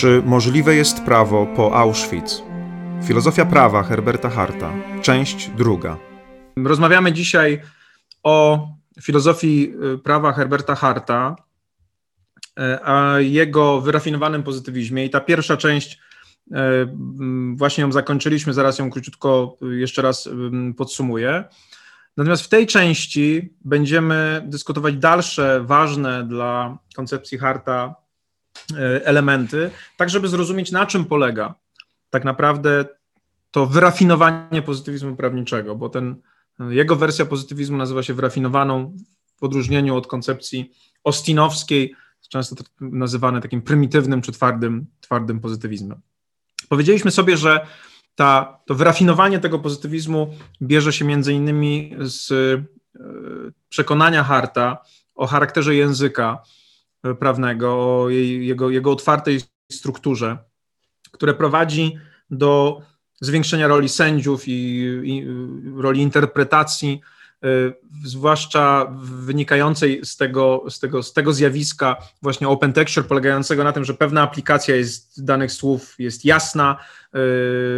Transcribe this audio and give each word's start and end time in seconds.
Czy 0.00 0.22
możliwe 0.22 0.74
jest 0.74 1.04
prawo 1.04 1.46
po 1.56 1.76
Auschwitz? 1.76 2.42
Filozofia 3.04 3.44
prawa 3.44 3.82
Herberta 3.82 4.30
Harta, 4.30 4.72
część 5.02 5.50
druga. 5.56 5.96
Rozmawiamy 6.56 7.12
dzisiaj 7.12 7.60
o 8.22 8.68
filozofii 9.02 9.72
y, 9.94 9.98
prawa 9.98 10.32
Herberta 10.32 10.74
Harta, 10.74 11.36
y, 12.46 12.62
a 12.84 13.20
jego 13.20 13.80
wyrafinowanym 13.80 14.42
pozytywizmie. 14.42 15.04
I 15.04 15.10
ta 15.10 15.20
pierwsza 15.20 15.56
część, 15.56 15.98
y, 16.46 16.54
właśnie 17.54 17.82
ją 17.82 17.92
zakończyliśmy, 17.92 18.54
zaraz 18.54 18.78
ją 18.78 18.90
króciutko 18.90 19.56
jeszcze 19.70 20.02
raz 20.02 20.28
podsumuję. 20.76 21.44
Natomiast 22.16 22.42
w 22.42 22.48
tej 22.48 22.66
części 22.66 23.54
będziemy 23.64 24.42
dyskutować 24.46 24.96
dalsze 24.96 25.60
ważne 25.64 26.24
dla 26.28 26.78
koncepcji 26.96 27.38
Harta 27.38 27.99
elementy, 29.04 29.70
tak 29.96 30.10
żeby 30.10 30.28
zrozumieć, 30.28 30.72
na 30.72 30.86
czym 30.86 31.04
polega 31.04 31.54
tak 32.10 32.24
naprawdę 32.24 32.84
to 33.50 33.66
wyrafinowanie 33.66 34.62
pozytywizmu 34.62 35.16
prawniczego, 35.16 35.76
bo 35.76 35.88
ten, 35.88 36.16
jego 36.70 36.96
wersja 36.96 37.26
pozytywizmu 37.26 37.76
nazywa 37.76 38.02
się 38.02 38.14
wyrafinowaną 38.14 38.96
w 39.36 39.42
odróżnieniu 39.42 39.96
od 39.96 40.06
koncepcji 40.06 40.72
ostinowskiej, 41.04 41.94
często 42.28 42.64
nazywane 42.80 43.40
takim 43.40 43.62
prymitywnym 43.62 44.22
czy 44.22 44.32
twardym, 44.32 44.86
twardym 45.00 45.40
pozytywizmem. 45.40 46.00
Powiedzieliśmy 46.68 47.10
sobie, 47.10 47.36
że 47.36 47.66
ta, 48.14 48.60
to 48.66 48.74
wyrafinowanie 48.74 49.38
tego 49.38 49.58
pozytywizmu 49.58 50.34
bierze 50.62 50.92
się 50.92 51.04
między 51.04 51.32
innymi 51.32 51.96
z 51.98 52.32
e, 52.32 52.64
przekonania 53.68 54.24
Harta 54.24 54.78
o 55.14 55.26
charakterze 55.26 55.74
języka, 55.74 56.42
prawnego, 57.18 58.00
o 58.02 58.08
jej, 58.08 58.46
jego, 58.46 58.70
jego 58.70 58.92
otwartej 58.92 59.40
strukturze, 59.72 60.38
które 61.12 61.34
prowadzi 61.34 61.98
do 62.30 62.82
zwiększenia 63.20 63.68
roli 63.68 63.88
sędziów 63.88 64.48
i, 64.48 64.52
i 65.04 65.26
roli 65.76 66.00
interpretacji, 66.00 67.00
y, 67.44 67.72
zwłaszcza 68.04 68.92
wynikającej 69.02 70.00
z 70.04 70.16
tego, 70.16 70.64
z, 70.68 70.78
tego, 70.78 71.02
z 71.02 71.12
tego 71.12 71.32
zjawiska 71.32 71.96
właśnie 72.22 72.48
open 72.48 72.72
texture, 72.72 73.04
polegającego 73.04 73.64
na 73.64 73.72
tym, 73.72 73.84
że 73.84 73.94
pewna 73.94 74.22
aplikacja 74.22 74.76
jest 74.76 75.24
danych 75.24 75.52
słów 75.52 75.94
jest 75.98 76.24
jasna. 76.24 76.76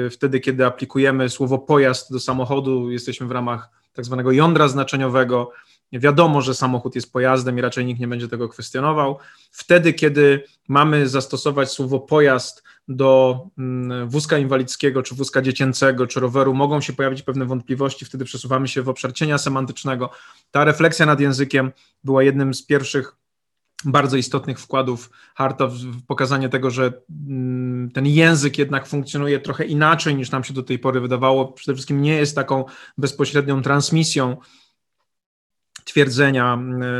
Y, 0.06 0.10
wtedy, 0.10 0.40
kiedy 0.40 0.66
aplikujemy 0.66 1.28
słowo 1.28 1.58
pojazd 1.58 2.12
do 2.12 2.20
samochodu, 2.20 2.90
jesteśmy 2.90 3.26
w 3.26 3.30
ramach 3.30 3.68
tak 3.92 4.04
zwanego 4.04 4.32
jądra 4.32 4.68
znaczeniowego, 4.68 5.52
wiadomo, 6.00 6.42
że 6.42 6.54
samochód 6.54 6.94
jest 6.94 7.12
pojazdem 7.12 7.58
i 7.58 7.60
raczej 7.60 7.84
nikt 7.84 8.00
nie 8.00 8.08
będzie 8.08 8.28
tego 8.28 8.48
kwestionował. 8.48 9.18
Wtedy, 9.50 9.92
kiedy 9.92 10.44
mamy 10.68 11.08
zastosować 11.08 11.70
słowo 11.70 12.00
pojazd 12.00 12.62
do 12.88 13.40
mm, 13.58 14.08
wózka 14.08 14.38
inwalidzkiego, 14.38 15.02
czy 15.02 15.14
wózka 15.14 15.42
dziecięcego, 15.42 16.06
czy 16.06 16.20
roweru, 16.20 16.54
mogą 16.54 16.80
się 16.80 16.92
pojawić 16.92 17.22
pewne 17.22 17.44
wątpliwości, 17.46 18.04
wtedy 18.04 18.24
przesuwamy 18.24 18.68
się 18.68 18.82
w 18.82 18.88
obszar 18.88 19.12
cienia 19.12 19.38
semantycznego. 19.38 20.10
Ta 20.50 20.64
refleksja 20.64 21.06
nad 21.06 21.20
językiem 21.20 21.72
była 22.04 22.22
jednym 22.22 22.54
z 22.54 22.66
pierwszych 22.66 23.16
bardzo 23.84 24.16
istotnych 24.16 24.60
wkładów 24.60 25.10
Harta 25.34 25.66
w 25.66 26.02
pokazanie 26.06 26.48
tego, 26.48 26.70
że 26.70 26.92
mm, 27.28 27.90
ten 27.90 28.06
język 28.06 28.58
jednak 28.58 28.86
funkcjonuje 28.86 29.40
trochę 29.40 29.64
inaczej 29.64 30.14
niż 30.14 30.30
nam 30.30 30.44
się 30.44 30.54
do 30.54 30.62
tej 30.62 30.78
pory 30.78 31.00
wydawało. 31.00 31.52
Przede 31.52 31.74
wszystkim 31.74 32.02
nie 32.02 32.14
jest 32.14 32.34
taką 32.34 32.64
bezpośrednią 32.98 33.62
transmisją 33.62 34.36
twierdzenia 35.84 36.58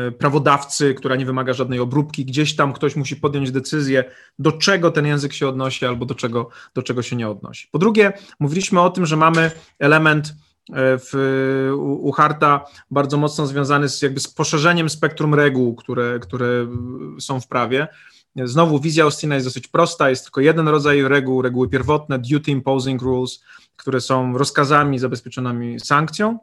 e, 0.09 0.11
prawodawcy, 0.11 0.95
która 0.95 1.17
nie 1.17 1.27
wymaga 1.27 1.53
żadnej 1.53 1.81
obróbki. 1.81 2.25
Gdzieś 2.25 2.57
tam 2.57 2.73
ktoś 2.73 2.97
musi 2.97 3.17
podjąć 3.17 3.51
decyzję, 3.51 4.05
do 4.39 4.53
czego 4.53 4.91
ten 4.91 5.07
język 5.07 5.33
się 5.33 5.49
odnosi 5.49 5.87
albo 5.87 6.07
do 6.07 6.15
czego, 6.15 6.49
do 6.75 6.83
czego 6.83 7.03
się 7.03 7.17
nie 7.17 7.29
odnosi. 7.29 7.69
Po 7.73 7.79
drugie, 7.79 8.13
mówiliśmy 8.41 8.81
o 8.81 8.91
tym, 8.91 9.07
że 9.07 9.17
mamy 9.17 9.51
element 9.79 10.29
e, 10.29 10.33
w, 10.99 11.13
u 12.01 12.13
Harta 12.13 12.65
bardzo 12.91 13.17
mocno 13.17 13.47
związany 13.47 13.89
z, 13.89 14.03
jakby 14.03 14.21
z 14.21 14.29
poszerzeniem 14.29 14.89
spektrum 14.89 15.35
reguł, 15.35 15.75
które, 15.75 16.19
które 16.19 16.67
są 17.21 17.41
w 17.41 17.49
prawie. 17.49 17.89
Znowu 18.37 18.81
wizja 18.81 19.05
Austina 19.05 19.35
jest 19.35 19.47
dosyć 19.47 19.69
prosta, 19.69 20.11
jest 20.11 20.25
tylko 20.25 20.41
jeden 20.41 20.69
rodzaj 20.69 21.03
reguł, 21.03 21.43
reguły 21.43 21.69
pierwotne, 21.69 22.19
duty 22.19 22.51
imposing 22.51 23.03
rules, 23.03 23.45
które 23.77 24.01
są 24.01 24.39
rozkazami 24.39 24.99
zabezpieczonymi 24.99 25.81
sankcją, 25.81 26.39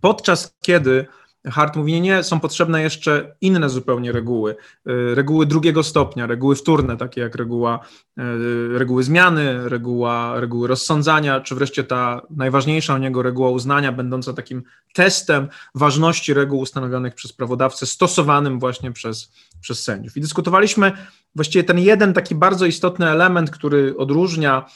podczas 0.00 0.56
kiedy 0.60 1.06
Hart 1.50 1.76
mówi, 1.76 1.92
nie, 1.92 2.00
nie, 2.00 2.22
są 2.22 2.40
potrzebne 2.40 2.82
jeszcze 2.82 3.36
inne 3.40 3.68
zupełnie 3.68 4.12
reguły. 4.12 4.56
Y, 4.88 5.14
reguły 5.14 5.46
drugiego 5.46 5.82
stopnia, 5.82 6.26
reguły 6.26 6.56
wtórne, 6.56 6.96
takie 6.96 7.20
jak 7.20 7.34
reguła, 7.34 7.80
y, 8.18 8.78
reguły 8.78 9.02
zmiany, 9.02 9.68
reguła, 9.68 10.40
reguły 10.40 10.68
rozsądzania, 10.68 11.40
czy 11.40 11.54
wreszcie 11.54 11.84
ta 11.84 12.22
najważniejsza 12.30 12.94
u 12.94 12.98
niego 12.98 13.22
reguła 13.22 13.50
uznania, 13.50 13.92
będąca 13.92 14.32
takim 14.32 14.62
testem 14.94 15.48
ważności 15.74 16.34
reguł 16.34 16.60
ustanowionych 16.60 17.14
przez 17.14 17.32
prawodawcę, 17.32 17.86
stosowanym 17.86 18.60
właśnie 18.60 18.92
przez, 18.92 19.32
przez 19.60 19.82
sędziów. 19.82 20.16
I 20.16 20.20
dyskutowaliśmy 20.20 20.92
właściwie 21.34 21.64
ten 21.64 21.78
jeden 21.78 22.14
taki 22.14 22.34
bardzo 22.34 22.66
istotny 22.66 23.10
element, 23.10 23.50
który 23.50 23.96
odróżnia 23.96 24.66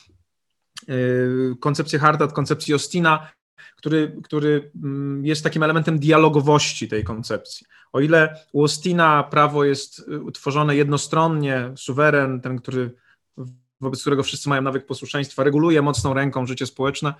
y, 0.88 1.56
koncepcję 1.60 1.98
Harta 1.98 2.24
od 2.24 2.32
koncepcji 2.32 2.74
Ostina, 2.74 3.28
który, 3.76 4.16
który 4.24 4.70
mm, 4.84 5.26
jest 5.26 5.44
takim 5.44 5.62
elementem 5.62 5.98
dialogowości 5.98 6.88
tej 6.88 7.04
koncepcji. 7.04 7.66
O 7.92 8.00
ile 8.00 8.36
u 8.52 8.60
Austina 8.60 9.22
prawo 9.22 9.64
jest 9.64 9.98
y, 9.98 10.20
utworzone 10.20 10.76
jednostronnie, 10.76 11.72
suweren, 11.76 12.40
ten, 12.40 12.58
który, 12.58 12.94
wobec 13.80 14.00
którego 14.00 14.22
wszyscy 14.22 14.48
mają 14.48 14.62
nawyk 14.62 14.86
posłuszeństwa, 14.86 15.44
reguluje 15.44 15.82
mocną 15.82 16.14
ręką 16.14 16.46
życie 16.46 16.66
społeczne, 16.66 17.14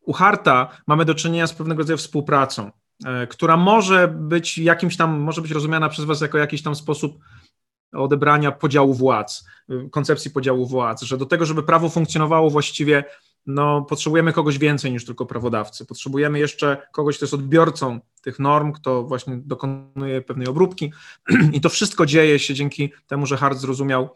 u 0.00 0.12
Harta 0.12 0.70
mamy 0.86 1.04
do 1.04 1.14
czynienia 1.14 1.46
z 1.46 1.52
pewnego 1.52 1.78
rodzaju 1.78 1.96
współpracą, 1.96 2.70
e, 3.04 3.26
która 3.26 3.56
może 3.56 4.08
być 4.08 4.58
jakimś 4.58 4.96
tam, 4.96 5.20
może 5.20 5.42
być 5.42 5.50
rozumiana 5.50 5.88
przez 5.88 6.04
Was 6.04 6.20
jako 6.20 6.38
jakiś 6.38 6.62
tam 6.62 6.74
sposób 6.74 7.18
odebrania 7.92 8.52
podziału 8.52 8.94
władz, 8.94 9.44
y, 9.70 9.90
koncepcji 9.90 10.30
podziału 10.30 10.66
władz, 10.66 11.02
że 11.02 11.18
do 11.18 11.26
tego, 11.26 11.46
żeby 11.46 11.62
prawo 11.62 11.88
funkcjonowało 11.88 12.50
właściwie 12.50 13.04
no, 13.48 13.82
potrzebujemy 13.82 14.32
kogoś 14.32 14.58
więcej 14.58 14.92
niż 14.92 15.04
tylko 15.04 15.26
prawodawcy. 15.26 15.86
Potrzebujemy 15.86 16.38
jeszcze 16.38 16.86
kogoś, 16.92 17.16
kto 17.16 17.24
jest 17.24 17.34
odbiorcą 17.34 18.00
tych 18.22 18.38
norm, 18.38 18.72
kto 18.72 19.02
właśnie 19.02 19.36
dokonuje 19.36 20.22
pewnej 20.22 20.46
obróbki. 20.46 20.92
I 21.52 21.60
to 21.60 21.68
wszystko 21.68 22.06
dzieje 22.06 22.38
się 22.38 22.54
dzięki 22.54 22.92
temu, 23.06 23.26
że 23.26 23.36
Hart 23.36 23.58
zrozumiał 23.58 24.08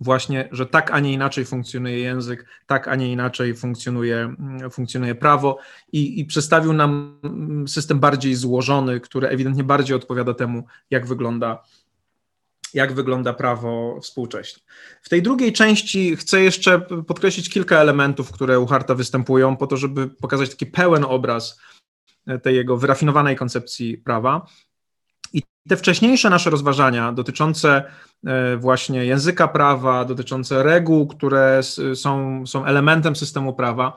właśnie, 0.00 0.48
że 0.52 0.66
tak, 0.66 0.90
a 0.90 1.00
nie 1.00 1.12
inaczej 1.12 1.44
funkcjonuje 1.44 1.98
język, 1.98 2.46
tak, 2.66 2.88
a 2.88 2.94
nie 2.94 3.12
inaczej 3.12 3.54
funkcjonuje, 3.54 4.34
funkcjonuje 4.70 5.14
prawo 5.14 5.58
i, 5.92 6.20
i 6.20 6.24
przedstawił 6.24 6.72
nam 6.72 7.20
system 7.68 8.00
bardziej 8.00 8.34
złożony, 8.34 9.00
który 9.00 9.28
ewidentnie 9.28 9.64
bardziej 9.64 9.96
odpowiada 9.96 10.34
temu, 10.34 10.64
jak 10.90 11.06
wygląda 11.06 11.62
jak 12.74 12.92
wygląda 12.92 13.32
prawo 13.32 14.00
współcześnie. 14.02 14.62
W 15.02 15.08
tej 15.08 15.22
drugiej 15.22 15.52
części 15.52 16.16
chcę 16.16 16.40
jeszcze 16.40 16.80
podkreślić 16.80 17.48
kilka 17.48 17.76
elementów, 17.76 18.32
które 18.32 18.60
u 18.60 18.66
Harta 18.66 18.94
występują, 18.94 19.56
po 19.56 19.66
to, 19.66 19.76
żeby 19.76 20.08
pokazać 20.08 20.50
taki 20.50 20.66
pełen 20.66 21.04
obraz 21.04 21.60
tej 22.42 22.56
jego 22.56 22.76
wyrafinowanej 22.76 23.36
koncepcji 23.36 23.98
prawa. 23.98 24.46
I 25.32 25.42
te 25.68 25.76
wcześniejsze 25.76 26.30
nasze 26.30 26.50
rozważania 26.50 27.12
dotyczące 27.12 27.84
e, 28.26 28.56
właśnie 28.56 29.04
języka 29.04 29.48
prawa, 29.48 30.04
dotyczące 30.04 30.62
reguł, 30.62 31.06
które 31.06 31.60
są, 31.94 32.46
są 32.46 32.64
elementem 32.64 33.16
systemu 33.16 33.54
prawa, 33.54 33.96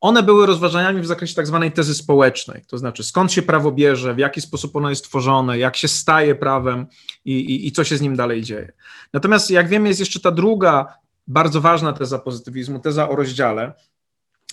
one 0.00 0.22
były 0.22 0.46
rozważaniami 0.46 1.00
w 1.00 1.06
zakresie 1.06 1.34
tak 1.34 1.46
zwanej 1.46 1.72
tezy 1.72 1.94
społecznej, 1.94 2.64
to 2.66 2.78
znaczy 2.78 3.04
skąd 3.04 3.32
się 3.32 3.42
prawo 3.42 3.72
bierze, 3.72 4.14
w 4.14 4.18
jaki 4.18 4.40
sposób 4.40 4.76
ono 4.76 4.90
jest 4.90 5.04
tworzone, 5.04 5.58
jak 5.58 5.76
się 5.76 5.88
staje 5.88 6.34
prawem 6.34 6.86
i, 7.24 7.32
i, 7.32 7.66
i 7.66 7.72
co 7.72 7.84
się 7.84 7.96
z 7.96 8.00
nim 8.00 8.16
dalej 8.16 8.42
dzieje. 8.42 8.72
Natomiast 9.12 9.50
jak 9.50 9.68
wiemy, 9.68 9.88
jest 9.88 10.00
jeszcze 10.00 10.20
ta 10.20 10.30
druga 10.30 10.98
bardzo 11.26 11.60
ważna 11.60 11.92
teza 11.92 12.18
pozytywizmu, 12.18 12.78
teza 12.78 13.08
o 13.08 13.16
rozdziale. 13.16 13.72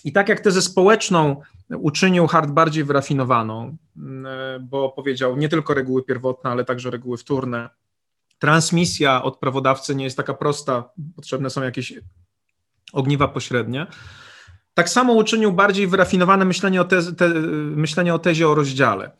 I 0.03 0.11
tak 0.11 0.29
jak 0.29 0.39
tezę 0.39 0.61
społeczną 0.61 1.41
uczynił 1.77 2.27
Hart 2.27 2.49
bardziej 2.49 2.83
wyrafinowaną, 2.83 3.77
bo 4.61 4.89
powiedział 4.89 5.37
nie 5.37 5.49
tylko 5.49 5.73
reguły 5.73 6.03
pierwotne, 6.03 6.49
ale 6.49 6.65
także 6.65 6.91
reguły 6.91 7.17
wtórne. 7.17 7.69
Transmisja 8.39 9.23
od 9.23 9.39
prawodawcy 9.39 9.95
nie 9.95 10.03
jest 10.03 10.17
taka 10.17 10.33
prosta, 10.33 10.89
potrzebne 11.15 11.49
są 11.49 11.63
jakieś 11.63 11.93
ogniwa 12.93 13.27
pośrednie 13.27 13.87
tak 14.75 14.89
samo 14.89 15.13
uczynił 15.13 15.51
bardziej 15.51 15.87
wyrafinowane 15.87 16.45
myślenie 16.45 16.81
o, 16.81 16.85
te, 16.85 17.13
te, 17.13 17.29
myślenie 17.75 18.13
o 18.13 18.19
tezie 18.19 18.49
o 18.49 18.55
rozdziale. 18.55 19.11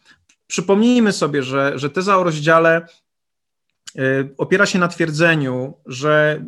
Przypomnijmy 0.48 1.12
sobie, 1.12 1.44
że, 1.44 1.80
że 1.80 1.90
teza 1.90 2.18
o 2.18 2.24
rozdziale 2.24 2.88
y, 3.96 4.34
opiera 4.38 4.66
się 4.66 4.80
na 4.80 4.88
twierdzeniu, 4.88 5.74
że 5.86 6.42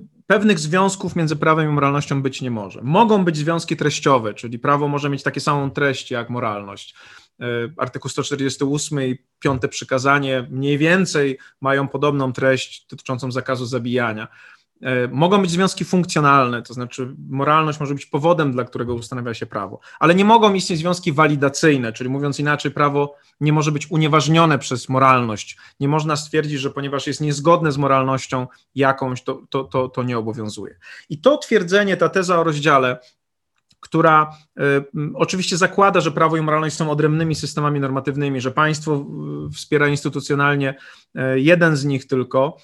y, 0.00 0.06
pewnych 0.26 0.58
związków 0.58 1.16
między 1.16 1.36
prawem 1.36 1.70
i 1.70 1.72
moralnością 1.72 2.22
być 2.22 2.40
nie 2.42 2.50
może. 2.50 2.80
Mogą 2.82 3.24
być 3.24 3.36
związki 3.36 3.76
treściowe, 3.76 4.34
czyli 4.34 4.58
prawo 4.58 4.88
może 4.88 5.10
mieć 5.10 5.22
takie 5.22 5.40
samą 5.40 5.70
treść 5.70 6.10
jak 6.10 6.30
moralność. 6.30 6.94
Y, 7.42 7.44
artykuł 7.76 8.10
148 8.10 9.02
i 9.02 9.18
piąte 9.38 9.68
przykazanie 9.68 10.46
mniej 10.50 10.78
więcej 10.78 11.38
mają 11.60 11.88
podobną 11.88 12.32
treść 12.32 12.86
dotyczącą 12.90 13.32
zakazu 13.32 13.66
zabijania. 13.66 14.28
E, 14.84 15.08
mogą 15.08 15.42
być 15.42 15.50
związki 15.50 15.84
funkcjonalne, 15.84 16.62
to 16.62 16.74
znaczy 16.74 17.14
moralność 17.28 17.80
może 17.80 17.94
być 17.94 18.06
powodem, 18.06 18.52
dla 18.52 18.64
którego 18.64 18.94
ustanawia 18.94 19.34
się 19.34 19.46
prawo, 19.46 19.80
ale 19.98 20.14
nie 20.14 20.24
mogą 20.24 20.54
istnieć 20.54 20.78
związki 20.78 21.12
walidacyjne, 21.12 21.92
czyli 21.92 22.10
mówiąc 22.10 22.40
inaczej, 22.40 22.70
prawo 22.70 23.14
nie 23.40 23.52
może 23.52 23.72
być 23.72 23.90
unieważnione 23.90 24.58
przez 24.58 24.88
moralność. 24.88 25.56
Nie 25.80 25.88
można 25.88 26.16
stwierdzić, 26.16 26.60
że 26.60 26.70
ponieważ 26.70 27.06
jest 27.06 27.20
niezgodne 27.20 27.72
z 27.72 27.78
moralnością 27.78 28.46
jakąś, 28.74 29.22
to, 29.22 29.42
to, 29.50 29.64
to, 29.64 29.88
to 29.88 30.02
nie 30.02 30.18
obowiązuje. 30.18 30.78
I 31.10 31.18
to 31.18 31.38
twierdzenie, 31.38 31.96
ta 31.96 32.08
teza 32.08 32.40
o 32.40 32.44
rozdziale, 32.44 32.98
która 33.80 34.36
y, 34.58 34.62
oczywiście 35.14 35.56
zakłada, 35.56 36.00
że 36.00 36.10
prawo 36.10 36.36
i 36.36 36.40
moralność 36.40 36.76
są 36.76 36.90
odrębnymi 36.90 37.34
systemami 37.34 37.80
normatywnymi, 37.80 38.40
że 38.40 38.50
państwo 38.50 39.06
y, 39.48 39.52
wspiera 39.52 39.88
instytucjonalnie 39.88 40.74
y, 41.16 41.40
jeden 41.40 41.76
z 41.76 41.84
nich 41.84 42.06
tylko. 42.06 42.56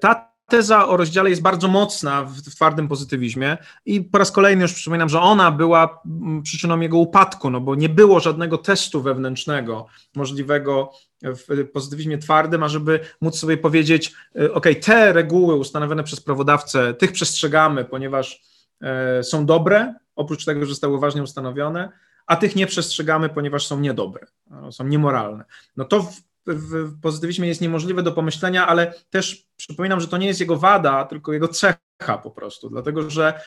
Ta 0.00 0.35
teza 0.46 0.88
o 0.88 0.96
rozdziale 0.96 1.30
jest 1.30 1.42
bardzo 1.42 1.68
mocna 1.68 2.24
w, 2.24 2.54
twardym 2.54 2.88
pozytywizmie 2.88 3.56
i 3.86 4.00
po 4.00 4.18
raz 4.18 4.32
kolejny 4.32 4.62
już 4.62 4.72
przypominam, 4.72 5.08
że 5.08 5.20
ona 5.20 5.50
była 5.50 6.02
przyczyną 6.42 6.80
jego 6.80 6.98
upadku, 6.98 7.50
no 7.50 7.60
bo 7.60 7.74
nie 7.74 7.88
było 7.88 8.20
żadnego 8.20 8.58
testu 8.58 9.02
wewnętrznego 9.02 9.86
możliwego 10.14 10.92
w 11.22 11.68
pozytywizmie 11.72 12.18
twardym, 12.18 12.62
ażeby 12.62 13.00
móc 13.20 13.38
sobie 13.38 13.56
powiedzieć, 13.56 14.12
ok, 14.52 14.66
te 14.82 15.12
reguły 15.12 15.54
ustanowione 15.54 16.04
przez 16.04 16.20
prawodawcę, 16.20 16.94
tych 16.94 17.12
przestrzegamy, 17.12 17.84
ponieważ 17.84 18.42
e, 18.82 19.22
są 19.22 19.46
dobre, 19.46 19.94
oprócz 20.16 20.44
tego, 20.44 20.60
że 20.60 20.66
zostały 20.66 21.00
ważnie 21.00 21.22
ustanowione, 21.22 21.92
a 22.26 22.36
tych 22.36 22.56
nie 22.56 22.66
przestrzegamy, 22.66 23.28
ponieważ 23.28 23.66
są 23.66 23.80
niedobre, 23.80 24.26
są 24.70 24.86
niemoralne. 24.86 25.44
No 25.76 25.84
to 25.84 26.02
w, 26.02 26.25
w 26.46 27.00
pozytywizmie 27.00 27.48
jest 27.48 27.60
niemożliwe 27.60 28.02
do 28.02 28.12
pomyślenia, 28.12 28.66
ale 28.66 28.94
też 29.10 29.46
przypominam, 29.56 30.00
że 30.00 30.08
to 30.08 30.16
nie 30.16 30.26
jest 30.26 30.40
jego 30.40 30.56
wada, 30.56 31.04
tylko 31.04 31.32
jego 31.32 31.48
cecha 31.48 32.18
po 32.22 32.30
prostu, 32.30 32.70
dlatego 32.70 33.10
że 33.10 33.40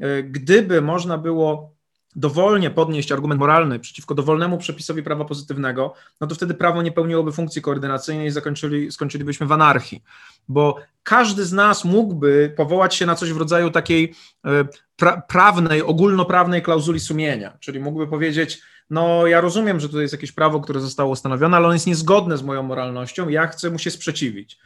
e, 0.00 0.22
gdyby 0.22 0.82
można 0.82 1.18
było 1.18 1.74
dowolnie 2.16 2.70
podnieść 2.70 3.12
argument 3.12 3.40
moralny 3.40 3.78
przeciwko 3.78 4.14
dowolnemu 4.14 4.58
przepisowi 4.58 5.02
prawa 5.02 5.24
pozytywnego, 5.24 5.94
no 6.20 6.26
to 6.26 6.34
wtedy 6.34 6.54
prawo 6.54 6.82
nie 6.82 6.92
pełniłoby 6.92 7.32
funkcji 7.32 7.62
koordynacyjnej 7.62 8.26
i 8.26 8.30
zakończyli, 8.30 8.92
skończylibyśmy 8.92 9.46
w 9.46 9.52
anarchii. 9.52 10.02
Bo 10.48 10.76
każdy 11.02 11.44
z 11.44 11.52
nas 11.52 11.84
mógłby 11.84 12.54
powołać 12.56 12.94
się 12.94 13.06
na 13.06 13.14
coś 13.14 13.32
w 13.32 13.36
rodzaju 13.36 13.70
takiej 13.70 14.14
e, 14.44 14.64
pra 14.96 15.20
prawnej, 15.20 15.82
ogólnoprawnej 15.82 16.62
klauzuli 16.62 17.00
sumienia, 17.00 17.56
czyli 17.60 17.80
mógłby 17.80 18.06
powiedzieć, 18.06 18.62
no 18.90 19.26
ja 19.26 19.40
rozumiem, 19.40 19.80
że 19.80 19.88
to 19.88 20.00
jest 20.00 20.14
jakieś 20.14 20.32
prawo, 20.32 20.60
które 20.60 20.80
zostało 20.80 21.10
ustanowione, 21.10 21.56
ale 21.56 21.66
ono 21.66 21.74
jest 21.74 21.86
niezgodne 21.86 22.38
z 22.38 22.42
moją 22.42 22.62
moralnością, 22.62 23.28
ja 23.28 23.46
chcę 23.46 23.70
mu 23.70 23.78
się 23.78 23.90
sprzeciwić. 23.90 24.58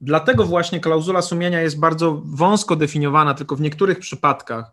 Dlatego 0.00 0.44
właśnie 0.44 0.80
klauzula 0.80 1.22
sumienia 1.22 1.60
jest 1.60 1.80
bardzo 1.80 2.22
wąsko 2.24 2.76
definiowana, 2.76 3.34
tylko 3.34 3.56
w 3.56 3.60
niektórych 3.60 3.98
przypadkach 3.98 4.72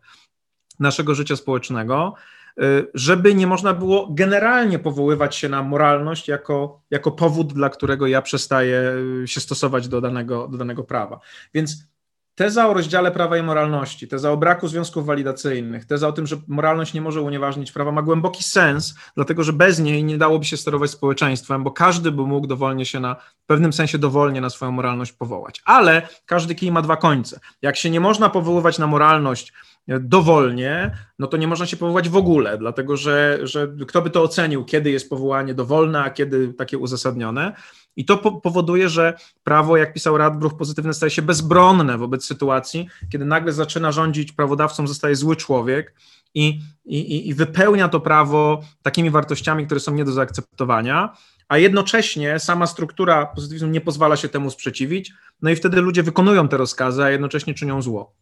naszego 0.79 1.15
życia 1.15 1.35
społecznego, 1.35 2.13
y, 2.61 2.88
żeby 2.94 3.35
nie 3.35 3.47
można 3.47 3.73
było 3.73 4.07
generalnie 4.11 4.79
powoływać 4.79 5.35
się 5.35 5.49
na 5.49 5.63
moralność 5.63 6.27
jako, 6.27 6.81
jako 6.91 7.11
powód, 7.11 7.53
dla 7.53 7.69
którego 7.69 8.07
ja 8.07 8.21
przestaję 8.21 8.94
y, 9.23 9.27
się 9.27 9.39
stosować 9.39 9.88
do 9.88 10.01
danego, 10.01 10.47
do 10.47 10.57
danego 10.57 10.83
prawa. 10.83 11.19
Więc 11.53 11.93
teza 12.35 12.68
o 12.68 12.74
rozdziale 12.74 13.12
prawa 13.12 13.38
i 13.38 13.44
moralności, 13.44 14.07
teza 14.07 14.31
o 14.31 14.38
braku 14.38 14.68
związków 14.68 15.06
walidacyjnych, 15.06 15.85
teza 15.85 16.07
o 16.07 16.12
tym, 16.12 16.27
że 16.27 16.35
moralność 16.47 16.94
nie 16.94 17.01
może 17.01 17.21
unieważnić 17.21 17.71
prawa, 17.71 17.91
ma 17.91 18.01
głęboki 18.01 18.44
sens, 18.44 18.95
dlatego 19.15 19.44
że 19.44 19.53
bez 19.53 19.80
niej 19.80 20.03
nie 20.03 20.18
dałoby 20.18 20.45
się 20.45 20.57
sterować 20.57 20.91
społeczeństwem, 20.91 21.63
bo 21.63 21.71
każdy 21.71 22.12
by 22.12 22.21
mógł 22.21 22.47
dowolnie 22.47 22.85
się 22.85 23.00
na, 23.00 23.15
w 23.15 23.45
pewnym 23.45 23.74
sensie 23.74 23.97
dowolnie 23.97 24.41
na 24.41 24.50
swoją 24.50 24.71
moralność 24.71 25.12
powołać. 25.12 25.62
Ale 25.65 26.07
każdy 26.25 26.56
kij 26.56 26.71
ma 26.71 26.81
dwa 26.81 26.97
końce. 26.97 27.39
Jak 27.62 27.75
się 27.75 27.89
nie 27.89 28.00
można 28.00 28.30
powoływać 28.30 28.80
na 28.80 28.88
moralność, 28.88 29.53
dowolnie, 29.88 30.97
no 31.19 31.27
to 31.27 31.38
nie 31.38 31.47
można 31.47 31.65
się 31.65 31.77
powołać 31.77 32.09
w 32.09 32.15
ogóle, 32.15 32.57
dlatego 32.57 32.97
że, 32.97 33.39
że 33.44 33.68
kto 33.88 34.01
by 34.01 34.09
to 34.09 34.24
ocenił, 34.24 34.65
kiedy 34.65 34.91
jest 34.91 35.09
powołanie 35.09 35.53
dowolne, 35.53 36.03
a 36.03 36.09
kiedy 36.09 36.53
takie 36.53 36.77
uzasadnione. 36.77 37.53
I 37.95 38.06
to 38.06 38.18
po 38.18 38.31
powoduje, 38.31 38.90
że 38.90 39.13
prawo, 39.44 39.78
jak 39.78 39.94
pisał 39.94 40.18
Radbruch, 40.18 40.57
pozytywne 40.57 40.94
staje 40.94 41.10
się 41.10 41.22
bezbronne 41.22 41.98
wobec 41.98 42.25
sytuacji, 42.25 42.88
kiedy 43.12 43.25
nagle 43.25 43.54
zaczyna 43.54 43.92
rządzić 43.92 44.31
prawodawcą, 44.31 44.88
zostaje 44.88 45.16
zły 45.16 45.36
człowiek 45.36 45.94
i, 46.34 46.60
i, 46.86 47.28
i 47.28 47.34
wypełnia 47.34 47.90
to 47.90 48.00
prawo 48.00 48.62
takimi 48.81 49.10
wartościami, 49.10 49.66
które 49.66 49.80
są 49.80 49.94
nie 49.94 50.06
do 50.06 50.12
zaakceptowania, 50.12 51.13
a 51.48 51.57
jednocześnie 51.57 52.40
sama 52.40 52.68
struktura 52.68 53.25
pozytywizmu 53.25 53.69
nie 53.69 53.81
pozwala 53.81 54.16
się 54.16 54.30
temu 54.30 54.51
sprzeciwić, 54.51 55.13
no 55.42 55.50
i 55.50 55.56
wtedy 55.56 55.81
ludzie 55.81 56.04
wykonują 56.04 56.48
te 56.48 56.57
rozkazy, 56.57 57.04
a 57.04 57.10
jednocześnie 57.10 57.54
czynią 57.54 57.81
zło. 57.81 58.16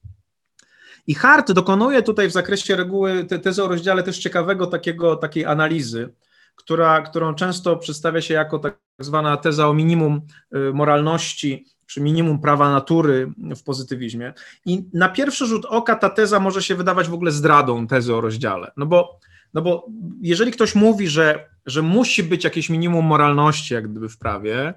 I 1.08 1.14
Hart 1.14 1.52
dokonuje 1.52 2.04
tutaj 2.04 2.28
w 2.28 2.32
zakresie 2.32 2.76
reguły 2.76 3.24
te, 3.24 3.40
tezy 3.40 3.64
o 3.64 3.68
rozdziale 3.68 4.04
też 4.04 4.20
ciekawego 4.20 4.68
takiego, 4.68 5.16
takiej 5.16 5.46
analizy, 5.46 6.14
która, 6.62 7.02
którą 7.02 7.36
często 7.36 7.78
przedstawia 7.78 8.22
się 8.22 8.34
jako 8.34 8.60
tak 8.60 8.80
zwana 9.00 9.38
teza 9.38 9.68
o 9.68 9.74
minimum 9.74 10.22
y, 10.56 10.74
moralności 10.74 11.66
czy 11.86 12.02
minimum 12.02 12.42
prawa 12.42 12.72
natury 12.72 13.34
w 13.38 13.64
pozytywizmie. 13.64 14.34
I 14.66 14.84
na 14.94 15.10
pierwszy 15.10 15.46
rzut 15.46 15.66
oka 15.66 15.96
ta 15.96 16.10
teza 16.10 16.40
może 16.40 16.64
się 16.64 16.76
wydawać 16.76 17.08
w 17.08 17.14
ogóle 17.14 17.32
zdradą 17.32 17.88
tezy 17.88 18.16
o 18.16 18.22
rozdziale. 18.22 18.72
No 18.78 18.86
bo, 18.86 19.20
no 19.54 19.62
bo 19.62 19.88
jeżeli 20.22 20.52
ktoś 20.52 20.76
mówi, 20.76 21.08
że, 21.08 21.50
że 21.66 21.82
musi 21.82 22.24
być 22.24 22.44
jakieś 22.44 22.70
minimum 22.70 23.06
moralności, 23.06 23.74
jak 23.74 23.92
gdyby 23.92 24.10
w 24.10 24.18
prawie, 24.18 24.74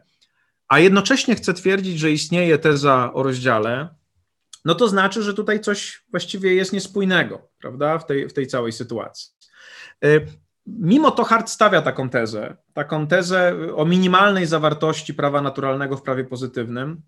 a 0.68 0.78
jednocześnie 0.78 1.34
chce 1.34 1.54
twierdzić, 1.54 1.98
że 1.98 2.10
istnieje 2.10 2.58
teza 2.58 3.10
o 3.12 3.22
rozdziale, 3.22 3.88
no 4.64 4.74
to 4.74 4.88
znaczy, 4.88 5.22
że 5.22 5.34
tutaj 5.34 5.60
coś 5.60 6.04
właściwie 6.10 6.54
jest 6.54 6.72
niespójnego, 6.72 7.48
prawda, 7.58 7.98
w 7.98 8.06
tej, 8.06 8.28
w 8.28 8.32
tej 8.32 8.46
całej 8.46 8.72
sytuacji. 8.72 9.30
Mimo 10.66 11.10
to 11.10 11.24
Hart 11.24 11.50
stawia 11.50 11.82
taką 11.82 12.08
tezę, 12.08 12.56
taką 12.72 13.06
tezę 13.06 13.56
o 13.76 13.84
minimalnej 13.84 14.46
zawartości 14.46 15.14
prawa 15.14 15.40
naturalnego 15.40 15.96
w 15.96 16.02
prawie 16.02 16.24
pozytywnym, 16.24 17.02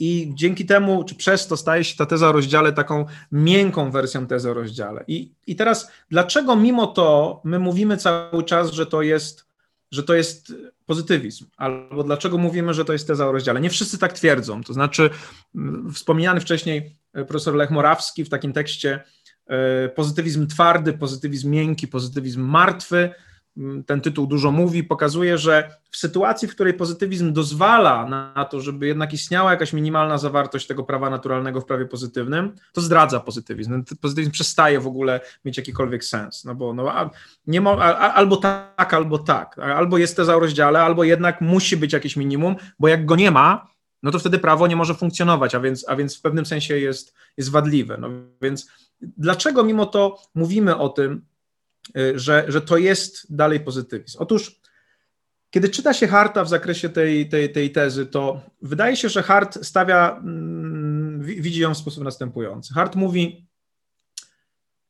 i 0.00 0.32
dzięki 0.34 0.66
temu, 0.66 1.04
czy 1.04 1.14
przez 1.14 1.46
to 1.46 1.56
staje 1.56 1.84
się 1.84 1.96
ta 1.96 2.06
teza 2.06 2.28
o 2.28 2.32
rozdziale 2.32 2.72
taką 2.72 3.06
miękką 3.32 3.90
wersją 3.90 4.26
tezy 4.26 4.50
o 4.50 4.54
rozdziale. 4.54 5.04
I, 5.08 5.32
I 5.46 5.56
teraz, 5.56 5.90
dlaczego 6.10 6.56
mimo 6.56 6.86
to 6.86 7.40
my 7.44 7.58
mówimy 7.58 7.96
cały 7.96 8.42
czas, 8.44 8.72
że 8.72 8.86
to 8.86 9.02
jest, 9.02 9.46
że 9.90 10.02
to 10.02 10.14
jest 10.14 10.54
pozytywizm, 10.86 11.46
albo 11.56 12.04
dlaczego 12.04 12.38
mówimy, 12.38 12.74
że 12.74 12.84
to 12.84 12.92
jest 12.92 13.06
teza 13.06 13.28
o 13.28 13.32
rozdziale. 13.32 13.60
Nie 13.60 13.70
wszyscy 13.70 13.98
tak 13.98 14.12
twierdzą. 14.12 14.64
To 14.64 14.72
znaczy, 14.72 15.10
wspomniany 15.94 16.40
wcześniej 16.40 16.96
e, 17.12 17.24
profesor 17.24 17.54
Lech 17.54 17.70
Morawski 17.70 18.24
w 18.24 18.28
takim 18.28 18.52
tekście 18.52 19.04
pozytywizm 19.94 20.46
twardy, 20.46 20.92
pozytywizm 20.92 21.50
miękki, 21.50 21.88
pozytywizm 21.88 22.42
martwy 22.42 23.10
Mm, 23.56 23.84
ten 23.84 24.00
tytuł 24.00 24.26
dużo 24.26 24.52
mówi, 24.52 24.84
pokazuje, 24.84 25.38
że 25.38 25.74
w 25.90 25.96
sytuacji, 25.96 26.48
w 26.48 26.54
której 26.54 26.74
pozytywizm 26.74 27.32
dozwala 27.32 28.06
na 28.06 28.44
to, 28.50 28.60
żeby 28.60 28.86
jednak 28.86 29.12
istniała 29.12 29.50
jakaś 29.50 29.72
minimalna 29.72 30.18
zawartość 30.18 30.66
tego 30.66 30.84
prawa 30.84 31.10
naturalnego 31.10 31.60
w 31.60 31.64
prawie 31.64 31.86
pozytywnym, 31.86 32.52
to 32.72 32.80
zdradza 32.80 33.20
pozytywizm. 33.20 33.84
Pozytywizm 34.00 34.32
przestaje 34.32 34.80
w 34.80 34.86
ogóle 34.86 35.20
mieć 35.44 35.56
jakikolwiek 35.56 36.04
sens, 36.04 36.44
no 36.44 36.54
bo 36.54 36.74
no, 36.74 37.10
nie 37.46 37.60
ma, 37.60 37.70
albo 38.14 38.36
tak, 38.36 38.94
albo 38.94 39.18
tak, 39.18 39.58
albo 39.58 39.98
jest 39.98 40.16
teza 40.16 40.36
o 40.36 40.40
rozdziale, 40.40 40.82
albo 40.82 41.04
jednak 41.04 41.40
musi 41.40 41.76
być 41.76 41.92
jakieś 41.92 42.16
minimum, 42.16 42.56
bo 42.78 42.88
jak 42.88 43.06
go 43.06 43.16
nie 43.16 43.30
ma, 43.30 43.70
no 44.02 44.10
to 44.10 44.18
wtedy 44.18 44.38
prawo 44.38 44.66
nie 44.66 44.76
może 44.76 44.94
funkcjonować, 44.94 45.54
a 45.54 45.60
więc, 45.60 45.88
a 45.88 45.96
więc 45.96 46.18
w 46.18 46.20
pewnym 46.20 46.46
sensie 46.46 46.78
jest, 46.78 47.14
jest 47.36 47.50
wadliwe. 47.50 47.96
No 47.98 48.08
więc 48.42 48.70
dlaczego 49.02 49.64
mimo 49.64 49.86
to 49.86 50.22
mówimy 50.34 50.76
o 50.76 50.88
tym, 50.88 51.30
Y, 51.96 52.18
że, 52.18 52.44
że 52.48 52.60
to 52.60 52.76
jest 52.76 53.34
dalej 53.36 53.60
pozytywizm. 53.60 54.18
Otóż, 54.20 54.60
kiedy 55.50 55.68
czyta 55.68 55.94
się 55.94 56.06
Harta 56.06 56.44
w 56.44 56.48
zakresie 56.48 56.88
tej, 56.88 57.28
tej, 57.28 57.52
tej 57.52 57.72
tezy, 57.72 58.06
to 58.06 58.40
wydaje 58.62 58.96
się, 58.96 59.08
że 59.08 59.22
Hart 59.22 59.64
stawia, 59.64 60.16
mm, 60.16 61.22
widzi 61.22 61.60
ją 61.60 61.74
w 61.74 61.78
sposób 61.78 62.04
następujący. 62.04 62.74
Hart 62.74 62.96
mówi, 62.96 63.46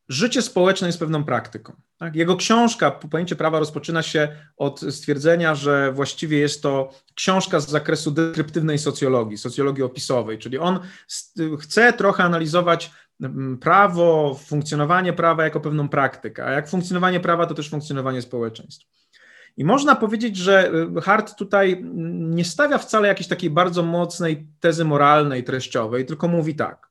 życie 0.08 0.42
społeczne 0.42 0.86
jest 0.86 0.98
pewną 0.98 1.24
praktyką. 1.24 1.72
Tak? 1.96 2.16
Jego 2.16 2.36
książka, 2.36 2.90
pojęcie 2.90 3.36
prawa, 3.36 3.58
rozpoczyna 3.58 4.02
się 4.02 4.36
od 4.56 4.80
stwierdzenia, 4.80 5.54
że 5.54 5.92
właściwie 5.92 6.38
jest 6.38 6.62
to 6.62 6.92
książka 7.14 7.60
z 7.60 7.68
zakresu 7.68 8.10
deskryptywnej 8.10 8.78
socjologii, 8.78 9.38
socjologii 9.38 9.82
opisowej, 9.82 10.38
czyli 10.38 10.58
on 10.58 10.80
chce 11.60 11.92
trochę 11.92 12.24
analizować 12.24 12.90
prawo, 13.60 14.34
funkcjonowanie 14.34 15.12
prawa 15.12 15.44
jako 15.44 15.60
pewną 15.60 15.88
praktykę, 15.88 16.44
a 16.44 16.50
jak 16.50 16.68
funkcjonowanie 16.68 17.20
prawa, 17.20 17.46
to 17.46 17.54
też 17.54 17.70
funkcjonowanie 17.70 18.22
społeczeństw. 18.22 18.86
I 19.56 19.64
można 19.64 19.96
powiedzieć, 19.96 20.36
że 20.36 20.72
y, 20.98 21.00
Hart 21.00 21.36
tutaj 21.36 21.82
nie 22.14 22.44
stawia 22.44 22.78
wcale 22.78 23.08
jakiejś 23.08 23.28
takiej 23.28 23.50
bardzo 23.50 23.82
mocnej 23.82 24.46
tezy 24.60 24.84
moralnej, 24.84 25.44
treściowej, 25.44 26.06
tylko 26.06 26.28
mówi 26.28 26.54
tak: 26.54 26.88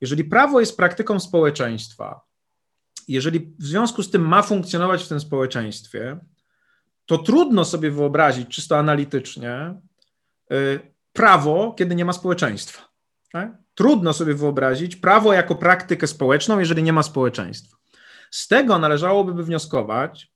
jeżeli 0.00 0.24
prawo 0.24 0.60
jest 0.60 0.76
praktyką 0.76 1.20
społeczeństwa, 1.20 2.20
jeżeli 3.08 3.54
w 3.58 3.64
związku 3.64 4.02
z 4.02 4.10
tym 4.10 4.28
ma 4.28 4.42
funkcjonować 4.42 5.04
w 5.04 5.08
tym 5.08 5.20
społeczeństwie, 5.20 6.18
to 7.06 7.18
trudno 7.18 7.64
sobie 7.64 7.90
wyobrazić 7.90 8.48
czysto 8.48 8.78
analitycznie 8.78 9.74
y, 10.52 10.80
prawo, 11.12 11.74
kiedy 11.78 11.94
nie 11.94 12.04
ma 12.04 12.12
społeczeństwa. 12.12 12.88
Tak? 13.32 13.52
Trudno 13.78 14.12
sobie 14.12 14.34
wyobrazić 14.34 14.96
prawo 14.96 15.32
jako 15.32 15.54
praktykę 15.54 16.06
społeczną, 16.06 16.58
jeżeli 16.58 16.82
nie 16.82 16.92
ma 16.92 17.02
społeczeństwa. 17.02 17.76
Z 18.30 18.48
tego 18.48 18.78
należałoby 18.78 19.34
wywnioskować, 19.34 20.32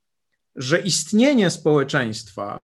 że 0.56 0.80
istnienie 0.80 1.50
społeczeństwa 1.50 2.58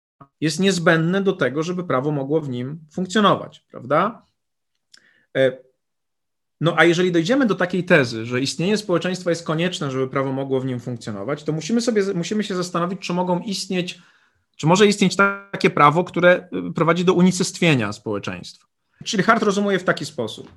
jest 0.41 0.61
niezbędne 0.61 1.23
do 1.23 1.33
tego, 1.33 1.63
żeby 1.63 1.85
prawo 1.85 2.11
mogło 2.11 2.41
w 2.41 2.49
nim 2.49 2.81
funkcjonować, 2.93 3.65
prawda? 3.71 4.27
E, 5.37 5.59
no 6.61 6.75
a 6.77 6.85
jeżeli 6.85 7.13
dojdziemy 7.13 7.47
do 7.47 7.55
takiej 7.55 7.85
tezy, 7.85 8.27
że 8.27 8.41
istnienie 8.41 8.77
społeczeństwa 8.77 9.31
jest 9.31 9.47
konieczne, 9.47 9.91
żeby 9.91 10.09
prawo 10.09 10.33
mogło 10.33 10.61
w 10.61 10.67
nim 10.67 10.81
funkcjonować, 10.81 11.45
to 11.45 11.53
musimy 11.53 11.81
sobie 11.81 12.03
musimy 12.15 12.45
się 12.45 12.55
zastanowić, 12.55 13.01
czy 13.01 13.13
mogą 13.13 13.41
istnieć, 13.41 13.99
czy 14.57 14.67
może 14.67 14.87
istnieć 14.87 15.17
takie 15.17 15.71
prawo, 15.71 16.05
które 16.05 16.49
y, 16.69 16.73
prowadzi 16.73 17.05
do 17.05 17.13
unicestwienia 17.13 17.93
społeczeństwa. 17.93 18.74
Czyli 19.05 19.23
Hart 19.23 19.43
rozumuje 19.43 19.79
w 19.79 19.85
taki 19.85 20.07
sposób. 20.07 20.51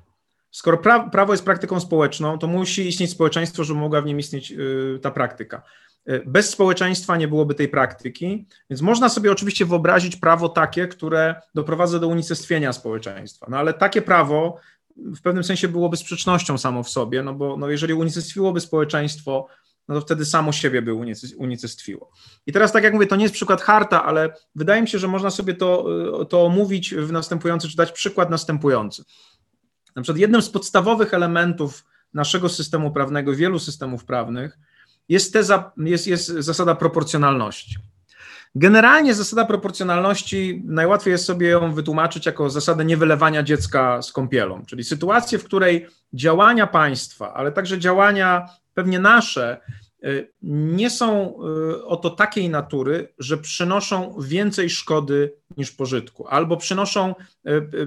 Skoro 0.50 0.78
pra, 0.78 1.10
prawo 1.10 1.32
jest 1.32 1.44
praktyką 1.44 1.80
społeczną, 1.80 2.38
to 2.38 2.46
musi 2.46 2.88
istnieć 2.88 3.10
społeczeństwo, 3.10 3.64
żeby 3.64 3.80
mogła 3.80 4.02
w 4.02 4.06
nim 4.06 4.18
istnieć 4.18 4.52
y, 4.52 4.98
ta 5.02 5.10
praktyka. 5.10 5.62
Y, 6.10 6.22
bez 6.26 6.50
społeczeństwa 6.50 7.16
nie 7.16 7.28
byłoby 7.28 7.54
tej 7.54 7.68
praktyki, 7.68 8.46
więc 8.70 8.82
można 8.82 9.08
sobie 9.08 9.32
oczywiście 9.32 9.66
wyobrazić 9.66 10.16
prawo 10.16 10.48
takie, 10.48 10.88
które 10.88 11.34
doprowadza 11.54 11.98
do 11.98 12.08
unicestwienia 12.08 12.72
społeczeństwa. 12.72 13.46
No 13.50 13.58
ale 13.58 13.74
takie 13.74 14.02
prawo 14.02 14.60
w 14.96 15.20
pewnym 15.22 15.44
sensie 15.44 15.68
byłoby 15.68 15.96
sprzecznością 15.96 16.58
samo 16.58 16.82
w 16.82 16.88
sobie, 16.88 17.22
no 17.22 17.34
bo 17.34 17.56
no 17.56 17.68
jeżeli 17.68 17.94
unicestwiłoby 17.94 18.60
społeczeństwo, 18.60 19.48
no 19.88 19.94
to 19.94 20.00
wtedy 20.00 20.24
samo 20.24 20.52
siebie 20.52 20.82
by 20.82 20.94
unicestwiło. 21.36 22.10
I 22.46 22.52
teraz, 22.52 22.72
tak 22.72 22.84
jak 22.84 22.94
mówię, 22.94 23.06
to 23.06 23.16
nie 23.16 23.22
jest 23.22 23.34
przykład 23.34 23.62
Harta, 23.62 24.04
ale 24.04 24.32
wydaje 24.54 24.82
mi 24.82 24.88
się, 24.88 24.98
że 24.98 25.08
można 25.08 25.30
sobie 25.30 25.54
to, 25.54 25.86
to 26.28 26.44
omówić 26.44 26.94
w 26.94 27.12
następujący, 27.12 27.68
czy 27.68 27.76
dać 27.76 27.92
przykład 27.92 28.30
następujący. 28.30 29.04
Na 29.96 30.02
przykład 30.02 30.18
jednym 30.18 30.42
z 30.42 30.50
podstawowych 30.50 31.14
elementów 31.14 31.84
naszego 32.14 32.48
systemu 32.48 32.90
prawnego, 32.90 33.34
wielu 33.34 33.58
systemów 33.58 34.04
prawnych, 34.04 34.58
jest, 35.08 35.32
teza, 35.32 35.72
jest, 35.76 36.06
jest 36.06 36.26
zasada 36.26 36.74
proporcjonalności. 36.74 37.76
Generalnie 38.54 39.14
zasada 39.14 39.44
proporcjonalności 39.44 40.62
najłatwiej 40.64 41.12
jest 41.12 41.24
sobie 41.24 41.48
ją 41.48 41.74
wytłumaczyć 41.74 42.26
jako 42.26 42.50
zasadę 42.50 42.84
niewylewania 42.84 43.42
dziecka 43.42 44.02
z 44.02 44.12
kąpielą, 44.12 44.64
czyli 44.66 44.84
sytuację, 44.84 45.38
w 45.38 45.44
której 45.44 45.86
działania 46.12 46.66
państwa, 46.66 47.34
ale 47.34 47.52
także 47.52 47.78
działania 47.78 48.48
pewnie 48.78 48.98
nasze, 48.98 49.60
y, 50.04 50.32
nie 50.42 50.90
są 50.90 51.34
y, 51.74 51.84
oto 51.84 52.10
takiej 52.10 52.50
natury, 52.50 53.14
że 53.18 53.38
przynoszą 53.38 54.20
więcej 54.20 54.70
szkody 54.70 55.32
niż 55.56 55.70
pożytku, 55.70 56.26
albo 56.28 56.56
przynoszą, 56.56 57.14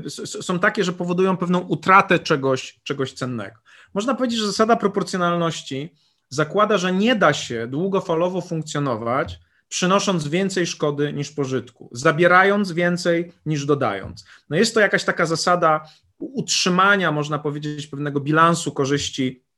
y, 0.05 0.09
są 0.25 0.59
takie, 0.59 0.83
że 0.83 0.93
powodują 0.93 1.37
pewną 1.37 1.59
utratę 1.59 2.19
czegoś, 2.19 2.79
czegoś 2.83 3.13
cennego. 3.13 3.55
Można 3.93 4.15
powiedzieć, 4.15 4.39
że 4.39 4.47
zasada 4.47 4.75
proporcjonalności 4.75 5.95
zakłada, 6.29 6.77
że 6.77 6.93
nie 6.93 7.15
da 7.15 7.33
się 7.33 7.67
długofalowo 7.67 8.41
funkcjonować, 8.41 9.39
przynosząc 9.67 10.27
więcej 10.27 10.67
szkody 10.67 11.13
niż 11.13 11.31
pożytku, 11.31 11.89
zabierając 11.91 12.71
więcej 12.71 13.33
niż 13.45 13.65
dodając. 13.65 14.25
No 14.49 14.57
jest 14.57 14.73
to 14.73 14.79
jakaś 14.79 15.03
taka 15.03 15.25
zasada 15.25 15.87
utrzymania, 16.19 17.11
można 17.11 17.39
powiedzieć, 17.39 17.87
pewnego 17.87 18.19
bilansu 18.19 18.71
korzyści, 18.71 19.50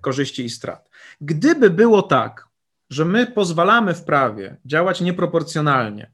korzyści 0.00 0.44
i 0.44 0.50
strat. 0.50 0.90
Gdyby 1.20 1.70
było 1.70 2.02
tak, 2.02 2.48
że 2.90 3.04
my 3.04 3.26
pozwalamy 3.26 3.94
w 3.94 4.04
prawie 4.04 4.56
działać 4.64 5.00
nieproporcjonalnie, 5.00 6.10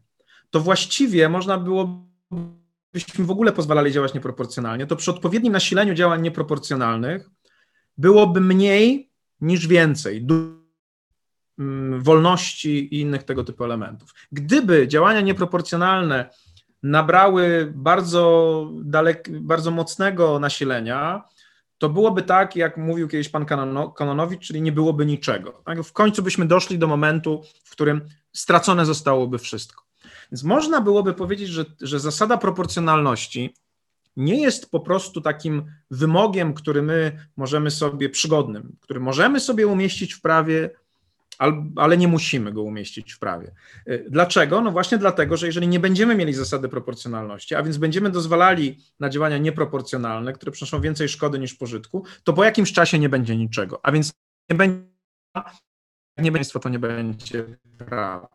to 0.51 0.61
właściwie 0.61 1.29
można 1.29 1.59
było 1.59 2.07
byśmy 2.93 3.25
w 3.25 3.31
ogóle 3.31 3.53
pozwalali 3.53 3.93
działać 3.93 4.15
nieproporcjonalnie, 4.15 4.87
to 4.87 4.97
przy 4.97 5.11
odpowiednim 5.11 5.53
nasileniu 5.53 5.95
działań 5.95 6.23
nieproporcjonalnych 6.23 7.31
byłoby 7.99 8.41
mniej 8.41 9.11
niż 9.41 9.67
więcej 9.67 10.27
Mm, 11.59 12.03
wolności 12.03 12.95
i 12.95 13.01
innych 13.01 13.23
tego 13.23 13.45
typu 13.45 13.65
elementów. 13.65 14.15
Gdyby 14.33 14.89
działania 14.89 15.21
nieproporcjonalne 15.21 16.31
nabrały 16.83 17.73
bardzo, 17.77 18.71
dalek, 18.83 19.41
bardzo 19.41 19.71
mocnego 19.71 20.39
nasilenia, 20.39 21.23
to 21.79 21.89
byłoby 21.89 22.23
tak, 22.23 22.57
jak 22.57 22.77
mówił 22.77 23.09
kiedyś 23.09 23.29
pan 23.29 23.47
Kanonowicz, 23.97 24.47
czyli 24.47 24.63
nie 24.63 24.73
byłoby 24.73 25.07
niczego. 25.07 25.63
Tak? 25.65 25.83
W 25.83 25.93
końcu 25.93 26.23
byśmy 26.23 26.47
doszli 26.47 26.79
do 26.79 26.87
momentu, 26.87 27.43
w 27.65 27.71
którym 27.71 28.09
stracone 28.33 28.87
zostałoby 28.87 29.39
wszystko. 29.39 29.85
Więc 30.33 30.43
można 30.45 30.81
byłoby 30.81 31.15
powiedzieć, 31.15 31.49
że, 31.49 31.65
że 31.81 32.01
zasada 32.01 32.37
proporcjonalności 32.37 33.55
nie 34.17 34.43
jest 34.43 34.71
po 34.71 34.81
prostu 34.81 35.21
takim 35.21 35.65
wymogiem, 35.91 36.55
który 36.55 36.83
my 36.83 37.27
możemy 37.37 37.71
sobie 37.71 38.09
przygodnym, 38.09 38.77
który 38.81 39.01
możemy 39.01 39.41
sobie 39.41 39.67
umieścić 39.67 40.15
w 40.15 40.21
prawie, 40.21 40.71
ale 41.77 41.97
nie 41.97 42.09
musimy 42.09 42.53
go 42.53 42.63
umieścić 42.63 43.13
w 43.13 43.19
prawie. 43.19 43.51
Y, 43.89 44.07
dlaczego? 44.11 44.61
No 44.61 44.73
właśnie 44.73 44.99
dlatego, 44.99 45.37
że 45.37 45.47
jeżeli 45.47 45.69
nie 45.69 45.81
będziemy 45.81 46.15
mieli 46.15 46.35
zasady 46.35 46.69
proporcjonalności, 46.69 47.55
a 47.55 47.63
więc 47.63 47.77
będziemy 47.77 48.11
dozwalali 48.11 48.79
na 49.01 49.09
działania 49.09 49.39
nieproporcjonalne, 49.39 50.33
które 50.33 50.53
przynoszą 50.53 50.81
więcej 50.81 51.09
szkody 51.09 51.39
niż 51.39 51.55
pożytku, 51.55 52.05
to 52.25 52.33
po 52.33 52.45
jakimś 52.45 52.73
czasie 52.73 52.99
nie 52.99 53.09
będzie 53.09 53.37
niczego, 53.37 53.81
a 53.83 53.93
więc 53.93 54.13
nie 54.51 54.57
będzie, 54.57 54.85
nie 56.19 56.33
będzie 56.33 56.51
to 56.61 56.69
nie 56.69 56.79
będzie 56.79 57.45
prawo. 57.79 58.29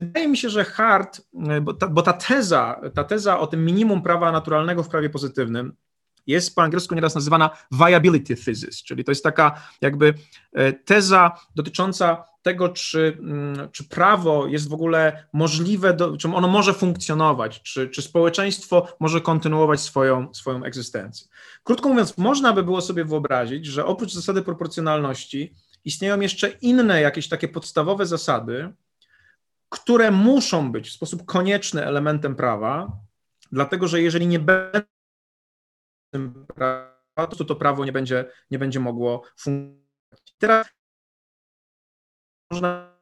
Wydaje 0.00 0.28
mi 0.28 0.36
się, 0.36 0.50
że 0.50 0.64
Hart, 0.64 1.20
y, 1.56 1.60
bo 1.60 1.74
ta, 1.74 1.88
bo 1.88 2.02
ta 2.02 2.12
teza, 2.12 2.80
ta 2.94 3.04
teza 3.04 3.38
o 3.38 3.46
tym 3.46 3.64
minimum 3.64 4.02
prawa 4.02 4.32
naturalnego 4.32 4.82
w 4.82 4.88
prawie 4.88 5.10
pozytywnym, 5.10 5.76
jest 6.26 6.54
po 6.54 6.62
angielsku 6.62 6.94
nieraz 6.94 7.14
nazywana 7.14 7.50
viability 7.70 8.36
thesis, 8.36 8.82
czyli 8.82 9.04
to 9.04 9.10
jest 9.10 9.24
taka 9.24 9.62
jakby 9.80 10.14
e, 10.52 10.72
teza 10.72 11.32
dotycząca 11.54 12.24
tego, 12.42 12.68
czy, 12.68 13.18
mm, 13.20 13.68
czy 13.72 13.84
prawo 13.84 14.46
jest 14.46 14.68
w 14.68 14.72
ogóle 14.72 15.26
możliwe, 15.32 15.94
do, 15.94 16.16
czy 16.16 16.28
ono 16.28 16.48
może 16.48 16.74
funkcjonować, 16.74 17.62
czy, 17.62 17.88
czy 17.88 18.02
społeczeństwo 18.02 18.86
może 19.00 19.20
kontynuować 19.20 19.80
swoją, 19.80 20.34
swoją 20.34 20.64
egzystencję. 20.64 21.26
Krótko 21.64 21.88
mówiąc, 21.88 22.18
można 22.18 22.52
by 22.52 22.62
było 22.62 22.80
sobie 22.80 23.04
wyobrazić, 23.04 23.66
że 23.66 23.86
oprócz 23.86 24.12
zasady 24.12 24.42
proporcjonalności 24.42 25.54
istnieją 25.84 26.20
jeszcze 26.20 26.48
inne 26.48 27.00
jakieś 27.00 27.28
takie 27.28 27.48
podstawowe 27.48 28.06
zasady, 28.06 28.72
które 29.68 30.10
muszą 30.10 30.72
być 30.72 30.88
w 30.88 30.92
sposób 30.92 31.24
konieczny 31.24 31.86
elementem 31.86 32.36
prawa, 32.36 32.92
dlatego 33.52 33.88
że 33.88 34.02
jeżeli 34.02 34.26
nie 34.26 34.40
tym 36.10 36.46
to 37.48 37.56
prawo 37.56 37.84
nie 37.84 37.92
będzie, 37.92 38.24
nie 38.50 38.58
będzie 38.58 38.80
mogło 38.80 39.22
funkcjonować. 39.38 39.86
Teraz 40.38 40.66
można 42.50 42.98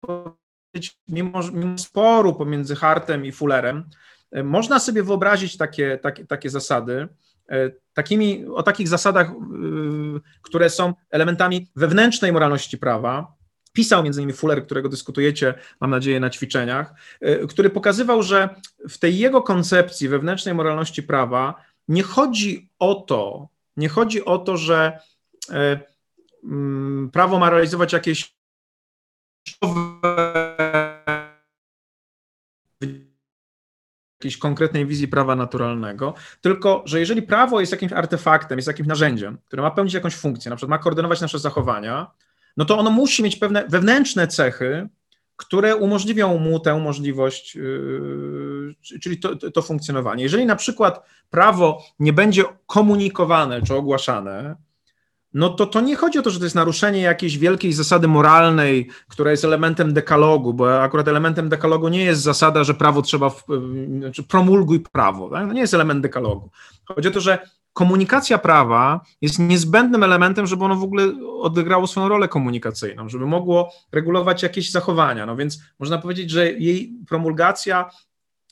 powiedzieć, 0.00 0.98
mimo, 1.08 1.40
mimo 1.52 1.78
sporu 1.78 2.34
pomiędzy 2.34 2.76
Hartem 2.76 3.26
i 3.26 3.32
Fullerem, 3.32 3.88
e, 4.32 4.42
można 4.42 4.78
sobie 4.78 5.02
wyobrazić 5.02 5.56
takie, 5.56 5.98
takie, 5.98 6.26
takie 6.26 6.50
zasady, 6.50 7.08
e, 7.48 7.70
takimi, 7.94 8.46
o 8.46 8.62
takich 8.62 8.88
zasadach, 8.88 9.28
e, 9.28 9.32
które 10.42 10.70
są 10.70 10.94
elementami 11.10 11.70
wewnętrznej 11.76 12.32
moralności 12.32 12.78
prawa. 12.78 13.34
Pisał 13.72 14.02
między 14.02 14.20
innymi 14.20 14.32
Fuller, 14.32 14.64
którego 14.64 14.88
dyskutujecie, 14.88 15.54
mam 15.80 15.90
nadzieję, 15.90 16.20
na 16.20 16.30
ćwiczeniach, 16.30 16.94
który 17.48 17.70
pokazywał, 17.70 18.22
że 18.22 18.48
w 18.88 18.98
tej 18.98 19.18
jego 19.18 19.42
koncepcji 19.42 20.08
wewnętrznej 20.08 20.54
moralności 20.54 21.02
prawa 21.02 21.64
nie 21.88 22.02
chodzi 22.02 22.70
o 22.78 22.94
to, 22.94 23.48
nie 23.76 23.88
chodzi 23.88 24.24
o 24.24 24.38
to, 24.38 24.56
że 24.56 24.98
e, 25.50 25.80
mm, 26.44 27.10
prawo 27.10 27.38
ma 27.38 27.50
realizować 27.50 27.92
jakieś 27.92 28.34
jakiejś 34.24 34.38
konkretnej 34.38 34.86
wizji 34.86 35.08
prawa 35.08 35.36
naturalnego, 35.36 36.14
tylko 36.40 36.82
że 36.86 37.00
jeżeli 37.00 37.22
prawo 37.22 37.60
jest 37.60 37.72
jakimś 37.72 37.92
artefaktem, 37.92 38.58
jest 38.58 38.68
jakimś 38.68 38.88
narzędziem, 38.88 39.38
które 39.44 39.62
ma 39.62 39.70
pełnić 39.70 39.94
jakąś 39.94 40.14
funkcję, 40.14 40.50
na 40.50 40.56
przykład 40.56 40.70
ma 40.70 40.82
koordynować 40.82 41.20
nasze 41.20 41.38
zachowania, 41.38 42.10
no 42.56 42.64
to 42.64 42.78
ono 42.78 42.90
musi 42.90 43.22
mieć 43.22 43.36
pewne 43.36 43.64
wewnętrzne 43.68 44.28
cechy, 44.28 44.88
które 45.36 45.76
umożliwią 45.76 46.38
mu 46.38 46.60
tę 46.60 46.80
możliwość, 46.80 47.54
yy, 47.54 48.74
czyli 49.00 49.18
to, 49.20 49.50
to, 49.50 49.62
funkcjonowanie. 49.62 50.22
Jeżeli 50.22 50.46
na 50.46 50.56
przykład 50.56 51.06
prawo 51.30 51.82
nie 51.98 52.12
będzie 52.12 52.44
komunikowane 52.66 53.62
czy 53.62 53.74
ogłaszane, 53.74 54.56
no 55.34 55.48
to 55.48 55.66
to 55.66 55.80
nie 55.80 55.96
chodzi 55.96 56.18
o 56.18 56.22
to, 56.22 56.30
że 56.30 56.38
to 56.38 56.44
jest 56.44 56.54
naruszenie 56.54 57.00
jakiejś 57.00 57.38
wielkiej 57.38 57.72
zasady 57.72 58.08
moralnej, 58.08 58.90
która 59.08 59.30
jest 59.30 59.44
elementem 59.44 59.92
dekalogu, 59.92 60.54
bo 60.54 60.82
akurat 60.82 61.08
elementem 61.08 61.48
dekalogu 61.48 61.88
nie 61.88 62.04
jest 62.04 62.22
zasada, 62.22 62.64
że 62.64 62.74
prawo 62.74 63.02
trzeba, 63.02 63.30
w, 63.30 63.44
znaczy 63.98 64.22
promulguj 64.22 64.80
prawo. 64.80 65.30
Tak? 65.30 65.48
To 65.48 65.52
nie 65.52 65.60
jest 65.60 65.74
element 65.74 66.00
dekalogu. 66.00 66.50
Chodzi 66.84 67.08
o 67.08 67.10
to, 67.10 67.20
że 67.20 67.38
komunikacja 67.74 68.38
prawa 68.38 69.00
jest 69.20 69.38
niezbędnym 69.38 70.02
elementem, 70.02 70.46
żeby 70.46 70.64
ono 70.64 70.76
w 70.76 70.82
ogóle 70.82 71.04
odegrało 71.40 71.86
swoją 71.86 72.08
rolę 72.08 72.28
komunikacyjną, 72.28 73.08
żeby 73.08 73.26
mogło 73.26 73.72
regulować 73.92 74.42
jakieś 74.42 74.70
zachowania. 74.70 75.26
No 75.26 75.36
więc 75.36 75.60
można 75.78 75.98
powiedzieć, 75.98 76.30
że 76.30 76.52
jej 76.52 76.92
promulgacja 77.08 77.90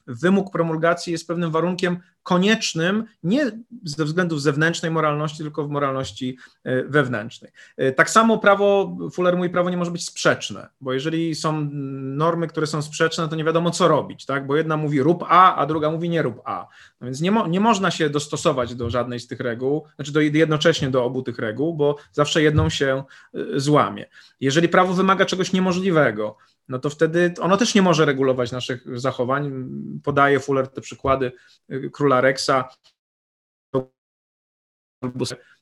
wymóg 0.07 0.53
promulgacji 0.53 1.13
jest 1.13 1.27
pewnym 1.27 1.51
warunkiem 1.51 1.99
koniecznym 2.23 3.05
nie 3.23 3.51
ze 3.85 4.05
względów 4.05 4.43
zewnętrznej 4.43 4.91
moralności, 4.91 5.39
tylko 5.39 5.65
w 5.65 5.71
moralności 5.71 6.39
e, 6.65 6.83
wewnętrznej. 6.83 7.51
E, 7.77 7.93
tak 7.93 8.11
samo 8.11 8.39
prawo, 8.39 8.97
Fuller 9.13 9.37
mówi, 9.37 9.51
prawo 9.51 9.71
nie 9.71 9.77
może 9.77 9.91
być 9.91 10.05
sprzeczne, 10.05 10.69
bo 10.81 10.93
jeżeli 10.93 11.35
są 11.35 11.69
normy, 12.03 12.47
które 12.47 12.67
są 12.67 12.83
sprzeczne, 12.83 13.29
to 13.29 13.37
nie 13.37 13.45
wiadomo 13.45 13.71
co 13.71 13.89
robić, 13.89 14.27
tak? 14.27 14.47
bo 14.47 14.57
jedna 14.57 14.77
mówi 14.77 15.03
rób 15.03 15.25
A, 15.29 15.57
a 15.57 15.67
druga 15.67 15.91
mówi 15.91 16.09
nie 16.09 16.23
rób 16.23 16.41
A. 16.45 16.69
No 17.01 17.05
więc 17.05 17.21
nie, 17.21 17.31
mo 17.31 17.47
nie 17.47 17.61
można 17.61 17.91
się 17.91 18.11
dostosować 18.11 18.75
do 18.75 18.91
żadnej 18.91 19.21
z 19.21 19.27
tych 19.27 19.41
reguł, 19.41 19.85
znaczy 19.97 20.13
do, 20.13 20.21
jednocześnie 20.21 20.91
do 20.91 21.05
obu 21.05 21.23
tych 21.23 21.39
reguł, 21.39 21.75
bo 21.75 21.97
zawsze 22.13 22.43
jedną 22.43 22.69
się 22.69 23.05
e, 23.35 23.61
złamie. 23.61 24.07
Jeżeli 24.41 24.69
prawo 24.69 24.95
wymaga 24.95 25.25
czegoś 25.25 25.53
niemożliwego, 25.53 26.37
no 26.69 26.79
to 26.79 26.91
wtedy 26.91 27.35
ono 27.41 27.57
też 27.57 27.75
nie 27.75 27.83
może 27.83 28.05
regulować 28.05 28.53
naszych 28.53 29.01
zachowań. 29.01 29.69
Podaje 30.05 30.41
Fuller 30.41 30.69
te 30.69 30.81
przykłady 30.81 31.33
y, 31.73 31.91
króla 31.91 32.21
Rexa, 32.21 32.51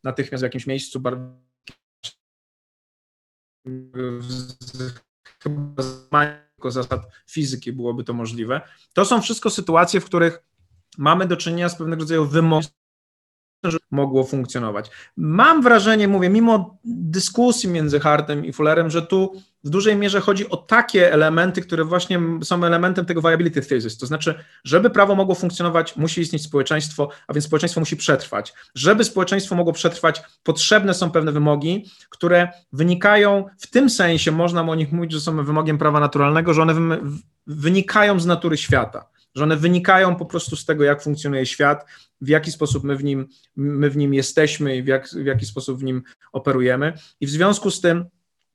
natychmiast 0.05 0.43
w 0.43 0.45
jakimś 0.45 0.67
miejscu 0.67 1.01
tylko 6.55 6.71
zasad 6.71 7.01
fizyki 7.27 7.73
byłoby 7.73 8.05
to 8.05 8.13
możliwe. 8.13 8.61
To 8.93 9.05
są 9.05 9.23
wszystko 9.23 9.51
sytuacje, 9.51 10.01
w 10.01 10.05
których 10.05 10.43
mamy 10.99 11.27
do 11.27 11.37
czynienia 11.37 11.69
z 11.69 11.77
pewnego 11.77 12.01
rodzaju 12.01 12.27
wymogami 12.27 12.80
mogło 13.91 14.25
funkcjonować. 14.25 14.91
Mam 15.17 15.63
wrażenie, 15.63 16.09
mówię, 16.09 16.31
mimo 16.31 16.79
dyskusji 16.85 17.69
między 17.69 18.01
Hartem 18.01 18.45
i 18.45 18.53
Fullerem, 18.53 18.91
że 18.91 19.03
tu 19.03 19.43
w 19.65 19.71
dużej 19.71 19.97
mierze 19.97 20.21
chodzi 20.21 20.49
o 20.49 20.57
takie 20.57 21.13
elementy, 21.13 21.61
które 21.63 21.85
właśnie 21.85 22.21
są 22.43 22.65
elementem 22.65 23.07
tego 23.07 23.23
viability 23.23 23.63
thesis. 23.63 23.99
To 23.99 24.07
znaczy, 24.07 24.35
żeby 24.65 24.91
prawo 24.91 25.15
mogło 25.15 25.35
funkcjonować, 25.35 25.97
musi 25.97 26.21
istnieć 26.21 26.43
społeczeństwo, 26.43 27.09
a 27.29 27.33
więc 27.33 27.45
społeczeństwo 27.45 27.81
musi 27.81 27.97
przetrwać. 27.97 28.55
Żeby 28.75 29.05
społeczeństwo 29.05 29.55
mogło 29.55 29.73
przetrwać, 29.73 30.23
potrzebne 30.43 30.95
są 30.95 31.11
pewne 31.11 31.33
wymogi, 31.33 31.91
które 32.09 32.49
wynikają, 32.73 33.45
w 33.59 33.67
tym 33.67 33.91
sensie 33.91 34.33
można 34.33 34.63
o 34.63 34.75
nich 34.75 34.93
mówić, 34.93 35.13
że 35.13 35.21
są 35.21 35.45
wymogiem 35.45 35.79
prawa 35.79 36.01
naturalnego, 36.01 36.55
że 36.55 36.63
one 36.63 36.99
wynikają 37.47 38.21
z 38.21 38.27
natury 38.27 38.57
świata 38.57 39.11
że 39.35 39.45
one 39.45 39.57
wynikają 39.57 40.17
po 40.17 40.27
prostu 40.27 40.57
z 40.57 40.65
tego, 40.65 40.85
jak 40.85 41.03
funkcjonuje 41.03 41.47
świat, 41.47 41.85
w 42.21 42.29
jaki 42.29 42.53
sposób 42.53 42.85
my 42.85 42.97
w 42.97 43.05
nim, 43.05 43.27
my 43.57 43.91
w 43.91 43.97
nim 43.97 44.15
jesteśmy 44.15 44.77
i 44.77 44.83
w, 44.83 44.87
jak, 44.87 45.09
w 45.09 45.27
jaki 45.27 45.47
sposób 45.47 45.81
w 45.81 45.83
nim 45.83 46.03
operujemy. 46.33 46.93
I 47.21 47.27
w 47.27 47.31
związku 47.31 47.71
z 47.71 47.81
tym, 47.81 48.05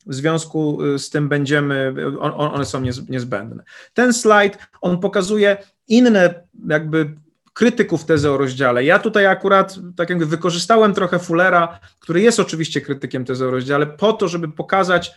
w 0.06 0.14
związku 0.14 0.84
y, 0.84 1.00
z 1.00 1.10
tym 1.10 1.30
będziemy, 1.30 1.94
on, 2.20 2.32
one 2.54 2.66
są 2.66 2.82
niezbędne. 3.10 3.64
Ten 3.94 4.14
slajd, 4.14 4.58
on 4.82 5.00
pokazuje 5.00 5.58
inne 5.88 6.48
jakby 6.70 7.16
krytyków 7.56 8.06
tezy 8.06 8.32
o 8.32 8.38
rozdziale. 8.38 8.84
Ja 8.84 9.00
tutaj 9.00 9.26
akurat 9.26 9.80
tak 9.96 10.10
jakby 10.10 10.26
wykorzystałem 10.26 10.94
trochę 10.94 11.20
Fullera, 11.20 11.80
który 12.00 12.22
jest 12.22 12.40
oczywiście 12.40 12.82
krytykiem 12.82 13.26
tezy 13.26 13.48
o 13.48 13.52
rozdziale, 13.52 13.88
po 13.88 14.14
to, 14.14 14.28
żeby 14.28 14.48
pokazać, 14.48 15.12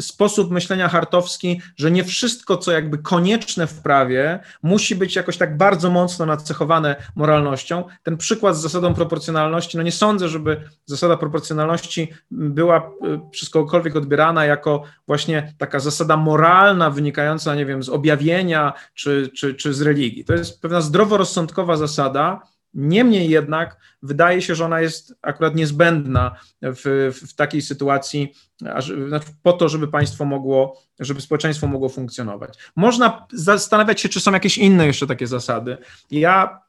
sposób 0.00 0.50
myślenia 0.50 0.88
hartowski, 0.88 1.60
że 1.76 1.90
nie 1.90 2.04
wszystko, 2.04 2.56
co 2.56 2.72
jakby 2.72 2.98
konieczne 2.98 3.66
w 3.66 3.82
prawie, 3.82 4.40
musi 4.62 4.96
być 4.96 5.16
jakoś 5.16 5.36
tak 5.36 5.56
bardzo 5.56 5.90
mocno 5.90 6.26
nacechowane 6.26 6.96
moralnością. 7.16 7.84
Ten 8.02 8.16
przykład 8.16 8.56
z 8.56 8.60
zasadą 8.60 8.94
proporcjonalności, 8.94 9.76
no 9.76 9.82
nie 9.82 9.92
sądzę, 9.92 10.28
żeby 10.28 10.60
zasada 10.86 11.16
proporcjonalności 11.16 12.12
była 12.30 12.76
e, 12.76 13.30
przez 13.30 13.50
kogokolwiek 13.50 13.96
odbierana 13.96 14.44
jako 14.44 14.82
właśnie 15.06 15.54
taka 15.58 15.80
zasada 15.80 16.16
moralna, 16.16 16.90
wynikająca, 16.90 17.54
nie 17.54 17.66
wiem, 17.66 17.82
z 17.82 17.88
objawienia 17.88 18.72
czy, 18.94 19.30
czy, 19.34 19.54
czy 19.54 19.74
z 19.74 19.82
religii. 19.82 20.24
To 20.24 20.32
jest 20.34 20.62
pewna 20.62 20.80
zdroworozsądkowa 20.80 21.57
zasada, 21.76 22.42
Niemniej 22.74 23.30
jednak 23.30 23.76
wydaje 24.02 24.42
się, 24.42 24.54
że 24.54 24.64
ona 24.64 24.80
jest 24.80 25.14
akurat 25.22 25.54
niezbędna 25.54 26.36
w, 26.62 27.12
w 27.26 27.34
takiej 27.34 27.62
sytuacji, 27.62 28.34
znaczy 29.08 29.22
po 29.42 29.52
to, 29.52 29.68
żeby 29.68 29.88
państwo 29.88 30.24
mogło, 30.24 30.82
żeby 31.00 31.20
społeczeństwo 31.20 31.66
mogło 31.66 31.88
funkcjonować. 31.88 32.58
Można 32.76 33.26
zastanawiać 33.32 34.00
się, 34.00 34.08
czy 34.08 34.20
są 34.20 34.32
jakieś 34.32 34.58
inne 34.58 34.86
jeszcze 34.86 35.06
takie 35.06 35.26
zasady. 35.26 35.76
Ja 36.10 36.62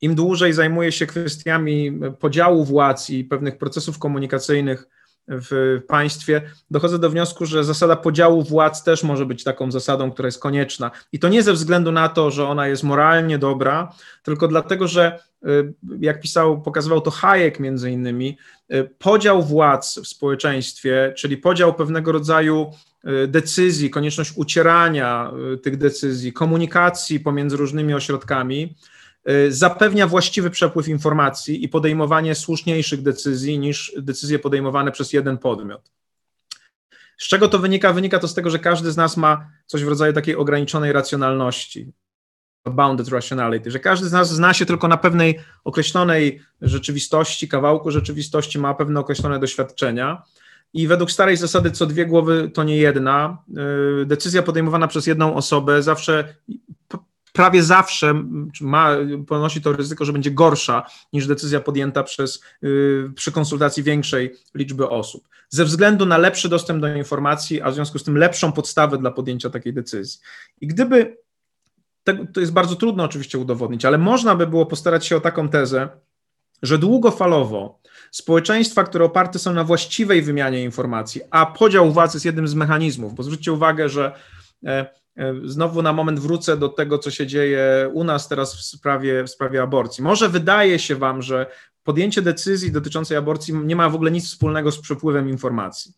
im 0.00 0.14
dłużej 0.14 0.52
zajmuję 0.52 0.92
się 0.92 1.06
kwestiami 1.06 2.00
podziału 2.18 2.64
władz 2.64 3.10
i 3.10 3.24
pewnych 3.24 3.58
procesów 3.58 3.98
komunikacyjnych 3.98 4.88
w 5.28 5.80
państwie, 5.88 6.42
dochodzę 6.70 6.98
do 6.98 7.10
wniosku, 7.10 7.46
że 7.46 7.64
zasada 7.64 7.96
podziału 7.96 8.42
władz 8.42 8.84
też 8.84 9.02
może 9.02 9.26
być 9.26 9.44
taką 9.44 9.70
zasadą, 9.72 10.10
która 10.10 10.26
jest 10.26 10.40
konieczna. 10.40 10.90
I 11.12 11.18
to 11.18 11.28
nie 11.28 11.42
ze 11.42 11.52
względu 11.52 11.92
na 11.92 12.08
to, 12.08 12.30
że 12.30 12.48
ona 12.48 12.68
jest 12.68 12.82
moralnie 12.82 13.38
dobra, 13.38 13.92
tylko 14.22 14.48
dlatego, 14.48 14.88
że 14.88 15.18
y, 15.46 15.72
jak 16.00 16.20
pisał, 16.20 16.62
pokazywał 16.62 17.00
to 17.00 17.10
Hayek 17.10 17.60
między 17.60 17.90
innymi, 17.90 18.38
y, 18.72 18.90
podział 18.98 19.42
władz 19.42 19.98
w 19.98 20.06
społeczeństwie, 20.06 21.14
czyli 21.16 21.36
podział 21.36 21.74
pewnego 21.74 22.12
rodzaju 22.12 22.70
y, 23.24 23.28
decyzji, 23.28 23.90
konieczność 23.90 24.32
ucierania 24.36 25.32
tych 25.62 25.76
decyzji, 25.76 26.32
komunikacji 26.32 27.20
pomiędzy 27.20 27.56
różnymi 27.56 27.94
ośrodkami, 27.94 28.74
zapewnia 29.48 30.06
właściwy 30.06 30.50
przepływ 30.50 30.88
informacji 30.88 31.64
i 31.64 31.68
podejmowanie 31.68 32.34
słuszniejszych 32.34 33.02
decyzji 33.02 33.58
niż 33.58 33.92
decyzje 33.98 34.38
podejmowane 34.38 34.92
przez 34.92 35.12
jeden 35.12 35.38
podmiot. 35.38 35.90
Z 37.18 37.28
czego 37.28 37.48
to 37.48 37.58
wynika? 37.58 37.92
Wynika 37.92 38.18
to 38.18 38.28
z 38.28 38.34
tego, 38.34 38.50
że 38.50 38.58
każdy 38.58 38.92
z 38.92 38.96
nas 38.96 39.16
ma 39.16 39.50
coś 39.66 39.84
w 39.84 39.88
rodzaju 39.88 40.12
takiej 40.12 40.36
ograniczonej 40.36 40.92
racjonalności, 40.92 41.92
bounded 42.70 43.08
rationality, 43.08 43.70
że 43.70 43.78
każdy 43.78 44.08
z 44.08 44.12
nas 44.12 44.34
zna 44.34 44.54
się 44.54 44.66
tylko 44.66 44.88
na 44.88 44.96
pewnej 44.96 45.40
określonej 45.64 46.40
rzeczywistości, 46.60 47.48
kawałku 47.48 47.90
rzeczywistości, 47.90 48.58
ma 48.58 48.74
pewne 48.74 49.00
określone 49.00 49.38
doświadczenia. 49.38 50.22
I 50.72 50.86
według 50.86 51.10
starej 51.10 51.36
zasady, 51.36 51.70
co 51.70 51.86
dwie 51.86 52.06
głowy 52.06 52.50
to 52.54 52.64
nie 52.64 52.76
jedna, 52.76 53.38
y, 54.02 54.06
decyzja 54.06 54.42
podejmowana 54.42 54.88
przez 54.88 55.06
jedną 55.06 55.34
osobę 55.34 55.82
zawsze 55.82 56.34
prawie 57.34 57.62
zawsze 57.62 58.24
ma, 58.60 58.96
ponosi 59.26 59.62
to 59.62 59.72
ryzyko, 59.72 60.04
że 60.04 60.12
będzie 60.12 60.30
gorsza 60.30 60.86
niż 61.12 61.26
decyzja 61.26 61.60
podjęta 61.60 62.02
przez, 62.02 62.42
yy, 62.62 63.12
przy 63.14 63.32
konsultacji 63.32 63.82
większej 63.82 64.34
liczby 64.54 64.88
osób. 64.88 65.28
Ze 65.48 65.64
względu 65.64 66.06
na 66.06 66.18
lepszy 66.18 66.48
dostęp 66.48 66.80
do 66.80 66.96
informacji, 66.96 67.62
a 67.62 67.70
w 67.70 67.74
związku 67.74 67.98
z 67.98 68.04
tym 68.04 68.18
lepszą 68.18 68.52
podstawę 68.52 68.98
dla 68.98 69.10
podjęcia 69.10 69.50
takiej 69.50 69.72
decyzji. 69.72 70.20
I 70.60 70.66
gdyby, 70.66 71.16
to 72.32 72.40
jest 72.40 72.52
bardzo 72.52 72.76
trudno 72.76 73.04
oczywiście 73.04 73.38
udowodnić, 73.38 73.84
ale 73.84 73.98
można 73.98 74.34
by 74.34 74.46
było 74.46 74.66
postarać 74.66 75.06
się 75.06 75.16
o 75.16 75.20
taką 75.20 75.48
tezę, 75.48 75.88
że 76.62 76.78
długofalowo 76.78 77.80
społeczeństwa, 78.10 78.84
które 78.84 79.04
oparte 79.04 79.38
są 79.38 79.52
na 79.52 79.64
właściwej 79.64 80.22
wymianie 80.22 80.64
informacji, 80.64 81.20
a 81.30 81.46
podział 81.46 81.92
władzy 81.92 82.16
jest 82.16 82.26
jednym 82.26 82.48
z 82.48 82.54
mechanizmów, 82.54 83.14
bo 83.14 83.22
zwróćcie 83.22 83.52
uwagę, 83.52 83.88
że 83.88 84.12
E, 84.66 84.86
znowu 85.44 85.82
na 85.82 85.92
moment 85.92 86.20
wrócę 86.20 86.56
do 86.56 86.68
tego, 86.68 86.98
co 86.98 87.10
się 87.10 87.26
dzieje 87.26 87.90
u 87.92 88.04
nas 88.04 88.28
teraz 88.28 88.56
w 88.56 88.62
sprawie, 88.62 89.24
w 89.24 89.30
sprawie 89.30 89.62
aborcji. 89.62 90.04
Może 90.04 90.28
wydaje 90.28 90.78
się 90.78 90.96
Wam, 90.96 91.22
że 91.22 91.46
podjęcie 91.84 92.22
decyzji 92.22 92.72
dotyczącej 92.72 93.16
aborcji 93.16 93.54
nie 93.54 93.76
ma 93.76 93.88
w 93.88 93.94
ogóle 93.94 94.10
nic 94.10 94.26
wspólnego 94.26 94.72
z 94.72 94.78
przepływem 94.78 95.28
informacji, 95.28 95.92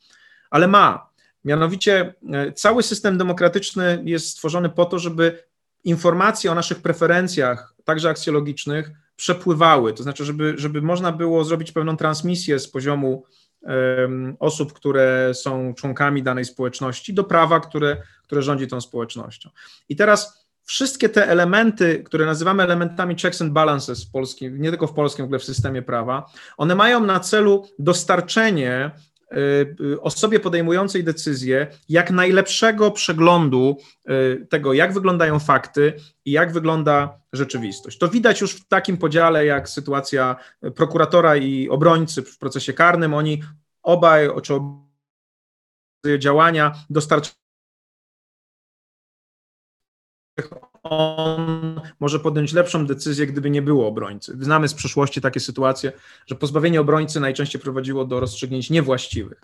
ale 0.50 0.68
ma. 0.68 1.10
Mianowicie 1.44 2.14
e, 2.32 2.52
cały 2.52 2.82
system 2.82 3.18
demokratyczny 3.18 4.02
jest 4.04 4.28
stworzony 4.28 4.68
po 4.68 4.84
to, 4.84 4.98
żeby 4.98 5.42
informacje 5.84 6.52
o 6.52 6.54
naszych 6.54 6.82
preferencjach, 6.82 7.74
także 7.84 8.10
aksjologicznych, 8.10 8.90
przepływały. 9.16 9.92
To 9.92 10.02
znaczy, 10.02 10.24
żeby, 10.24 10.54
żeby 10.56 10.82
można 10.82 11.12
było 11.12 11.44
zrobić 11.44 11.72
pewną 11.72 11.96
transmisję 11.96 12.58
z 12.58 12.68
poziomu 12.68 13.24
osób, 14.38 14.72
które 14.72 15.34
są 15.34 15.74
członkami 15.74 16.22
danej 16.22 16.44
społeczności, 16.44 17.14
do 17.14 17.24
prawa, 17.24 17.60
które, 17.60 17.96
które 18.22 18.42
rządzi 18.42 18.66
tą 18.66 18.80
społecznością. 18.80 19.50
I 19.88 19.96
teraz 19.96 20.46
wszystkie 20.64 21.08
te 21.08 21.28
elementy, 21.28 22.02
które 22.04 22.26
nazywamy 22.26 22.62
elementami 22.62 23.16
checks 23.16 23.42
and 23.42 23.52
balances 23.52 24.04
w 24.04 24.10
polskim, 24.10 24.60
nie 24.60 24.70
tylko 24.70 24.86
w 24.86 24.92
polskim, 24.92 25.24
w 25.24 25.26
ogóle 25.26 25.38
w 25.38 25.44
systemie 25.44 25.82
prawa, 25.82 26.30
one 26.56 26.74
mają 26.74 27.04
na 27.04 27.20
celu 27.20 27.68
dostarczenie 27.78 28.90
osobie 30.00 30.40
podejmującej 30.40 31.04
decyzję 31.04 31.66
jak 31.88 32.10
najlepszego 32.10 32.90
przeglądu 32.90 33.76
y, 34.10 34.46
tego, 34.46 34.72
jak 34.72 34.92
wyglądają 34.92 35.38
fakty 35.38 35.92
i 36.24 36.30
jak 36.30 36.52
wygląda 36.52 37.20
rzeczywistość. 37.32 37.98
To 37.98 38.08
widać 38.08 38.40
już 38.40 38.52
w 38.52 38.68
takim 38.68 38.96
podziale, 38.96 39.46
jak 39.46 39.68
sytuacja 39.68 40.36
prokuratora 40.74 41.36
i 41.36 41.68
obrońcy 41.68 42.22
w 42.22 42.38
procesie 42.38 42.72
karnym. 42.72 43.14
Oni 43.14 43.42
obaj, 43.82 44.28
czy 44.42 44.60
działania 46.18 46.72
dostarczają 46.90 47.36
on 50.90 51.80
może 52.00 52.20
podjąć 52.20 52.52
lepszą 52.52 52.86
decyzję, 52.86 53.26
gdyby 53.26 53.50
nie 53.50 53.62
było 53.62 53.88
obrońcy. 53.88 54.36
Znamy 54.40 54.68
z 54.68 54.74
przeszłości 54.74 55.20
takie 55.20 55.40
sytuacje, 55.40 55.92
że 56.26 56.34
pozbawienie 56.34 56.80
obrońcy 56.80 57.20
najczęściej 57.20 57.60
prowadziło 57.60 58.04
do 58.04 58.20
rozstrzygnięć 58.20 58.70
niewłaściwych. 58.70 59.40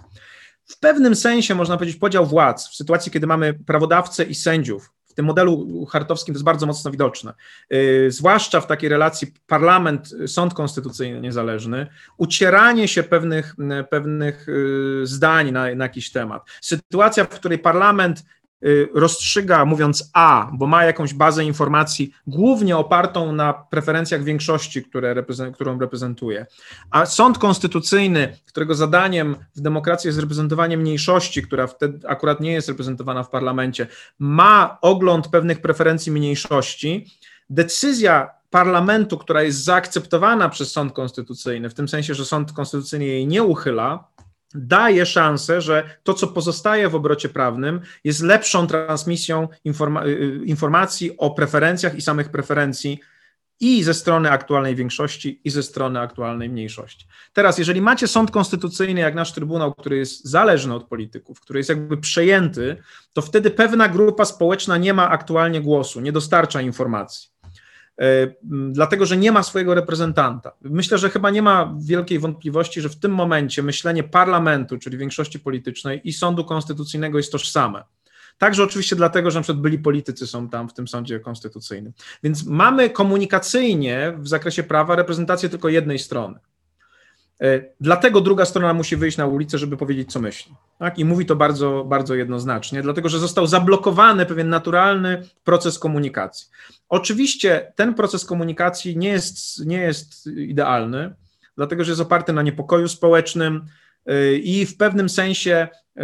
W 0.64 0.78
pewnym 0.78 1.16
sensie 1.16 1.54
można 1.54 1.76
powiedzieć 1.76 1.96
podział 1.96 2.26
władz 2.26 2.68
w 2.68 2.74
sytuacji, 2.74 3.12
kiedy 3.12 3.26
mamy 3.26 3.54
prawodawcę 3.54 4.24
i 4.24 4.34
sędziów 4.34 4.90
w 5.12 5.14
tym 5.14 5.26
modelu 5.26 5.84
hartowskim 5.86 6.34
to 6.34 6.36
jest 6.36 6.44
bardzo 6.44 6.66
mocno 6.66 6.90
widoczne. 6.90 7.34
Yy, 7.70 8.10
zwłaszcza 8.10 8.60
w 8.60 8.66
takiej 8.66 8.88
relacji 8.88 9.34
parlament, 9.46 10.14
sąd 10.26 10.54
konstytucyjny 10.54 11.20
niezależny, 11.20 11.86
ucieranie 12.16 12.88
się 12.88 13.02
pewnych, 13.02 13.54
pewnych 13.90 14.46
yy, 14.48 15.06
zdań 15.06 15.52
na, 15.52 15.74
na 15.74 15.84
jakiś 15.84 16.12
temat. 16.12 16.42
Sytuacja, 16.60 17.24
w 17.24 17.28
której 17.28 17.58
parlament 17.58 18.24
rozstrzyga 18.94 19.64
mówiąc 19.64 20.10
A, 20.12 20.50
bo 20.52 20.66
ma 20.66 20.84
jakąś 20.84 21.14
bazę 21.14 21.44
informacji, 21.44 22.12
głównie 22.26 22.76
opartą 22.76 23.32
na 23.32 23.52
preferencjach 23.52 24.24
większości, 24.24 24.82
które 24.82 25.14
reprezent, 25.14 25.54
którą 25.54 25.78
reprezentuje. 25.78 26.46
A 26.90 27.06
sąd 27.06 27.38
konstytucyjny, 27.38 28.36
którego 28.46 28.74
zadaniem 28.74 29.36
w 29.56 29.60
demokracji 29.60 30.08
jest 30.08 30.20
reprezentowanie 30.20 30.76
mniejszości, 30.76 31.42
która 31.42 31.66
wtedy 31.66 32.08
akurat 32.08 32.40
nie 32.40 32.52
jest 32.52 32.68
reprezentowana 32.68 33.22
w 33.22 33.30
parlamencie, 33.30 33.86
ma 34.18 34.78
ogląd 34.80 35.28
pewnych 35.28 35.60
preferencji 35.60 36.12
mniejszości, 36.12 37.06
decyzja 37.50 38.30
parlamentu, 38.50 39.18
która 39.18 39.42
jest 39.42 39.64
zaakceptowana 39.64 40.48
przez 40.48 40.72
sąd 40.72 40.92
konstytucyjny, 40.92 41.70
w 41.70 41.74
tym 41.74 41.88
sensie, 41.88 42.14
że 42.14 42.24
sąd 42.24 42.52
konstytucyjny 42.52 43.04
jej 43.04 43.26
nie 43.26 43.42
uchyla, 43.42 44.04
daje 44.54 45.06
szansę, 45.06 45.60
że 45.60 45.98
to, 46.02 46.14
co 46.14 46.26
pozostaje 46.26 46.88
w 46.88 46.94
obrocie 46.94 47.28
prawnym, 47.28 47.80
jest 48.04 48.22
lepszą 48.22 48.66
transmisją 48.66 49.48
informa 49.64 50.04
y, 50.04 50.08
y, 50.08 50.44
informacji 50.44 51.16
o 51.18 51.30
preferencjach 51.30 51.94
i 51.94 52.02
samych 52.02 52.28
preferencji 52.28 53.00
i 53.60 53.82
ze 53.82 53.94
strony 53.94 54.30
aktualnej 54.30 54.76
większości, 54.76 55.40
i 55.44 55.50
ze 55.50 55.62
strony 55.62 56.00
aktualnej 56.00 56.48
mniejszości. 56.48 57.06
Teraz, 57.32 57.58
jeżeli 57.58 57.80
macie 57.80 58.08
sąd 58.08 58.30
konstytucyjny, 58.30 59.00
jak 59.00 59.14
nasz 59.14 59.32
Trybunał, 59.32 59.74
który 59.74 59.96
jest 59.96 60.24
zależny 60.24 60.74
od 60.74 60.84
polityków, 60.88 61.40
który 61.40 61.60
jest 61.60 61.68
jakby 61.68 61.96
przejęty, 61.96 62.76
to 63.12 63.22
wtedy 63.22 63.50
pewna 63.50 63.88
grupa 63.88 64.24
społeczna 64.24 64.76
nie 64.76 64.94
ma 64.94 65.10
aktualnie 65.10 65.60
głosu, 65.60 66.00
nie 66.00 66.12
dostarcza 66.12 66.60
informacji. 66.60 67.28
E, 68.00 68.34
dlatego 68.70 69.06
że 69.06 69.16
nie 69.16 69.32
ma 69.32 69.42
swojego 69.42 69.74
reprezentanta. 69.74 70.52
Myślę, 70.62 70.98
że 70.98 71.10
chyba 71.10 71.30
nie 71.30 71.42
ma 71.42 71.74
wielkiej 71.80 72.18
wątpliwości, 72.18 72.80
że 72.80 72.88
w 72.88 72.96
tym 72.96 73.14
momencie 73.14 73.62
myślenie 73.62 74.02
parlamentu, 74.02 74.78
czyli 74.78 74.98
większości 74.98 75.40
politycznej 75.40 76.00
i 76.04 76.12
sądu 76.12 76.44
konstytucyjnego 76.44 77.18
jest 77.18 77.32
tożsame. 77.32 77.84
Także 78.38 78.62
oczywiście 78.62 78.96
dlatego, 78.96 79.30
że 79.30 79.38
na 79.38 79.42
przykład 79.42 79.62
byli 79.62 79.78
politycy 79.78 80.26
są 80.26 80.48
tam 80.48 80.68
w 80.68 80.74
tym 80.74 80.88
sądzie 80.88 81.20
konstytucyjnym. 81.20 81.92
Więc 82.22 82.46
mamy 82.46 82.90
komunikacyjnie 82.90 84.14
w 84.18 84.28
zakresie 84.28 84.62
prawa 84.62 84.96
reprezentację 84.96 85.48
tylko 85.48 85.68
jednej 85.68 85.98
strony. 85.98 86.38
E, 87.42 87.64
dlatego 87.80 88.20
druga 88.20 88.44
strona 88.44 88.74
musi 88.74 88.96
wyjść 88.96 89.16
na 89.16 89.26
ulicę, 89.26 89.58
żeby 89.58 89.76
powiedzieć, 89.76 90.12
co 90.12 90.20
myśli. 90.20 90.54
Tak? 90.78 90.98
I 90.98 91.04
mówi 91.04 91.26
to 91.26 91.36
bardzo, 91.36 91.84
bardzo 91.88 92.14
jednoznacznie, 92.14 92.82
dlatego 92.82 93.08
że 93.08 93.18
został 93.18 93.46
zablokowany 93.46 94.26
pewien 94.26 94.48
naturalny 94.48 95.22
proces 95.44 95.78
komunikacji. 95.78 96.48
Oczywiście 96.88 97.72
ten 97.76 97.94
proces 97.94 98.24
komunikacji 98.24 98.96
nie 98.96 99.08
jest, 99.08 99.66
nie 99.66 99.76
jest 99.76 100.26
idealny, 100.26 101.14
dlatego 101.56 101.84
że 101.84 101.90
jest 101.90 102.02
oparty 102.02 102.32
na 102.32 102.42
niepokoju 102.42 102.88
społecznym 102.88 103.64
e, 104.06 104.34
i 104.34 104.66
w 104.66 104.76
pewnym 104.76 105.08
sensie 105.08 105.68
e, 105.96 106.02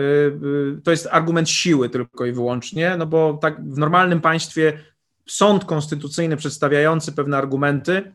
to 0.85 0.91
jest 0.91 1.09
argument 1.11 1.51
siły 1.51 1.89
tylko 1.89 2.27
i 2.27 2.33
wyłącznie, 2.33 2.97
no 2.99 3.07
bo 3.07 3.39
tak 3.43 3.65
w 3.73 3.79
normalnym 3.79 4.21
państwie 4.21 4.79
sąd 5.27 5.65
konstytucyjny 5.65 6.37
przedstawiający 6.37 7.13
pewne 7.13 7.37
argumenty 7.37 8.13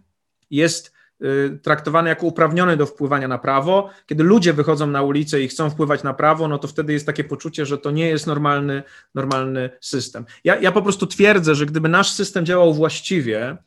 jest 0.52 0.94
traktowany 1.62 2.10
jako 2.10 2.26
uprawniony 2.26 2.78
do 2.78 2.86
wpływania 2.86 3.28
na 3.28 3.38
prawo. 3.38 3.90
Kiedy 4.06 4.24
ludzie 4.24 4.54
wychodzą 4.54 4.88
na 4.88 5.02
ulicę 5.02 5.42
i 5.42 5.48
chcą 5.48 5.70
wpływać 5.70 6.04
na 6.04 6.14
prawo, 6.14 6.48
no 6.48 6.58
to 6.58 6.68
wtedy 6.68 6.94
jest 6.94 7.06
takie 7.06 7.24
poczucie, 7.24 7.66
że 7.66 7.78
to 7.78 7.92
nie 7.92 8.08
jest 8.08 8.28
normalny, 8.28 8.84
normalny 9.16 9.70
system. 9.82 10.26
Ja, 10.44 10.56
ja 10.56 10.72
po 10.72 10.82
prostu 10.82 11.08
twierdzę, 11.08 11.56
że 11.56 11.66
gdyby 11.66 11.90
nasz 11.90 12.12
system 12.12 12.46
działał 12.46 12.74
właściwie, 12.74 13.58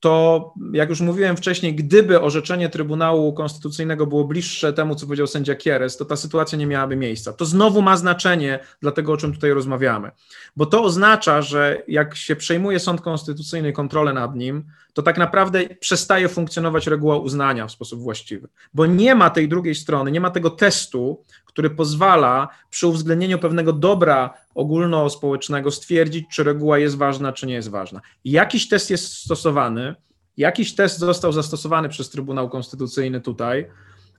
to 0.00 0.54
jak 0.72 0.88
już 0.88 1.00
mówiłem 1.00 1.36
wcześniej, 1.36 1.74
gdyby 1.74 2.20
orzeczenie 2.20 2.68
Trybunału 2.68 3.32
Konstytucyjnego 3.32 4.06
było 4.06 4.24
bliższe 4.24 4.72
temu, 4.72 4.94
co 4.94 5.06
powiedział 5.06 5.26
sędzia 5.26 5.54
Kieres, 5.54 5.96
to 5.96 6.04
ta 6.04 6.16
sytuacja 6.16 6.58
nie 6.58 6.66
miałaby 6.66 6.96
miejsca. 6.96 7.32
To 7.32 7.44
znowu 7.44 7.82
ma 7.82 7.96
znaczenie 7.96 8.58
dla 8.80 8.92
tego, 8.92 9.12
o 9.12 9.16
czym 9.16 9.32
tutaj 9.32 9.50
rozmawiamy, 9.50 10.10
bo 10.56 10.66
to 10.66 10.82
oznacza, 10.82 11.42
że 11.42 11.82
jak 11.88 12.16
się 12.16 12.36
przejmuje 12.36 12.80
sąd 12.80 13.00
konstytucyjny 13.00 13.72
kontrolę 13.72 14.12
nad 14.12 14.36
nim, 14.36 14.64
to 14.92 15.02
tak 15.02 15.18
naprawdę 15.18 15.68
przestaje 15.80 16.28
funkcjonować 16.28 16.86
reguła 16.86 17.18
uznania 17.18 17.66
w 17.66 17.72
sposób 17.72 18.00
właściwy, 18.00 18.48
bo 18.74 18.86
nie 18.86 19.14
ma 19.14 19.30
tej 19.30 19.48
drugiej 19.48 19.74
strony, 19.74 20.10
nie 20.10 20.20
ma 20.20 20.30
tego 20.30 20.50
testu, 20.50 21.22
który 21.50 21.70
pozwala 21.70 22.48
przy 22.70 22.86
uwzględnieniu 22.86 23.38
pewnego 23.38 23.72
dobra 23.72 24.34
ogólnospołecznego 24.54 25.70
stwierdzić, 25.70 26.26
czy 26.32 26.44
reguła 26.44 26.78
jest 26.78 26.96
ważna, 26.96 27.32
czy 27.32 27.46
nie 27.46 27.54
jest 27.54 27.70
ważna. 27.70 28.00
Jakiś 28.24 28.68
test 28.68 28.90
jest 28.90 29.12
stosowany, 29.12 29.94
jakiś 30.36 30.74
test 30.74 30.98
został 30.98 31.32
zastosowany 31.32 31.88
przez 31.88 32.10
Trybunał 32.10 32.48
Konstytucyjny 32.48 33.20
tutaj, 33.20 33.66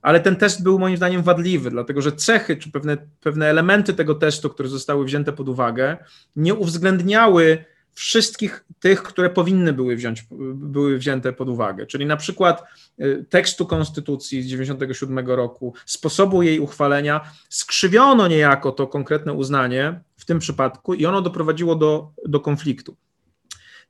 ale 0.02 0.20
ten 0.20 0.36
test 0.36 0.64
był 0.64 0.80
moim 0.80 0.98
zdaniem 0.98 1.24
wadliwy, 1.24 1.72
dlatego 1.72 2.02
że 2.02 2.12
cechy 2.12 2.58
czy 2.58 2.72
pewne, 2.72 2.98
pewne 3.22 3.48
elementy 3.48 3.94
tego 3.94 4.16
testu, 4.16 4.50
które 4.50 4.70
zostały 4.70 5.06
wzięte 5.06 5.34
pod 5.34 5.50
uwagę, 5.50 5.98
nie 6.36 6.54
uwzględniały 6.54 7.66
wszystkich 7.94 8.66
tych, 8.80 9.04
które 9.04 9.30
powinny 9.30 9.74
były, 9.74 9.96
wziąć, 9.96 10.26
były 10.54 10.98
wzięte 10.98 11.34
pod 11.34 11.50
uwagę, 11.50 11.86
czyli 11.86 12.06
na 12.06 12.18
przykład 12.18 12.64
y, 13.00 13.26
tekstu 13.30 13.66
Konstytucji 13.66 14.42
z 14.42 14.46
1997 14.46 15.30
roku, 15.30 15.74
sposobu 15.86 16.44
jej 16.44 16.60
uchwalenia, 16.60 17.32
skrzywiono 17.50 18.28
niejako 18.28 18.72
to 18.72 18.88
konkretne 18.88 19.34
uznanie 19.34 20.02
w 20.18 20.26
tym 20.26 20.40
przypadku 20.40 20.94
i 20.94 21.06
ono 21.06 21.22
doprowadziło 21.22 21.76
do, 21.76 22.12
do 22.26 22.40
konfliktu. 22.40 22.96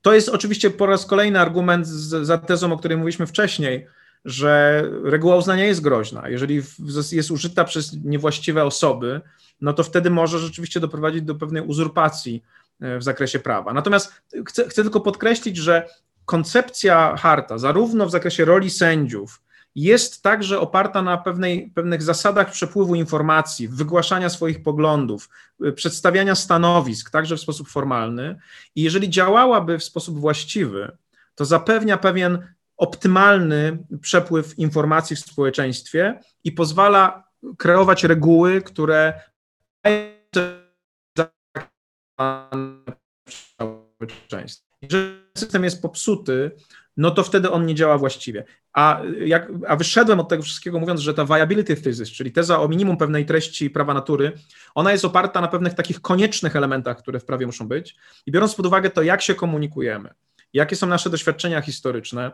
To 0.02 0.14
jest 0.14 0.30
oczywiście 0.30 0.70
po 0.70 0.86
raz 0.86 1.06
kolejny 1.06 1.40
argument 1.40 1.88
z, 1.88 2.26
za 2.26 2.38
tezą, 2.38 2.74
o 2.74 2.78
której 2.78 2.98
mówiliśmy 2.98 3.28
wcześniej, 3.28 3.88
że 4.26 4.84
reguła 5.04 5.36
uznania 5.36 5.66
jest 5.66 5.82
groźna. 5.82 6.30
Jeżeli 6.30 6.62
jest 7.12 7.32
użyta 7.32 7.64
przez 7.64 8.04
niewłaściwe 8.04 8.64
osoby, 8.64 9.22
no 9.62 9.74
to 9.74 9.84
wtedy 9.84 10.10
może 10.10 10.40
rzeczywiście 10.40 10.80
doprowadzić 10.80 11.22
do 11.22 11.36
pewnej 11.36 11.64
uzurpacji 11.64 12.44
w 12.82 13.04
zakresie 13.04 13.40
prawa. 13.40 13.74
Natomiast 13.74 14.22
chcę, 14.48 14.70
chcę 14.70 14.84
tylko 14.84 15.00
podkreślić, 15.00 15.58
że 15.58 15.90
koncepcja 16.26 17.16
harta, 17.18 17.58
zarówno 17.58 18.06
w 18.06 18.12
zakresie 18.12 18.46
roli 18.46 18.70
sędziów, 18.70 19.42
jest 19.76 20.22
także 20.22 20.60
oparta 20.60 21.02
na 21.02 21.18
pewnej, 21.18 21.72
pewnych 21.76 22.02
zasadach 22.02 22.52
przepływu 22.52 22.96
informacji, 22.96 23.68
wygłaszania 23.68 24.30
swoich 24.30 24.64
poglądów, 24.64 25.30
e, 25.66 25.72
przedstawiania 25.72 26.36
stanowisk, 26.36 27.10
także 27.10 27.38
w 27.38 27.42
sposób 27.42 27.70
formalny. 27.70 28.40
I 28.76 28.82
jeżeli 28.82 29.10
działałaby 29.10 29.80
w 29.80 29.84
sposób 29.84 30.20
właściwy, 30.20 30.98
to 31.36 31.46
zapewnia 31.46 31.98
pewien 31.98 32.48
optymalny 32.78 33.78
przepływ 34.02 34.60
informacji 34.60 35.16
w 35.16 35.20
społeczeństwie 35.20 36.20
i 36.44 36.52
pozwala 36.52 37.24
kreować 37.58 38.04
reguły, 38.04 38.62
które 38.62 39.14
społeczeństwa. 43.30 44.72
Jeżeli 44.82 45.22
system 45.38 45.64
jest 45.64 45.82
popsuty, 45.82 46.52
no 46.98 47.12
to 47.12 47.24
wtedy 47.24 47.52
on 47.52 47.66
nie 47.66 47.76
działa 47.76 47.98
właściwie. 47.98 48.46
A, 48.74 49.02
jak, 49.26 49.52
a 49.68 49.76
wyszedłem 49.76 50.20
od 50.20 50.30
tego 50.30 50.44
wszystkiego 50.44 50.80
mówiąc, 50.80 51.02
że 51.02 51.14
ta 51.14 51.26
viability 51.26 51.76
thesis, 51.76 52.10
czyli 52.10 52.32
teza 52.32 52.60
o 52.60 52.68
minimum 52.68 52.98
pewnej 52.98 53.26
treści 53.26 53.70
prawa 53.70 53.94
natury, 53.94 54.32
ona 54.76 54.92
jest 54.92 55.06
oparta 55.06 55.42
na 55.42 55.48
pewnych 55.48 55.74
takich 55.74 56.02
koniecznych 56.02 56.56
elementach, 56.56 56.98
które 56.98 57.20
w 57.20 57.26
prawie 57.26 57.46
muszą 57.46 57.68
być. 57.68 57.96
I 58.26 58.32
biorąc 58.32 58.56
pod 58.56 58.66
uwagę 58.66 58.90
to, 58.90 59.02
jak 59.02 59.22
się 59.22 59.36
komunikujemy, 59.36 60.10
jakie 60.54 60.76
są 60.76 60.88
nasze 60.88 61.10
doświadczenia 61.10 61.62
historyczne, 61.62 62.32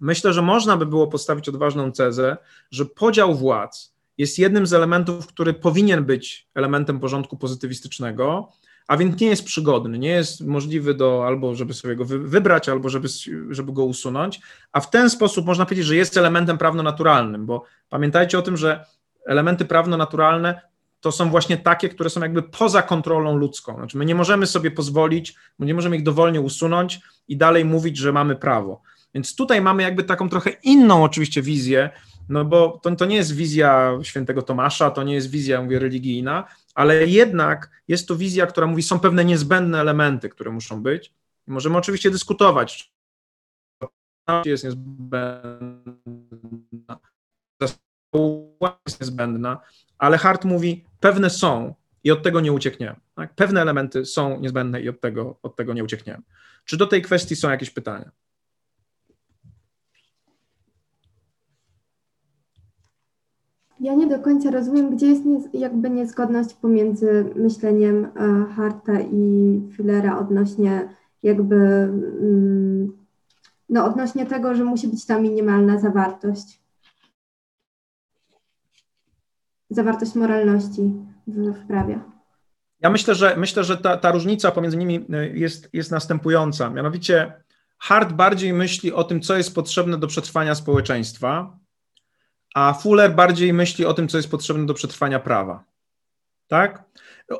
myślę, 0.00 0.32
że 0.32 0.42
można 0.42 0.76
by 0.76 0.86
było 0.86 1.06
postawić 1.06 1.48
odważną 1.48 1.92
tezę, 1.92 2.36
że 2.70 2.86
podział 2.86 3.34
władz 3.34 3.92
jest 4.18 4.38
jednym 4.38 4.66
z 4.66 4.72
elementów, 4.72 5.26
który 5.26 5.54
powinien 5.54 6.04
być 6.04 6.48
elementem 6.54 7.00
porządku 7.00 7.36
pozytywistycznego, 7.36 8.52
a 8.88 8.96
więc 8.96 9.20
nie 9.20 9.26
jest 9.26 9.44
przygodny, 9.44 9.98
nie 9.98 10.08
jest 10.08 10.40
możliwy 10.40 10.94
do 10.94 11.26
albo 11.26 11.54
żeby 11.54 11.74
sobie 11.74 11.96
go 11.96 12.04
wybrać, 12.04 12.68
albo 12.68 12.88
żeby, 12.88 13.08
żeby 13.50 13.72
go 13.72 13.84
usunąć, 13.84 14.40
a 14.72 14.80
w 14.80 14.90
ten 14.90 15.10
sposób 15.10 15.46
można 15.46 15.64
powiedzieć, 15.64 15.86
że 15.86 15.96
jest 15.96 16.16
elementem 16.16 16.58
prawno-naturalnym, 16.58 17.46
bo 17.46 17.64
pamiętajcie 17.88 18.38
o 18.38 18.42
tym, 18.42 18.56
że 18.56 18.84
elementy 19.26 19.64
prawno-naturalne 19.64 20.60
to 21.00 21.12
są 21.12 21.30
właśnie 21.30 21.56
takie, 21.56 21.88
które 21.88 22.10
są 22.10 22.20
jakby 22.20 22.42
poza 22.42 22.82
kontrolą 22.82 23.36
ludzką. 23.36 23.74
Znaczy 23.74 23.98
my 23.98 24.04
nie 24.04 24.14
możemy 24.14 24.46
sobie 24.46 24.70
pozwolić, 24.70 25.34
nie 25.58 25.74
możemy 25.74 25.96
ich 25.96 26.02
dowolnie 26.02 26.40
usunąć 26.40 27.00
i 27.28 27.36
dalej 27.36 27.64
mówić, 27.64 27.96
że 27.96 28.12
mamy 28.12 28.36
prawo. 28.36 28.82
Więc 29.14 29.36
tutaj 29.36 29.60
mamy 29.60 29.82
jakby 29.82 30.04
taką 30.04 30.28
trochę 30.28 30.50
inną 30.50 31.04
oczywiście 31.04 31.42
wizję, 31.42 31.90
no 32.28 32.44
bo 32.44 32.80
to, 32.82 32.96
to 32.96 33.06
nie 33.06 33.16
jest 33.16 33.36
wizja 33.36 33.98
świętego 34.02 34.42
Tomasza, 34.42 34.90
to 34.90 35.02
nie 35.02 35.14
jest 35.14 35.30
wizja, 35.30 35.62
mówię, 35.62 35.78
religijna, 35.78 36.44
ale 36.74 37.06
jednak 37.06 37.70
jest 37.88 38.08
to 38.08 38.16
wizja, 38.16 38.46
która 38.46 38.66
mówi, 38.66 38.82
są 38.82 39.00
pewne 39.00 39.24
niezbędne 39.24 39.80
elementy, 39.80 40.28
które 40.28 40.50
muszą 40.50 40.82
być. 40.82 41.14
Możemy 41.46 41.76
oczywiście 41.78 42.10
dyskutować, 42.10 42.92
czy 44.44 44.50
jest 44.50 44.64
niezbędna, 44.64 45.92
jest 48.86 49.00
niezbędna, 49.00 49.60
ale 49.98 50.18
Hart 50.18 50.44
mówi, 50.44 50.84
pewne 51.00 51.30
są 51.30 51.74
i 52.04 52.10
od 52.10 52.22
tego 52.22 52.40
nie 52.40 52.52
uciekniemy. 52.52 52.96
Tak? 53.14 53.34
Pewne 53.34 53.60
elementy 53.60 54.06
są 54.06 54.40
niezbędne 54.40 54.80
i 54.80 54.88
od 54.88 55.00
tego, 55.00 55.38
od 55.42 55.56
tego 55.56 55.72
nie 55.72 55.84
uciekniemy. 55.84 56.22
Czy 56.64 56.76
do 56.76 56.86
tej 56.86 57.02
kwestii 57.02 57.36
są 57.36 57.50
jakieś 57.50 57.70
pytania? 57.70 58.10
Ja 63.82 63.94
nie 63.94 64.06
do 64.06 64.18
końca 64.18 64.50
rozumiem, 64.50 64.96
gdzie 64.96 65.06
jest 65.06 65.24
nie, 65.24 65.40
jakby 65.52 65.90
niezgodność 65.90 66.54
pomiędzy 66.54 67.24
myśleniem 67.36 68.04
e, 68.04 68.44
Harta 68.56 69.00
i 69.00 69.60
Fullera 69.76 70.18
odnośnie 70.18 70.88
jakby 71.22 71.56
mm, 71.56 72.92
no 73.68 73.84
odnośnie 73.84 74.26
tego, 74.26 74.54
że 74.54 74.64
musi 74.64 74.88
być 74.88 75.06
ta 75.06 75.20
minimalna 75.20 75.78
zawartość. 75.78 76.60
Zawartość 79.70 80.14
moralności 80.14 80.92
w, 81.26 81.52
w 81.52 81.66
prawie. 81.66 82.00
Ja 82.80 82.90
myślę, 82.90 83.14
że 83.14 83.36
myślę, 83.36 83.64
że 83.64 83.76
ta, 83.76 83.96
ta 83.96 84.12
różnica 84.12 84.50
pomiędzy 84.50 84.76
nimi 84.76 85.06
e, 85.12 85.28
jest, 85.28 85.68
jest 85.72 85.90
następująca. 85.90 86.70
Mianowicie 86.70 87.32
Hart 87.78 88.12
bardziej 88.12 88.52
myśli 88.52 88.92
o 88.92 89.04
tym, 89.04 89.20
co 89.20 89.36
jest 89.36 89.54
potrzebne 89.54 89.98
do 89.98 90.06
przetrwania 90.06 90.54
społeczeństwa, 90.54 91.61
a 92.54 92.74
Fuller 92.74 93.14
bardziej 93.14 93.52
myśli 93.52 93.84
o 93.84 93.94
tym, 93.94 94.08
co 94.08 94.16
jest 94.16 94.30
potrzebne 94.30 94.66
do 94.66 94.74
przetrwania 94.74 95.20
prawa. 95.20 95.64
Tak? 96.48 96.84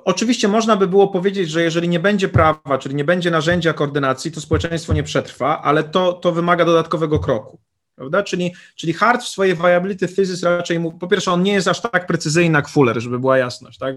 Oczywiście 0.05 0.49
można 0.49 0.77
by 0.77 0.87
było 0.87 1.09
powiedzieć, 1.09 1.51
że 1.51 1.63
jeżeli 1.63 1.89
nie 1.89 2.01
będzie 2.01 2.29
prawa, 2.29 2.79
czyli 2.79 2.95
nie 2.95 3.05
będzie 3.05 3.31
narzędzia 3.31 3.73
koordynacji, 3.73 4.33
to 4.33 4.41
społeczeństwo 4.41 4.93
nie 4.93 5.03
przetrwa, 5.03 5.63
ale 5.63 5.85
to, 5.85 6.13
to 6.13 6.33
wymaga 6.33 6.65
dodatkowego 6.65 7.19
kroku. 7.19 7.61
Prawda? 7.95 8.23
Czyli, 8.23 8.55
czyli 8.77 8.93
Hart 8.93 9.23
w 9.23 9.29
swojej 9.29 9.57
viability 9.57 10.09
thesis 10.09 10.43
raczej 10.43 10.81
mu, 10.81 10.93
po 10.93 11.09
pierwsze, 11.09 11.33
on 11.33 11.43
nie 11.43 11.53
jest 11.53 11.69
aż 11.69 11.81
tak 11.81 12.07
precyzyjny 12.07 12.59
jak 12.59 12.69
Fuller, 12.69 13.01
żeby 13.01 13.19
była 13.19 13.39
jasność. 13.39 13.79
Tak? 13.79 13.97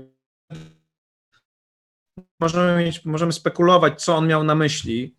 Możemy, 2.40 2.84
mieć, 2.84 3.06
możemy 3.06 3.34
spekulować, 3.34 4.04
co 4.04 4.16
on 4.16 4.28
miał 4.28 4.44
na 4.44 4.56
myśli, 4.56 5.15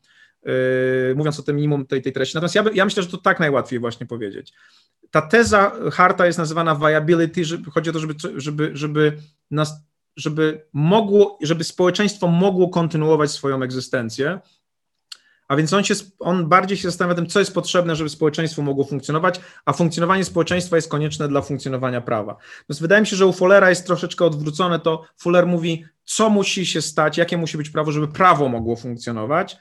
mówiąc 1.17 1.41
o 1.41 1.43
tym 1.43 1.57
minimum 1.57 1.87
tej, 1.87 2.03
tej 2.03 2.13
treści. 2.13 2.37
Natomiast 2.37 2.55
ja, 2.55 2.65
ja 2.75 2.85
myślę, 2.85 3.03
że 3.03 3.09
to 3.09 3.19
tak 3.19 3.41
najłatwiej 3.41 3.79
właśnie 3.79 4.07
powiedzieć 4.07 4.53
ta 5.11 5.23
teza 5.23 5.73
Harta 5.93 6.27
jest 6.27 6.39
nazywana 6.39 6.75
viability, 6.75 7.43
chodzi 7.75 7.91
o 7.91 7.93
to, 7.93 7.99
żeby, 7.99 8.15
żeby, 8.37 8.71
żeby, 8.75 9.19
nas, 9.51 9.75
żeby 10.17 10.67
mogło, 10.73 11.39
żeby 11.43 11.65
społeczeństwo 11.65 12.29
mogło 12.29 12.69
kontynuować 12.69 13.31
swoją 13.31 13.63
egzystencję, 13.63 14.41
a 15.49 15.57
więc 15.57 15.73
on, 15.73 15.85
się, 15.85 15.95
on 16.19 16.49
bardziej 16.49 16.79
się 16.79 16.89
zastanawia 16.89 17.15
tym, 17.15 17.27
co 17.27 17.39
jest 17.39 17.55
potrzebne, 17.55 17.97
żeby 17.97 18.11
społeczeństwo 18.11 18.63
mogło 18.63 18.85
funkcjonować, 18.85 19.41
a 19.65 19.73
funkcjonowanie 19.73 20.25
społeczeństwa 20.25 20.77
jest 20.77 20.91
konieczne 20.91 21.29
dla 21.29 21.43
funkcjonowania 21.43 22.01
prawa. 22.01 22.37
Więc 22.69 22.81
wydaje 22.81 23.01
mi 23.01 23.07
się, 23.07 23.17
że 23.17 23.27
u 23.27 23.33
Fullera 23.33 23.71
jest 23.71 23.87
troszeczkę 23.87 24.25
odwrócone 24.25 24.81
to. 24.81 25.05
Fuller 25.17 25.47
mówi, 25.47 25.85
co 26.05 26.31
musi 26.31 26.67
się 26.67 26.83
stać, 26.83 27.19
jakie 27.19 27.37
musi 27.37 27.57
być 27.57 27.71
prawo, 27.71 27.93
żeby 27.93 28.09
prawo 28.09 28.49
mogło 28.49 28.77
funkcjonować. 28.77 29.57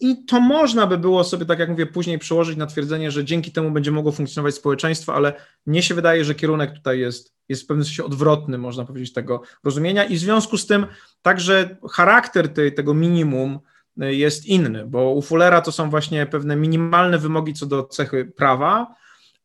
I 0.00 0.24
to 0.24 0.40
można 0.40 0.86
by 0.86 0.98
było 0.98 1.24
sobie, 1.24 1.46
tak 1.46 1.58
jak 1.58 1.68
mówię, 1.68 1.86
później 1.86 2.18
przełożyć 2.18 2.56
na 2.56 2.66
twierdzenie, 2.66 3.10
że 3.10 3.24
dzięki 3.24 3.52
temu 3.52 3.70
będzie 3.70 3.90
mogło 3.90 4.12
funkcjonować 4.12 4.54
społeczeństwo, 4.54 5.14
ale 5.14 5.32
mnie 5.66 5.82
się 5.82 5.94
wydaje, 5.94 6.24
że 6.24 6.34
kierunek 6.34 6.72
tutaj 6.72 6.98
jest, 6.98 7.34
jest 7.48 7.62
w 7.62 7.66
pewnym 7.66 7.84
sensie 7.84 8.04
odwrotny, 8.04 8.58
można 8.58 8.84
powiedzieć, 8.84 9.12
tego 9.12 9.42
rozumienia. 9.64 10.04
I 10.04 10.16
w 10.16 10.18
związku 10.18 10.58
z 10.58 10.66
tym 10.66 10.86
także 11.22 11.76
charakter 11.90 12.48
tej, 12.48 12.74
tego 12.74 12.94
minimum 12.94 13.58
y, 14.02 14.14
jest 14.14 14.46
inny, 14.46 14.86
bo 14.86 15.12
u 15.12 15.22
Fullera 15.22 15.60
to 15.60 15.72
są 15.72 15.90
właśnie 15.90 16.26
pewne 16.26 16.56
minimalne 16.56 17.18
wymogi 17.18 17.54
co 17.54 17.66
do 17.66 17.82
cechy 17.82 18.24
prawa, 18.36 18.94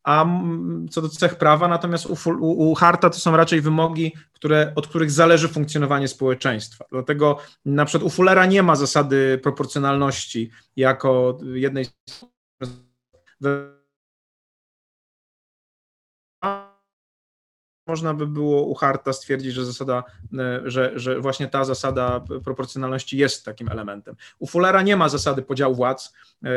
a 0.05 0.25
co 0.91 1.01
do 1.01 1.09
cech 1.09 1.35
prawa, 1.35 1.67
natomiast 1.67 2.05
u, 2.05 2.17
u, 2.29 2.71
u 2.71 2.75
Harta 2.75 3.09
to 3.09 3.19
są 3.19 3.37
raczej 3.37 3.61
wymogi, 3.61 4.13
które, 4.33 4.71
od 4.75 4.87
których 4.87 5.11
zależy 5.11 5.47
funkcjonowanie 5.47 6.07
społeczeństwa. 6.07 6.85
Dlatego 6.91 7.37
na 7.65 7.85
przykład 7.85 8.07
u 8.07 8.09
Fullera 8.09 8.45
nie 8.45 8.63
ma 8.63 8.75
zasady 8.75 9.39
proporcjonalności 9.43 10.51
jako 10.75 11.37
jednej 11.53 11.85
z 13.41 13.49
można 17.87 18.13
by 18.13 18.27
było 18.27 18.63
u 18.63 18.73
Harta 18.73 19.13
stwierdzić, 19.13 19.53
że 19.53 19.65
zasada, 19.65 20.03
e, 20.33 20.61
że, 20.65 20.91
że 20.95 21.19
właśnie 21.19 21.47
ta 21.47 21.65
zasada 21.65 22.21
proporcjonalności 22.43 23.17
jest 23.17 23.45
takim 23.45 23.69
elementem. 23.69 24.15
U 24.39 24.47
Fullera 24.47 24.81
nie 24.81 24.95
ma 24.95 25.09
zasady 25.09 25.41
podziału 25.41 25.75
władz, 25.75 26.13
e, 26.43 26.49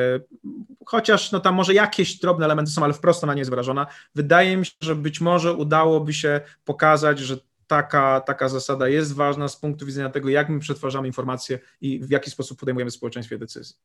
chociaż 0.85 1.33
no 1.33 1.41
tam 1.41 1.55
może 1.55 1.75
jakieś 1.75 2.19
drobne 2.19 2.45
elementy 2.45 2.71
są, 2.71 2.85
ale 2.85 2.93
wprost 2.93 3.25
ona 3.25 3.35
nie 3.35 3.41
jest 3.41 3.51
wyrażona. 3.51 3.87
Wydaje 4.15 4.57
mi 4.57 4.67
się, 4.67 4.73
że 4.81 4.97
być 4.97 5.21
może 5.21 5.53
udałoby 5.53 6.13
się 6.13 6.41
pokazać, 6.65 7.19
że 7.19 7.37
taka, 7.67 8.21
taka 8.21 8.49
zasada 8.49 8.89
jest 8.89 9.15
ważna 9.15 9.49
z 9.49 9.57
punktu 9.57 9.87
widzenia 9.87 10.11
tego, 10.11 10.29
jak 10.29 10.49
my 10.49 10.61
przetwarzamy 10.61 11.07
informacje 11.07 11.59
i 11.81 12.01
w 12.01 12.11
jaki 12.11 12.31
sposób 12.31 12.61
podejmujemy 12.61 12.91
w 12.91 12.95
społeczeństwie 12.95 13.39
decyzje. 13.39 13.77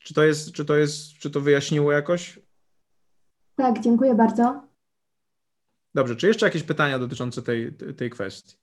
Czy 0.00 0.14
to 0.14 0.24
jest, 0.24 0.52
czy 0.52 0.64
to 0.64 0.76
jest, 0.76 1.12
czy 1.18 1.30
to 1.30 1.40
wyjaśniło 1.40 1.92
jakoś? 1.92 2.38
Tak, 3.60 3.80
dziękuję 3.80 4.14
bardzo. 4.14 4.62
Dobrze, 5.94 6.16
czy 6.16 6.26
jeszcze 6.26 6.46
jakieś 6.46 6.62
pytania 6.62 6.98
dotyczące 6.98 7.42
tej, 7.42 7.72
tej 7.72 8.10
kwestii? 8.10 8.56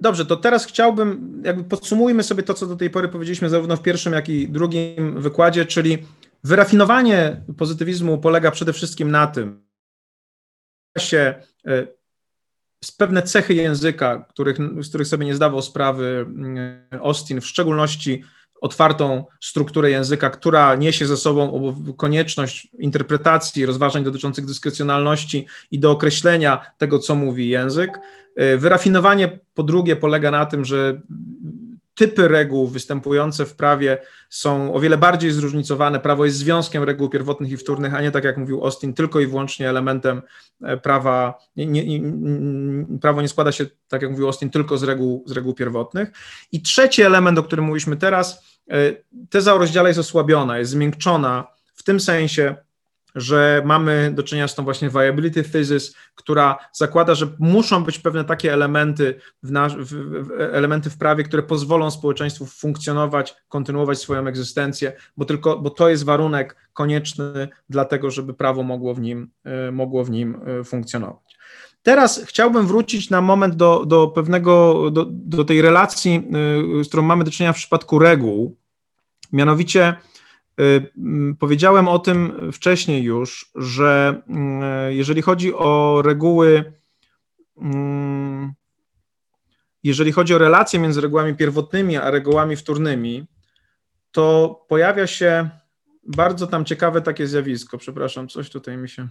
Dobrze, 0.00 0.26
to 0.26 0.36
teraz 0.36 0.66
chciałbym, 0.66 1.42
jakby 1.44 1.64
podsumujmy 1.64 2.22
sobie 2.22 2.42
to, 2.42 2.54
co 2.54 2.66
do 2.66 2.76
tej 2.76 2.90
pory 2.90 3.08
powiedzieliśmy 3.08 3.48
zarówno 3.48 3.76
w 3.76 3.82
pierwszym, 3.82 4.12
jak 4.12 4.28
i 4.28 4.48
drugim 4.48 5.20
wykładzie, 5.20 5.66
czyli 5.66 5.98
wyrafinowanie 6.44 7.42
pozytywizmu 7.58 8.18
polega 8.18 8.50
przede 8.50 8.72
wszystkim 8.72 9.10
na 9.10 9.26
tym, 9.26 9.66
się 10.98 11.34
e, 11.66 11.86
z 12.84 12.92
pewne 12.92 13.22
cechy 13.22 13.54
języka, 13.54 14.26
których, 14.28 14.56
z 14.80 14.88
których 14.88 15.06
sobie 15.06 15.26
nie 15.26 15.34
zdawał 15.34 15.62
sprawy 15.62 16.26
mm, 16.28 16.88
Austin, 17.02 17.40
w 17.40 17.46
szczególności 17.46 18.24
otwartą 18.60 19.24
strukturę 19.40 19.90
języka, 19.90 20.30
która 20.30 20.74
niesie 20.74 21.06
ze 21.06 21.16
sobą 21.16 21.74
konieczność 21.96 22.68
interpretacji, 22.78 23.66
rozważań 23.66 24.04
dotyczących 24.04 24.46
dyskrecjonalności 24.46 25.46
i 25.70 25.78
do 25.78 25.90
określenia 25.90 26.60
tego, 26.78 26.98
co 26.98 27.14
mówi 27.14 27.48
język. 27.48 27.98
Y, 28.40 28.58
wyrafinowanie 28.58 29.38
po 29.54 29.62
drugie 29.62 29.96
polega 29.96 30.30
na 30.30 30.46
tym, 30.46 30.64
że 30.64 31.00
typy 31.96 32.28
reguł 32.28 32.66
występujące 32.66 33.46
w 33.46 33.54
prawie 33.54 33.98
są 34.30 34.74
o 34.74 34.80
wiele 34.80 34.98
bardziej 34.98 35.30
zróżnicowane. 35.30 36.00
Prawo 36.00 36.24
jest 36.24 36.36
związkiem 36.36 36.82
reguł 36.82 37.08
pierwotnych 37.08 37.50
i 37.50 37.56
wtórnych, 37.56 37.94
a 37.94 38.02
nie 38.02 38.10
tak 38.10 38.24
jak 38.24 38.36
mówił 38.36 38.64
Austin, 38.64 38.94
tylko 38.94 39.20
i 39.20 39.26
wyłącznie 39.26 39.68
elementem 39.68 40.22
e, 40.62 40.76
prawa. 40.76 41.38
Nie, 41.56 41.66
nie, 41.66 42.00
prawo 43.00 43.22
nie 43.22 43.28
składa 43.28 43.52
się, 43.52 43.66
tak 43.88 44.02
jak 44.02 44.10
mówił 44.10 44.26
Austin, 44.26 44.50
tylko 44.50 44.78
z 44.78 44.82
reguł, 44.82 45.24
z 45.26 45.32
reguł 45.32 45.54
pierwotnych. 45.54 46.12
I 46.52 46.62
trzeci 46.62 47.02
element, 47.02 47.38
o 47.38 47.42
którym 47.42 47.64
mówiliśmy 47.64 47.96
teraz, 47.96 48.44
e, 48.70 48.76
teza 49.30 49.54
o 49.54 49.58
rozdziale 49.58 49.90
jest 49.90 50.00
osłabiona, 50.00 50.58
jest 50.58 50.70
zmiękczona 50.70 51.46
w 51.74 51.82
tym 51.82 52.00
sensie, 52.00 52.56
że 53.16 53.62
mamy 53.64 54.12
do 54.14 54.22
czynienia 54.22 54.48
z 54.48 54.54
tą 54.54 54.64
właśnie 54.64 54.90
viability 54.90 55.42
thesis, 55.42 55.96
która 56.14 56.58
zakłada, 56.72 57.14
że 57.14 57.28
muszą 57.38 57.84
być 57.84 57.98
pewne 57.98 58.24
takie 58.24 58.52
elementy 58.52 59.20
w, 59.42 59.50
w, 59.50 59.94
w, 60.26 60.40
elementy 60.40 60.90
w 60.90 60.98
prawie, 60.98 61.24
które 61.24 61.42
pozwolą 61.42 61.90
społeczeństwu 61.90 62.46
funkcjonować, 62.46 63.36
kontynuować 63.48 63.98
swoją 63.98 64.26
egzystencję, 64.26 64.92
bo 65.16 65.24
tylko, 65.24 65.58
bo 65.58 65.70
to 65.70 65.88
jest 65.88 66.04
warunek 66.04 66.56
konieczny 66.72 67.48
dla 67.68 67.84
tego, 67.84 68.10
żeby 68.10 68.34
prawo 68.34 68.62
mogło 68.62 68.94
w 68.94 69.00
nim, 69.00 69.30
e, 69.44 69.72
mogło 69.72 70.04
w 70.04 70.10
nim 70.10 70.40
e, 70.60 70.64
funkcjonować. 70.64 71.36
Teraz 71.82 72.24
chciałbym 72.24 72.66
wrócić 72.66 73.10
na 73.10 73.20
moment 73.20 73.54
do, 73.54 73.86
do 73.86 74.08
pewnego, 74.08 74.90
do, 74.90 75.06
do 75.10 75.44
tej 75.44 75.62
relacji, 75.62 76.28
e, 76.80 76.84
z 76.84 76.88
którą 76.88 77.02
mamy 77.02 77.24
do 77.24 77.30
czynienia 77.30 77.52
w 77.52 77.56
przypadku 77.56 77.98
reguł, 77.98 78.56
mianowicie 79.32 79.96
powiedziałem 81.38 81.88
o 81.88 81.98
tym 81.98 82.52
wcześniej 82.52 83.02
już, 83.02 83.50
że 83.54 84.22
mm, 84.28 84.92
jeżeli 84.92 85.22
chodzi 85.22 85.54
o 85.54 86.02
reguły, 86.04 86.72
mm, 87.58 88.52
jeżeli 89.82 90.12
chodzi 90.12 90.34
o 90.34 90.38
relacje 90.38 90.80
między 90.80 91.00
regułami 91.00 91.34
pierwotnymi 91.34 91.96
a 91.96 92.10
regułami 92.10 92.56
wtórnymi, 92.56 93.26
to 94.10 94.54
pojawia 94.68 95.06
się 95.06 95.48
bardzo 96.06 96.46
tam 96.46 96.64
ciekawe 96.64 97.02
takie 97.02 97.26
zjawisko. 97.26 97.78
Przepraszam, 97.78 98.28
coś 98.28 98.50
tutaj 98.50 98.76
mi 98.76 98.88
się. 98.88 99.08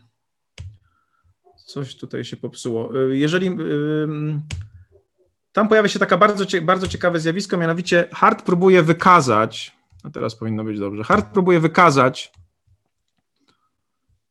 Coś 1.65 1.95
tutaj 1.95 2.23
się 2.23 2.37
popsuło. 2.37 3.01
Y, 3.01 3.17
jeżeli. 3.17 3.47
Y, 3.47 4.07
tam 5.51 5.67
pojawia 5.67 5.89
się 5.89 5.99
taka 5.99 6.17
bardzo, 6.17 6.45
bardzo 6.61 6.87
ciekawe 6.87 7.19
zjawisko, 7.19 7.57
mianowicie 7.57 8.07
Hart 8.13 8.41
próbuje 8.41 8.83
wykazać, 8.83 9.74
a 10.05 10.09
teraz 10.09 10.35
powinno 10.35 10.63
być 10.63 10.79
dobrze. 10.79 11.03
Hart 11.03 11.33
próbuje 11.33 11.59
wykazać. 11.59 12.31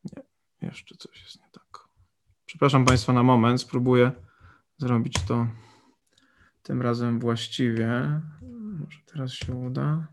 Nie, 0.04 0.22
jeszcze 0.62 0.96
coś 0.96 1.22
jest 1.22 1.40
nie 1.40 1.48
tak. 1.52 1.88
Przepraszam 2.46 2.84
Państwa 2.84 3.12
na 3.12 3.22
moment, 3.22 3.60
spróbuję 3.60 4.12
zrobić 4.78 5.14
to 5.28 5.46
tym 6.62 6.82
razem 6.82 7.20
właściwie. 7.20 8.20
Może 8.80 8.98
teraz 9.06 9.32
się 9.32 9.54
uda. 9.54 10.06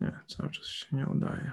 Nie, 0.00 0.20
cały 0.26 0.50
czas 0.50 0.66
się 0.66 0.96
nie 0.96 1.06
udaje. 1.06 1.52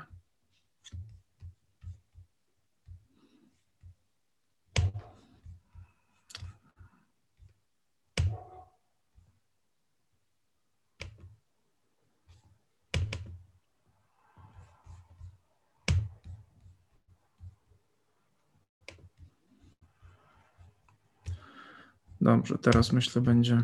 Dobrze, 22.26 22.58
teraz 22.62 22.92
myślę 22.92 23.22
będzie. 23.22 23.62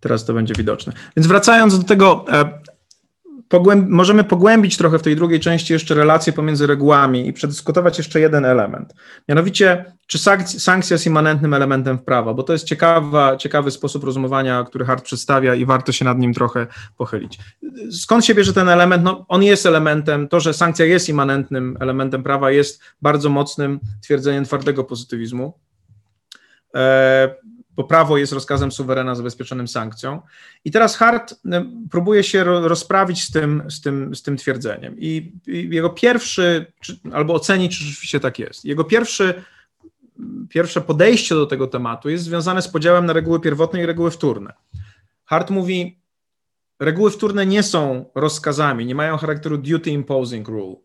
Teraz 0.00 0.24
to 0.24 0.34
będzie 0.34 0.54
widoczne. 0.58 0.92
Więc 1.16 1.26
wracając 1.26 1.78
do 1.78 1.84
tego, 1.84 2.24
e, 2.28 2.60
pogłęb 3.48 3.88
możemy 3.88 4.24
pogłębić 4.24 4.76
trochę 4.76 4.98
w 4.98 5.02
tej 5.02 5.16
drugiej 5.16 5.40
części 5.40 5.72
jeszcze 5.72 5.94
relacje 5.94 6.32
pomiędzy 6.32 6.66
regułami 6.66 7.28
i 7.28 7.32
przedyskutować 7.32 7.98
jeszcze 7.98 8.20
jeden 8.20 8.44
element. 8.44 8.94
Mianowicie, 9.28 9.84
czy 10.06 10.18
sankcja 10.58 10.94
jest 10.94 11.06
immanentnym 11.06 11.54
elementem 11.54 11.98
prawa, 11.98 12.34
bo 12.34 12.42
to 12.42 12.52
jest 12.52 12.64
ciekawa, 12.64 13.36
ciekawy 13.36 13.70
sposób 13.70 14.04
rozumowania, 14.04 14.64
który 14.64 14.84
Hart 14.84 15.04
przedstawia 15.04 15.54
i 15.54 15.64
warto 15.64 15.92
się 15.92 16.04
nad 16.04 16.18
nim 16.18 16.34
trochę 16.34 16.66
pochylić. 16.96 17.38
Skąd 17.90 18.24
się 18.24 18.34
bierze 18.34 18.52
ten 18.52 18.68
element? 18.68 19.04
No, 19.04 19.24
on 19.28 19.42
jest 19.42 19.66
elementem, 19.66 20.28
to, 20.28 20.40
że 20.40 20.54
sankcja 20.54 20.86
jest 20.86 21.08
immanentnym 21.08 21.76
elementem 21.80 22.22
prawa, 22.22 22.50
jest 22.50 22.82
bardzo 23.02 23.28
mocnym 23.28 23.80
twierdzeniem 24.02 24.44
twardego 24.44 24.84
pozytywizmu. 24.84 25.54
E, 26.74 27.34
bo 27.76 27.84
prawo 27.84 28.18
jest 28.18 28.32
rozkazem 28.32 28.72
suwerena 28.72 29.14
zabezpieczonym 29.14 29.68
sankcją. 29.68 30.22
I 30.64 30.70
teraz 30.70 30.96
Hart 30.96 31.34
próbuje 31.90 32.24
się 32.24 32.44
rozprawić 32.44 33.22
z 33.22 33.30
tym, 33.30 33.62
z 33.70 33.80
tym, 33.80 34.14
z 34.14 34.22
tym 34.22 34.36
twierdzeniem. 34.36 34.94
I, 34.98 35.32
jego 35.46 35.90
pierwszy, 35.90 36.72
czy, 36.80 36.98
albo 37.12 37.34
ocenić, 37.34 37.78
czy 37.78 37.84
rzeczywiście 37.84 38.20
tak 38.20 38.38
jest. 38.38 38.64
Jego 38.64 38.84
pierwszy, 38.84 39.42
pierwsze 40.48 40.80
podejście 40.80 41.34
do 41.34 41.46
tego 41.46 41.66
tematu 41.66 42.10
jest 42.10 42.24
związane 42.24 42.62
z 42.62 42.68
podziałem 42.68 43.06
na 43.06 43.12
reguły 43.12 43.40
pierwotne 43.40 43.82
i 43.82 43.86
reguły 43.86 44.10
wtórne. 44.10 44.52
Hart 45.24 45.50
mówi, 45.50 45.98
reguły 46.80 47.10
wtórne 47.10 47.46
nie 47.46 47.62
są 47.62 48.04
rozkazami, 48.14 48.86
nie 48.86 48.94
mają 48.94 49.16
charakteru 49.16 49.58
duty 49.58 49.90
imposing 49.90 50.48
rule. 50.48 50.76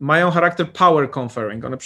Mają 0.00 0.30
charakter 0.30 0.72
power 0.72 1.10
conferring, 1.18 1.64
one 1.64 1.76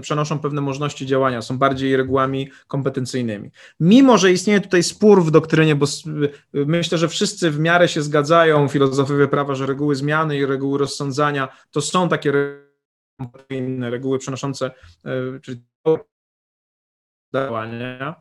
przenoszą 0.00 0.38
pewne 0.38 0.60
możliwości 0.60 1.06
działania, 1.06 1.42
są 1.42 1.58
bardziej 1.58 1.96
regułami 1.96 2.50
kompetencyjnymi. 2.68 3.50
Mimo, 3.80 4.18
że 4.18 4.32
istnieje 4.32 4.60
tutaj 4.60 4.82
spór 4.82 5.24
w 5.24 5.30
doktrynie, 5.30 5.74
bo 5.74 5.86
myślę, 6.52 6.98
że 6.98 7.08
wszyscy 7.08 7.50
w 7.50 7.58
miarę 7.58 7.88
się 7.88 8.02
zgadzają, 8.02 8.68
filozofowie 8.68 9.28
prawa, 9.28 9.54
że 9.54 9.66
reguły 9.66 9.94
zmiany 9.94 10.36
i 10.36 10.46
reguły 10.46 10.78
rozsądzania 10.78 11.48
to 11.70 11.80
są 11.80 12.08
takie 12.08 12.32
reguły 13.80 14.18
przenoszące, 14.18 14.70
e, 15.04 15.40
czyli 15.40 15.62
działania. 17.34 18.14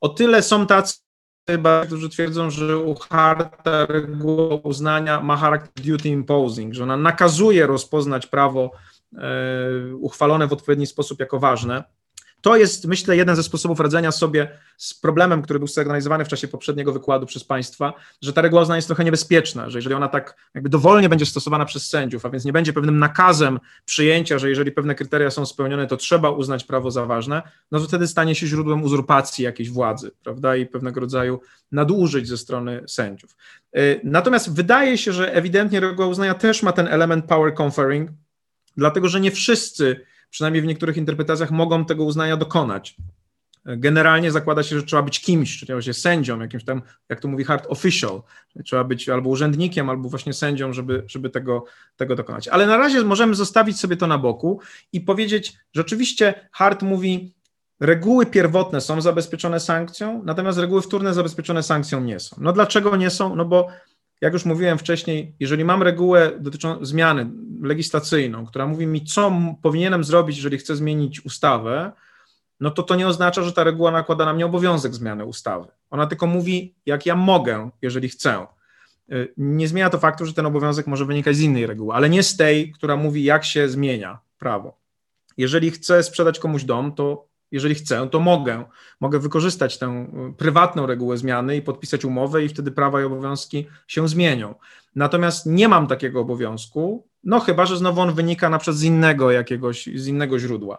O 0.00 0.08
tyle 0.08 0.42
są 0.42 0.66
tacy 0.66 1.03
chyba, 1.50 1.86
którzy 1.86 2.08
twierdzą, 2.08 2.50
że 2.50 2.78
u 2.78 2.94
Harta 2.94 3.86
reguła 3.86 4.56
uznania 4.56 5.20
ma 5.20 5.36
charakter 5.36 5.84
duty 5.84 6.08
imposing, 6.08 6.74
że 6.74 6.82
ona 6.82 6.96
nakazuje 6.96 7.66
rozpoznać 7.66 8.26
prawo 8.26 8.70
e, 9.18 9.96
uchwalone 9.96 10.46
w 10.46 10.52
odpowiedni 10.52 10.86
sposób 10.86 11.20
jako 11.20 11.38
ważne. 11.38 11.84
To 12.44 12.56
jest, 12.56 12.86
myślę, 12.86 13.16
jeden 13.16 13.36
ze 13.36 13.42
sposobów 13.42 13.80
radzenia 13.80 14.12
sobie 14.12 14.48
z 14.76 14.94
problemem, 14.94 15.42
który 15.42 15.58
był 15.58 15.68
sygnalizowany 15.68 16.24
w 16.24 16.28
czasie 16.28 16.48
poprzedniego 16.48 16.92
wykładu 16.92 17.26
przez 17.26 17.44
Państwa, 17.44 17.92
że 18.22 18.32
ta 18.32 18.42
reguła 18.42 18.62
uznania 18.62 18.76
jest 18.76 18.88
trochę 18.88 19.04
niebezpieczna, 19.04 19.70
że 19.70 19.78
jeżeli 19.78 19.94
ona 19.94 20.08
tak 20.08 20.36
jakby 20.54 20.68
dowolnie 20.68 21.08
będzie 21.08 21.26
stosowana 21.26 21.64
przez 21.64 21.86
sędziów, 21.86 22.26
a 22.26 22.30
więc 22.30 22.44
nie 22.44 22.52
będzie 22.52 22.72
pewnym 22.72 22.98
nakazem 22.98 23.60
przyjęcia, 23.84 24.38
że 24.38 24.48
jeżeli 24.48 24.72
pewne 24.72 24.94
kryteria 24.94 25.30
są 25.30 25.46
spełnione, 25.46 25.86
to 25.86 25.96
trzeba 25.96 26.30
uznać 26.30 26.64
prawo 26.64 26.90
za 26.90 27.06
ważne, 27.06 27.42
no 27.70 27.80
to 27.80 27.84
wtedy 27.84 28.06
stanie 28.06 28.34
się 28.34 28.46
źródłem 28.46 28.82
uzurpacji 28.82 29.44
jakiejś 29.44 29.70
władzy, 29.70 30.10
prawda, 30.22 30.56
i 30.56 30.66
pewnego 30.66 31.00
rodzaju 31.00 31.40
nadużyć 31.72 32.28
ze 32.28 32.36
strony 32.36 32.84
sędziów. 32.86 33.36
Y, 33.76 34.00
natomiast 34.04 34.54
wydaje 34.54 34.98
się, 34.98 35.12
że 35.12 35.34
ewidentnie 35.34 35.80
reguła 35.80 36.08
uznania 36.08 36.34
też 36.34 36.62
ma 36.62 36.72
ten 36.72 36.88
element 36.88 37.24
power 37.24 37.54
conferring, 37.54 38.10
dlatego 38.76 39.08
że 39.08 39.20
nie 39.20 39.30
wszyscy 39.30 40.13
przynajmniej 40.34 40.62
w 40.62 40.66
niektórych 40.66 40.96
interpretacjach, 40.96 41.50
mogą 41.50 41.84
tego 41.84 42.04
uznania 42.04 42.36
dokonać. 42.36 42.96
Generalnie 43.64 44.30
zakłada 44.30 44.62
się, 44.62 44.76
że 44.76 44.82
trzeba 44.82 45.02
być 45.02 45.20
kimś, 45.20 45.58
czyli 45.58 45.72
właśnie 45.72 45.94
sędzią, 45.94 46.40
jakimś 46.40 46.64
tam, 46.64 46.82
jak 47.08 47.20
to 47.20 47.28
mówi 47.28 47.44
Hart, 47.44 47.66
official. 47.68 48.22
Trzeba 48.64 48.84
być 48.84 49.08
albo 49.08 49.30
urzędnikiem, 49.30 49.90
albo 49.90 50.08
właśnie 50.08 50.32
sędzią, 50.32 50.72
żeby, 50.72 51.04
żeby 51.06 51.30
tego, 51.30 51.64
tego 51.96 52.16
dokonać. 52.16 52.48
Ale 52.48 52.66
na 52.66 52.76
razie 52.76 53.04
możemy 53.04 53.34
zostawić 53.34 53.80
sobie 53.80 53.96
to 53.96 54.06
na 54.06 54.18
boku 54.18 54.60
i 54.92 55.00
powiedzieć, 55.00 55.56
rzeczywiście 55.74 56.48
Hart 56.52 56.82
mówi, 56.82 57.34
reguły 57.80 58.26
pierwotne 58.26 58.80
są 58.80 59.00
zabezpieczone 59.00 59.60
sankcją, 59.60 60.22
natomiast 60.24 60.58
reguły 60.58 60.82
wtórne 60.82 61.14
zabezpieczone 61.14 61.62
sankcją 61.62 62.00
nie 62.00 62.20
są. 62.20 62.36
No 62.40 62.52
dlaczego 62.52 62.96
nie 62.96 63.10
są? 63.10 63.36
No 63.36 63.44
bo 63.44 63.68
jak 64.20 64.32
już 64.32 64.44
mówiłem 64.44 64.78
wcześniej, 64.78 65.34
jeżeli 65.40 65.64
mam 65.64 65.82
regułę 65.82 66.32
dotyczącą 66.38 66.84
zmiany 66.84 67.30
legislacyjną, 67.62 68.46
która 68.46 68.66
mówi 68.66 68.86
mi, 68.86 69.04
co 69.04 69.32
powinienem 69.62 70.04
zrobić, 70.04 70.36
jeżeli 70.36 70.58
chcę 70.58 70.76
zmienić 70.76 71.24
ustawę, 71.24 71.92
no 72.60 72.70
to 72.70 72.82
to 72.82 72.94
nie 72.94 73.08
oznacza, 73.08 73.42
że 73.42 73.52
ta 73.52 73.64
reguła 73.64 73.90
nakłada 73.90 74.24
na 74.24 74.32
mnie 74.32 74.46
obowiązek 74.46 74.94
zmiany 74.94 75.24
ustawy. 75.24 75.68
Ona 75.90 76.06
tylko 76.06 76.26
mówi, 76.26 76.74
jak 76.86 77.06
ja 77.06 77.16
mogę, 77.16 77.70
jeżeli 77.82 78.08
chcę. 78.08 78.46
Y, 79.12 79.32
nie 79.36 79.68
zmienia 79.68 79.90
to 79.90 79.98
faktu, 79.98 80.26
że 80.26 80.34
ten 80.34 80.46
obowiązek 80.46 80.86
może 80.86 81.04
wynikać 81.04 81.36
z 81.36 81.40
innej 81.40 81.66
reguły, 81.66 81.94
ale 81.94 82.10
nie 82.10 82.22
z 82.22 82.36
tej, 82.36 82.72
która 82.72 82.96
mówi, 82.96 83.24
jak 83.24 83.44
się 83.44 83.68
zmienia 83.68 84.18
prawo. 84.38 84.78
Jeżeli 85.36 85.70
chcę 85.70 86.02
sprzedać 86.02 86.38
komuś 86.38 86.64
dom, 86.64 86.92
to 86.92 87.26
jeżeli 87.54 87.74
chcę, 87.74 88.08
to 88.10 88.20
mogę. 88.20 88.64
Mogę 89.00 89.18
wykorzystać 89.18 89.78
tę 89.78 90.06
y, 90.30 90.36
prywatną 90.36 90.86
regułę 90.86 91.18
zmiany 91.18 91.56
i 91.56 91.62
podpisać 91.62 92.04
umowę, 92.04 92.44
i 92.44 92.48
wtedy 92.48 92.70
prawa 92.70 93.00
i 93.00 93.04
obowiązki 93.04 93.66
się 93.86 94.08
zmienią. 94.08 94.54
Natomiast 94.94 95.46
nie 95.46 95.68
mam 95.68 95.86
takiego 95.86 96.20
obowiązku, 96.20 97.08
no 97.24 97.40
chyba, 97.40 97.66
że 97.66 97.76
znowu 97.76 98.00
on 98.00 98.14
wynika 98.14 98.48
na 98.48 98.58
przykład 98.58 98.76
z 98.76 98.82
innego 98.82 99.30
jakiegoś, 99.30 99.88
z 99.94 100.06
innego 100.06 100.38
źródła. 100.38 100.78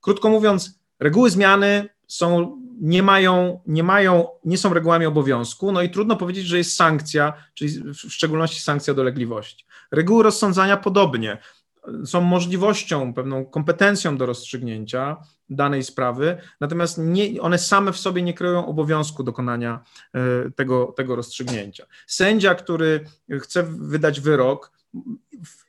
Krótko 0.00 0.28
mówiąc, 0.28 0.80
reguły 1.00 1.30
zmiany 1.30 1.88
są, 2.06 2.56
nie 2.80 3.02
mają, 3.02 3.60
nie 3.66 3.82
mają, 3.82 4.28
nie 4.44 4.58
są 4.58 4.74
regułami 4.74 5.06
obowiązku, 5.06 5.72
no 5.72 5.82
i 5.82 5.90
trudno 5.90 6.16
powiedzieć, 6.16 6.46
że 6.46 6.58
jest 6.58 6.76
sankcja, 6.76 7.32
czyli 7.54 7.92
w 7.92 7.96
szczególności 7.96 8.60
sankcja 8.60 8.94
dolegliwości. 8.94 9.66
Reguły 9.90 10.22
rozsądzania 10.22 10.76
podobnie 10.76 11.38
są 12.04 12.20
możliwością, 12.20 13.14
pewną 13.14 13.44
kompetencją 13.44 14.16
do 14.16 14.26
rozstrzygnięcia 14.26 15.16
danej 15.50 15.82
sprawy, 15.82 16.38
natomiast 16.60 16.98
nie, 16.98 17.40
one 17.42 17.58
same 17.58 17.92
w 17.92 17.98
sobie 17.98 18.22
nie 18.22 18.34
kreują 18.34 18.66
obowiązku 18.66 19.22
dokonania 19.24 19.80
e, 20.14 20.50
tego, 20.50 20.94
tego 20.96 21.16
rozstrzygnięcia. 21.16 21.86
Sędzia, 22.06 22.54
który 22.54 23.04
chce 23.40 23.62
wydać 23.62 24.20
wyrok, 24.20 24.72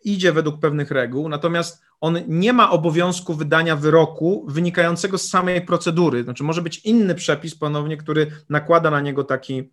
idzie 0.03 0.34
według 0.34 0.60
pewnych 0.60 0.91
reguł, 0.91 1.30
natomiast 1.30 1.82
on 2.01 2.19
nie 2.27 2.53
ma 2.53 2.71
obowiązku 2.71 3.34
wydania 3.34 3.75
wyroku 3.75 4.45
wynikającego 4.47 5.17
z 5.17 5.30
samej 5.30 5.62
procedury. 5.62 6.23
Znaczy, 6.23 6.43
może 6.43 6.62
być 6.62 6.77
inny 6.77 7.15
przepis 7.15 7.56
ponownie, 7.56 7.97
który 7.97 8.32
nakłada 8.49 8.91
na 8.91 9.01
niego 9.01 9.23
taki, 9.23 9.71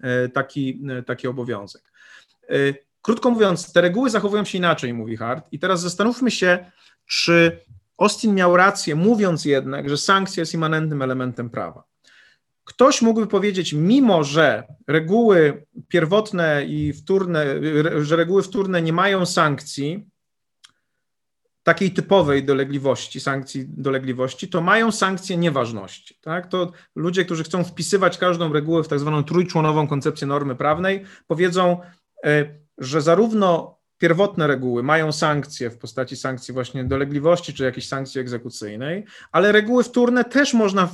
e, 0.00 0.28
taki, 0.28 0.82
e, 0.90 1.02
taki 1.02 1.28
obowiązek. 1.28 1.92
Krótko 3.02 3.30
mówiąc, 3.30 3.72
te 3.72 3.80
reguły 3.80 4.10
zachowują 4.10 4.44
się 4.44 4.58
inaczej, 4.58 4.94
mówi 4.94 5.16
Hart. 5.16 5.48
I 5.52 5.58
teraz 5.58 5.80
zastanówmy 5.80 6.30
się, 6.30 6.70
czy 7.06 7.60
Austin 7.98 8.34
miał 8.34 8.56
rację, 8.56 8.94
mówiąc 8.94 9.44
jednak, 9.44 9.88
że 9.88 9.96
sankcja 9.96 10.40
jest 10.40 10.54
immanentnym 10.54 11.02
elementem 11.02 11.50
prawa. 11.50 11.84
Ktoś 12.64 13.02
mógłby 13.02 13.26
powiedzieć, 13.26 13.72
mimo 13.72 14.24
że 14.24 14.62
reguły 14.86 15.66
pierwotne 15.88 16.64
i 16.66 16.92
wtórne, 16.92 17.46
że 18.02 18.16
reguły 18.16 18.42
wtórne 18.42 18.82
nie 18.82 18.92
mają 18.92 19.26
sankcji, 19.26 20.06
takiej 21.62 21.90
typowej 21.90 22.44
dolegliwości, 22.44 23.20
sankcji 23.20 23.64
dolegliwości, 23.68 24.48
to 24.48 24.60
mają 24.60 24.92
sankcje 24.92 25.36
nieważności. 25.36 26.18
Tak? 26.20 26.46
To 26.46 26.72
ludzie, 26.94 27.24
którzy 27.24 27.44
chcą 27.44 27.64
wpisywać 27.64 28.18
każdą 28.18 28.52
regułę 28.52 28.82
w 28.82 28.88
tak 28.88 28.98
zwaną 28.98 29.24
trójczłonową 29.24 29.88
koncepcję 29.88 30.26
normy 30.26 30.56
prawnej, 30.56 31.04
powiedzą, 31.26 31.80
e, 32.24 32.61
że 32.78 33.02
zarówno 33.02 33.78
pierwotne 33.98 34.46
reguły 34.46 34.82
mają 34.82 35.12
sankcje 35.12 35.70
w 35.70 35.78
postaci 35.78 36.16
sankcji 36.16 36.54
właśnie 36.54 36.84
dolegliwości 36.84 37.54
czy 37.54 37.64
jakiejś 37.64 37.88
sankcji 37.88 38.20
egzekucyjnej, 38.20 39.04
ale 39.32 39.52
reguły 39.52 39.84
wtórne 39.84 40.24
też 40.24 40.54
można 40.54 40.88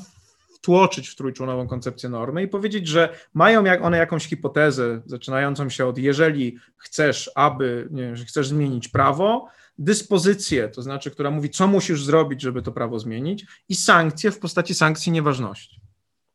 wtłoczyć 0.54 1.08
w 1.08 1.16
trójczłonową 1.16 1.68
koncepcję 1.68 2.08
normy 2.08 2.42
i 2.42 2.48
powiedzieć, 2.48 2.88
że 2.88 3.08
mają 3.34 3.64
jak 3.64 3.82
one 3.82 3.98
jakąś 3.98 4.26
hipotezę 4.26 5.02
zaczynającą 5.06 5.68
się 5.68 5.86
od 5.86 5.98
jeżeli 5.98 6.58
chcesz, 6.76 7.30
aby, 7.34 7.88
nie 7.90 8.02
wiem, 8.02 8.16
że 8.16 8.24
chcesz 8.24 8.48
zmienić 8.48 8.88
prawo, 8.88 9.48
dyspozycję, 9.78 10.68
to 10.68 10.82
znaczy, 10.82 11.10
która 11.10 11.30
mówi, 11.30 11.50
co 11.50 11.66
musisz 11.66 12.04
zrobić, 12.04 12.42
żeby 12.42 12.62
to 12.62 12.72
prawo 12.72 12.98
zmienić, 12.98 13.46
i 13.68 13.74
sankcje 13.74 14.30
w 14.30 14.38
postaci 14.38 14.74
sankcji 14.74 15.12
nieważności. 15.12 15.80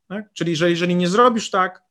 Tak? 0.08 0.34
Czyli, 0.34 0.56
że 0.56 0.70
jeżeli 0.70 0.96
nie 0.96 1.08
zrobisz 1.08 1.50
tak, 1.50 1.82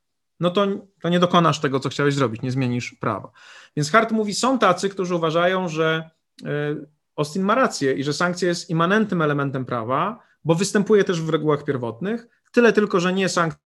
no 0.43 0.49
to, 0.49 0.67
to 1.01 1.09
nie 1.09 1.19
dokonasz 1.19 1.59
tego, 1.59 1.79
co 1.79 1.89
chciałeś 1.89 2.13
zrobić, 2.13 2.41
nie 2.41 2.51
zmienisz 2.51 2.95
prawa. 2.99 3.31
Więc 3.75 3.91
Hart 3.91 4.11
mówi, 4.11 4.33
są 4.33 4.59
tacy, 4.59 4.89
którzy 4.89 5.15
uważają, 5.15 5.69
że 5.69 6.09
e, 6.45 6.75
Austin 7.15 7.43
ma 7.43 7.55
rację 7.55 7.93
i 7.93 8.03
że 8.03 8.13
sankcja 8.13 8.47
jest 8.47 8.69
immanentnym 8.69 9.21
elementem 9.21 9.65
prawa, 9.65 10.19
bo 10.45 10.55
występuje 10.55 11.03
też 11.03 11.21
w 11.21 11.29
regułach 11.29 11.63
pierwotnych, 11.63 12.27
tyle 12.51 12.73
tylko, 12.73 12.99
że 12.99 13.13
nie 13.13 13.29
sankcja 13.29 13.59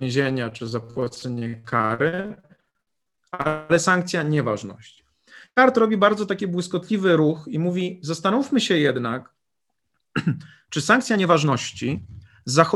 więzienia 0.00 0.50
czy 0.50 0.68
zapłacenie 0.68 1.62
kary, 1.64 2.36
ale 3.30 3.78
sankcja 3.78 4.22
nieważności. 4.22 5.04
Hart 5.58 5.76
robi 5.76 5.96
bardzo 5.96 6.26
taki 6.26 6.46
błyskotliwy 6.46 7.16
ruch 7.16 7.44
i 7.48 7.58
mówi, 7.58 8.00
zastanówmy 8.02 8.60
się 8.60 8.78
jednak, 8.78 9.34
czy 10.70 10.80
sankcja 10.80 11.16
nieważności 11.16 12.06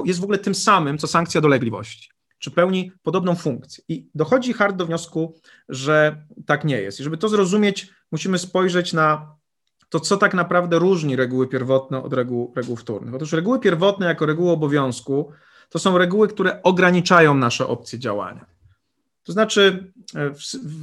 jest 0.04 0.20
w 0.20 0.22
ogóle 0.22 0.38
tym 0.38 0.54
samym, 0.54 0.98
co 0.98 1.06
sankcja 1.06 1.40
dolegliwości? 1.40 2.10
Czy 2.38 2.50
pełni 2.50 2.92
podobną 3.02 3.34
funkcję? 3.34 3.84
I 3.88 4.08
dochodzi 4.14 4.52
Hart 4.52 4.76
do 4.76 4.86
wniosku, 4.86 5.40
że 5.68 6.22
tak 6.46 6.64
nie 6.64 6.80
jest. 6.80 7.00
I 7.00 7.02
żeby 7.02 7.16
to 7.16 7.28
zrozumieć, 7.28 7.90
musimy 8.12 8.38
spojrzeć 8.38 8.92
na 8.92 9.36
to, 9.88 10.00
co 10.00 10.16
tak 10.16 10.34
naprawdę 10.34 10.78
różni 10.78 11.16
reguły 11.16 11.48
pierwotne 11.48 12.02
od 12.02 12.12
reguł, 12.12 12.52
reguł 12.56 12.76
wtórnych. 12.76 13.14
Otóż 13.14 13.32
reguły 13.32 13.60
pierwotne 13.60 14.06
jako 14.06 14.26
reguły 14.26 14.50
obowiązku 14.50 15.32
to 15.68 15.78
są 15.78 15.98
reguły, 15.98 16.28
które 16.28 16.62
ograniczają 16.62 17.34
nasze 17.34 17.66
opcje 17.66 17.98
działania. 17.98 18.46
To 19.22 19.32
znaczy, 19.32 19.92
e, 20.14 20.30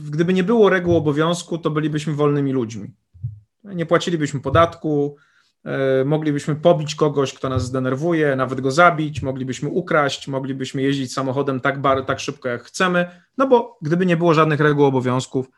gdyby 0.10 0.34
nie 0.34 0.44
było 0.44 0.70
reguł 0.70 0.96
obowiązku, 0.96 1.58
to 1.58 1.70
bylibyśmy 1.70 2.14
wolnymi 2.14 2.52
ludźmi. 2.52 2.94
Nie 3.64 3.86
płacilibyśmy 3.86 4.40
podatku, 4.40 5.18
moglibyśmy 6.06 6.56
pobić 6.56 6.96
kogoś, 6.96 7.34
kto 7.34 7.50
nas 7.50 7.66
zdenerwuje, 7.66 8.36
nawet 8.36 8.62
go 8.62 8.72
zabić, 8.72 9.22
moglibyśmy 9.22 9.70
ukraść, 9.70 10.28
moglibyśmy 10.28 10.82
jeździć 10.82 11.14
samochodem 11.14 11.60
tak, 11.60 11.82
bar, 11.82 12.06
tak 12.06 12.20
szybko, 12.20 12.50
jak 12.50 12.64
chcemy, 12.64 13.06
no 13.38 13.48
bo 13.48 13.78
gdyby 13.82 14.06
nie 14.06 14.18
było 14.18 14.34
żadnych 14.34 14.60
reguł 14.60 14.86
obowiązków, 14.86 15.50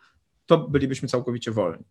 to 0.45 0.57
bylibyśmy 0.57 1.07
całkowicie 1.07 1.51
wolni. 1.51 1.83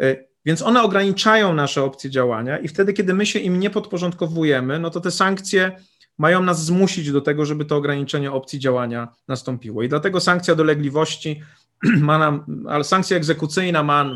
E, 0.00 0.16
więc 0.44 0.62
one 0.62 0.82
ograniczają 0.82 1.54
nasze 1.54 1.82
opcje 1.82 2.10
działania 2.10 2.58
i 2.58 2.68
wtedy, 2.68 2.92
kiedy 2.92 3.14
my 3.14 3.26
się 3.26 3.38
im 3.38 3.60
nie 3.60 3.70
podporządkowujemy, 3.70 4.78
no 4.78 4.90
to 4.90 5.00
te 5.00 5.10
sankcje 5.10 5.76
mają 6.18 6.42
nas 6.42 6.64
zmusić 6.64 7.12
do 7.12 7.20
tego, 7.20 7.44
żeby 7.44 7.64
to 7.64 7.76
ograniczenie 7.76 8.32
opcji 8.32 8.58
działania 8.58 9.08
nastąpiło. 9.28 9.82
I 9.82 9.88
dlatego 9.88 10.20
sankcja 10.20 10.54
dolegliwości 10.54 11.42
ma 12.00 12.18
nam, 12.18 12.64
ale 12.68 12.84
sankcja 12.84 13.16
egzekucyjna 13.16 13.82
ma 13.82 14.10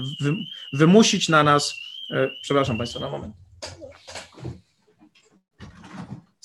wymusić 0.73 1.29
na 1.29 1.43
nas, 1.43 1.75
e, 1.75 1.88
przepraszam 2.43 2.79
Państwa 2.79 3.01
na 3.01 3.11
moment. 3.11 3.35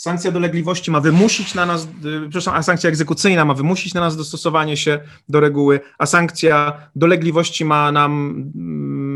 Sankcja 0.04 0.32
dolegliwości 0.32 0.92
ma 0.92 1.00
wymusić 1.00 1.56
na 1.56 1.66
nas, 1.66 1.84
e, 1.84 1.88
przepraszam, 2.22 2.56
a 2.56 2.64
sankcja 2.64 2.90
egzekucyjna 2.90 3.46
ma 3.46 3.54
wymusić 3.54 3.94
na 3.94 4.02
nas 4.02 4.18
dostosowanie 4.18 4.78
się 4.78 5.00
do 5.30 5.40
reguły, 5.40 5.80
a 5.98 6.06
sankcja 6.06 6.74
dolegliwości 6.96 7.66
ma 7.66 7.92
nam, 7.92 8.44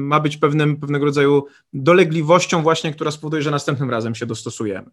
ma 0.07 0.19
być 0.19 0.37
pewnym, 0.37 0.77
pewnego 0.77 1.05
rodzaju 1.05 1.45
dolegliwością 1.73 2.61
właśnie, 2.61 2.93
która 2.93 3.11
spowoduje, 3.11 3.41
że 3.41 3.51
następnym 3.51 3.89
razem 3.89 4.15
się 4.15 4.25
dostosujemy. 4.25 4.89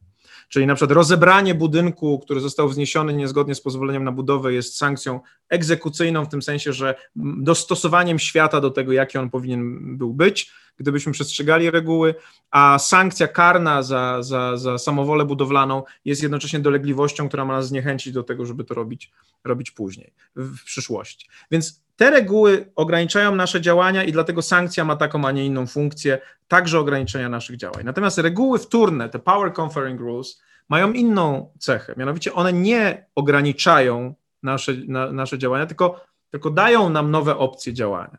Czyli 0.49 0.67
na 0.67 0.75
przykład 0.75 0.97
rozebranie 0.97 1.55
budynku, 1.55 2.19
który 2.19 2.41
został 2.41 2.69
wzniesiony 2.69 3.15
niezgodnie 3.15 3.55
z 3.55 3.61
pozwoleniem 3.61 4.05
na 4.05 4.13
budowę, 4.13 4.53
jest 4.53 4.77
sankcją 4.77 5.21
egzekucyjną, 5.49 6.25
w 6.25 6.29
tym 6.29 6.43
sensie, 6.43 6.73
że 6.73 6.95
dostosowaniem 7.17 8.19
świata 8.19 8.61
do 8.61 8.71
tego, 8.71 8.93
jaki 8.93 9.19
on 9.19 9.31
powinien 9.31 9.97
był 9.99 10.15
być, 10.15 10.53
gdybyśmy 10.77 11.13
przestrzegali 11.13 11.71
reguły, 11.71 12.15
a 12.51 12.79
sankcja 12.79 13.29
karna 13.29 13.83
za, 13.83 14.23
za, 14.23 14.57
za 14.57 14.79
samowolę 14.79 15.25
budowlaną 15.25 15.83
jest 16.05 16.23
jednocześnie 16.23 16.61
dolegliwością, 16.61 17.29
która 17.29 17.45
ma 17.45 17.53
nas 17.53 17.69
zniechęcić 17.69 18.13
do 18.13 18.23
tego, 18.23 18.47
żeby 18.47 18.65
to 18.65 18.75
robić, 18.75 19.13
robić 19.45 19.71
później, 19.71 20.13
w, 20.37 20.65
przyszłości. 20.65 21.29
Więc 21.51 21.84
te 21.97 22.11
reguły 22.11 22.73
ograniczają 22.77 23.35
nasze 23.35 23.61
działania 23.61 24.05
i 24.05 24.13
dlatego 24.13 24.43
sankcja 24.43 24.85
ma 24.85 24.97
taką, 24.97 25.25
a 25.25 25.33
nie 25.33 25.47
inną 25.47 25.67
funkcję, 25.67 26.19
także 26.49 26.79
ograniczenia 26.79 27.29
naszych 27.29 27.57
działań. 27.57 27.85
Natomiast 27.85 28.19
reguły 28.19 28.59
wtórne, 28.59 29.09
te 29.09 29.19
power 29.19 29.53
conferring 29.53 30.01
rules, 30.01 30.43
mają 30.69 30.93
inną 30.93 31.53
cechę, 31.59 31.95
mianowicie 31.97 32.33
one 32.33 32.53
nie 32.53 33.07
ograniczają 33.15 34.15
nasze, 34.43 34.73
na, 34.89 35.13
nasze 35.13 35.39
działania, 35.39 35.67
tylko, 35.67 36.05
tylko 36.31 36.51
dają 36.51 36.91
nam 36.91 37.11
nowe 37.11 37.37
opcje 37.37 37.73
działania. 37.73 38.19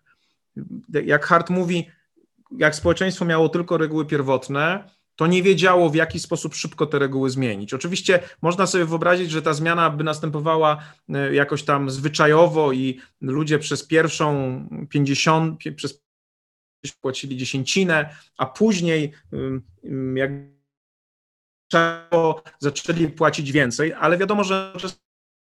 Jak 1.06 1.26
Hart 1.26 1.50
mówi, 1.50 1.90
jak 2.58 2.76
społeczeństwo 2.76 3.26
miało 3.26 3.50
tylko 3.50 3.78
reguły 3.78 4.06
pierwotne, 4.06 4.90
to 5.16 5.28
nie 5.28 5.44
wiedziało, 5.44 5.90
w 5.90 5.96
jaki 5.96 6.20
sposób 6.20 6.56
szybko 6.56 6.86
te 6.86 7.00
reguły 7.00 7.30
zmienić. 7.30 7.74
Oczywiście 7.74 8.20
można 8.42 8.68
sobie 8.68 8.86
wyobrazić, 8.86 9.32
że 9.32 9.42
ta 9.42 9.54
zmiana 9.54 9.90
by 9.90 10.04
następowała 10.04 10.84
e, 11.10 11.36
jakoś 11.36 11.64
tam 11.64 11.90
zwyczajowo 11.90 12.72
i 12.72 13.00
ludzie 13.22 13.60
przez 13.60 13.88
pierwszą 13.88 14.60
50, 14.90 15.60
przez 15.76 16.06
płacili 17.02 17.38
dziesięcinę, 17.38 18.16
a 18.38 18.46
później 18.46 19.12
jak 20.16 20.32
zaczęli 22.60 23.08
płacić 23.08 23.52
więcej, 23.52 23.94
ale 23.94 24.18
wiadomo, 24.18 24.44
że 24.44 24.74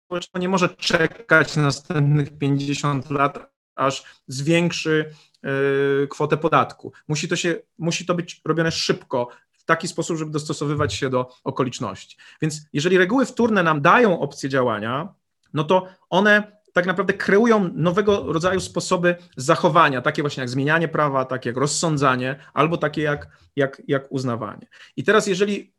społeczeństwo 0.05 0.39
nie 0.39 0.49
może 0.49 0.69
czekać 0.69 1.55
na 1.55 1.63
następnych 1.63 2.37
50 2.37 3.09
lat, 3.09 3.53
aż 3.75 4.03
zwiększy 4.27 5.13
e, 5.43 6.07
kwotę 6.07 6.37
podatku. 6.37 6.91
Musi 7.07 7.27
to, 7.27 7.35
się, 7.35 7.55
musi 7.77 8.05
to 8.05 8.15
być 8.15 8.41
robione 8.45 8.71
szybko, 8.71 9.27
w 9.63 9.65
taki 9.65 9.87
sposób, 9.87 10.17
żeby 10.17 10.31
dostosowywać 10.31 10.93
się 10.93 11.09
do 11.09 11.29
okoliczności. 11.43 12.17
Więc 12.41 12.61
jeżeli 12.73 12.97
reguły 12.97 13.25
wtórne 13.25 13.63
nam 13.63 13.81
dają 13.81 14.19
opcje 14.19 14.49
działania, 14.49 15.13
no 15.53 15.63
to 15.63 15.87
one 16.09 16.63
tak 16.73 16.85
naprawdę 16.85 17.13
kreują 17.13 17.69
nowego 17.73 18.33
rodzaju 18.33 18.59
sposoby 18.59 19.15
zachowania, 19.37 20.01
takie 20.01 20.21
właśnie 20.21 20.41
jak 20.41 20.49
zmienianie 20.49 20.87
prawa, 20.87 21.25
takie 21.25 21.49
jak 21.49 21.57
rozsądzanie, 21.57 22.39
albo 22.53 22.77
takie 22.77 23.01
jak, 23.01 23.27
jak, 23.55 23.81
jak 23.87 24.11
uznawanie. 24.11 24.67
I 24.95 25.03
teraz, 25.03 25.27
jeżeli 25.27 25.73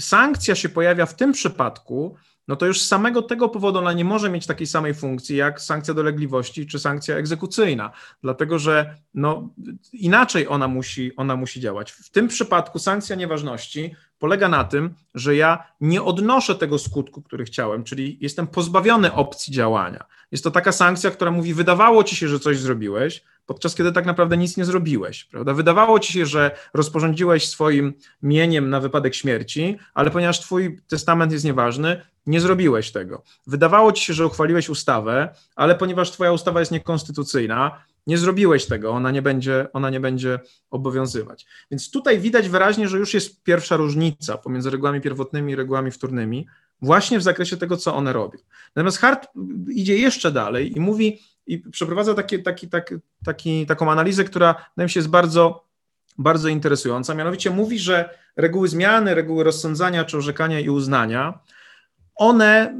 sankcja 0.00 0.54
się 0.54 0.68
pojawia 0.68 1.06
w 1.06 1.14
tym 1.14 1.32
przypadku, 1.32 2.16
no 2.48 2.56
to 2.56 2.66
już 2.66 2.82
z 2.82 2.88
samego 2.88 3.22
tego 3.22 3.48
powodu 3.48 3.78
ona 3.78 3.92
nie 3.92 4.04
może 4.04 4.30
mieć 4.30 4.46
takiej 4.46 4.66
samej 4.66 4.94
funkcji 4.94 5.36
jak 5.36 5.60
sankcja 5.60 5.94
dolegliwości 5.94 6.66
czy 6.66 6.78
sankcja 6.78 7.16
egzekucyjna, 7.16 7.90
dlatego 8.22 8.58
że 8.58 8.94
no, 9.14 9.48
inaczej 9.92 10.48
ona 10.48 10.68
musi, 10.68 11.16
ona 11.16 11.36
musi 11.36 11.60
działać. 11.60 11.92
W 11.92 12.10
tym 12.10 12.28
przypadku 12.28 12.78
sankcja 12.78 13.16
nieważności 13.16 13.94
polega 14.18 14.48
na 14.48 14.64
tym, 14.64 14.94
że 15.14 15.36
ja 15.36 15.64
nie 15.80 16.02
odnoszę 16.02 16.54
tego 16.54 16.78
skutku, 16.78 17.22
który 17.22 17.44
chciałem, 17.44 17.84
czyli 17.84 18.18
jestem 18.20 18.46
pozbawiony 18.46 19.12
opcji 19.12 19.52
działania. 19.52 20.04
Jest 20.32 20.44
to 20.44 20.50
taka 20.50 20.72
sankcja, 20.72 21.10
która 21.10 21.30
mówi: 21.30 21.54
wydawało 21.54 22.04
ci 22.04 22.16
się, 22.16 22.28
że 22.28 22.40
coś 22.40 22.58
zrobiłeś, 22.58 23.24
podczas 23.46 23.74
kiedy 23.74 23.92
tak 23.92 24.06
naprawdę 24.06 24.36
nic 24.36 24.56
nie 24.56 24.64
zrobiłeś, 24.64 25.24
prawda? 25.24 25.54
Wydawało 25.54 26.00
ci 26.00 26.12
się, 26.12 26.26
że 26.26 26.50
rozporządziłeś 26.74 27.48
swoim 27.48 27.94
mieniem 28.22 28.70
na 28.70 28.80
wypadek 28.80 29.14
śmierci, 29.14 29.78
ale 29.94 30.10
ponieważ 30.10 30.40
twój 30.40 30.80
testament 30.88 31.32
jest 31.32 31.44
nieważny, 31.44 32.02
nie 32.28 32.40
zrobiłeś 32.40 32.92
tego. 32.92 33.22
Wydawało 33.46 33.92
ci 33.92 34.04
się, 34.04 34.12
że 34.14 34.26
uchwaliłeś 34.26 34.68
ustawę, 34.68 35.34
ale 35.56 35.74
ponieważ 35.74 36.10
twoja 36.10 36.32
ustawa 36.32 36.60
jest 36.60 36.72
niekonstytucyjna, 36.72 37.82
nie 38.06 38.18
zrobiłeś 38.18 38.66
tego, 38.66 38.90
ona 38.90 39.10
nie 39.10 39.22
będzie, 39.22 39.66
ona 39.72 39.90
nie 39.90 40.00
będzie 40.00 40.40
obowiązywać. 40.70 41.46
Więc 41.70 41.90
tutaj 41.90 42.18
widać 42.18 42.48
wyraźnie, 42.48 42.88
że 42.88 42.98
już 42.98 43.14
jest 43.14 43.42
pierwsza 43.42 43.76
różnica 43.76 44.38
pomiędzy 44.38 44.70
regułami 44.70 45.00
pierwotnymi 45.00 45.52
i 45.52 45.56
regułami 45.56 45.90
wtórnymi, 45.90 46.46
właśnie 46.82 47.18
w 47.18 47.22
zakresie 47.22 47.56
tego, 47.56 47.76
co 47.76 47.94
one 47.94 48.12
robią. 48.12 48.38
Natomiast 48.76 48.98
Hart 48.98 49.28
idzie 49.68 49.98
jeszcze 49.98 50.32
dalej 50.32 50.76
i 50.76 50.80
mówi, 50.80 51.22
i 51.46 51.58
przeprowadza 51.58 52.14
taki, 52.14 52.42
taki, 52.42 52.68
taki, 52.68 52.94
taki, 53.24 53.66
taką 53.66 53.90
analizę, 53.92 54.24
która 54.24 54.54
wydaje 54.54 54.86
mi 54.86 54.90
się 54.90 55.00
jest 55.00 55.10
bardzo, 55.10 55.64
bardzo 56.18 56.48
interesująca. 56.48 57.14
Mianowicie 57.14 57.50
mówi, 57.50 57.78
że 57.78 58.18
reguły 58.36 58.68
zmiany, 58.68 59.14
reguły 59.14 59.44
rozsądzania 59.44 60.04
czy 60.04 60.16
orzekania 60.16 60.60
i 60.60 60.70
uznania, 60.70 61.38
one 62.18 62.74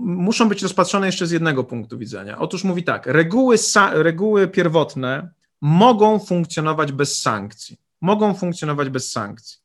muszą 0.00 0.48
być 0.48 0.62
rozpatrzone 0.62 1.06
jeszcze 1.06 1.26
z 1.26 1.30
jednego 1.30 1.64
punktu 1.64 1.98
widzenia. 1.98 2.38
Otóż 2.38 2.64
mówi 2.64 2.84
tak, 2.84 3.06
reguły, 3.06 3.56
reguły 3.92 4.48
pierwotne 4.48 5.30
mogą 5.60 6.18
funkcjonować 6.18 6.92
bez 6.92 7.20
sankcji. 7.20 7.76
Mogą 8.00 8.34
funkcjonować 8.34 8.88
bez 8.88 9.12
sankcji. 9.12 9.58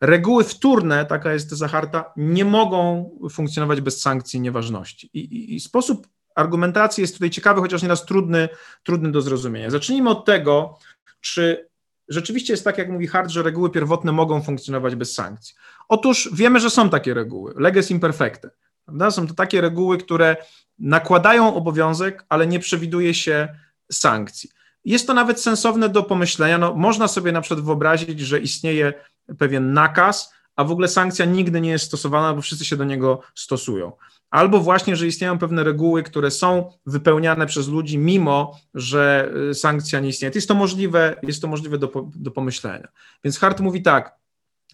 Reguły 0.00 0.44
wtórne, 0.44 1.06
taka 1.06 1.32
jest 1.32 1.50
teza 1.50 1.68
Harta, 1.68 2.12
nie 2.16 2.44
mogą 2.44 3.10
funkcjonować 3.30 3.80
bez 3.80 4.00
sankcji 4.00 4.40
nieważności. 4.40 5.10
I, 5.14 5.18
i, 5.20 5.54
i 5.54 5.60
sposób 5.60 6.06
argumentacji 6.34 7.00
jest 7.02 7.14
tutaj 7.14 7.30
ciekawy, 7.30 7.60
chociaż 7.60 7.82
nieraz 7.82 8.04
trudny, 8.04 8.48
trudny 8.82 9.12
do 9.12 9.20
zrozumienia. 9.20 9.70
Zacznijmy 9.70 10.10
od 10.10 10.24
tego, 10.24 10.78
czy 11.20 11.68
rzeczywiście 12.08 12.52
jest 12.52 12.64
tak, 12.64 12.78
jak 12.78 12.90
mówi 12.90 13.06
Hart, 13.06 13.30
że 13.30 13.42
reguły 13.42 13.70
pierwotne 13.70 14.12
mogą 14.12 14.42
funkcjonować 14.42 14.94
bez 14.94 15.14
sankcji. 15.14 15.54
Otóż 15.88 16.30
wiemy, 16.32 16.60
że 16.60 16.70
są 16.70 16.90
takie 16.90 17.14
reguły, 17.14 17.54
leges 17.56 17.90
imperfecte. 17.90 18.50
Prawda? 18.90 19.10
Są 19.10 19.26
to 19.26 19.34
takie 19.34 19.60
reguły, 19.60 19.98
które 19.98 20.36
nakładają 20.78 21.54
obowiązek, 21.54 22.24
ale 22.28 22.46
nie 22.46 22.58
przewiduje 22.58 23.14
się 23.14 23.48
sankcji. 23.92 24.50
Jest 24.84 25.06
to 25.06 25.14
nawet 25.14 25.40
sensowne 25.40 25.88
do 25.88 26.02
pomyślenia. 26.02 26.58
No, 26.58 26.74
można 26.74 27.08
sobie 27.08 27.32
na 27.32 27.40
przykład 27.40 27.64
wyobrazić, 27.64 28.20
że 28.20 28.40
istnieje 28.40 28.92
pewien 29.38 29.72
nakaz, 29.72 30.34
a 30.56 30.64
w 30.64 30.70
ogóle 30.70 30.88
sankcja 30.88 31.24
nigdy 31.24 31.60
nie 31.60 31.70
jest 31.70 31.84
stosowana, 31.84 32.34
bo 32.34 32.42
wszyscy 32.42 32.64
się 32.64 32.76
do 32.76 32.84
niego 32.84 33.20
stosują. 33.34 33.92
Albo 34.30 34.60
właśnie, 34.60 34.96
że 34.96 35.06
istnieją 35.06 35.38
pewne 35.38 35.64
reguły, 35.64 36.02
które 36.02 36.30
są 36.30 36.72
wypełniane 36.86 37.46
przez 37.46 37.68
ludzi, 37.68 37.98
mimo 37.98 38.58
że 38.74 39.32
y, 39.50 39.54
sankcja 39.54 40.00
nie 40.00 40.08
istnieje. 40.08 40.32
Jest 40.34 40.48
to 40.48 40.54
możliwe, 40.54 41.16
jest 41.22 41.42
to 41.42 41.48
możliwe 41.48 41.78
do, 41.78 41.92
do 42.14 42.30
pomyślenia. 42.30 42.88
Więc 43.24 43.38
Hart 43.38 43.60
mówi 43.60 43.82
tak, 43.82 44.20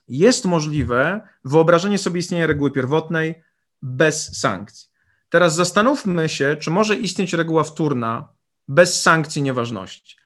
jest 0.08 0.44
możliwe 0.44 1.20
wyobrażenie 1.44 1.98
sobie 1.98 2.20
istnienia 2.20 2.46
reguły 2.46 2.70
pierwotnej 2.70 3.34
bez 3.82 4.38
sankcji. 4.38 4.88
Teraz 5.28 5.54
zastanówmy 5.54 6.28
się, 6.28 6.56
czy 6.60 6.70
może 6.70 6.96
istnieć 6.96 7.32
reguła 7.32 7.64
wtórna 7.64 8.28
bez 8.68 9.02
sankcji 9.02 9.42
nieważności. 9.42 10.16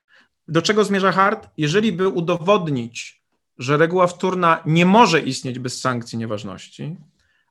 Do 0.49 0.63
czego 0.63 0.85
zmierza 0.85 1.13
Hart? 1.13 1.49
Jeżeli 1.57 1.93
by 1.93 2.09
udowodnić, 2.09 3.23
że 3.59 3.77
reguła 3.77 4.07
wtórna 4.07 4.63
nie 4.67 4.87
może 4.87 5.21
istnieć 5.21 5.59
bez 5.59 5.81
sankcji 5.81 6.19
nieważności, 6.19 6.97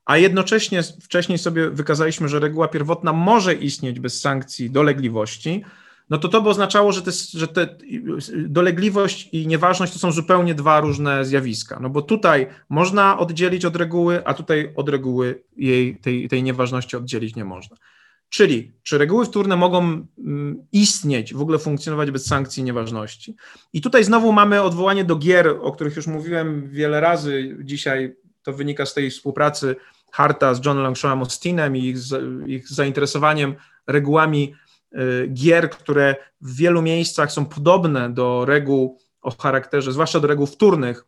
a 0.05 0.17
jednocześnie 0.17 0.83
wcześniej 0.83 1.37
sobie 1.37 1.69
wykazaliśmy, 1.69 2.29
że 2.29 2.39
reguła 2.39 2.67
pierwotna 2.67 3.13
może 3.13 3.53
istnieć 3.53 3.99
bez 3.99 4.21
sankcji 4.21 4.69
dolegliwości, 4.71 5.63
no 6.09 6.17
to 6.17 6.27
to 6.27 6.41
by 6.41 6.49
oznaczało, 6.49 6.91
że 6.91 7.01
te, 7.01 7.11
że 7.33 7.47
te 7.47 7.77
dolegliwość 8.35 9.29
i 9.31 9.47
nieważność 9.47 9.93
to 9.93 9.99
są 9.99 10.11
zupełnie 10.11 10.55
dwa 10.55 10.79
różne 10.79 11.25
zjawiska. 11.25 11.79
No 11.81 11.89
bo 11.89 12.01
tutaj 12.01 12.47
można 12.69 13.19
oddzielić 13.19 13.65
od 13.65 13.75
reguły, 13.75 14.25
a 14.25 14.33
tutaj 14.33 14.73
od 14.75 14.89
reguły 14.89 15.43
jej, 15.57 15.97
tej, 15.97 16.29
tej 16.29 16.43
nieważności 16.43 16.97
oddzielić 16.97 17.35
nie 17.35 17.45
można. 17.45 17.77
Czyli 18.29 18.71
czy 18.83 18.97
reguły 18.97 19.25
wtórne 19.25 19.55
mogą 19.55 20.07
mm, 20.17 20.67
istnieć, 20.71 21.33
w 21.33 21.41
ogóle 21.41 21.59
funkcjonować 21.59 22.11
bez 22.11 22.25
sankcji 22.25 22.63
nieważności? 22.63 23.35
I 23.73 23.81
tutaj 23.81 24.03
znowu 24.03 24.31
mamy 24.31 24.61
odwołanie 24.61 25.03
do 25.03 25.15
gier, 25.15 25.47
o 25.61 25.71
których 25.71 25.95
już 25.95 26.07
mówiłem 26.07 26.69
wiele 26.69 26.99
razy 26.99 27.57
dzisiaj. 27.63 28.15
To 28.43 28.53
wynika 28.53 28.85
z 28.85 28.93
tej 28.93 29.09
współpracy 29.09 29.75
Harta 30.11 30.53
z 30.53 30.65
Johnem 30.65 30.83
Longshawem 30.83 31.19
Austinem 31.19 31.77
i 31.77 31.85
ich, 31.85 31.97
ich 32.47 32.69
zainteresowaniem 32.69 33.55
regułami 33.87 34.53
gier, 35.33 35.69
które 35.69 36.15
w 36.41 36.55
wielu 36.55 36.81
miejscach 36.81 37.31
są 37.31 37.45
podobne 37.45 38.13
do 38.13 38.45
reguł 38.45 38.97
o 39.21 39.31
charakterze, 39.31 39.91
zwłaszcza 39.91 40.19
do 40.19 40.27
reguł 40.27 40.45
wtórnych, 40.45 41.05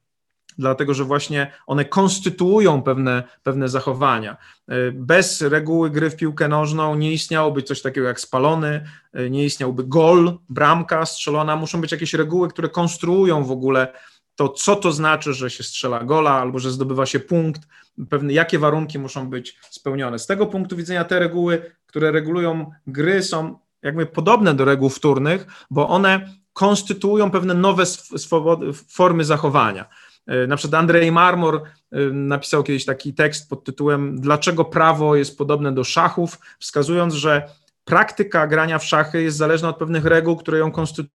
dlatego 0.57 0.93
że 0.93 1.03
właśnie 1.03 1.51
one 1.67 1.85
konstytuują 1.85 2.81
pewne, 2.81 3.23
pewne 3.43 3.69
zachowania. 3.69 4.37
Y, 4.71 4.91
bez 4.91 5.41
reguły 5.41 5.89
gry 5.89 6.09
w 6.09 6.15
piłkę 6.15 6.47
nożną 6.47 6.95
nie 6.95 7.13
istniałoby 7.13 7.63
coś 7.63 7.81
takiego 7.81 8.07
jak 8.07 8.19
spalony, 8.19 8.85
y, 9.19 9.29
nie 9.29 9.45
istniałby 9.45 9.83
gol, 9.83 10.37
bramka 10.49 11.05
strzelona. 11.05 11.55
Muszą 11.55 11.81
być 11.81 11.91
jakieś 11.91 12.13
reguły, 12.13 12.49
które 12.49 12.69
konstruują 12.69 13.43
w 13.43 13.51
ogóle 13.51 13.93
to, 14.35 14.49
co 14.49 14.75
to 14.75 14.91
znaczy, 14.91 15.33
że 15.33 15.49
się 15.49 15.63
strzela 15.63 16.03
gola 16.03 16.31
albo 16.31 16.59
że 16.59 16.71
zdobywa 16.71 17.05
się 17.05 17.19
punkt, 17.19 17.61
pewne 18.09 18.33
jakie 18.33 18.59
warunki 18.59 18.99
muszą 18.99 19.29
być 19.29 19.57
spełnione. 19.69 20.19
Z 20.19 20.27
tego 20.27 20.47
punktu 20.47 20.75
widzenia 20.75 21.03
te 21.03 21.19
reguły, 21.19 21.71
które 21.85 22.11
regulują 22.11 22.71
gry 22.87 23.23
są 23.23 23.59
jakby 23.83 24.05
podobne 24.05 24.53
do 24.53 24.65
reguł 24.65 24.89
wtórnych, 24.89 25.65
bo 25.69 25.89
one 25.89 26.33
konstytuują 26.53 27.31
pewne 27.31 27.53
nowe 27.53 27.85
swobody, 27.85 28.73
formy 28.73 29.25
zachowania. 29.25 29.89
E, 30.27 30.47
na 30.47 30.57
przykład 30.57 30.79
Andrzej 30.79 31.11
Marmor 31.11 31.55
e, 31.91 31.99
napisał 32.11 32.63
kiedyś 32.63 32.85
taki 32.85 33.13
tekst 33.13 33.49
pod 33.49 33.63
tytułem 33.63 34.21
Dlaczego 34.21 34.65
prawo 34.65 35.15
jest 35.15 35.37
podobne 35.37 35.71
do 35.71 35.83
szachów, 35.83 36.39
wskazując, 36.59 37.13
że 37.13 37.49
praktyka 37.83 38.47
grania 38.47 38.79
w 38.79 38.85
szachy 38.85 39.23
jest 39.23 39.37
zależna 39.37 39.69
od 39.69 39.77
pewnych 39.77 40.05
reguł, 40.05 40.35
które 40.35 40.57
ją 40.57 40.71
konstytuują 40.71 41.11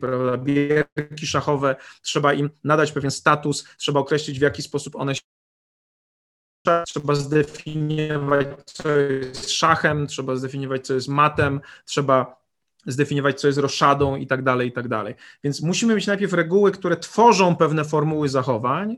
prawda, 0.00 0.36
bierki 0.36 1.26
szachowe, 1.26 1.76
trzeba 2.02 2.32
im 2.32 2.50
nadać 2.64 2.92
pewien 2.92 3.10
status, 3.10 3.68
trzeba 3.78 4.00
określić 4.00 4.38
w 4.38 4.42
jaki 4.42 4.62
sposób 4.62 4.96
one 4.96 5.14
się 5.14 5.20
trzeba 6.86 7.14
zdefiniować, 7.14 8.46
co 8.64 8.88
jest 8.88 9.50
szachem, 9.50 10.06
trzeba 10.06 10.36
zdefiniować, 10.36 10.86
co 10.86 10.94
jest 10.94 11.08
matem, 11.08 11.60
trzeba 11.84 12.40
zdefiniować, 12.86 13.40
co 13.40 13.46
jest 13.46 13.58
roszadą 13.58 14.16
i 14.16 14.26
tak 14.26 14.42
dalej, 14.42 14.68
i 14.68 14.72
tak 14.72 14.88
dalej. 14.88 15.14
Więc 15.44 15.62
musimy 15.62 15.94
mieć 15.94 16.06
najpierw 16.06 16.32
reguły, 16.32 16.72
które 16.72 16.96
tworzą 16.96 17.56
pewne 17.56 17.84
formuły 17.84 18.28
zachowań, 18.28 18.96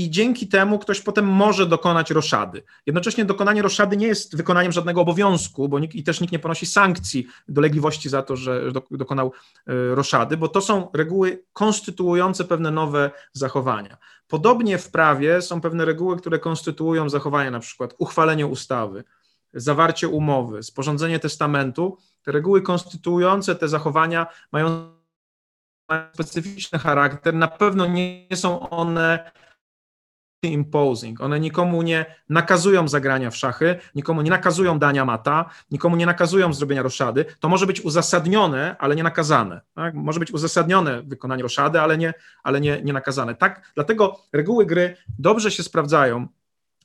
i 0.00 0.10
dzięki 0.10 0.48
temu 0.48 0.78
ktoś 0.78 1.00
potem 1.00 1.26
może 1.26 1.66
dokonać 1.66 2.10
roszady. 2.10 2.62
Jednocześnie 2.86 3.24
dokonanie 3.24 3.62
roszady 3.62 3.96
nie 3.96 4.06
jest 4.06 4.36
wykonaniem 4.36 4.72
żadnego 4.72 5.00
obowiązku, 5.00 5.68
bo 5.68 5.78
nikt, 5.78 5.94
i 5.94 6.02
też 6.02 6.20
nikt 6.20 6.32
nie 6.32 6.38
ponosi 6.38 6.66
sankcji, 6.66 7.26
dolegliwości 7.48 8.08
za 8.08 8.22
to, 8.22 8.36
że 8.36 8.72
dokonał 8.90 9.32
e, 9.66 9.94
roszady, 9.94 10.36
bo 10.36 10.48
to 10.48 10.60
są 10.60 10.88
reguły 10.94 11.44
konstytuujące 11.52 12.44
pewne 12.44 12.70
nowe 12.70 13.10
zachowania. 13.32 13.96
Podobnie 14.28 14.78
w 14.78 14.90
prawie 14.90 15.42
są 15.42 15.60
pewne 15.60 15.84
reguły, 15.84 16.16
które 16.16 16.38
konstytuują 16.38 17.08
zachowania, 17.08 17.50
na 17.50 17.60
przykład 17.60 17.94
uchwalenie 17.98 18.46
ustawy, 18.46 19.04
zawarcie 19.54 20.08
umowy, 20.08 20.62
sporządzenie 20.62 21.18
testamentu. 21.18 21.98
Te 22.22 22.32
reguły 22.32 22.62
konstytuujące 22.62 23.54
te 23.54 23.68
zachowania 23.68 24.26
mają 24.52 25.00
specyficzny 26.14 26.78
charakter. 26.78 27.34
Na 27.34 27.48
pewno 27.48 27.86
nie 27.86 28.26
są 28.34 28.70
one 28.70 29.30
imposing. 30.48 31.20
One 31.20 31.40
nikomu 31.40 31.82
nie 31.82 32.06
nakazują 32.28 32.88
zagrania 32.88 33.30
w 33.30 33.36
szachy, 33.36 33.76
nikomu 33.94 34.22
nie 34.22 34.30
nakazują 34.30 34.78
dania 34.78 35.04
mata, 35.04 35.50
nikomu 35.70 35.96
nie 35.96 36.06
nakazują 36.06 36.52
zrobienia 36.52 36.82
roszady. 36.82 37.24
To 37.40 37.48
może 37.48 37.66
być 37.66 37.80
uzasadnione, 37.80 38.76
ale 38.78 38.96
nie 38.96 39.02
nakazane. 39.02 39.60
Tak? 39.74 39.94
Może 39.94 40.20
być 40.20 40.32
uzasadnione 40.32 41.02
wykonanie 41.02 41.42
roszady, 41.42 41.80
ale 41.80 41.98
nie, 41.98 42.14
ale 42.42 42.60
nie, 42.60 42.82
nie 42.82 42.92
nakazane. 42.92 43.34
Tak? 43.34 43.72
Dlatego 43.74 44.16
reguły 44.32 44.66
gry 44.66 44.96
dobrze 45.18 45.50
się 45.50 45.62
sprawdzają 45.62 46.26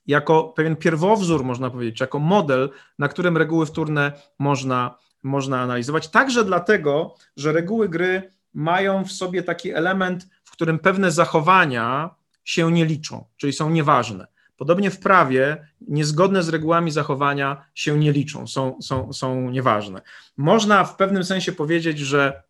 jako 0.07 0.43
pewien 0.43 0.75
pierwowzór, 0.75 1.43
można 1.43 1.69
powiedzieć, 1.69 1.99
jako 1.99 2.19
model, 2.19 2.69
na 2.99 3.07
którym 3.07 3.37
reguły 3.37 3.65
wtórne 3.65 4.11
można, 4.39 4.97
można 5.23 5.61
analizować. 5.61 6.07
Także 6.07 6.45
dlatego, 6.45 7.15
że 7.37 7.51
reguły 7.51 7.89
gry 7.89 8.31
mają 8.53 9.05
w 9.05 9.11
sobie 9.11 9.43
taki 9.43 9.71
element, 9.71 10.27
w 10.43 10.51
którym 10.51 10.79
pewne 10.79 11.11
zachowania, 11.11 12.15
się 12.45 12.71
nie 12.71 12.85
liczą, 12.85 13.25
czyli 13.37 13.53
są 13.53 13.69
nieważne. 13.69 14.27
Podobnie 14.57 14.91
w 14.91 14.99
prawie 14.99 15.67
niezgodne 15.81 16.43
z 16.43 16.49
regułami 16.49 16.91
zachowania 16.91 17.65
się 17.73 17.99
nie 17.99 18.11
liczą, 18.11 18.47
są, 18.47 18.81
są, 18.81 19.13
są 19.13 19.49
nieważne. 19.49 20.01
Można 20.37 20.83
w 20.83 20.95
pewnym 20.95 21.23
sensie 21.23 21.51
powiedzieć, 21.51 21.99
że 21.99 22.43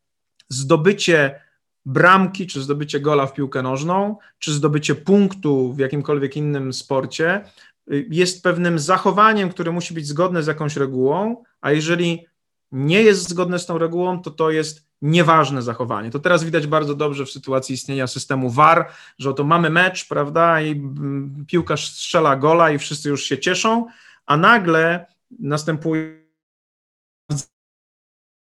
zdobycie 0.50 1.42
bramki, 1.86 2.48
czy 2.48 2.62
zdobycie 2.62 3.00
gola 3.00 3.26
w 3.26 3.34
piłkę 3.34 3.62
nożną, 3.62 4.18
czy 4.40 4.54
zdobycie 4.54 4.96
punktu 4.96 5.74
w 5.74 5.80
jakimkolwiek 5.80 6.38
innym 6.38 6.74
sporcie 6.74 7.46
y, 7.92 8.08
jest 8.10 8.44
pewnym 8.44 8.80
zachowaniem, 8.80 9.50
które 9.50 9.72
musi 9.72 9.94
być 9.94 10.08
zgodne 10.08 10.44
z 10.44 10.48
jakąś 10.48 10.76
regułą, 10.76 11.44
a 11.62 11.72
jeżeli 11.72 12.26
nie 12.72 13.02
jest 13.02 13.30
zgodne 13.30 13.60
z 13.60 13.66
tą 13.66 13.78
regułą, 13.78 14.22
to 14.22 14.32
to 14.32 14.52
jest 14.52 14.86
nieważne 15.02 15.62
zachowanie. 15.62 16.12
To 16.12 16.20
teraz 16.20 16.44
widać 16.44 16.68
bardzo 16.68 16.96
dobrze 16.96 17.26
w 17.26 17.32
sytuacji 17.32 17.74
istnienia 17.74 18.08
systemu 18.08 18.50
VAR, 18.50 18.90
że 19.20 19.30
oto 19.30 19.44
mamy 19.44 19.70
mecz, 19.70 20.08
prawda, 20.08 20.62
i 20.62 20.72
mm, 20.72 21.46
piłkarz 21.48 21.90
strzela 21.90 22.36
gola 22.36 22.72
i 22.72 22.78
wszyscy 22.78 23.10
już 23.10 23.24
się 23.24 23.40
cieszą, 23.40 23.88
a 24.26 24.38
nagle 24.38 25.06
następuje 25.40 26.26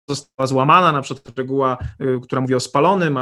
została 0.08 0.46
złamana 0.46 0.92
na 0.92 1.02
przykład 1.02 1.38
reguła, 1.38 1.78
y, 2.00 2.20
która 2.22 2.40
mówi 2.40 2.54
o 2.54 2.60
spalonym, 2.60 3.18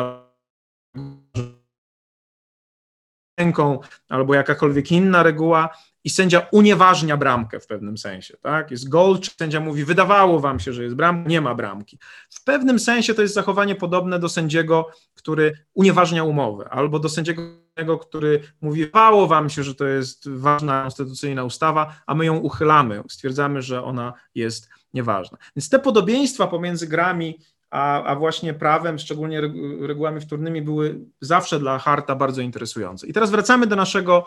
ręką, 3.39 3.81
albo 4.09 4.35
jakakolwiek 4.35 4.93
inna 4.93 5.23
reguła 5.23 5.69
i 6.09 6.11
sędzia 6.11 6.47
unieważnia 6.53 7.17
bramkę 7.17 7.61
w 7.61 7.67
pewnym 7.67 7.99
sensie, 7.99 8.37
tak? 8.41 8.71
Jest 8.71 8.89
gol, 8.89 9.21
czy 9.21 9.31
sędzia 9.31 9.61
mówi, 9.61 9.85
wydawało 9.85 10.41
wam 10.41 10.61
się, 10.61 10.73
że 10.73 10.83
jest 10.83 10.97
bramka, 10.97 11.31
nie 11.31 11.41
ma 11.41 11.55
bramki. 11.55 11.99
W 12.31 12.45
pewnym 12.45 12.79
sensie 12.79 13.15
to 13.15 13.23
jest 13.23 13.35
zachowanie 13.35 13.75
podobne 13.75 14.19
do 14.19 14.29
sędziego, 14.29 14.89
który 15.15 15.53
unieważnia 15.75 16.25
umowę, 16.25 16.69
albo 16.71 16.99
do 16.99 17.09
sędziego, 17.09 17.99
który 18.01 18.41
mówi, 18.61 18.85
wydawało 18.85 19.27
wam 19.27 19.51
się, 19.51 19.63
że 19.63 19.75
to 19.75 19.85
jest 19.85 20.29
ważna 20.29 20.83
konstytucyjna 20.83 21.45
ustawa, 21.45 21.95
a 22.07 22.15
my 22.15 22.27
ją 22.27 22.37
uchylamy, 22.37 23.03
stwierdzamy, 23.09 23.63
że 23.63 23.85
ona 23.85 24.13
jest 24.35 24.69
nieważna. 24.95 25.39
Więc 25.57 25.69
te 25.69 25.79
podobieństwa 25.79 26.47
pomiędzy 26.47 26.87
grami 26.87 27.39
a, 27.71 28.03
a 28.03 28.17
właśnie 28.17 28.55
prawem, 28.55 28.99
szczególnie 28.99 29.41
regułami 29.81 30.21
wtórnymi, 30.21 30.63
były 30.63 31.01
zawsze 31.21 31.59
dla 31.59 31.79
Harta 31.79 32.15
bardzo 32.15 32.41
interesujące. 32.41 33.07
I 33.07 33.13
teraz 33.13 33.31
wracamy 33.31 33.67
do 33.67 33.77
naszego 33.77 34.27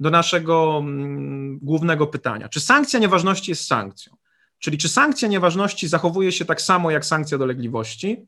do 0.00 0.10
naszego 0.10 0.78
mm, 0.78 1.58
głównego 1.58 2.06
pytania. 2.06 2.48
Czy 2.48 2.60
sankcja 2.60 3.00
nieważności 3.00 3.50
jest 3.50 3.66
sankcją? 3.66 4.16
Czyli 4.58 4.78
czy 4.78 4.88
sankcja 4.88 5.28
nieważności 5.28 5.88
zachowuje 5.88 6.32
się 6.32 6.44
tak 6.44 6.62
samo 6.62 6.90
jak 6.90 7.04
sankcja 7.04 7.38
dolegliwości? 7.38 8.26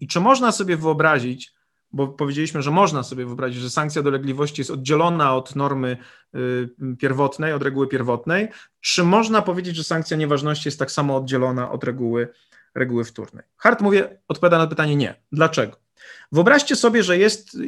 I 0.00 0.06
czy 0.06 0.20
można 0.20 0.52
sobie 0.52 0.76
wyobrazić, 0.76 1.52
bo 1.92 2.08
powiedzieliśmy, 2.08 2.62
że 2.62 2.70
można 2.70 3.02
sobie 3.02 3.26
wyobrazić, 3.26 3.60
że 3.60 3.70
sankcja 3.70 4.02
dolegliwości 4.02 4.60
jest 4.60 4.70
oddzielona 4.70 5.36
od 5.36 5.56
normy 5.56 5.96
y, 6.34 6.68
pierwotnej, 6.98 7.52
od 7.52 7.62
reguły 7.62 7.88
pierwotnej, 7.88 8.48
czy 8.80 9.04
można 9.04 9.42
powiedzieć, 9.42 9.76
że 9.76 9.84
sankcja 9.84 10.16
nieważności 10.16 10.68
jest 10.68 10.78
tak 10.78 10.90
samo 10.90 11.16
oddzielona 11.16 11.70
od 11.70 11.84
reguły, 11.84 12.28
reguły 12.74 13.04
wtórnej? 13.04 13.44
Hart 13.56 13.80
mówi, 13.80 13.98
odpowiada 14.28 14.58
na 14.58 14.66
pytanie 14.66 14.96
nie. 14.96 15.14
Dlaczego? 15.32 15.83
Wyobraźcie 16.32 16.76
sobie, 16.76 17.02
że 17.02 17.18
jest, 17.18 17.58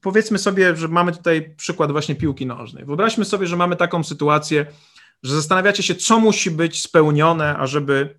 powiedzmy 0.00 0.38
sobie, 0.38 0.76
że 0.76 0.88
mamy 0.88 1.12
tutaj 1.12 1.54
przykład 1.56 1.92
właśnie 1.92 2.14
piłki 2.14 2.46
nożnej. 2.46 2.84
Wyobraźmy 2.84 3.24
sobie, 3.24 3.46
że 3.46 3.56
mamy 3.56 3.76
taką 3.76 4.04
sytuację, 4.04 4.66
że 5.22 5.34
zastanawiacie 5.34 5.82
się, 5.82 5.94
co 5.94 6.20
musi 6.20 6.50
być 6.50 6.82
spełnione, 6.82 7.56
ażeby, 7.56 8.18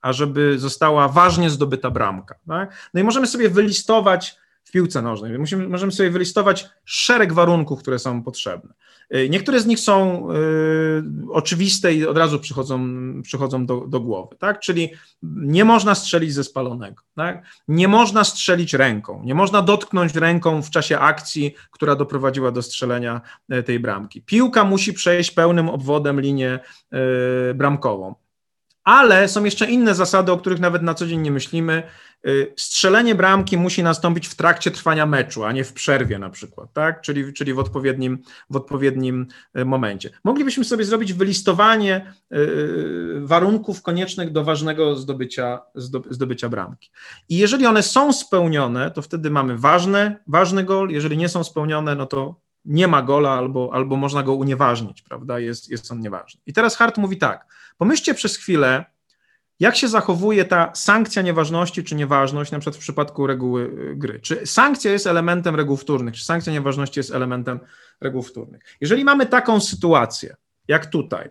ażeby 0.00 0.58
została 0.58 1.08
ważnie 1.08 1.50
zdobyta 1.50 1.90
bramka. 1.90 2.34
Tak? 2.48 2.90
No 2.94 3.00
i 3.00 3.04
możemy 3.04 3.26
sobie 3.26 3.50
wylistować 3.50 4.36
w 4.70 4.72
piłce 4.72 5.02
nożnej. 5.02 5.38
Musimy, 5.38 5.68
możemy 5.68 5.92
sobie 5.92 6.10
wylistować 6.10 6.68
szereg 6.84 7.32
warunków, 7.32 7.80
które 7.80 7.98
są 7.98 8.22
potrzebne. 8.22 8.74
Y, 9.14 9.28
niektóre 9.28 9.60
z 9.60 9.66
nich 9.66 9.80
są 9.80 10.28
y, 10.30 11.02
oczywiste 11.30 11.94
i 11.94 12.06
od 12.06 12.18
razu 12.18 12.40
przychodzą, 12.40 12.88
przychodzą 13.22 13.66
do, 13.66 13.86
do 13.86 14.00
głowy, 14.00 14.36
tak? 14.38 14.60
Czyli 14.60 14.90
nie 15.22 15.64
można 15.64 15.94
strzelić 15.94 16.34
ze 16.34 16.44
spalonego, 16.44 17.02
tak? 17.16 17.46
Nie 17.68 17.88
można 17.88 18.24
strzelić 18.24 18.74
ręką, 18.74 19.22
nie 19.24 19.34
można 19.34 19.62
dotknąć 19.62 20.14
ręką 20.14 20.62
w 20.62 20.70
czasie 20.70 20.98
akcji, 20.98 21.54
która 21.70 21.96
doprowadziła 21.96 22.50
do 22.52 22.62
strzelenia 22.62 23.20
y, 23.52 23.62
tej 23.62 23.80
bramki. 23.80 24.22
Piłka 24.22 24.64
musi 24.64 24.92
przejść 24.92 25.30
pełnym 25.30 25.68
obwodem 25.68 26.20
linię 26.20 26.60
y, 27.50 27.54
bramkową. 27.54 28.14
Ale 28.90 29.28
są 29.28 29.44
jeszcze 29.44 29.70
inne 29.70 29.94
zasady, 29.94 30.32
o 30.32 30.38
których 30.38 30.60
nawet 30.60 30.82
na 30.82 30.94
co 30.94 31.06
dzień 31.06 31.20
nie 31.20 31.30
myślimy. 31.30 31.82
Y, 32.26 32.52
strzelenie 32.56 33.14
bramki 33.14 33.56
musi 33.56 33.82
nastąpić 33.82 34.28
w 34.28 34.34
trakcie 34.34 34.70
trwania 34.70 35.06
meczu, 35.06 35.44
a 35.44 35.52
nie 35.52 35.64
w 35.64 35.72
przerwie 35.72 36.18
na 36.18 36.30
przykład, 36.30 36.72
tak? 36.72 37.00
czyli, 37.00 37.32
czyli 37.32 37.54
w, 37.54 37.58
odpowiednim, 37.58 38.18
w 38.50 38.56
odpowiednim 38.56 39.26
y, 39.58 39.64
momencie. 39.64 40.10
Moglibyśmy 40.24 40.64
sobie 40.64 40.84
zrobić 40.84 41.12
wylistowanie 41.12 42.14
y, 42.32 43.20
warunków 43.20 43.82
koniecznych 43.82 44.32
do 44.32 44.44
ważnego 44.44 44.96
zdobycia, 44.96 45.60
zdobycia 46.10 46.48
bramki. 46.48 46.90
I 47.28 47.38
jeżeli 47.38 47.66
one 47.66 47.82
są 47.82 48.12
spełnione, 48.12 48.90
to 48.90 49.02
wtedy 49.02 49.30
mamy 49.30 49.58
ważny, 49.58 50.16
ważny 50.26 50.64
gol, 50.64 50.90
jeżeli 50.90 51.16
nie 51.16 51.28
są 51.28 51.44
spełnione, 51.44 51.94
no 51.94 52.06
to 52.06 52.40
nie 52.64 52.88
ma 52.88 53.02
gola 53.02 53.30
albo, 53.30 53.70
albo 53.72 53.96
można 53.96 54.22
go 54.22 54.34
unieważnić, 54.34 55.02
prawda? 55.02 55.38
Jest, 55.38 55.70
jest 55.70 55.92
on 55.92 56.00
nieważny. 56.00 56.40
I 56.46 56.52
teraz 56.52 56.76
Hart 56.76 56.98
mówi 56.98 57.16
tak, 57.16 57.46
pomyślcie 57.78 58.14
przez 58.14 58.36
chwilę, 58.36 58.84
jak 59.60 59.76
się 59.76 59.88
zachowuje 59.88 60.44
ta 60.44 60.70
sankcja 60.74 61.22
nieważności 61.22 61.84
czy 61.84 61.94
nieważność, 61.94 62.52
na 62.52 62.58
przykład 62.58 62.76
w 62.76 62.80
przypadku 62.80 63.26
reguły 63.26 63.62
y, 63.62 63.96
gry? 63.96 64.20
Czy 64.20 64.46
sankcja 64.46 64.92
jest 64.92 65.06
elementem 65.06 65.56
reguł 65.56 65.76
wtórnych, 65.76 66.14
czy 66.14 66.24
sankcja 66.24 66.52
nieważności 66.52 67.00
jest 67.00 67.14
elementem 67.14 67.60
reguł 68.00 68.22
wtórnych? 68.22 68.62
Jeżeli 68.80 69.04
mamy 69.04 69.26
taką 69.26 69.60
sytuację, 69.60 70.36
jak 70.68 70.86
tutaj, 70.86 71.30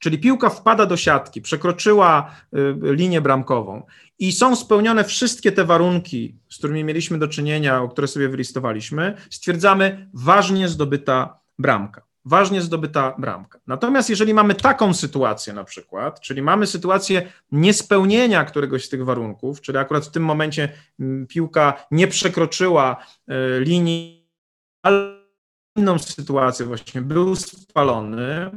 czyli 0.00 0.18
piłka 0.18 0.50
wpada 0.50 0.86
do 0.86 0.96
siatki, 0.96 1.42
przekroczyła 1.42 2.30
y, 2.54 2.74
linię 2.82 3.20
bramkową. 3.20 3.82
I 4.18 4.32
są 4.32 4.56
spełnione 4.56 5.04
wszystkie 5.04 5.52
te 5.52 5.64
warunki, 5.64 6.36
z 6.48 6.58
którymi 6.58 6.84
mieliśmy 6.84 7.18
do 7.18 7.28
czynienia, 7.28 7.82
o 7.82 7.88
które 7.88 8.06
sobie 8.08 8.28
wylistowaliśmy, 8.28 9.14
stwierdzamy 9.30 10.10
ważnie 10.14 10.68
zdobyta 10.68 11.40
bramka. 11.58 12.02
Ważnie 12.24 12.62
zdobyta 12.62 13.14
bramka. 13.18 13.58
Natomiast 13.66 14.10
jeżeli 14.10 14.34
mamy 14.34 14.54
taką 14.54 14.94
sytuację 14.94 15.52
na 15.52 15.64
przykład, 15.64 16.20
czyli 16.20 16.42
mamy 16.42 16.66
sytuację 16.66 17.32
niespełnienia 17.52 18.44
któregoś 18.44 18.84
z 18.84 18.88
tych 18.88 19.04
warunków, 19.04 19.60
czyli 19.60 19.78
akurat 19.78 20.06
w 20.06 20.10
tym 20.10 20.24
momencie 20.24 20.72
mm, 21.00 21.26
piłka 21.26 21.86
nie 21.90 22.08
przekroczyła 22.08 22.96
e, 23.28 23.60
linii, 23.60 24.30
ale 24.82 25.20
inną 25.76 25.98
sytuację 25.98 26.66
właśnie 26.66 27.02
był 27.02 27.36
spalony, 27.36 28.50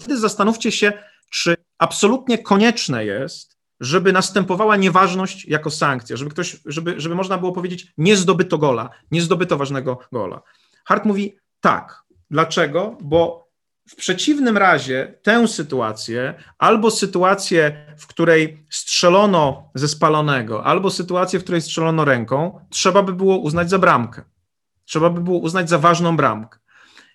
wtedy 0.00 0.18
zastanówcie 0.18 0.72
się, 0.72 0.92
czy 1.30 1.56
absolutnie 1.78 2.38
konieczne 2.38 3.04
jest, 3.04 3.56
żeby 3.80 4.12
następowała 4.12 4.76
nieważność 4.76 5.44
jako 5.44 5.70
sankcja, 5.70 6.16
żeby 6.16 6.30
ktoś, 6.30 6.60
żeby, 6.66 6.94
żeby 7.00 7.14
można 7.14 7.38
było 7.38 7.52
powiedzieć, 7.52 7.92
nie 7.98 8.16
zdobyto 8.16 8.58
gola, 8.58 8.90
nie 9.10 9.22
zdobyto 9.22 9.56
ważnego 9.56 9.98
gola. 10.12 10.42
Hart 10.84 11.04
mówi 11.04 11.36
tak, 11.60 12.04
Dlaczego? 12.30 12.96
Bo 13.00 13.50
w 13.88 13.96
przeciwnym 13.96 14.56
razie 14.56 15.18
tę 15.22 15.48
sytuację, 15.48 16.34
albo 16.58 16.90
sytuację, 16.90 17.86
w 17.98 18.06
której 18.06 18.66
strzelono 18.70 19.70
ze 19.74 19.88
spalonego, 19.88 20.64
albo 20.64 20.90
sytuację, 20.90 21.40
w 21.40 21.42
której 21.42 21.62
strzelono 21.62 22.04
ręką, 22.04 22.60
trzeba 22.70 23.02
by 23.02 23.12
było 23.12 23.38
uznać 23.38 23.70
za 23.70 23.78
bramkę. 23.78 24.22
Trzeba 24.84 25.10
by 25.10 25.20
było 25.20 25.38
uznać 25.38 25.68
za 25.68 25.78
ważną 25.78 26.16
bramkę. 26.16 26.58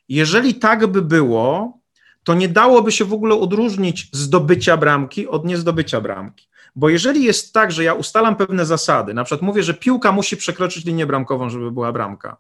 Jeżeli 0.09 0.55
tak 0.55 0.87
by 0.87 1.01
było, 1.01 1.79
to 2.25 2.33
nie 2.33 2.49
dałoby 2.49 2.91
się 2.91 3.05
w 3.05 3.13
ogóle 3.13 3.35
odróżnić 3.35 4.09
zdobycia 4.11 4.77
bramki 4.77 5.27
od 5.27 5.45
niezdobycia 5.45 6.01
bramki. 6.01 6.47
Bo 6.75 6.89
jeżeli 6.89 7.23
jest 7.23 7.53
tak, 7.53 7.71
że 7.71 7.83
ja 7.83 7.93
ustalam 7.93 8.35
pewne 8.35 8.65
zasady, 8.65 9.13
na 9.13 9.23
przykład 9.23 9.41
mówię, 9.41 9.63
że 9.63 9.73
piłka 9.73 10.11
musi 10.11 10.37
przekroczyć 10.37 10.85
linię 10.85 11.05
bramkową, 11.05 11.49
żeby 11.49 11.71
była 11.71 11.91
bramka, 11.91 12.37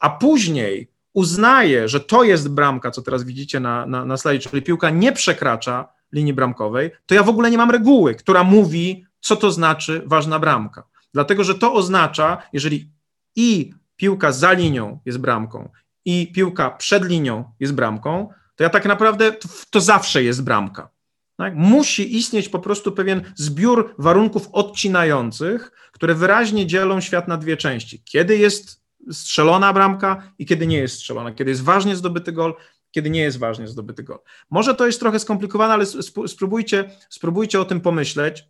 a 0.00 0.10
później 0.10 0.88
uznaje, 1.12 1.88
że 1.88 2.00
to 2.00 2.24
jest 2.24 2.48
bramka, 2.48 2.90
co 2.90 3.02
teraz 3.02 3.24
widzicie 3.24 3.60
na, 3.60 3.86
na, 3.86 4.04
na 4.04 4.16
slajdzie, 4.16 4.50
czyli 4.50 4.62
piłka 4.62 4.90
nie 4.90 5.12
przekracza 5.12 5.88
linii 6.12 6.32
bramkowej, 6.32 6.90
to 7.06 7.14
ja 7.14 7.22
w 7.22 7.28
ogóle 7.28 7.50
nie 7.50 7.58
mam 7.58 7.70
reguły, 7.70 8.14
która 8.14 8.44
mówi, 8.44 9.06
co 9.20 9.36
to 9.36 9.50
znaczy 9.50 10.02
ważna 10.06 10.38
bramka. 10.38 10.84
Dlatego, 11.14 11.44
że 11.44 11.54
to 11.54 11.74
oznacza, 11.74 12.42
jeżeli 12.52 12.90
i 13.36 13.74
piłka 13.96 14.32
za 14.32 14.52
linią 14.52 14.98
jest 15.04 15.18
bramką, 15.18 15.68
i 16.04 16.32
piłka 16.32 16.70
przed 16.70 17.04
linią 17.04 17.44
jest 17.60 17.74
bramką, 17.74 18.28
to 18.56 18.64
ja 18.64 18.70
tak 18.70 18.84
naprawdę 18.84 19.32
to, 19.70 19.80
zawsze 19.80 20.22
jest 20.22 20.44
bramka. 20.44 20.88
Tak? 21.36 21.54
Musi 21.56 22.16
istnieć 22.16 22.48
po 22.48 22.58
prostu 22.58 22.92
pewien 22.92 23.32
zbiór 23.34 23.94
warunków 23.98 24.48
odcinających, 24.52 25.72
które 25.92 26.14
wyraźnie 26.14 26.66
dzielą 26.66 27.00
świat 27.00 27.28
na 27.28 27.36
dwie 27.36 27.56
części. 27.56 28.02
Kiedy 28.04 28.36
jest 28.36 28.82
strzelona 29.12 29.72
bramka 29.72 30.32
i 30.38 30.46
kiedy 30.46 30.66
nie 30.66 30.78
jest 30.78 30.94
strzelona, 30.94 31.32
kiedy 31.32 31.50
jest 31.50 31.62
ważnie 31.62 31.96
zdobyty 31.96 32.32
gol, 32.32 32.54
kiedy 32.90 33.10
nie 33.10 33.20
jest 33.20 33.38
ważnie 33.38 33.68
zdobyty 33.68 34.02
gol. 34.02 34.18
Może 34.50 34.74
to 34.74 34.86
jest 34.86 35.00
trochę 35.00 35.18
skomplikowane, 35.18 35.74
ale 35.74 35.86
spróbujcie, 36.26 36.90
spróbujcie 37.08 37.60
o 37.60 37.64
tym 37.64 37.80
pomyśleć. 37.80 38.44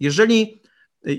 Jeżeli 0.00 0.62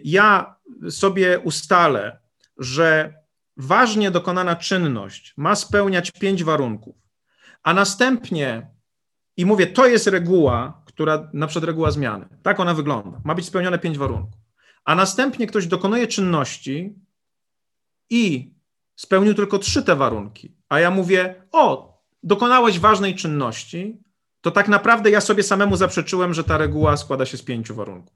ja 0.04 0.56
sobie 0.90 1.40
ustalę, 1.40 2.20
że 2.58 3.14
ważnie 3.58 4.12
dokonana 4.12 4.56
czynność 4.56 5.34
ma 5.38 5.56
spełniać 5.56 6.12
pięć 6.12 6.44
warunków, 6.44 6.96
a 7.64 7.74
następnie 7.74 8.68
i 9.38 9.46
mówię, 9.46 9.68
to 9.68 9.88
jest 9.88 10.08
reguła, 10.08 10.84
która, 10.86 11.30
na 11.34 11.48
przykład 11.48 11.66
reguła 11.66 11.92
zmiany, 11.92 12.28
tak 12.44 12.60
ona 12.60 12.74
wygląda, 12.74 13.22
ma 13.24 13.36
być 13.36 13.46
spełnione 13.46 13.80
pięć 13.80 13.98
warunków, 13.98 14.42
a 14.86 14.96
następnie 14.96 15.48
ktoś 15.48 15.68
dokonuje 15.68 16.08
czynności 16.08 16.96
i 18.10 18.54
spełnił 18.96 19.34
tylko 19.34 19.60
trzy 19.60 19.84
te 19.84 19.96
warunki, 19.96 20.56
a 20.70 20.80
ja 20.80 20.92
mówię, 20.92 21.44
o, 21.52 22.00
dokonałeś 22.24 22.80
ważnej 22.80 23.16
czynności, 23.16 24.04
to 24.42 24.52
tak 24.52 24.68
naprawdę 24.68 25.10
ja 25.10 25.22
sobie 25.22 25.44
samemu 25.44 25.76
zaprzeczyłem, 25.76 26.34
że 26.34 26.44
ta 26.44 26.58
reguła 26.58 26.98
składa 26.98 27.26
się 27.26 27.38
z 27.38 27.42
pięciu 27.42 27.76
warunków. 27.76 28.16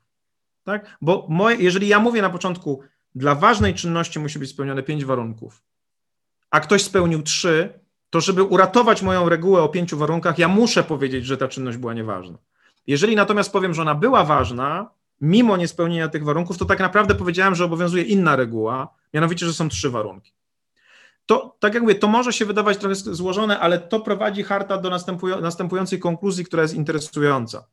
Tak? 0.64 0.98
Bo 1.02 1.28
moje, 1.30 1.58
jeżeli 1.58 1.88
ja 1.88 2.00
mówię 2.00 2.22
na 2.22 2.30
początku, 2.30 2.84
dla 3.16 3.36
ważnej 3.36 3.74
czynności 3.74 4.20
musi 4.20 4.40
być 4.40 4.50
spełnione 4.50 4.84
pięć 4.84 5.06
warunków, 5.06 5.64
a 6.50 6.60
ktoś 6.60 6.84
spełnił 6.84 7.24
trzy, 7.24 7.80
to 8.14 8.22
żeby 8.22 8.44
uratować 8.44 9.02
moją 9.02 9.30
regułę 9.30 9.62
o 9.62 9.70
pięciu 9.70 9.98
warunkach, 9.98 10.40
ja 10.40 10.48
muszę 10.48 10.84
powiedzieć, 10.84 11.26
że 11.26 11.38
ta 11.38 11.48
czynność 11.48 11.78
była 11.78 11.94
nieważna. 11.94 12.38
Jeżeli 12.88 13.16
natomiast 13.16 13.52
powiem, 13.52 13.74
że 13.74 13.82
ona 13.82 13.96
była 13.96 14.24
ważna, 14.24 14.90
mimo 15.22 15.58
niespełnienia 15.58 16.08
tych 16.08 16.24
warunków, 16.24 16.58
to 16.58 16.66
tak 16.66 16.80
naprawdę 16.80 17.16
powiedziałem, 17.16 17.56
że 17.56 17.66
obowiązuje 17.66 18.04
inna 18.04 18.36
reguła, 18.36 18.94
mianowicie, 19.14 19.46
że 19.46 19.54
są 19.54 19.70
trzy 19.70 19.90
warunki. 19.90 20.32
To, 21.26 21.56
tak 21.60 21.74
jak 21.74 21.84
mówię, 21.84 21.96
to 21.96 22.08
może 22.08 22.34
się 22.34 22.46
wydawać 22.46 22.78
trochę 22.78 22.96
złożone, 22.96 23.60
ale 23.60 23.80
to 23.80 24.00
prowadzi 24.00 24.44
Harta 24.44 24.78
do 24.78 24.90
następującej 25.42 26.00
konkluzji, 26.00 26.46
która 26.46 26.62
jest 26.62 26.74
interesująca. 26.74 27.68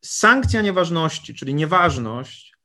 Sankcja 0.00 0.62
nieważności, 0.62 1.34
czyli 1.34 1.54
nieważność, 1.54 2.56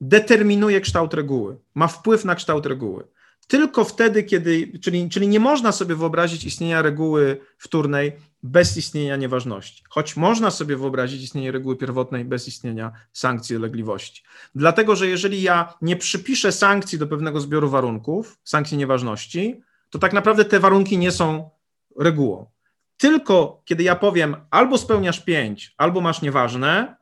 determinuje 0.00 0.80
kształt 0.80 1.14
reguły, 1.14 1.58
ma 1.74 1.88
wpływ 1.88 2.24
na 2.24 2.34
kształt 2.34 2.66
reguły 2.66 3.15
tylko 3.46 3.84
wtedy, 3.84 4.22
kiedy, 4.22 4.78
czyli, 4.78 5.08
czyli 5.08 5.28
nie 5.28 5.40
można 5.40 5.72
sobie 5.72 5.94
wyobrazić 5.94 6.44
istnienia 6.44 6.82
reguły 6.82 7.40
wtórnej 7.58 8.12
bez 8.42 8.76
istnienia 8.76 9.16
nieważności, 9.16 9.84
choć 9.88 10.16
można 10.16 10.50
sobie 10.50 10.76
wyobrazić 10.76 11.22
istnienie 11.22 11.52
reguły 11.52 11.76
pierwotnej 11.76 12.24
bez 12.24 12.48
istnienia 12.48 12.92
sankcji 13.12 13.56
dolegliwości. 13.56 14.22
Dlatego, 14.54 14.96
że 14.96 15.06
jeżeli 15.06 15.42
ja 15.42 15.74
nie 15.82 15.96
przypiszę 15.96 16.52
sankcji 16.52 16.98
do 16.98 17.06
pewnego 17.06 17.40
zbioru 17.40 17.70
warunków, 17.70 18.38
sankcji 18.44 18.78
nieważności, 18.78 19.60
to 19.90 19.98
tak 19.98 20.12
naprawdę 20.12 20.44
te 20.44 20.60
warunki 20.60 20.98
nie 20.98 21.12
są 21.12 21.50
regułą. 21.98 22.46
Tylko 22.96 23.62
kiedy 23.64 23.82
ja 23.82 23.96
powiem 23.96 24.36
albo 24.50 24.78
spełniasz 24.78 25.20
pięć, 25.20 25.74
albo 25.76 26.00
masz 26.00 26.22
nieważne, 26.22 26.96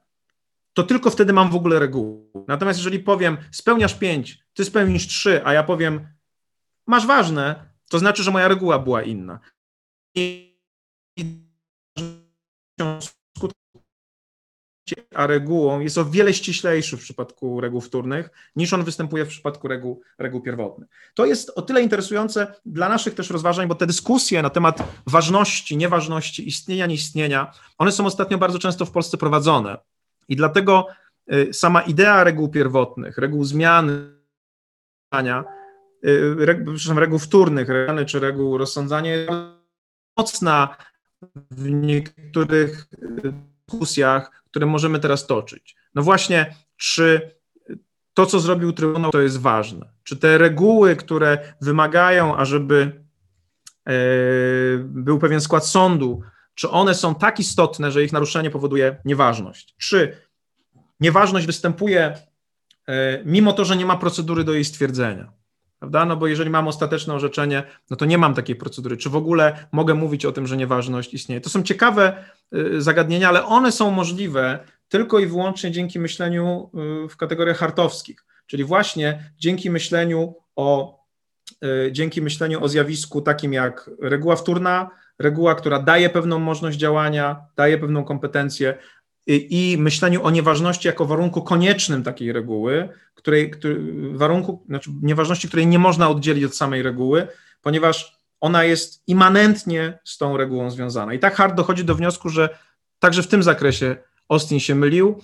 to 0.74 0.82
tylko 0.82 1.10
wtedy 1.10 1.32
mam 1.32 1.50
w 1.50 1.54
ogóle 1.54 1.78
regułę. 1.78 2.44
Natomiast 2.48 2.78
jeżeli 2.78 2.98
powiem 2.98 3.36
spełniasz 3.50 3.94
pięć, 3.94 4.38
ty 4.54 4.64
spełnisz 4.64 5.06
trzy, 5.06 5.40
a 5.44 5.52
ja 5.52 5.62
powiem 5.62 6.06
masz 6.86 7.06
ważne, 7.06 7.68
to 7.90 7.98
znaczy, 7.98 8.22
że 8.22 8.30
moja 8.30 8.48
reguła 8.48 8.78
była 8.78 9.02
inna. 9.02 9.40
I 10.14 10.54
a 15.14 15.26
regułą 15.26 15.80
jest 15.80 15.98
o 15.98 16.04
wiele 16.04 16.34
ściślejszy 16.34 16.96
w 16.96 17.00
przypadku 17.00 17.60
reguł 17.60 17.80
wtórnych, 17.80 18.30
niż 18.56 18.72
on 18.72 18.84
występuje 18.84 19.24
w 19.24 19.28
przypadku 19.28 19.68
reguł, 19.68 20.02
reguł 20.18 20.40
pierwotnych. 20.40 20.88
To 21.14 21.26
jest 21.26 21.50
o 21.56 21.62
tyle 21.62 21.82
interesujące 21.82 22.54
dla 22.66 22.88
naszych 22.88 23.14
też 23.14 23.30
rozważań, 23.30 23.68
bo 23.68 23.74
te 23.74 23.86
dyskusje 23.86 24.42
na 24.42 24.50
temat 24.50 24.82
ważności, 25.06 25.76
nieważności, 25.76 26.48
istnienia, 26.48 26.86
nieistnienia, 26.86 27.52
one 27.78 27.92
są 27.92 28.06
ostatnio 28.06 28.38
bardzo 28.38 28.58
często 28.58 28.86
w 28.86 28.90
Polsce 28.90 29.16
prowadzone. 29.16 29.78
I 30.28 30.36
dlatego 30.36 30.86
y, 31.32 31.52
sama 31.52 31.82
idea 31.82 32.24
reguł 32.24 32.48
pierwotnych, 32.48 33.18
reguł 33.18 33.44
zmiany, 33.44 34.14
przepraszam, 36.56 36.98
reguł 36.98 37.18
wtórnych, 37.18 37.68
czy 38.06 38.20
reguł 38.20 38.58
rozsądzania 38.58 39.10
mocna 40.16 40.76
w 41.50 41.70
niektórych 41.70 42.86
dyskusjach, 43.68 44.42
które 44.50 44.66
możemy 44.66 44.98
teraz 44.98 45.26
toczyć. 45.26 45.76
No 45.94 46.02
właśnie, 46.02 46.54
czy 46.76 47.34
to, 48.14 48.26
co 48.26 48.40
zrobił 48.40 48.72
Trybunał, 48.72 49.10
to 49.10 49.20
jest 49.20 49.40
ważne? 49.40 49.88
Czy 50.02 50.16
te 50.16 50.38
reguły, 50.38 50.96
które 50.96 51.54
wymagają, 51.60 52.36
ażeby 52.36 53.04
e, 53.86 53.92
był 54.78 55.18
pewien 55.18 55.40
skład 55.40 55.66
sądu, 55.66 56.20
czy 56.54 56.70
one 56.70 56.94
są 56.94 57.14
tak 57.14 57.40
istotne, 57.40 57.92
że 57.92 58.04
ich 58.04 58.12
naruszenie 58.12 58.50
powoduje 58.50 58.96
nieważność? 59.04 59.74
Czy 59.78 60.16
nieważność 61.00 61.46
występuje 61.46 62.18
mimo 63.24 63.52
to, 63.52 63.64
że 63.64 63.76
nie 63.76 63.86
ma 63.86 63.96
procedury 63.96 64.44
do 64.44 64.52
jej 64.52 64.64
stwierdzenia? 64.64 65.32
Prawda? 65.84 66.04
No 66.04 66.16
bo 66.16 66.26
jeżeli 66.26 66.50
mam 66.50 66.68
ostateczne 66.68 67.14
orzeczenie, 67.14 67.62
no 67.90 67.96
to 67.96 68.04
nie 68.04 68.18
mam 68.18 68.34
takiej 68.34 68.56
procedury. 68.56 68.96
Czy 68.96 69.10
w 69.10 69.16
ogóle 69.16 69.66
mogę 69.72 69.94
mówić 69.94 70.24
o 70.24 70.32
tym, 70.32 70.46
że 70.46 70.56
nieważność 70.56 71.14
istnieje? 71.14 71.40
To 71.40 71.50
są 71.50 71.62
ciekawe 71.62 72.24
e, 72.52 72.80
zagadnienia, 72.80 73.28
ale 73.28 73.44
one 73.44 73.72
są 73.72 73.90
możliwe 73.90 74.58
tylko 74.88 75.18
i 75.18 75.26
wyłącznie 75.26 75.70
dzięki 75.70 75.98
myśleniu 75.98 76.70
y, 77.04 77.08
w 77.08 77.16
kategoriach 77.16 77.58
hartowskich, 77.58 78.24
czyli 78.46 78.64
właśnie 78.64 79.32
dzięki 79.38 79.70
myśleniu 79.70 80.34
o, 80.56 80.98
y, 81.64 81.92
dzięki 81.92 82.22
myśleniu 82.22 82.64
o 82.64 82.68
zjawisku 82.68 83.20
takim 83.20 83.52
jak 83.52 83.90
reguła 84.00 84.36
wtórna, 84.36 84.90
reguła, 85.18 85.54
która 85.54 85.78
daje 85.78 86.10
pewną 86.10 86.38
możliwość 86.38 86.78
działania, 86.78 87.36
daje 87.56 87.78
pewną 87.78 88.04
kompetencję 88.04 88.78
i, 89.26 89.72
i 89.72 89.78
myśleniu 89.78 90.22
o 90.22 90.30
nieważności 90.30 90.88
jako 90.88 91.06
warunku 91.06 91.42
koniecznym 91.42 92.02
takiej 92.02 92.32
reguły, 92.32 92.88
której, 93.14 93.50
który, 93.50 93.80
warunku, 94.12 94.64
znaczy 94.68 94.90
nieważności, 95.02 95.48
której 95.48 95.66
nie 95.66 95.78
można 95.78 96.08
oddzielić 96.08 96.44
od 96.44 96.56
samej 96.56 96.82
reguły, 96.82 97.26
ponieważ 97.62 98.16
ona 98.40 98.64
jest 98.64 99.02
immanentnie 99.06 99.98
z 100.04 100.18
tą 100.18 100.36
regułą 100.36 100.70
związana. 100.70 101.14
I 101.14 101.18
tak 101.18 101.34
Hart 101.34 101.54
dochodzi 101.54 101.84
do 101.84 101.94
wniosku, 101.94 102.28
że 102.28 102.58
także 102.98 103.22
w 103.22 103.28
tym 103.28 103.42
zakresie 103.42 103.96
Austin 104.28 104.60
się 104.60 104.74
mylił, 104.74 105.22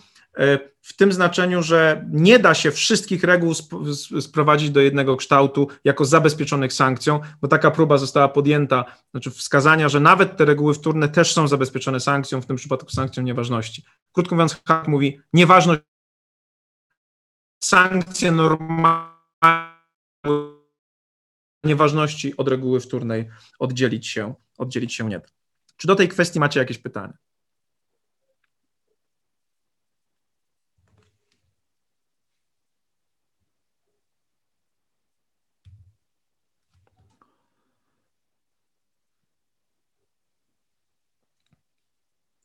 w 0.81 0.97
tym 0.97 1.13
znaczeniu, 1.13 1.63
że 1.63 2.07
nie 2.11 2.39
da 2.39 2.55
się 2.55 2.71
wszystkich 2.71 3.25
reguł 3.25 3.55
sprowadzić 4.21 4.71
do 4.71 4.81
jednego 4.81 5.17
kształtu 5.17 5.69
jako 5.85 6.05
zabezpieczonych 6.05 6.73
sankcją, 6.73 7.21
bo 7.41 7.49
taka 7.49 7.71
próba 7.71 7.99
została 7.99 8.29
podjęta, 8.29 8.85
znaczy 9.11 9.31
wskazania, 9.31 9.89
że 9.89 10.01
nawet 10.01 10.37
te 10.37 10.45
reguły 10.45 10.75
wtórne 10.75 11.09
też 11.09 11.33
są 11.33 11.49
zabezpieczone 11.49 12.01
sankcją, 12.01 12.41
w 12.41 12.47
tym 12.47 12.57
przypadku 12.57 12.91
sankcją 12.91 13.23
nieważności. 13.23 13.85
Krótko 14.13 14.35
mówiąc, 14.35 14.61
Hart 14.67 14.89
mówi, 14.89 15.21
nieważność, 15.33 15.83
sankcje 17.65 18.33
normalne 18.33 19.81
nieważności 21.65 22.37
od 22.37 22.49
reguły 22.49 22.81
wtórnej 22.81 23.29
oddzielić 23.59 24.07
się, 24.07 24.35
oddzielić 24.59 24.95
się 24.95 25.09
nie 25.09 25.19
da. 25.19 25.27
Czy 25.77 25.87
do 25.87 25.97
tej 25.97 26.09
kwestii 26.09 26.41
macie 26.41 26.61
jakieś 26.61 26.79
pytania? 26.79 27.15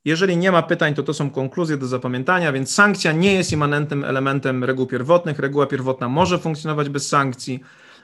Jeżeli 0.06 0.38
nie 0.38 0.52
ma 0.52 0.62
pytań, 0.62 0.94
to 0.94 1.04
to 1.04 1.14
są 1.14 1.30
konkluzje 1.30 1.78
do 1.78 1.88
zapamiętania, 1.88 2.52
więc 2.52 2.74
sankcja 2.74 3.12
nie 3.12 3.34
jest 3.34 3.52
immanentnym 3.52 4.04
elementem 4.04 4.64
reguł 4.64 4.86
pierwotnych. 4.86 5.40
Reguła 5.40 5.68
pierwotna 5.68 6.10
może 6.10 6.40
funkcjonować 6.40 6.90
bez 6.90 7.08
sankcji. 7.08 7.60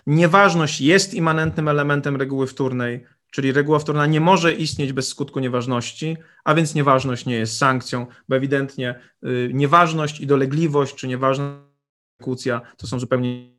Nieważność 0.08 0.82
jest 0.82 1.14
immanentnym 1.14 1.68
elementem 1.68 2.16
reguły 2.16 2.48
wtórnej, 2.48 3.06
czyli 3.32 3.52
reguła 3.52 3.80
wtórna 3.80 4.06
nie 4.06 4.22
może 4.22 4.54
istnieć 4.54 4.94
bez 4.94 5.08
skutku 5.08 5.40
nieważności, 5.40 6.18
a 6.44 6.56
więc 6.56 6.76
nieważność 6.76 7.26
nie 7.26 7.36
jest 7.36 7.58
sankcją, 7.58 8.08
bo 8.30 8.36
ewidentnie 8.36 9.00
y, 9.24 9.52
nieważność 9.54 10.20
i 10.20 10.28
dolegliwość, 10.28 10.96
czy 10.96 11.08
nieważna 11.08 11.72
egzekucja 12.20 12.62
to 12.78 12.88
są 12.88 13.00
zupełnie, 13.00 13.52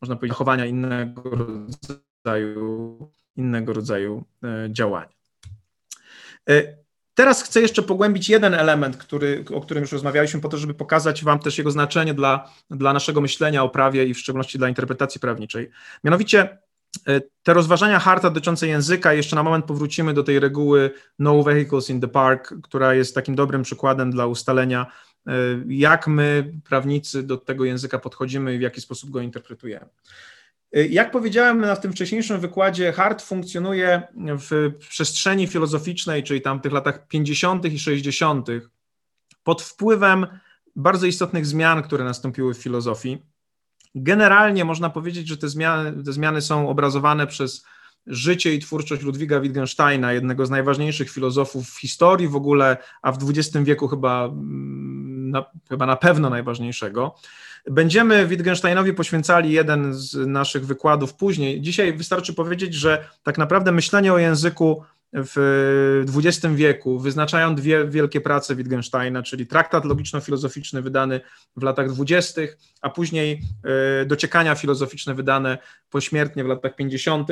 można 0.00 0.16
powiedzieć, 0.16 0.32
zachowania 0.32 0.66
innego 0.66 1.22
rodzaju, 1.30 3.12
innego 3.36 3.72
rodzaju 3.72 4.24
y, 4.44 4.72
działania. 4.72 5.12
Y, 6.50 6.81
Teraz 7.14 7.42
chcę 7.42 7.60
jeszcze 7.60 7.82
pogłębić 7.82 8.28
jeden 8.28 8.54
element, 8.54 8.96
który, 8.96 9.44
o 9.54 9.60
którym 9.60 9.80
już 9.80 9.92
rozmawialiśmy, 9.92 10.40
po 10.40 10.48
to, 10.48 10.58
żeby 10.58 10.74
pokazać 10.74 11.24
Wam 11.24 11.38
też 11.38 11.58
jego 11.58 11.70
znaczenie 11.70 12.14
dla, 12.14 12.50
dla 12.70 12.92
naszego 12.92 13.20
myślenia 13.20 13.62
o 13.62 13.68
prawie 13.68 14.06
i 14.06 14.14
w 14.14 14.18
szczególności 14.18 14.58
dla 14.58 14.68
interpretacji 14.68 15.20
prawniczej. 15.20 15.70
Mianowicie 16.04 16.58
e, 17.08 17.20
te 17.42 17.54
rozważania 17.54 17.98
Harta 17.98 18.30
dotyczące 18.30 18.66
języka, 18.68 19.12
jeszcze 19.12 19.36
na 19.36 19.42
moment 19.42 19.64
powrócimy 19.64 20.14
do 20.14 20.22
tej 20.22 20.40
reguły 20.40 20.90
no 21.18 21.42
vehicles 21.42 21.90
in 21.90 22.00
the 22.00 22.08
park, 22.08 22.54
która 22.62 22.94
jest 22.94 23.14
takim 23.14 23.34
dobrym 23.34 23.62
przykładem 23.62 24.10
dla 24.10 24.26
ustalenia, 24.26 24.86
e, 25.26 25.32
jak 25.68 26.06
my, 26.08 26.52
prawnicy, 26.68 27.22
do 27.22 27.36
tego 27.36 27.64
języka 27.64 27.98
podchodzimy 27.98 28.54
i 28.54 28.58
w 28.58 28.62
jaki 28.62 28.80
sposób 28.80 29.10
go 29.10 29.20
interpretujemy. 29.20 29.86
Jak 30.72 31.10
powiedziałem 31.10 31.60
na 31.60 31.76
tym 31.76 31.92
wcześniejszym 31.92 32.40
wykładzie, 32.40 32.92
Hart 32.92 33.22
funkcjonuje 33.22 34.02
w 34.16 34.72
przestrzeni 34.88 35.46
filozoficznej, 35.46 36.22
czyli 36.22 36.40
tam 36.40 36.60
tych 36.60 36.72
latach 36.72 37.08
50. 37.08 37.64
i 37.64 37.78
60., 37.78 38.48
pod 39.44 39.62
wpływem 39.62 40.26
bardzo 40.76 41.06
istotnych 41.06 41.46
zmian, 41.46 41.82
które 41.82 42.04
nastąpiły 42.04 42.54
w 42.54 42.58
filozofii. 42.58 43.22
Generalnie 43.94 44.64
można 44.64 44.90
powiedzieć, 44.90 45.28
że 45.28 45.36
te 45.36 45.48
zmiany, 45.48 46.04
te 46.04 46.12
zmiany 46.12 46.42
są 46.42 46.68
obrazowane 46.68 47.26
przez 47.26 47.64
życie 48.06 48.54
i 48.54 48.58
twórczość 48.58 49.02
Ludwiga 49.02 49.40
Wittgensteina, 49.40 50.12
jednego 50.12 50.46
z 50.46 50.50
najważniejszych 50.50 51.10
filozofów 51.10 51.70
w 51.70 51.80
historii 51.80 52.28
w 52.28 52.36
ogóle, 52.36 52.76
a 53.02 53.12
w 53.12 53.18
XX 53.30 53.64
wieku 53.64 53.88
chyba 53.88 54.24
mm, 54.24 55.01
na, 55.32 55.44
chyba 55.68 55.86
na 55.86 55.96
pewno 55.96 56.30
najważniejszego. 56.30 57.14
Będziemy 57.70 58.26
Wittgensteinowi 58.26 58.92
poświęcali 58.92 59.52
jeden 59.52 59.94
z 59.94 60.14
naszych 60.26 60.66
wykładów 60.66 61.14
później. 61.14 61.60
Dzisiaj 61.60 61.92
wystarczy 61.92 62.34
powiedzieć, 62.34 62.74
że 62.74 63.08
tak 63.22 63.38
naprawdę 63.38 63.72
myślenie 63.72 64.12
o 64.12 64.18
języku 64.18 64.82
w 65.14 66.04
XX 66.16 66.54
wieku 66.54 66.98
wyznaczają 66.98 67.54
dwie 67.54 67.88
wielkie 67.88 68.20
prace 68.20 68.56
Wittgensteina, 68.56 69.22
czyli 69.22 69.46
traktat 69.46 69.84
logiczno-filozoficzny 69.84 70.82
wydany 70.82 71.20
w 71.56 71.62
latach 71.62 71.88
dwudziestych, 71.88 72.58
a 72.82 72.90
później 72.90 73.40
e, 74.02 74.04
dociekania 74.04 74.54
filozoficzne 74.54 75.14
wydane 75.14 75.58
pośmiertnie 75.90 76.44
w 76.44 76.46
latach 76.46 76.76
50. 76.76 77.28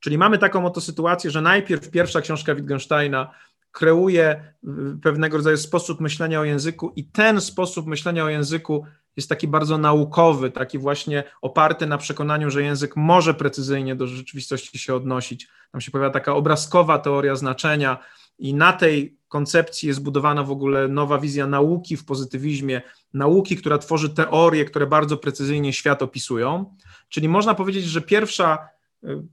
Czyli 0.00 0.18
mamy 0.18 0.38
taką 0.38 0.66
oto 0.66 0.80
sytuację, 0.80 1.30
że 1.30 1.42
najpierw 1.42 1.90
pierwsza 1.90 2.20
książka 2.20 2.54
Wittgensteina 2.54 3.30
kreuje 3.72 4.54
pewnego 5.02 5.36
rodzaju 5.36 5.56
sposób 5.56 6.00
myślenia 6.00 6.40
o 6.40 6.44
języku 6.44 6.92
i 6.96 7.04
ten 7.04 7.40
sposób 7.40 7.86
myślenia 7.86 8.24
o 8.24 8.28
języku 8.28 8.84
jest 9.16 9.28
taki 9.28 9.48
bardzo 9.48 9.78
naukowy, 9.78 10.50
taki 10.50 10.78
właśnie 10.78 11.24
oparty 11.42 11.86
na 11.86 11.98
przekonaniu, 11.98 12.50
że 12.50 12.62
język 12.62 12.96
może 12.96 13.34
precyzyjnie 13.34 13.96
do 13.96 14.06
rzeczywistości 14.06 14.78
się 14.78 14.94
odnosić. 14.94 15.48
Tam 15.72 15.80
się 15.80 15.90
pojawia 15.90 16.10
taka 16.10 16.34
obrazkowa 16.34 16.98
teoria 16.98 17.36
znaczenia, 17.36 17.98
i 18.38 18.54
na 18.54 18.72
tej 18.72 19.18
koncepcji 19.28 19.88
jest 19.88 20.02
budowana 20.02 20.42
w 20.42 20.50
ogóle 20.50 20.88
nowa 20.88 21.18
wizja 21.18 21.46
nauki 21.46 21.96
w 21.96 22.04
pozytywizmie, 22.04 22.82
nauki, 23.14 23.56
która 23.56 23.78
tworzy 23.78 24.10
teorie, 24.10 24.64
które 24.64 24.86
bardzo 24.86 25.16
precyzyjnie 25.16 25.72
świat 25.72 26.02
opisują. 26.02 26.76
Czyli 27.08 27.28
można 27.28 27.54
powiedzieć, 27.54 27.84
że 27.84 28.00
pierwsza 28.00 28.68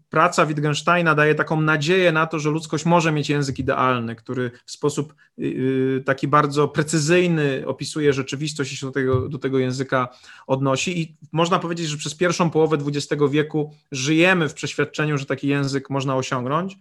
praca 0.09 0.45
Wittgensteina 0.45 1.15
daje 1.15 1.35
taką 1.35 1.61
nadzieję 1.61 2.11
na 2.11 2.27
to, 2.27 2.39
że 2.39 2.49
ludzkość 2.49 2.85
może 2.85 3.11
mieć 3.11 3.29
język 3.29 3.59
idealny, 3.59 4.15
który 4.15 4.51
w 4.65 4.71
sposób 4.71 5.15
y, 5.39 5.43
y, 5.43 6.03
taki 6.05 6.27
bardzo 6.27 6.67
precyzyjny 6.67 7.63
opisuje 7.67 8.13
rzeczywistość 8.13 8.73
i 8.73 8.77
się 8.77 8.85
do 8.85 8.91
tego, 8.91 9.29
do 9.29 9.39
tego 9.39 9.59
języka 9.59 10.07
odnosi. 10.47 11.01
I 11.01 11.17
można 11.31 11.59
powiedzieć, 11.59 11.87
że 11.87 11.97
przez 11.97 12.15
pierwszą 12.15 12.49
połowę 12.49 12.77
XX 12.85 13.23
wieku 13.29 13.73
żyjemy 13.91 14.49
w 14.49 14.53
przeświadczeniu, 14.53 15.17
że 15.17 15.25
taki 15.25 15.47
język 15.47 15.89
można 15.89 16.15
osiągnąć. 16.15 16.77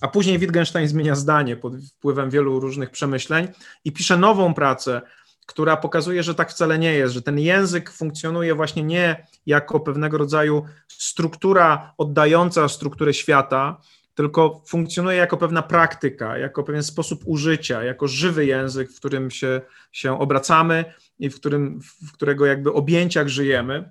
A 0.00 0.08
później 0.08 0.38
Wittgenstein 0.38 0.88
zmienia 0.88 1.14
zdanie 1.14 1.56
pod 1.56 1.72
wpływem 1.76 2.30
wielu 2.30 2.60
różnych 2.60 2.90
przemyśleń 2.90 3.48
i 3.84 3.92
pisze 3.92 4.16
nową 4.16 4.54
pracę, 4.54 5.02
która 5.46 5.76
pokazuje, 5.76 6.22
że 6.22 6.34
tak 6.34 6.50
wcale 6.50 6.78
nie 6.78 6.92
jest, 6.92 7.14
że 7.14 7.22
ten 7.22 7.38
język 7.38 7.90
funkcjonuje 7.90 8.54
właśnie 8.54 8.82
nie 8.82 9.26
jako 9.46 9.80
pewnego 9.80 10.18
rodzaju 10.18 10.64
struktura 10.88 11.94
oddająca 11.98 12.68
strukturę 12.68 13.14
świata, 13.14 13.80
tylko 14.14 14.62
funkcjonuje 14.66 15.16
jako 15.16 15.36
pewna 15.36 15.62
praktyka, 15.62 16.38
jako 16.38 16.62
pewien 16.62 16.82
sposób 16.82 17.20
użycia, 17.24 17.84
jako 17.84 18.08
żywy 18.08 18.46
język, 18.46 18.90
w 18.90 18.96
którym 18.96 19.30
się, 19.30 19.60
się 19.92 20.20
obracamy 20.20 20.84
i 21.18 21.30
w, 21.30 21.40
którym, 21.40 21.80
w 21.80 22.12
którego 22.12 22.46
jakby 22.46 22.72
objęciach 22.72 23.28
żyjemy. 23.28 23.90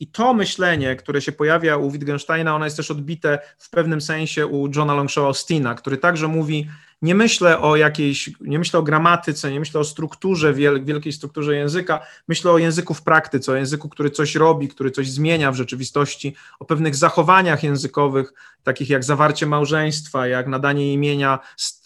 I 0.00 0.06
to 0.06 0.34
myślenie, 0.34 0.96
które 0.96 1.20
się 1.20 1.32
pojawia 1.32 1.76
u 1.76 1.90
Wittgensteina, 1.90 2.54
ono 2.54 2.64
jest 2.64 2.76
też 2.76 2.90
odbite 2.90 3.38
w 3.58 3.70
pewnym 3.70 4.00
sensie 4.00 4.46
u 4.46 4.68
Johna 4.76 4.94
Longshaw 4.94 5.24
Austina, 5.24 5.74
który 5.74 5.96
także 5.96 6.28
mówi, 6.28 6.68
nie 7.02 7.14
myślę 7.14 7.60
o 7.60 7.76
jakiejś, 7.76 8.30
nie 8.40 8.58
myślę 8.58 8.80
o 8.80 8.82
gramatyce, 8.82 9.52
nie 9.52 9.60
myślę 9.60 9.80
o 9.80 9.84
strukturze, 9.84 10.54
wielkiej 10.54 11.12
strukturze 11.12 11.56
języka, 11.56 12.00
myślę 12.28 12.50
o 12.50 12.58
języku 12.58 12.94
w 12.94 13.02
praktyce, 13.02 13.52
o 13.52 13.54
języku, 13.54 13.88
który 13.88 14.10
coś 14.10 14.34
robi, 14.34 14.68
który 14.68 14.90
coś 14.90 15.10
zmienia 15.10 15.52
w 15.52 15.54
rzeczywistości, 15.54 16.34
o 16.58 16.64
pewnych 16.64 16.96
zachowaniach 16.96 17.62
językowych, 17.62 18.32
takich 18.62 18.90
jak 18.90 19.04
zawarcie 19.04 19.46
małżeństwa, 19.46 20.26
jak 20.26 20.46
nadanie 20.46 20.92
imienia 20.92 21.38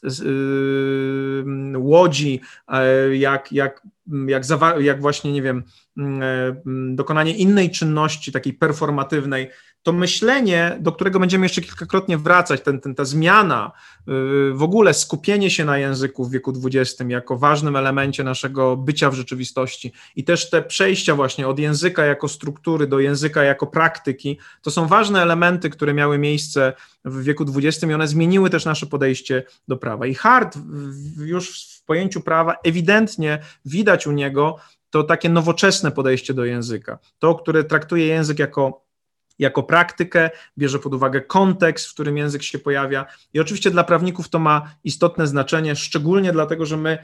yy, 0.02 1.44
łodzi, 1.76 2.40
e, 2.68 3.16
jak, 3.16 3.52
jak, 3.52 3.82
jak, 4.26 4.42
jak 4.80 5.00
właśnie, 5.00 5.32
nie 5.32 5.42
wiem, 5.42 5.62
e, 5.98 6.62
dokonanie 6.94 7.36
innej 7.36 7.70
czynności, 7.70 8.32
takiej 8.32 8.52
performatywnej, 8.52 9.50
to 9.82 9.92
myślenie, 9.92 10.76
do 10.80 10.92
którego 10.92 11.20
będziemy 11.20 11.44
jeszcze 11.44 11.62
kilkakrotnie 11.62 12.18
wracać, 12.18 12.60
ten, 12.60 12.80
ten, 12.80 12.94
ta 12.94 13.04
zmiana, 13.04 13.72
yy, 14.06 14.52
w 14.54 14.62
ogóle 14.62 14.94
skupienie 14.94 15.50
się 15.50 15.64
na 15.64 15.78
języku 15.78 16.24
w 16.24 16.30
wieku 16.30 16.52
XX 16.64 17.02
jako 17.08 17.38
ważnym 17.38 17.76
elemencie 17.76 18.24
naszego 18.24 18.76
bycia 18.76 19.10
w 19.10 19.14
rzeczywistości 19.14 19.92
i 20.16 20.24
też 20.24 20.50
te 20.50 20.62
przejścia 20.62 21.14
właśnie 21.14 21.48
od 21.48 21.58
języka 21.58 22.04
jako 22.04 22.28
struktury 22.28 22.86
do 22.86 23.00
języka 23.00 23.42
jako 23.42 23.66
praktyki, 23.66 24.38
to 24.62 24.70
są 24.70 24.86
ważne 24.86 25.22
elementy, 25.22 25.70
które 25.70 25.94
miały 25.94 26.18
miejsce 26.18 26.72
w 27.04 27.22
wieku 27.22 27.44
XX 27.56 27.90
i 27.90 27.94
one 27.94 28.08
zmieniły 28.08 28.50
też 28.50 28.64
nasze 28.64 28.86
podejście 28.86 29.42
do 29.68 29.76
prawa. 29.76 30.06
I 30.06 30.14
Hart 30.14 30.58
już 31.18 31.71
w 31.82 31.84
pojęciu 31.84 32.20
prawa 32.20 32.56
ewidentnie 32.64 33.38
widać 33.64 34.06
u 34.06 34.12
niego 34.12 34.56
to 34.90 35.02
takie 35.02 35.28
nowoczesne 35.28 35.90
podejście 35.90 36.34
do 36.34 36.44
języka, 36.44 36.98
to, 37.18 37.34
które 37.34 37.64
traktuje 37.64 38.06
język 38.06 38.38
jako 38.38 38.82
jako 39.38 39.62
praktykę, 39.62 40.30
bierze 40.58 40.78
pod 40.78 40.94
uwagę 40.94 41.20
kontekst, 41.20 41.86
w 41.86 41.94
którym 41.94 42.16
język 42.16 42.42
się 42.42 42.58
pojawia. 42.58 43.06
I 43.34 43.40
oczywiście 43.40 43.70
dla 43.70 43.84
prawników 43.84 44.28
to 44.28 44.38
ma 44.38 44.74
istotne 44.84 45.26
znaczenie, 45.26 45.76
szczególnie 45.76 46.32
dlatego, 46.32 46.66
że 46.66 46.76
my 46.76 46.98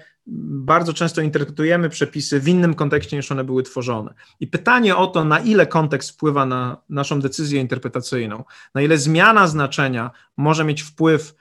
bardzo 0.67 0.93
często 0.93 1.21
interpretujemy 1.21 1.89
przepisy 1.89 2.41
w 2.41 2.49
innym 2.49 2.75
kontekście 2.75 3.17
niż 3.17 3.33
one 3.33 3.45
były 3.45 3.63
tworzone. 3.63 4.15
I 4.41 4.47
pytanie 4.47 4.97
o 4.97 5.07
to, 5.07 5.25
na 5.25 5.39
ile 5.39 5.67
kontekst 5.67 6.11
wpływa 6.11 6.47
na 6.47 6.83
naszą 6.89 7.21
decyzję 7.21 7.61
interpretacyjną, 7.61 8.45
na 8.75 8.83
ile 8.83 8.99
zmiana 8.99 9.47
znaczenia 9.47 10.11
może 10.37 10.65
mieć 10.65 10.83
wpływ 10.83 11.35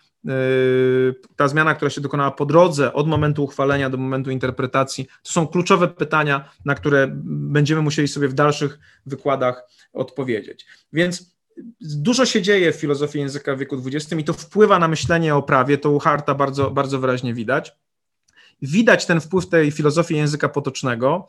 ta 1.35 1.47
zmiana, 1.47 1.75
która 1.75 1.91
się 1.91 2.01
dokonała 2.01 2.31
po 2.31 2.45
drodze 2.45 2.93
od 2.93 3.07
momentu 3.07 3.43
uchwalenia 3.43 3.89
do 3.89 3.97
momentu 3.97 4.31
interpretacji, 4.31 5.05
to 5.23 5.31
są 5.31 5.47
kluczowe 5.47 5.87
pytania, 5.87 6.49
na 6.65 6.75
które 6.75 7.07
będziemy 7.23 7.81
musieli 7.81 8.07
sobie 8.07 8.27
w 8.27 8.33
dalszych 8.33 8.79
wykładach 9.05 9.63
odpowiedzieć. 9.93 10.65
Więc 10.93 11.37
dużo 11.81 12.25
się 12.25 12.41
dzieje 12.41 12.71
w 12.71 12.75
filozofii 12.75 13.19
języka 13.19 13.55
w 13.55 13.59
wieku 13.59 13.81
XX 13.85 14.21
i 14.21 14.23
to 14.23 14.33
wpływa 14.33 14.79
na 14.79 14.87
myślenie 14.87 15.35
o 15.35 15.43
prawie, 15.43 15.77
to 15.77 15.91
u 15.91 15.99
Harta 15.99 16.35
bardzo, 16.35 16.71
bardzo 16.71 16.99
wyraźnie 16.99 17.33
widać. 17.33 17.75
Widać 18.61 19.05
ten 19.05 19.21
wpływ 19.21 19.49
tej 19.49 19.71
filozofii 19.71 20.15
języka 20.15 20.49
potocznego, 20.49 21.27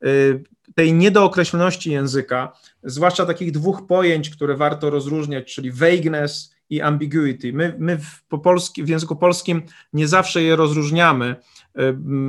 yy, 0.00 0.44
tej 0.74 0.92
niedookreśloności 0.92 1.90
języka, 1.90 2.52
zwłaszcza 2.82 3.26
takich 3.26 3.52
dwóch 3.52 3.86
pojęć, 3.86 4.30
które 4.30 4.56
warto 4.56 4.90
rozróżniać, 4.90 5.54
czyli 5.54 5.72
vagueness 5.72 6.57
i 6.70 6.80
ambiguity. 6.80 7.52
My, 7.52 7.76
my 7.78 7.98
w, 7.98 8.22
po 8.28 8.38
polski, 8.38 8.84
w 8.84 8.88
języku 8.88 9.16
polskim 9.16 9.62
nie 9.92 10.08
zawsze 10.08 10.42
je 10.42 10.56
rozróżniamy. 10.56 11.36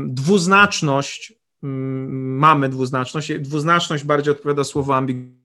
Dwuznaczność, 0.05 1.33
mamy 1.61 2.69
dwuznaczność, 2.69 3.39
dwuznaczność 3.39 4.03
bardziej 4.03 4.31
odpowiada 4.31 4.63
słowo 4.63 4.95
ambiguity. 4.95 5.39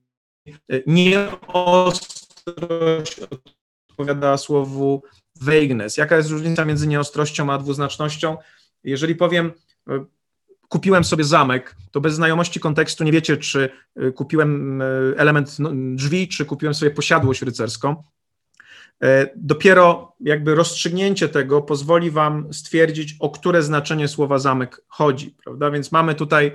Nieostrość 0.87 2.15
odpowiada 3.89 4.37
słowu 4.37 5.03
vagueness. 5.41 5.97
Jaka 5.97 6.17
jest 6.17 6.29
różnica 6.29 6.65
między 6.65 6.87
nieostrością 6.87 7.53
a 7.53 7.57
dwuznacznością? 7.57 8.37
Jeżeli 8.83 9.15
powiem, 9.15 9.51
e, 9.89 10.05
kupiłem 10.69 11.03
sobie 11.03 11.23
zamek, 11.23 11.75
to 11.91 12.01
bez 12.01 12.13
znajomości 12.13 12.59
kontekstu 12.59 13.03
nie 13.03 13.11
wiecie, 13.11 13.37
czy 13.37 13.69
e, 13.95 14.11
kupiłem 14.11 14.81
element 15.17 15.59
no, 15.59 15.71
drzwi, 15.73 16.27
czy 16.27 16.45
kupiłem 16.45 16.73
sobie 16.73 16.91
posiadłość 16.91 17.41
rycerską. 17.41 18.03
E, 19.03 19.29
dopiero 19.35 20.15
jakby 20.19 20.55
rozstrzygnięcie 20.55 21.29
tego 21.29 21.61
pozwoli 21.61 22.11
Wam 22.11 22.53
stwierdzić, 22.53 23.15
o 23.19 23.29
które 23.29 23.63
znaczenie 23.63 24.07
słowa 24.07 24.39
zamek 24.39 24.81
chodzi, 24.87 25.35
prawda? 25.43 25.71
Więc 25.71 25.91
mamy 25.91 26.15
tutaj 26.15 26.51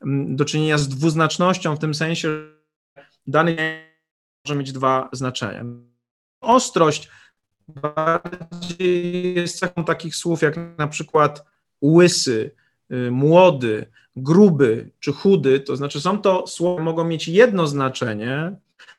mm, 0.00 0.36
do 0.36 0.44
czynienia 0.44 0.78
z 0.78 0.88
dwuznacznością 0.88 1.76
w 1.76 1.78
tym 1.78 1.94
sensie, 1.94 2.28
że 2.28 2.54
dany 3.26 3.56
może 4.46 4.58
mieć 4.58 4.72
dwa 4.72 5.08
znaczenia. 5.12 5.64
Ostrość 6.40 7.10
bardziej 7.68 9.34
jest 9.34 9.58
cechą 9.58 9.84
takich 9.84 10.16
słów 10.16 10.42
jak 10.42 10.56
na 10.78 10.88
przykład 10.88 11.44
łysy, 11.82 12.50
y, 12.92 13.10
młody, 13.10 13.86
gruby 14.16 14.90
czy 15.00 15.12
chudy, 15.12 15.60
to 15.60 15.76
znaczy 15.76 16.00
są 16.00 16.18
to 16.18 16.46
słowa, 16.46 16.82
mogą 16.82 17.04
mieć 17.04 17.28
jedno 17.28 17.66
znaczenie, 17.66 18.56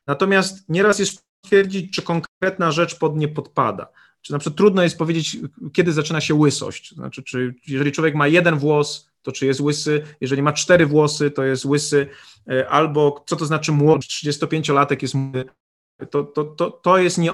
natomiast 0.08 0.70
nieraz 0.70 1.00
jest 1.00 1.26
stwierdzić, 1.46 1.96
czy 1.96 2.02
konkretna 2.02 2.72
rzecz 2.72 3.00
pod 3.00 3.18
nie 3.18 3.28
podpada. 3.28 3.88
Czy 4.22 4.32
na 4.32 4.39
przykład 4.39 4.58
trudno 4.58 4.84
jest 4.84 4.98
powiedzieć, 4.98 5.38
kiedy 5.74 5.93
zaczyna 5.93 6.22
się 6.22 6.36
łysość. 6.36 6.96
Znaczy, 6.96 7.24
czy 7.24 7.56
jeżeli 7.68 7.91
człowiek 7.91 8.16
ma 8.16 8.28
jeden 8.28 8.58
włos, 8.58 9.10
to 9.22 9.32
czy 9.32 9.46
jest 9.46 9.62
łysy, 9.62 10.04
jeżeli 10.22 10.41
ma 10.41 10.54
cztery 10.54 10.86
włosy, 10.86 11.32
to 11.32 11.43
jest 11.43 11.66
łysy, 11.66 12.08
e, 12.50 12.70
albo 12.70 13.24
co 13.28 13.36
to 13.36 13.46
znaczy 13.46 13.72
młody, 13.72 14.08
35-latek 14.08 15.02
jest 15.02 15.14
młody. 15.14 15.46
To, 16.10 16.24
to, 16.24 16.43
to, 16.43 16.72
to 16.72 16.98
jest 16.98 17.18
nie. 17.18 17.32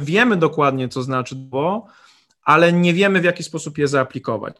Wiemy 0.00 0.36
dokładnie, 0.36 0.88
co 0.88 1.02
znaczy 1.02 1.34
bo, 1.36 1.86
ale 2.42 2.72
nie 2.72 2.94
wiemy, 2.94 3.20
w 3.20 3.24
jaki 3.24 3.42
sposób 3.42 3.78
je 3.78 3.88
zaaplikować. 3.88 4.56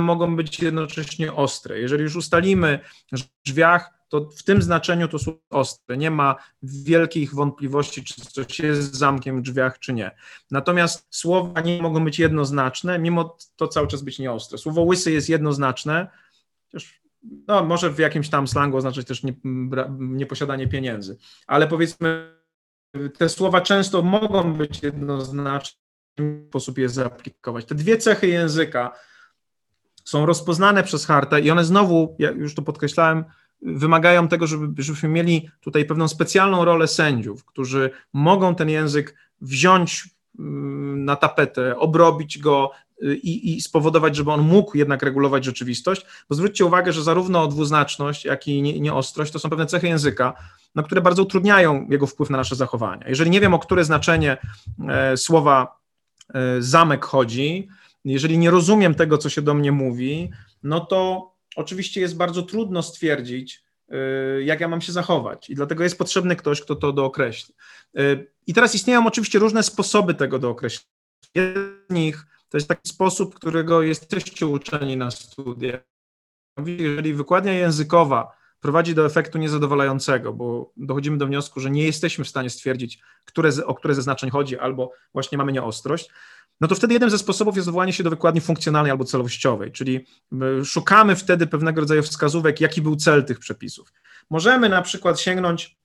Mogą 0.00 0.36
być 0.36 0.60
jednocześnie 0.60 1.32
ostre. 1.32 1.80
Jeżeli 1.80 2.02
już 2.02 2.16
ustalimy, 2.16 2.80
że 3.12 3.24
w 3.24 3.28
drzwiach 3.46 3.90
to 4.14 4.30
w 4.36 4.42
tym 4.42 4.62
znaczeniu 4.62 5.08
to 5.08 5.18
słowo 5.18 5.40
ostre. 5.50 5.96
Nie 5.96 6.10
ma 6.10 6.36
wielkich 6.62 7.34
wątpliwości, 7.34 8.04
czy 8.04 8.20
coś 8.20 8.58
jest 8.58 8.94
zamkiem 8.94 9.38
w 9.38 9.42
drzwiach, 9.42 9.78
czy 9.78 9.92
nie. 9.92 10.10
Natomiast 10.50 11.06
słowa 11.10 11.60
nie 11.60 11.82
mogą 11.82 12.04
być 12.04 12.18
jednoznaczne, 12.18 12.98
mimo 12.98 13.36
to 13.56 13.68
cały 13.68 13.88
czas 13.88 14.02
być 14.02 14.18
nieostre. 14.18 14.58
Słowo 14.58 14.82
łysy 14.82 15.12
jest 15.12 15.28
jednoznaczne, 15.28 16.08
chociaż 16.66 17.00
no, 17.48 17.64
może 17.64 17.90
w 17.90 17.98
jakimś 17.98 18.28
tam 18.28 18.48
slangu 18.48 18.76
oznaczać 18.76 19.06
też 19.06 19.22
nie, 19.22 19.34
nieposiadanie 19.98 20.68
pieniędzy, 20.68 21.16
ale 21.46 21.68
powiedzmy, 21.68 22.34
te 23.18 23.28
słowa 23.28 23.60
często 23.60 24.02
mogą 24.02 24.54
być 24.54 24.82
jednoznaczne, 24.82 25.80
w 26.18 26.46
sposób 26.48 26.78
je 26.78 26.88
zaaplikować. 26.88 27.64
Te 27.64 27.74
dwie 27.74 27.98
cechy 27.98 28.26
języka 28.26 28.92
są 30.04 30.26
rozpoznane 30.26 30.82
przez 30.82 31.06
Hartę 31.06 31.40
i 31.40 31.50
one 31.50 31.64
znowu, 31.64 32.16
ja 32.18 32.30
już 32.30 32.54
to 32.54 32.62
podkreślałem, 32.62 33.24
wymagają 33.64 34.28
tego, 34.28 34.46
żeby, 34.46 34.82
żebyśmy 34.82 35.08
mieli 35.08 35.48
tutaj 35.60 35.84
pewną 35.84 36.08
specjalną 36.08 36.64
rolę 36.64 36.88
sędziów, 36.88 37.44
którzy 37.44 37.90
mogą 38.12 38.54
ten 38.54 38.68
język 38.68 39.14
wziąć 39.40 40.08
mm, 40.38 41.04
na 41.04 41.16
tapetę, 41.16 41.76
obrobić 41.76 42.38
go 42.38 42.70
y, 43.02 43.16
i, 43.16 43.56
i, 43.56 43.60
spowodować, 43.60 44.16
żeby 44.16 44.32
on 44.32 44.40
mógł 44.40 44.76
jednak 44.76 45.02
regulować 45.02 45.44
rzeczywistość, 45.44 46.06
bo 46.28 46.34
zwróćcie 46.34 46.64
uwagę, 46.64 46.92
że 46.92 47.02
zarówno 47.02 47.46
dwuznaczność, 47.46 48.24
jak 48.24 48.48
i 48.48 48.80
nieostrość 48.80 49.32
to 49.32 49.38
są 49.38 49.50
pewne 49.50 49.66
cechy 49.66 49.88
języka, 49.88 50.34
no, 50.74 50.82
które 50.82 51.00
bardzo 51.00 51.22
utrudniają 51.22 51.86
jego 51.90 52.06
wpływ 52.06 52.30
na 52.30 52.38
nasze 52.38 52.56
zachowania. 52.56 53.08
Jeżeli 53.08 53.30
nie 53.30 53.40
wiem, 53.40 53.54
o 53.54 53.58
które 53.58 53.84
znaczenie 53.84 54.36
e, 54.88 55.16
słowa 55.16 55.78
e, 56.34 56.62
zamek 56.62 57.04
chodzi, 57.04 57.68
jeżeli 58.04 58.38
nie 58.38 58.50
rozumiem 58.50 58.94
tego, 58.94 59.18
co 59.18 59.28
się 59.28 59.42
do 59.42 59.54
mnie 59.54 59.72
mówi, 59.72 60.30
no 60.62 60.80
to 60.80 61.33
oczywiście 61.56 62.00
jest 62.00 62.16
bardzo 62.16 62.42
trudno 62.42 62.82
stwierdzić, 62.82 63.64
y, 64.38 64.44
jak 64.44 64.60
ja 64.60 64.68
mam 64.68 64.80
się 64.80 64.92
zachować, 64.92 65.50
i 65.50 65.54
dlatego 65.54 65.84
jest 65.84 65.98
potrzebny 65.98 66.36
ktoś, 66.36 66.60
kto 66.60 66.76
to 66.76 66.92
dookreśli. 66.92 67.54
Y, 67.98 68.32
I 68.46 68.54
teraz 68.54 68.74
istnieją 68.74 69.06
oczywiście 69.06 69.38
różne 69.38 69.62
sposoby 69.62 70.14
tego 70.14 70.38
dookreślenia. 70.38 70.94
Jeden 71.34 71.78
z 71.90 71.94
nich 71.94 72.26
to 72.48 72.56
jest 72.56 72.68
taki 72.68 72.88
sposób, 72.88 73.34
którego 73.34 73.82
jesteście 73.82 74.46
uczeni 74.46 74.96
na 74.96 75.10
studiach. 75.10 75.80
Jeżeli 76.66 77.14
wykładnia 77.14 77.52
językowa 77.52 78.36
prowadzi 78.60 78.94
do 78.94 79.06
efektu 79.06 79.38
niezadowalającego, 79.38 80.32
bo 80.32 80.72
dochodzimy 80.76 81.18
do 81.18 81.26
wniosku, 81.26 81.60
że 81.60 81.70
nie 81.70 81.84
jesteśmy 81.84 82.24
w 82.24 82.28
stanie 82.28 82.50
stwierdzić, 82.50 82.98
które, 83.24 83.50
o 83.66 83.74
które 83.74 83.94
ze 83.94 84.02
znaczeń 84.02 84.30
chodzi, 84.30 84.58
albo 84.58 84.92
właśnie 85.12 85.38
mamy 85.38 85.52
nieostrość, 85.52 86.10
no 86.60 86.68
to 86.68 86.74
wtedy 86.74 86.94
jednym 86.94 87.10
ze 87.10 87.18
sposobów 87.18 87.56
jest 87.56 87.68
odwołanie 87.68 87.92
się 87.92 88.02
do 88.02 88.10
wykładni 88.10 88.40
funkcjonalnej 88.40 88.90
albo 88.90 89.04
celowościowej, 89.04 89.72
czyli 89.72 90.06
szukamy 90.64 91.16
wtedy 91.16 91.46
pewnego 91.46 91.80
rodzaju 91.80 92.02
wskazówek, 92.02 92.60
jaki 92.60 92.82
był 92.82 92.96
cel 92.96 93.24
tych 93.24 93.38
przepisów. 93.38 93.92
Możemy 94.30 94.68
na 94.68 94.82
przykład 94.82 95.20
sięgnąć 95.20 95.78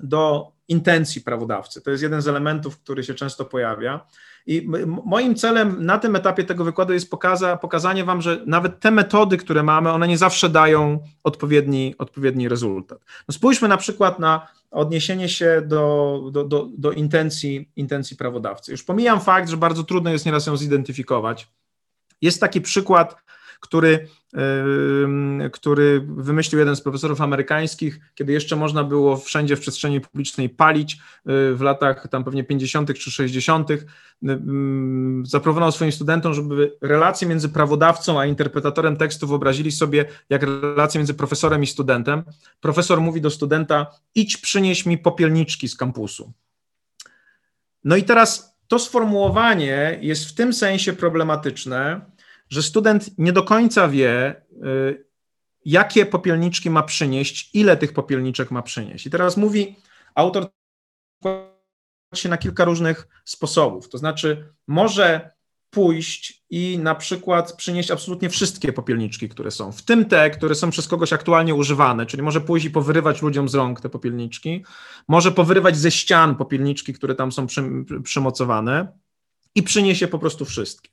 do 0.00 0.52
intencji 0.68 1.20
prawodawcy. 1.20 1.82
To 1.82 1.90
jest 1.90 2.02
jeden 2.02 2.22
z 2.22 2.28
elementów, 2.28 2.78
który 2.78 3.04
się 3.04 3.14
często 3.14 3.44
pojawia. 3.44 4.06
I 4.46 4.68
moim 5.04 5.34
celem 5.34 5.86
na 5.86 5.98
tym 5.98 6.16
etapie 6.16 6.44
tego 6.44 6.64
wykładu 6.64 6.92
jest 6.92 7.10
pokaza, 7.10 7.56
pokazanie 7.56 8.04
Wam, 8.04 8.22
że 8.22 8.42
nawet 8.46 8.80
te 8.80 8.90
metody, 8.90 9.36
które 9.36 9.62
mamy, 9.62 9.90
one 9.90 10.08
nie 10.08 10.18
zawsze 10.18 10.48
dają 10.48 10.98
odpowiedni, 11.24 11.94
odpowiedni 11.98 12.48
rezultat. 12.48 12.98
No 13.28 13.32
spójrzmy 13.32 13.68
na 13.68 13.76
przykład 13.76 14.18
na 14.18 14.48
odniesienie 14.70 15.28
się 15.28 15.62
do, 15.66 16.20
do, 16.32 16.44
do, 16.44 16.68
do 16.78 16.92
intencji, 16.92 17.70
intencji 17.76 18.16
prawodawcy. 18.16 18.72
Już 18.72 18.82
pomijam 18.82 19.20
fakt, 19.20 19.48
że 19.48 19.56
bardzo 19.56 19.84
trudno 19.84 20.10
jest 20.10 20.26
nieraz 20.26 20.46
ją 20.46 20.56
zidentyfikować. 20.56 21.48
Jest 22.22 22.40
taki 22.40 22.60
przykład 22.60 23.16
który, 23.60 24.08
który 25.52 26.06
wymyślił 26.08 26.58
jeden 26.58 26.76
z 26.76 26.80
profesorów 26.80 27.20
amerykańskich, 27.20 28.00
kiedy 28.14 28.32
jeszcze 28.32 28.56
można 28.56 28.84
było 28.84 29.16
wszędzie 29.16 29.56
w 29.56 29.60
przestrzeni 29.60 30.00
publicznej 30.00 30.48
palić 30.48 30.94
y, 30.94 30.98
w 31.54 31.60
latach 31.60 32.08
tam 32.08 32.24
pewnie 32.24 32.44
50. 32.44 32.98
czy 32.98 33.10
60. 33.10 33.68
Zaproponował 35.22 35.72
swoim 35.72 35.92
studentom, 35.92 36.34
żeby 36.34 36.76
relacje 36.80 37.28
między 37.28 37.48
prawodawcą 37.48 38.20
a 38.20 38.26
interpretatorem 38.26 38.96
tekstu 38.96 39.26
wyobrazili 39.26 39.72
sobie 39.72 40.04
jak 40.30 40.42
relacje 40.42 40.98
między 40.98 41.14
profesorem 41.14 41.62
i 41.62 41.66
studentem. 41.66 42.22
Profesor 42.60 43.00
mówi 43.00 43.20
do 43.20 43.30
studenta: 43.30 43.86
idź 44.14 44.36
przynieś 44.36 44.86
mi 44.86 44.98
popielniczki 44.98 45.68
z 45.68 45.76
kampusu. 45.76 46.32
No 47.84 47.96
i 47.96 48.02
teraz 48.02 48.56
to 48.68 48.78
sformułowanie 48.78 49.98
jest 50.00 50.28
w 50.28 50.34
tym 50.34 50.52
sensie 50.52 50.92
problematyczne, 50.92 52.00
że 52.50 52.62
student 52.62 53.18
nie 53.18 53.32
do 53.32 53.42
końca 53.42 53.88
wie, 53.88 54.42
y, 54.64 55.04
jakie 55.64 56.06
popielniczki 56.06 56.70
ma 56.70 56.82
przynieść, 56.82 57.50
ile 57.54 57.76
tych 57.76 57.92
popielniczek 57.92 58.50
ma 58.50 58.62
przynieść. 58.62 59.06
I 59.06 59.10
teraz 59.10 59.36
mówi 59.36 59.76
autor 60.14 60.46
się 62.14 62.28
na 62.28 62.38
kilka 62.38 62.64
różnych 62.64 63.08
sposobów. 63.24 63.88
To 63.88 63.98
znaczy, 63.98 64.52
może 64.66 65.30
pójść 65.70 66.44
i 66.50 66.78
na 66.78 66.94
przykład 66.94 67.52
przynieść 67.52 67.90
absolutnie 67.90 68.28
wszystkie 68.28 68.72
popielniczki, 68.72 69.28
które 69.28 69.50
są, 69.50 69.72
w 69.72 69.82
tym 69.82 70.04
te, 70.04 70.30
które 70.30 70.54
są 70.54 70.70
przez 70.70 70.88
kogoś 70.88 71.12
aktualnie 71.12 71.54
używane, 71.54 72.06
czyli 72.06 72.22
może 72.22 72.40
pójść 72.40 72.66
i 72.66 72.70
powyrywać 72.70 73.22
ludziom 73.22 73.48
z 73.48 73.54
rąk 73.54 73.80
te 73.80 73.88
popielniczki, 73.88 74.64
może 75.08 75.32
powyrywać 75.32 75.76
ze 75.76 75.90
ścian 75.90 76.34
popielniczki, 76.34 76.92
które 76.92 77.14
tam 77.14 77.32
są 77.32 77.46
przy, 77.46 77.62
przymocowane 78.04 78.98
i 79.54 79.62
przyniesie 79.62 80.08
po 80.08 80.18
prostu 80.18 80.44
wszystkie. 80.44 80.90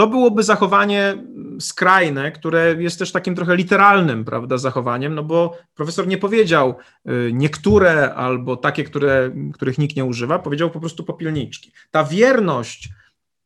To 0.00 0.06
byłoby 0.06 0.42
zachowanie 0.42 1.24
skrajne, 1.58 2.32
które 2.32 2.76
jest 2.78 2.98
też 2.98 3.12
takim 3.12 3.34
trochę 3.34 3.56
literalnym, 3.56 4.24
prawda, 4.24 4.58
zachowaniem, 4.58 5.14
no 5.14 5.22
bo 5.22 5.58
profesor 5.74 6.06
nie 6.06 6.18
powiedział 6.18 6.74
y, 7.08 7.30
niektóre 7.32 8.14
albo 8.14 8.56
takie, 8.56 8.84
które, 8.84 9.30
których 9.54 9.78
nikt 9.78 9.96
nie 9.96 10.04
używa, 10.04 10.38
powiedział 10.38 10.70
po 10.70 10.80
prostu 10.80 11.04
popielniczki. 11.04 11.72
Ta 11.90 12.04
wierność, 12.04 12.88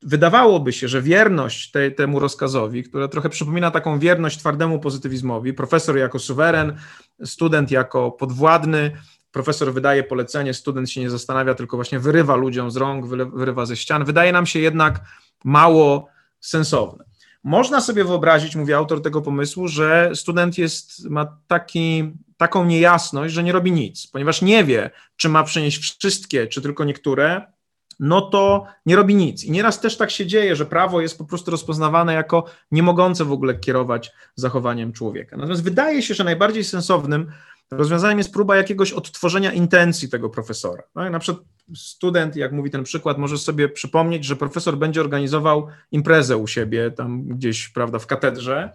wydawałoby 0.03 0.73
się, 0.73 0.89
że 0.89 1.03
wierność 1.03 1.71
te, 1.71 1.91
temu 1.91 2.21
rozkazowi, 2.21 2.83
która 2.83 3.09
trochę 3.09 3.29
przypomina 3.29 3.71
taką 3.71 3.99
wierność 3.99 4.39
twardemu 4.39 4.79
pozytywizmowi, 4.79 5.53
profesor 5.53 5.97
jako 5.99 6.19
suweren, 6.19 6.77
student 7.25 7.71
jako 7.71 8.11
podwładny, 8.11 8.91
profesor 9.33 9.73
wydaje 9.73 10.03
polecenie, 10.03 10.55
student 10.55 10.91
się 10.91 11.01
nie 11.01 11.11
zastanawia, 11.11 11.55
tylko 11.55 11.77
właśnie 11.77 11.99
wyrywa 11.99 12.37
ludziom 12.37 12.71
z 12.71 12.77
rąk, 12.77 13.07
wyrywa 13.35 13.67
ze 13.67 13.77
ścian. 13.77 14.05
Wydaje 14.05 14.33
nam 14.33 14.47
się 14.47 14.59
jednak 14.59 15.01
mało 15.45 16.14
sensowne. 16.47 17.05
Można 17.45 17.81
sobie 17.81 18.05
wyobrazić, 18.05 18.57
mówi 18.57 18.73
autor 18.73 19.03
tego 19.03 19.23
pomysłu, 19.23 19.69
że 19.69 20.11
student 20.15 20.59
jest, 20.59 21.09
ma 21.11 21.39
taki, 21.47 22.13
taką 22.37 22.65
niejasność, 22.65 23.35
że 23.35 23.43
nie 23.43 23.53
robi 23.53 23.73
nic, 23.73 24.07
ponieważ 24.07 24.43
nie 24.43 24.65
wie, 24.65 24.91
czy 25.17 25.29
ma 25.29 25.43
przynieść 25.43 25.99
wszystkie, 25.99 26.47
czy 26.47 26.63
tylko 26.63 26.85
niektóre, 26.85 27.53
no 28.01 28.21
to 28.21 28.67
nie 28.87 28.97
robi 28.97 29.15
nic. 29.15 29.45
I 29.45 29.51
nieraz 29.51 29.81
też 29.81 29.97
tak 29.97 30.11
się 30.11 30.27
dzieje, 30.27 30.57
że 30.57 30.67
prawo 30.67 31.01
jest 31.01 31.19
po 31.19 31.25
prostu 31.25 31.51
rozpoznawane 31.51 32.15
jako 32.15 32.45
nie 32.71 32.83
mogące 32.83 33.25
w 33.25 33.33
ogóle 33.33 33.55
kierować 33.55 34.13
zachowaniem 34.35 34.93
człowieka. 34.93 35.37
Natomiast 35.37 35.63
wydaje 35.63 36.03
się, 36.03 36.15
że 36.15 36.25
najbardziej 36.25 36.65
sensownym 36.65 37.33
rozwiązaniem 37.77 38.19
jest 38.19 38.33
próba 38.33 38.57
jakiegoś 38.57 38.93
odtworzenia 38.93 39.53
intencji 39.53 40.09
tego 40.09 40.31
profesora. 40.31 40.83
No, 40.95 41.11
na 41.11 41.19
przykład 41.19 41.47
student, 41.77 42.37
jak 42.37 42.53
mówi 42.53 42.71
ten 42.71 42.85
przykład, 42.85 43.19
może 43.19 43.39
sobie 43.39 43.69
przypomnieć, 43.69 44.25
że 44.25 44.37
profesor 44.37 44.77
będzie 44.77 45.01
organizował 45.01 45.67
imprezę 45.93 46.37
u 46.37 46.47
siebie, 46.47 46.91
tam 46.91 47.29
gdzieś, 47.29 47.69
prawda, 47.69 47.99
w 47.99 48.07
katedrze. 48.07 48.71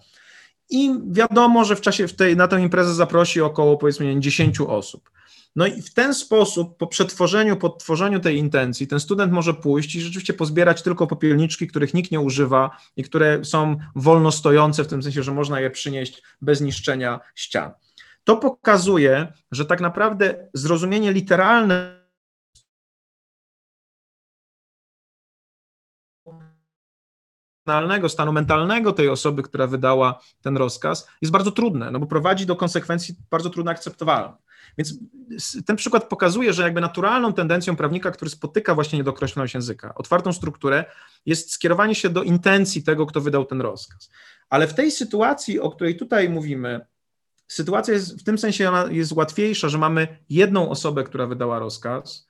I 0.69 0.91
wiadomo, 1.11 1.65
że 1.65 1.75
w 1.75 1.81
czasie 1.81 2.07
w 2.07 2.15
tej, 2.15 2.37
na 2.37 2.47
tę 2.47 2.61
imprezę 2.61 2.93
zaprosi 2.93 3.41
około 3.41 3.77
powiedzmy 3.77 4.19
10 4.19 4.61
osób. 4.61 5.09
No 5.55 5.67
i 5.67 5.81
w 5.81 5.93
ten 5.93 6.13
sposób, 6.13 6.77
po 6.77 6.87
przetworzeniu, 6.87 7.57
podtworzeniu 7.57 8.19
tej 8.19 8.37
intencji, 8.37 8.87
ten 8.87 8.99
student 8.99 9.33
może 9.33 9.53
pójść 9.53 9.95
i 9.95 10.01
rzeczywiście 10.01 10.33
pozbierać 10.33 10.81
tylko 10.81 11.07
popielniczki, 11.07 11.67
których 11.67 11.93
nikt 11.93 12.11
nie 12.11 12.19
używa 12.19 12.77
i 12.97 13.03
które 13.03 13.45
są 13.45 13.77
wolno 13.95 14.31
stojące, 14.31 14.83
w 14.83 14.87
tym 14.87 15.03
sensie, 15.03 15.23
że 15.23 15.33
można 15.33 15.59
je 15.59 15.69
przynieść 15.69 16.23
bez 16.41 16.61
niszczenia 16.61 17.19
ścian. 17.35 17.71
To 18.29 18.37
pokazuje, 18.37 19.33
że 19.51 19.65
tak 19.65 19.81
naprawdę 19.81 20.49
zrozumienie 20.53 21.11
literalne 21.11 21.99
stanu 28.07 28.31
mentalnego 28.31 28.93
tej 28.93 29.09
osoby, 29.09 29.43
która 29.43 29.67
wydała 29.67 30.21
ten 30.41 30.57
rozkaz, 30.57 31.07
jest 31.21 31.31
bardzo 31.31 31.51
trudne, 31.51 31.91
no 31.91 31.99
bo 31.99 32.05
prowadzi 32.05 32.45
do 32.45 32.55
konsekwencji 32.55 33.15
bardzo 33.31 33.49
trudno 33.49 33.71
akceptowalnych. 33.71 34.37
Więc 34.77 34.99
ten 35.65 35.75
przykład 35.75 36.09
pokazuje, 36.09 36.53
że 36.53 36.63
jakby 36.63 36.81
naturalną 36.81 37.33
tendencją 37.33 37.75
prawnika, 37.75 38.11
który 38.11 38.31
spotyka 38.31 38.75
właśnie 38.75 38.97
niedookreśloność 38.97 39.53
języka, 39.53 39.95
otwartą 39.95 40.33
strukturę, 40.33 40.85
jest 41.25 41.51
skierowanie 41.51 41.95
się 41.95 42.09
do 42.09 42.23
intencji 42.23 42.83
tego, 42.83 43.05
kto 43.05 43.21
wydał 43.21 43.45
ten 43.45 43.61
rozkaz. 43.61 44.09
Ale 44.49 44.67
w 44.67 44.73
tej 44.73 44.91
sytuacji, 44.91 45.59
o 45.59 45.71
której 45.71 45.97
tutaj 45.97 46.29
mówimy, 46.29 46.85
sytuacja 47.49 47.93
jest 47.93 48.21
w 48.21 48.23
tym 48.23 48.37
sensie 48.37 48.71
jest 48.89 49.11
łatwiejsza, 49.11 49.69
że 49.69 49.77
mamy 49.77 50.17
jedną 50.29 50.69
osobę, 50.69 51.03
która 51.03 51.25
wydała 51.25 51.59
rozkaz 51.59 52.27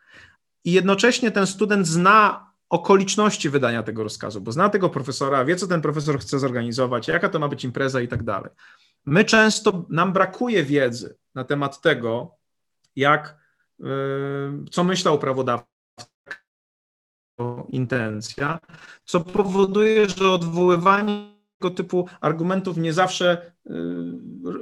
i 0.64 0.72
jednocześnie 0.72 1.32
ten 1.32 1.48
student 1.48 1.88
zna 1.88 2.50
okoliczności 2.70 3.50
wydania 3.50 3.84
tego 3.84 4.04
rozkazu, 4.04 4.42
bo 4.42 4.52
zna 4.52 4.70
tego 4.70 4.90
profesora, 4.90 5.46
wie, 5.46 5.56
co 5.56 5.68
ten 5.68 5.82
profesor 5.82 6.20
chce 6.20 6.40
zorganizować, 6.40 7.08
jaka 7.08 7.30
to 7.30 7.40
ma 7.40 7.48
być 7.48 7.64
impreza 7.64 8.02
i 8.02 8.08
tak 8.08 8.24
dalej. 8.24 8.52
My 9.06 9.26
często, 9.26 9.86
nam 9.90 10.14
brakuje 10.14 10.64
wiedzy 10.64 11.18
na 11.36 11.44
temat 11.44 11.82
tego, 11.82 12.36
jak, 12.96 13.38
yy, 13.80 13.88
co 14.72 14.84
myślał 14.84 15.20
prawodawca, 15.20 15.66
intencja, 17.70 18.60
co 19.06 19.20
powoduje, 19.20 20.10
że 20.10 20.32
odwoływanie 20.32 21.39
typu 21.60 22.08
argumentów 22.22 22.78
nie 22.78 22.94
zawsze 22.94 23.52
y, 23.66 23.72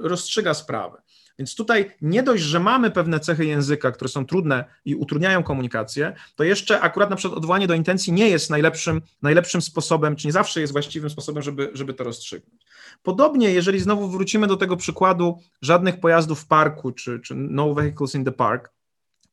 rozstrzyga 0.02 0.54
sprawę. 0.54 1.02
Więc 1.39 1.56
tutaj 1.56 1.91
nie 2.02 2.24
dość, 2.24 2.43
że 2.43 2.60
mamy 2.60 2.91
pewne 2.91 3.20
cechy 3.20 3.45
języka, 3.45 3.91
które 3.91 4.10
są 4.10 4.26
trudne 4.26 4.66
i 4.86 4.95
utrudniają 4.95 5.43
komunikację, 5.43 6.16
to 6.36 6.43
jeszcze 6.43 6.82
akurat 6.82 7.10
na 7.10 7.16
przykład 7.16 7.38
odwołanie 7.38 7.68
do 7.68 7.74
intencji 7.74 8.14
nie 8.14 8.30
jest 8.30 8.50
najlepszym, 8.50 9.02
najlepszym 9.22 9.62
sposobem, 9.62 10.16
czy 10.16 10.28
nie 10.28 10.34
zawsze 10.34 10.62
jest 10.62 10.74
właściwym 10.74 11.10
sposobem, 11.10 11.43
żeby, 11.43 11.72
żeby 11.74 11.93
to 11.93 12.04
rozstrzygnąć. 12.04 12.66
Podobnie, 13.04 13.52
jeżeli 13.52 13.80
znowu 13.80 14.10
wrócimy 14.10 14.48
do 14.48 14.58
tego 14.58 14.78
przykładu 14.78 15.39
żadnych 15.62 16.00
pojazdów 16.00 16.39
w 16.39 16.48
parku, 16.48 16.91
czy, 16.91 17.20
czy 17.20 17.36
no 17.36 17.74
vehicles 17.74 18.16
in 18.16 18.26
the 18.26 18.32
park, 18.32 18.72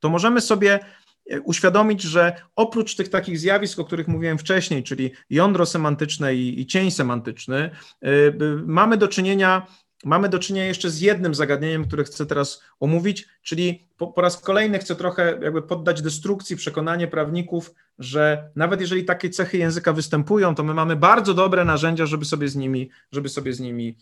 to 0.01 0.09
możemy 0.09 0.41
sobie 0.41 0.81
uświadomić, 1.45 2.03
że 2.03 2.33
oprócz 2.57 2.97
tych 2.97 3.09
takich 3.09 3.39
zjawisk, 3.39 3.79
o 3.79 3.85
których 3.85 4.09
mówiłem 4.09 4.39
wcześniej, 4.39 4.83
czyli 4.83 5.11
jądro 5.31 5.67
semantyczne 5.67 6.35
i, 6.35 6.61
i 6.61 6.67
cień 6.67 6.91
semantyczny, 6.91 7.71
yy, 8.03 8.63
mamy 8.67 8.97
do 8.97 9.09
czynienia 9.09 9.67
mamy 10.05 10.29
do 10.29 10.39
czynienia 10.39 10.67
jeszcze 10.67 10.91
z 10.91 11.01
jednym 11.01 11.35
zagadnieniem, 11.35 11.87
które 11.87 12.05
chcę 12.05 12.27
teraz 12.27 12.63
omówić, 12.81 13.29
czyli 13.43 13.89
po, 13.97 14.07
po, 14.07 14.21
raz 14.21 14.41
kolejny 14.41 14.79
chcę 14.79 14.97
trochę 14.97 15.39
jakby 15.43 15.63
poddać 15.63 16.03
destrukcji 16.03 16.57
przekonanie 16.57 17.09
prawników, 17.09 17.75
że 17.99 18.51
nawet 18.57 18.81
jeżeli 18.81 19.05
takie 19.05 19.31
cechy 19.31 19.59
języka 19.59 19.93
występują, 19.93 20.55
to 20.55 20.63
my 20.63 20.75
mamy 20.75 20.97
bardzo 20.97 21.35
dobre 21.35 21.65
narzędzia, 21.65 22.07
żeby 22.07 22.25
sobie 22.25 22.49
z 22.49 22.57
nimi, 22.57 22.91
żeby 23.13 23.29
sobie 23.29 23.53
z 23.53 23.61
nimi 23.61 23.97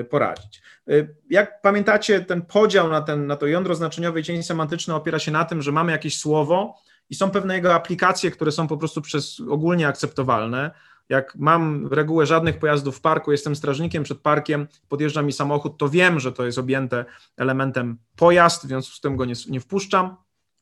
y, 0.00 0.04
poradzić. 0.04 0.62
Y, 0.88 1.14
jak 1.30 1.62
pamiętacie, 1.62 2.20
ten 2.20 2.42
podział 2.42 2.88
na, 2.88 3.00
ten, 3.00 3.26
na 3.26 3.36
to 3.36 3.46
jądro 3.46 3.74
znaczeniowe 3.74 4.20
i 4.20 4.24
cień 4.24 4.42
semantyczny 4.42 4.94
opiera 4.94 5.18
się 5.18 5.30
na 5.30 5.44
tym, 5.44 5.62
że 5.62 5.72
mamy 5.72 5.92
jakieś 5.92 6.18
słowo 6.18 6.74
i 7.10 7.14
są 7.14 7.30
pewne 7.30 7.54
jego 7.54 7.74
aplikacje, 7.74 8.30
które 8.30 8.52
są 8.52 8.68
po 8.68 8.76
prostu 8.76 9.02
przez 9.02 9.40
ogólnie 9.40 9.88
akceptowalne, 9.88 10.70
jak 11.08 11.36
mam 11.36 11.86
regułę 11.86 12.26
żadnych 12.26 12.58
pojazdów 12.58 12.96
w 12.96 13.00
parku, 13.00 13.32
jestem 13.32 13.56
strażnikiem 13.56 14.02
przed 14.02 14.18
parkiem, 14.18 14.66
podjeżdża 14.88 15.22
mi 15.22 15.32
samochód, 15.32 15.78
to 15.78 15.88
wiem, 15.88 16.20
że 16.20 16.32
to 16.32 16.46
jest 16.46 16.58
objęte 16.58 17.04
elementem 17.36 17.98
pojazd, 18.16 18.64
w 18.64 18.66
związku 18.66 18.94
z 18.94 19.00
tym 19.00 19.16
go 19.16 19.24
nie, 19.24 19.34
nie 19.48 19.60
wpuszczam. 19.60 20.16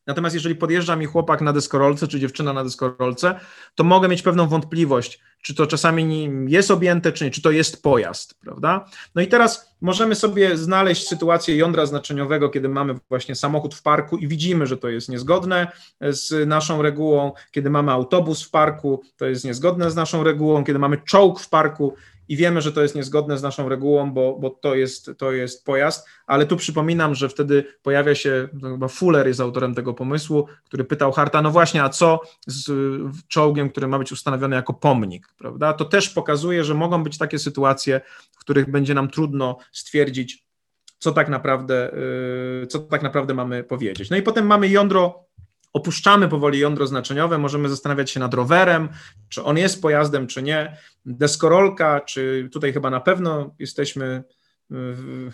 Natomiast 0.07 0.33
jeżeli 0.33 0.55
podjeżdża 0.55 0.95
mi 0.95 1.05
chłopak 1.05 1.41
na 1.41 1.53
deskorolce, 1.53 2.07
czy 2.07 2.19
dziewczyna 2.19 2.53
na 2.53 2.63
deskorolce, 2.63 3.39
to 3.75 3.83
mogę 3.83 4.07
mieć 4.07 4.21
pewną 4.21 4.47
wątpliwość, 4.47 5.19
czy 5.41 5.55
to 5.55 5.67
czasami 5.67 6.29
jest 6.47 6.71
objęte, 6.71 7.11
czy 7.11 7.25
nie, 7.25 7.31
czy 7.31 7.41
to 7.41 7.51
jest 7.51 7.83
pojazd, 7.83 8.39
prawda? 8.41 8.85
No 9.15 9.21
i 9.21 9.27
teraz 9.27 9.75
możemy 9.81 10.15
sobie 10.15 10.57
znaleźć 10.57 11.07
sytuację 11.07 11.55
jądra 11.55 11.85
znaczeniowego, 11.85 12.49
kiedy 12.49 12.69
mamy 12.69 12.95
właśnie 13.09 13.35
samochód 13.35 13.75
w 13.75 13.81
parku 13.81 14.17
i 14.17 14.27
widzimy, 14.27 14.67
że 14.67 14.77
to 14.77 14.89
jest 14.89 15.09
niezgodne 15.09 15.71
z 16.01 16.47
naszą 16.47 16.81
regułą, 16.81 17.31
kiedy 17.51 17.69
mamy 17.69 17.91
autobus 17.91 18.43
w 18.43 18.51
parku, 18.51 19.01
to 19.17 19.25
jest 19.25 19.45
niezgodne 19.45 19.91
z 19.91 19.95
naszą 19.95 20.23
regułą, 20.23 20.63
kiedy 20.63 20.79
mamy 20.79 20.97
czołg 20.97 21.39
w 21.39 21.49
parku 21.49 21.95
i 22.27 22.37
wiemy, 22.37 22.61
że 22.61 22.71
to 22.71 22.81
jest 22.81 22.95
niezgodne 22.95 23.37
z 23.37 23.43
naszą 23.43 23.69
regułą, 23.69 24.11
bo, 24.11 24.37
bo 24.39 24.49
to, 24.49 24.75
jest, 24.75 25.11
to 25.17 25.31
jest 25.31 25.65
pojazd, 25.65 26.07
ale 26.27 26.45
tu 26.45 26.57
przypominam, 26.57 27.15
że 27.15 27.29
wtedy 27.29 27.63
pojawia 27.81 28.15
się, 28.15 28.47
chyba 28.61 28.87
Fuller 28.87 29.27
jest 29.27 29.39
autorem 29.39 29.75
tego 29.75 29.93
pomysłu, 29.93 30.47
który 30.63 30.83
pytał 30.83 31.11
Harta, 31.11 31.41
no 31.41 31.51
właśnie, 31.51 31.83
a 31.83 31.89
co 31.89 32.19
z 32.47 32.71
czołgiem, 33.27 33.69
który 33.69 33.87
ma 33.87 33.99
być 33.99 34.11
ustanowiony 34.11 34.55
jako 34.55 34.73
pomnik, 34.73 35.33
prawda? 35.37 35.73
To 35.73 35.85
też 35.85 36.09
pokazuje, 36.09 36.63
że 36.63 36.73
mogą 36.73 37.03
być 37.03 37.17
takie 37.17 37.39
sytuacje, 37.39 38.01
w 38.31 38.39
których 38.39 38.71
będzie 38.71 38.93
nam 38.93 39.09
trudno 39.09 39.57
stwierdzić, 39.71 40.47
co 40.99 41.11
tak 41.11 41.29
naprawdę, 41.29 41.93
y, 42.63 42.67
co 42.67 42.79
tak 42.79 43.03
naprawdę 43.03 43.33
mamy 43.33 43.63
powiedzieć. 43.63 44.09
No 44.09 44.17
i 44.17 44.21
potem 44.21 44.45
mamy 44.45 44.67
jądro 44.67 45.26
opuszczamy 45.77 46.27
powoli 46.27 46.59
jądro 46.59 46.87
znaczeniowe, 46.87 47.37
możemy 47.37 47.69
zastanawiać 47.69 48.11
się 48.11 48.19
nad 48.19 48.33
rowerem, 48.33 48.89
czy 49.29 49.43
on 49.43 49.57
jest 49.57 49.81
pojazdem, 49.81 50.27
czy 50.27 50.43
nie, 50.43 50.77
deskorolka, 51.05 52.01
czy 52.01 52.49
tutaj 52.53 52.73
chyba 52.73 52.89
na 52.89 52.99
pewno 52.99 53.55
jesteśmy, 53.59 54.23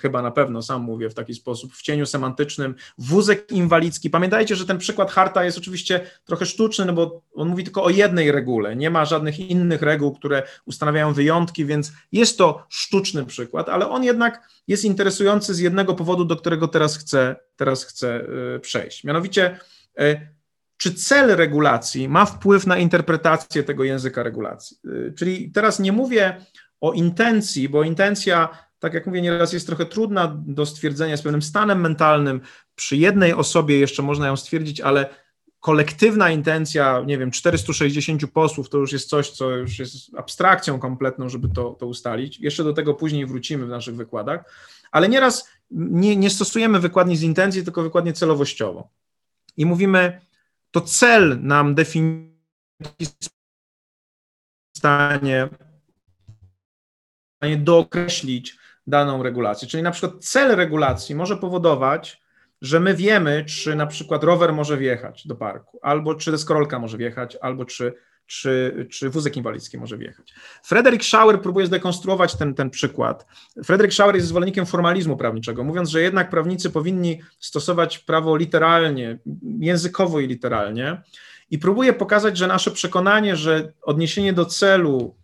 chyba 0.01 0.21
na 0.21 0.31
pewno, 0.31 0.61
sam 0.61 0.81
mówię 0.81 1.09
w 1.09 1.13
taki 1.13 1.33
sposób, 1.33 1.73
w 1.73 1.81
cieniu 1.81 2.05
semantycznym, 2.05 2.75
wózek 2.97 3.51
inwalidzki. 3.51 4.09
Pamiętajcie, 4.09 4.55
że 4.55 4.65
ten 4.65 4.77
przykład 4.77 5.11
Harta 5.11 5.43
jest 5.43 5.57
oczywiście 5.57 6.01
trochę 6.25 6.45
sztuczny, 6.45 6.85
no 6.85 6.93
bo 6.93 7.21
on 7.33 7.47
mówi 7.47 7.63
tylko 7.63 7.83
o 7.83 7.89
jednej 7.89 8.31
regule, 8.31 8.75
nie 8.75 8.89
ma 8.89 9.05
żadnych 9.05 9.39
innych 9.39 9.81
reguł, 9.81 10.13
które 10.13 10.43
ustanawiają 10.65 11.13
wyjątki, 11.13 11.65
więc 11.65 11.91
jest 12.11 12.37
to 12.37 12.65
sztuczny 12.69 13.25
przykład, 13.25 13.69
ale 13.69 13.89
on 13.89 14.03
jednak 14.03 14.49
jest 14.67 14.85
interesujący 14.85 15.53
z 15.53 15.59
jednego 15.59 15.93
powodu, 15.93 16.25
do 16.25 16.35
którego 16.35 16.67
teraz 16.67 16.97
chcę, 16.97 17.35
teraz 17.55 17.85
chcę 17.85 18.25
y, 18.55 18.59
przejść. 18.59 19.03
Mianowicie, 19.03 19.59
E, 19.99 20.32
czy 20.83 20.93
cel 20.93 21.35
regulacji 21.35 22.09
ma 22.09 22.25
wpływ 22.25 22.67
na 22.67 22.77
interpretację 22.77 23.63
tego 23.63 23.83
języka 23.83 24.23
regulacji? 24.23 24.77
E, 25.07 25.11
czyli 25.11 25.51
teraz 25.51 25.79
nie 25.79 25.91
mówię 25.91 26.45
o 26.81 26.93
intencji, 26.93 27.69
bo 27.69 27.83
intencja, 27.83 28.49
tak 28.79 28.93
jak 28.93 29.07
mówię, 29.07 29.21
nieraz 29.21 29.53
jest 29.53 29.67
trochę 29.67 29.85
trudna 29.85 30.37
do 30.45 30.65
stwierdzenia 30.65 31.17
z 31.17 31.21
pewnym 31.21 31.41
stanem 31.41 31.81
mentalnym. 31.81 32.41
Przy 32.75 32.97
jednej 32.97 33.33
osobie 33.33 33.79
jeszcze 33.79 34.03
można 34.03 34.27
ją 34.27 34.35
stwierdzić, 34.35 34.81
ale 34.81 35.09
kolektywna 35.59 36.29
intencja, 36.29 37.03
nie 37.05 37.17
wiem, 37.17 37.31
460 37.31 38.31
posłów 38.31 38.69
to 38.69 38.77
już 38.77 38.91
jest 38.91 39.09
coś, 39.09 39.29
co 39.29 39.49
już 39.49 39.79
jest 39.79 40.15
abstrakcją 40.17 40.79
kompletną, 40.79 41.29
żeby 41.29 41.49
to, 41.49 41.69
to 41.79 41.87
ustalić. 41.87 42.39
Jeszcze 42.39 42.63
do 42.63 42.73
tego 42.73 42.93
później 42.93 43.25
wrócimy 43.25 43.65
w 43.65 43.69
naszych 43.69 43.95
wykładach, 43.95 44.53
ale 44.91 45.09
nieraz 45.09 45.49
nie, 45.71 46.15
nie 46.15 46.29
stosujemy 46.29 46.79
wykładni 46.79 47.17
z 47.17 47.23
intencji, 47.23 47.63
tylko 47.63 47.83
wykładnię 47.83 48.13
celowościową 48.13 48.87
i 49.57 49.65
mówimy, 49.65 50.21
to 50.73 50.81
cel 50.81 51.37
nam 51.41 51.75
definiuje 51.75 52.33
stanie, 54.77 55.49
dookreślić 57.57 58.57
daną 58.87 59.23
regulację. 59.23 59.67
Czyli 59.67 59.83
na 59.83 59.91
przykład 59.91 60.25
cel 60.25 60.55
regulacji 60.55 61.15
może 61.15 61.37
powodować, 61.37 62.21
że 62.61 62.79
my 62.79 62.93
wiemy, 62.93 63.45
czy 63.45 63.75
na 63.75 63.87
przykład 63.87 64.23
rower 64.23 64.53
może 64.53 64.77
wjechać 64.77 65.27
do 65.27 65.35
parku, 65.35 65.79
albo 65.81 66.15
czy 66.15 66.31
deskorolka 66.31 66.79
może 66.79 66.97
wjechać, 66.97 67.37
albo 67.41 67.65
czy 67.65 67.93
czy, 68.39 68.87
czy 68.91 69.09
wózek 69.09 69.37
inwalidzki 69.37 69.77
może 69.77 69.97
wjechać. 69.97 70.33
Frederick 70.63 71.03
Schauer 71.03 71.41
próbuje 71.41 71.67
zdekonstruować 71.67 72.35
ten, 72.35 72.53
ten 72.53 72.69
przykład. 72.69 73.25
Frederick 73.65 73.93
Schauer 73.93 74.15
jest 74.15 74.27
zwolennikiem 74.27 74.65
formalizmu 74.65 75.17
prawniczego, 75.17 75.63
mówiąc, 75.63 75.89
że 75.89 76.01
jednak 76.01 76.29
prawnicy 76.29 76.69
powinni 76.69 77.21
stosować 77.39 77.99
prawo 77.99 78.37
literalnie, 78.37 79.19
językowo 79.59 80.19
i 80.19 80.27
literalnie. 80.27 81.01
I 81.51 81.59
próbuje 81.59 81.93
pokazać, 81.93 82.37
że 82.37 82.47
nasze 82.47 82.71
przekonanie, 82.71 83.35
że 83.35 83.73
odniesienie 83.81 84.33
do 84.33 84.45
celu 84.45 85.15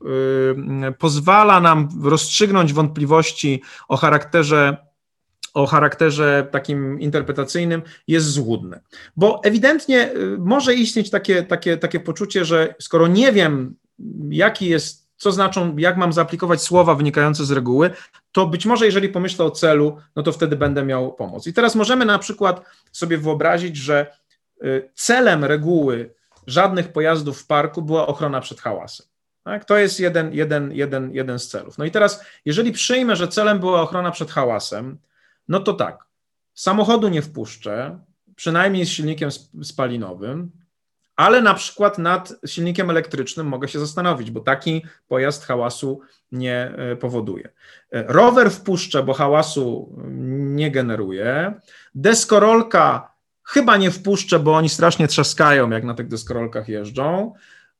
yy, 0.86 0.92
pozwala 0.92 1.60
nam 1.60 1.90
rozstrzygnąć 2.04 2.74
wątpliwości 2.74 3.62
o 3.88 3.98
charakterze 3.98 4.89
o 5.54 5.66
charakterze 5.66 6.48
takim 6.52 7.00
interpretacyjnym 7.00 7.82
jest 8.08 8.32
złudne. 8.32 8.80
Bo 9.16 9.42
ewidentnie 9.44 10.12
y, 10.12 10.38
może 10.40 10.74
istnieć 10.74 11.10
takie, 11.10 11.44
takie, 11.44 11.78
takie 11.78 12.00
poczucie, 12.00 12.46
że 12.46 12.76
skoro 12.80 13.08
nie 13.08 13.32
wiem, 13.32 13.76
jaki 14.30 14.70
jest, 14.70 15.10
co 15.18 15.32
znaczą, 15.32 15.78
jak 15.78 15.98
mam 15.98 16.14
zaaplikować 16.14 16.62
słowa 16.62 16.96
wynikające 16.96 17.46
z 17.46 17.52
reguły, 17.52 17.90
to 18.32 18.48
być 18.48 18.66
może 18.66 18.86
jeżeli 18.86 19.10
pomyślę 19.10 19.46
o 19.46 19.52
celu, 19.52 19.98
no 20.16 20.24
to 20.24 20.32
wtedy 20.32 20.56
będę 20.56 20.86
miał 20.86 21.14
pomoc. 21.14 21.48
I 21.48 21.54
teraz 21.54 21.76
możemy 21.76 22.06
na 22.06 22.20
przykład 22.20 22.66
sobie 22.92 23.18
wyobrazić, 23.18 23.78
że 23.78 24.08
y, 24.64 24.90
celem 24.96 25.46
reguły 25.46 26.14
żadnych 26.48 26.92
pojazdów 26.92 27.42
w 27.42 27.48
parku 27.48 27.82
była 27.82 28.08
ochrona 28.08 28.42
przed 28.42 28.62
hałasem. 28.62 29.06
Tak? 29.44 29.66
To 29.66 29.78
jest 29.78 30.00
jeden, 30.00 30.34
jeden, 30.34 30.72
jeden, 30.72 31.14
jeden 31.14 31.40
z 31.40 31.48
celów. 31.48 31.78
No 31.78 31.86
i 31.86 31.92
teraz, 31.92 32.24
jeżeli 32.46 32.72
przyjmę, 32.72 33.16
że 33.16 33.28
celem 33.28 33.60
była 33.60 33.82
ochrona 33.82 34.12
przed 34.12 34.32
hałasem, 34.32 34.98
no 35.50 35.60
to 35.60 35.74
tak, 35.74 36.06
samochodu 36.54 37.08
nie 37.08 37.22
wpuszczę, 37.22 38.00
przynajmniej 38.36 38.86
z 38.86 38.90
silnikiem 38.90 39.30
spalinowym, 39.64 40.52
ale 41.16 41.42
na 41.42 41.54
przykład 41.54 41.98
nad 41.98 42.34
silnikiem 42.46 42.90
elektrycznym 42.90 43.48
mogę 43.48 43.68
się 43.68 43.80
zastanowić, 43.80 44.32
bo 44.32 44.40
taki 44.40 44.86
pojazd 45.08 45.46
hałasu 45.46 46.02
nie 46.32 46.74
e, 46.78 46.96
powoduje. 46.96 47.50
E, 47.92 48.04
rower 48.08 48.52
wpuszczę, 48.52 49.04
bo 49.04 49.14
hałasu 49.14 49.96
nie 50.30 50.72
generuje. 50.72 51.54
Deskorolka 51.96 53.12
chyba 53.44 53.78
nie 53.78 53.92
wpuszczę, 53.92 54.40
bo 54.40 54.56
oni 54.56 54.70
strasznie 54.70 55.08
trzaskają, 55.08 55.70
jak 55.70 55.84
na 55.84 55.94
tych 55.94 56.08
deskorolkach 56.08 56.70
jeżdżą. 56.70 57.34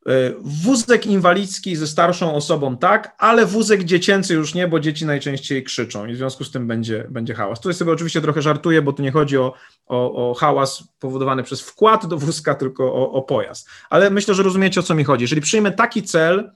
E, 0.08 0.34
wózek 0.42 1.06
inwalidzki 1.06 1.76
ze 1.76 1.88
starszą 1.88 2.36
osobą 2.36 2.78
tak, 2.78 3.16
ale 3.18 3.46
wózek 3.46 3.84
dziecięcy 3.84 4.34
już 4.34 4.54
nie, 4.54 4.68
bo 4.68 4.80
dzieci 4.80 5.06
najczęściej 5.06 5.64
krzyczą 5.64 6.06
i 6.06 6.14
w 6.14 6.18
związku 6.18 6.44
z 6.44 6.52
tym 6.52 6.68
będzie, 6.68 7.08
będzie 7.10 7.34
hałas. 7.34 7.60
Tutaj 7.60 7.74
sobie 7.74 7.92
oczywiście 7.92 8.22
trochę 8.22 8.42
żartuję, 8.42 8.82
bo 8.82 8.94
tu 8.94 9.04
nie 9.04 9.12
chodzi 9.12 9.38
o, 9.38 9.54
o, 9.86 10.30
o 10.30 10.34
hałas 10.34 10.84
powodowany 11.00 11.44
przez 11.44 11.62
wkład 11.62 12.06
do 12.06 12.18
wózka, 12.18 12.56
tylko 12.56 12.94
o, 12.94 13.12
o 13.12 13.22
pojazd. 13.22 13.70
Ale 13.90 14.10
myślę, 14.10 14.34
że 14.34 14.44
rozumiecie 14.44 14.80
o 14.80 14.84
co 14.84 14.96
mi 14.96 15.04
chodzi. 15.04 15.24
Jeżeli 15.24 15.42
przyjmę 15.42 15.72
taki 15.72 16.04
cel, 16.04 16.52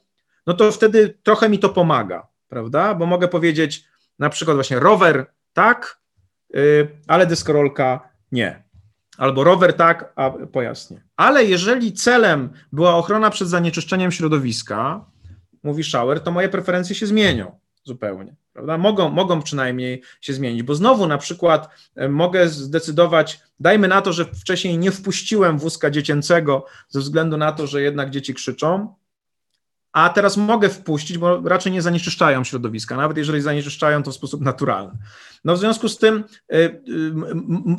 no 0.47 0.53
to 0.53 0.71
wtedy 0.71 1.17
trochę 1.23 1.49
mi 1.49 1.59
to 1.59 1.69
pomaga, 1.69 2.27
prawda? 2.49 2.95
Bo 2.95 3.05
mogę 3.05 3.27
powiedzieć 3.27 3.85
na 4.19 4.29
przykład 4.29 4.57
właśnie 4.57 4.79
rower 4.79 5.25
tak, 5.53 5.99
yy, 6.49 6.87
ale 7.07 7.25
deskorolka 7.25 8.09
nie. 8.31 8.62
Albo 9.17 9.43
rower 9.43 9.73
tak, 9.73 10.13
a 10.15 10.29
pojazd 10.29 10.91
nie. 10.91 11.01
Ale 11.15 11.45
jeżeli 11.45 11.93
celem 11.93 12.49
była 12.71 12.95
ochrona 12.95 13.29
przed 13.29 13.49
zanieczyszczeniem 13.49 14.11
środowiska, 14.11 15.05
mówi 15.63 15.83
Schauer, 15.83 16.19
to 16.19 16.31
moje 16.31 16.49
preferencje 16.49 16.95
się 16.95 17.07
zmienią 17.07 17.59
zupełnie. 17.83 18.35
Prawda? 18.53 18.77
Mogą, 18.77 19.09
mogą 19.09 19.41
przynajmniej 19.41 20.01
się 20.21 20.33
zmienić, 20.33 20.63
bo 20.63 20.75
znowu 20.75 21.07
na 21.07 21.17
przykład 21.17 21.69
e, 21.95 22.09
mogę 22.09 22.49
zdecydować, 22.49 23.39
dajmy 23.59 23.87
na 23.87 24.01
to, 24.01 24.13
że 24.13 24.25
wcześniej 24.25 24.77
nie 24.77 24.91
wpuściłem 24.91 25.59
wózka 25.59 25.89
dziecięcego 25.89 26.65
ze 26.89 26.99
względu 26.99 27.37
na 27.37 27.51
to, 27.51 27.67
że 27.67 27.81
jednak 27.81 28.09
dzieci 28.09 28.33
krzyczą, 28.33 28.95
a 29.93 30.09
teraz 30.09 30.37
mogę 30.37 30.69
wpuścić, 30.69 31.17
bo 31.17 31.41
raczej 31.41 31.71
nie 31.71 31.81
zanieczyszczają 31.81 32.43
środowiska, 32.43 32.97
nawet 32.97 33.17
jeżeli 33.17 33.41
zanieczyszczają 33.41 34.03
to 34.03 34.11
w 34.11 34.15
sposób 34.15 34.41
naturalny. 34.41 34.93
No 35.45 35.55
w 35.55 35.59
związku 35.59 35.89
z 35.89 35.97
tym 35.97 36.23
y, 36.53 36.55
y, 36.57 36.81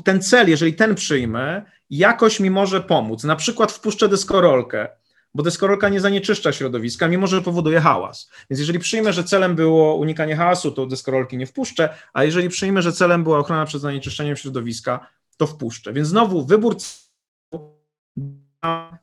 ten 0.04 0.22
cel, 0.22 0.48
jeżeli 0.48 0.74
ten 0.74 0.94
przyjmę, 0.94 1.62
jakoś 1.90 2.40
mi 2.40 2.50
może 2.50 2.80
pomóc. 2.80 3.24
Na 3.24 3.36
przykład 3.36 3.72
wpuszczę 3.72 4.08
deskorolkę, 4.08 4.88
bo 5.34 5.42
deskorolka 5.42 5.88
nie 5.88 6.00
zanieczyszcza 6.00 6.52
środowiska, 6.52 7.08
mimo 7.08 7.26
że 7.26 7.42
powoduje 7.42 7.80
hałas. 7.80 8.30
Więc 8.50 8.60
jeżeli 8.60 8.78
przyjmę, 8.78 9.12
że 9.12 9.24
celem 9.24 9.54
było 9.54 9.94
unikanie 9.94 10.36
hałasu, 10.36 10.70
to 10.70 10.86
deskorolki 10.86 11.36
nie 11.36 11.46
wpuszczę, 11.46 11.88
a 12.12 12.24
jeżeli 12.24 12.48
przyjmę, 12.48 12.82
że 12.82 12.92
celem 12.92 13.24
była 13.24 13.38
ochrona 13.38 13.66
przed 13.66 13.80
zanieczyszczeniem 13.80 14.36
środowiska, 14.36 15.06
to 15.36 15.46
wpuszczę. 15.46 15.92
Więc 15.92 16.08
znowu 16.08 16.44
wybór 16.44 16.76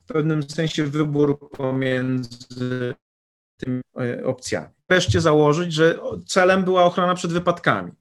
w 0.08 0.14
pewnym 0.14 0.44
sensie 0.44 0.84
wybór 0.84 1.50
pomiędzy 1.50 2.96
tymi 3.62 3.82
e, 4.00 4.26
opcjami. 4.26 4.68
Wreszcie 4.90 5.22
założyć, 5.22 5.74
że 5.74 6.00
celem 6.26 6.64
była 6.64 6.84
ochrona 6.84 7.16
przed 7.16 7.34
wypadkami. 7.34 7.92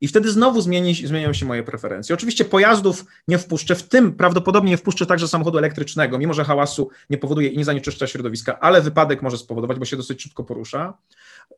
I 0.00 0.08
wtedy 0.08 0.30
znowu 0.30 0.60
zmieni, 0.60 0.94
zmienią 0.94 1.32
się 1.32 1.46
moje 1.46 1.62
preferencje. 1.62 2.14
Oczywiście 2.14 2.44
pojazdów 2.44 3.04
nie 3.28 3.38
wpuszczę, 3.38 3.74
w 3.74 3.82
tym 3.82 4.12
prawdopodobnie 4.12 4.70
nie 4.70 4.76
wpuszczę 4.76 5.06
także 5.06 5.28
samochodu 5.28 5.58
elektrycznego, 5.58 6.18
mimo 6.18 6.34
że 6.34 6.44
hałasu 6.44 6.90
nie 7.10 7.18
powoduje 7.18 7.48
i 7.48 7.58
nie 7.58 7.64
zanieczyszcza 7.64 8.06
środowiska, 8.06 8.60
ale 8.60 8.82
wypadek 8.82 9.22
może 9.22 9.38
spowodować, 9.38 9.78
bo 9.78 9.84
się 9.84 9.96
dosyć 9.96 10.22
szybko 10.22 10.44
porusza. 10.44 10.98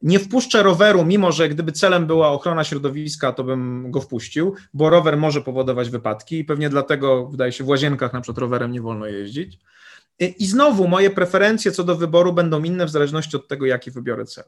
Nie 0.03 0.19
wpuszczę 0.19 0.63
roweru, 0.63 1.05
mimo 1.05 1.33
że 1.33 1.49
gdyby 1.49 1.73
celem 1.73 2.07
była 2.07 2.29
ochrona 2.29 2.65
środowiska, 2.65 3.33
to 3.33 3.45
bym 3.45 3.91
go 3.91 4.01
wpuścił, 4.01 4.55
bo 4.75 4.91
rower 4.91 5.17
może 5.17 5.41
powodować 5.41 5.91
wypadki 5.91 6.39
i 6.39 6.45
pewnie 6.45 6.69
dlatego, 6.69 7.27
wydaje 7.27 7.53
się, 7.53 7.65
w 7.65 7.69
łazienkach 7.69 8.13
na 8.13 8.21
przykład 8.21 8.39
rowerem 8.39 8.73
nie 8.73 8.81
wolno 8.81 9.07
jeździć. 9.07 9.59
I 10.21 10.47
znowu 10.47 10.89
moje 10.89 11.11
preferencje 11.11 11.73
co 11.73 11.85
do 11.85 11.97
wyboru 11.97 12.33
będą 12.33 12.63
inne 12.63 12.87
w 12.87 12.91
zależności 12.91 13.37
od 13.37 13.49
tego, 13.49 13.67
jaki 13.67 13.91
wybiorę 13.91 14.25
cel. 14.25 14.45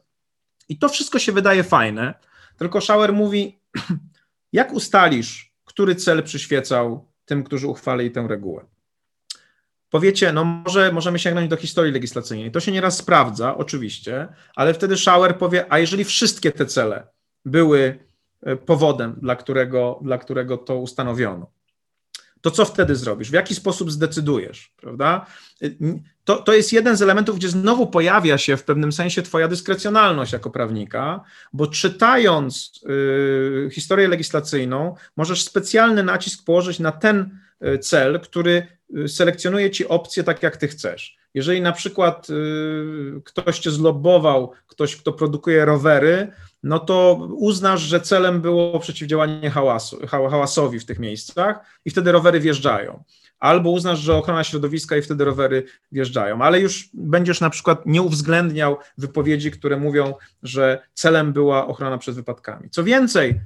I 0.69 0.77
to 0.77 0.89
wszystko 0.89 1.19
się 1.19 1.31
wydaje 1.31 1.63
fajne, 1.63 2.13
tylko 2.57 2.81
Schauer 2.81 3.13
mówi, 3.13 3.59
jak 4.53 4.73
ustalisz, 4.73 5.53
który 5.65 5.95
cel 5.95 6.23
przyświecał 6.23 7.05
tym, 7.25 7.43
którzy 7.43 7.67
uchwalili 7.67 8.11
tę 8.11 8.25
regułę? 8.29 8.65
Powiecie, 9.89 10.33
no 10.33 10.43
może 10.43 10.91
możemy 10.91 11.19
sięgnąć 11.19 11.49
do 11.49 11.55
historii 11.55 11.93
legislacyjnej. 11.93 12.51
To 12.51 12.59
się 12.59 12.71
nieraz 12.71 12.97
sprawdza, 12.97 13.57
oczywiście, 13.57 14.27
ale 14.55 14.73
wtedy 14.73 14.97
Schauer 14.97 15.37
powie, 15.37 15.65
a 15.69 15.79
jeżeli 15.79 16.03
wszystkie 16.03 16.51
te 16.51 16.65
cele 16.65 17.07
były 17.45 17.99
e, 18.41 18.55
powodem, 18.55 19.15
dla 19.21 19.35
którego, 19.35 19.99
dla 20.01 20.17
którego 20.17 20.57
to 20.57 20.77
ustanowiono, 20.77 21.51
to 22.41 22.51
co 22.51 22.65
wtedy 22.65 22.95
zrobisz? 22.95 23.29
W 23.29 23.33
jaki 23.33 23.55
sposób 23.55 23.91
zdecydujesz, 23.91 24.73
prawda? 24.77 25.25
To, 26.23 26.35
to 26.35 26.53
jest 26.53 26.73
jeden 26.73 26.97
z 26.97 27.01
elementów, 27.01 27.35
gdzie 27.35 27.49
znowu 27.49 27.87
pojawia 27.87 28.37
się 28.37 28.57
w 28.57 28.63
pewnym 28.63 28.91
sensie 28.91 29.21
Twoja 29.21 29.47
dyskrecjonalność 29.47 30.33
jako 30.33 30.49
prawnika, 30.49 31.23
bo 31.53 31.67
czytając 31.67 32.81
y, 32.89 33.69
historię 33.71 34.07
legislacyjną, 34.07 34.95
możesz 35.17 35.43
specjalny 35.43 36.03
nacisk 36.03 36.45
położyć 36.45 36.79
na 36.79 36.91
ten 36.91 37.39
y, 37.65 37.79
cel, 37.79 38.19
który 38.19 38.67
y, 38.97 39.07
selekcjonuje 39.07 39.71
Ci 39.71 39.87
opcje 39.87 40.23
tak, 40.23 40.43
jak 40.43 40.57
Ty 40.57 40.67
chcesz. 40.67 41.18
Jeżeli 41.33 41.61
na 41.61 41.71
przykład 41.71 42.29
y, 42.29 43.21
ktoś 43.23 43.59
Cię 43.59 43.71
zlobował, 43.71 44.51
ktoś, 44.67 44.95
kto 44.95 45.13
produkuje 45.13 45.65
rowery, 45.65 46.31
no 46.63 46.79
to 46.79 47.27
uznasz, 47.31 47.81
że 47.81 48.01
celem 48.01 48.41
było 48.41 48.79
przeciwdziałanie 48.79 49.49
hałasu, 49.49 50.07
hałasowi 50.07 50.79
w 50.79 50.85
tych 50.85 50.99
miejscach 50.99 51.79
i 51.85 51.89
wtedy 51.89 52.11
rowery 52.11 52.39
wjeżdżają. 52.39 53.03
Albo 53.39 53.69
uznasz, 53.69 53.99
że 53.99 54.15
ochrona 54.15 54.43
środowiska 54.43 54.97
i 54.97 55.01
wtedy 55.01 55.25
rowery 55.25 55.63
wjeżdżają, 55.91 56.41
ale 56.41 56.59
już 56.59 56.89
będziesz 56.93 57.41
na 57.41 57.49
przykład 57.49 57.85
nie 57.85 58.01
uwzględniał 58.01 58.77
wypowiedzi, 58.97 59.51
które 59.51 59.77
mówią, 59.77 60.13
że 60.43 60.81
celem 60.93 61.33
była 61.33 61.67
ochrona 61.67 61.97
przed 61.97 62.15
wypadkami. 62.15 62.69
Co 62.69 62.83
więcej, 62.83 63.41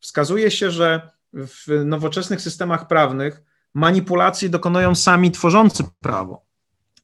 wskazuje 0.00 0.50
się, 0.50 0.70
że 0.70 1.10
w 1.32 1.82
nowoczesnych 1.84 2.40
systemach 2.40 2.86
prawnych 2.86 3.42
manipulacji 3.74 4.50
dokonują 4.50 4.94
sami 4.94 5.30
tworzący 5.30 5.84
prawo. 6.00 6.45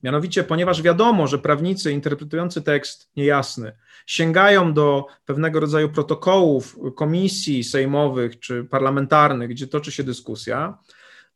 Mianowicie, 0.03 0.45
ponieważ 0.45 0.83
wiadomo, 0.83 1.27
że 1.27 1.39
prawnicy 1.39 1.93
interpretujący 1.93 2.63
tekst 2.63 3.11
niejasny 3.17 3.73
sięgają 4.07 4.75
do 4.75 5.07
pewnego 5.25 5.61
rodzaju 5.61 5.89
protokołów 5.89 6.79
komisji 6.97 7.65
sejmowych 7.65 8.41
czy 8.41 8.65
parlamentarnych, 8.65 9.49
gdzie 9.49 9.67
toczy 9.67 9.93
się 9.93 10.05
dyskusja, 10.05 10.79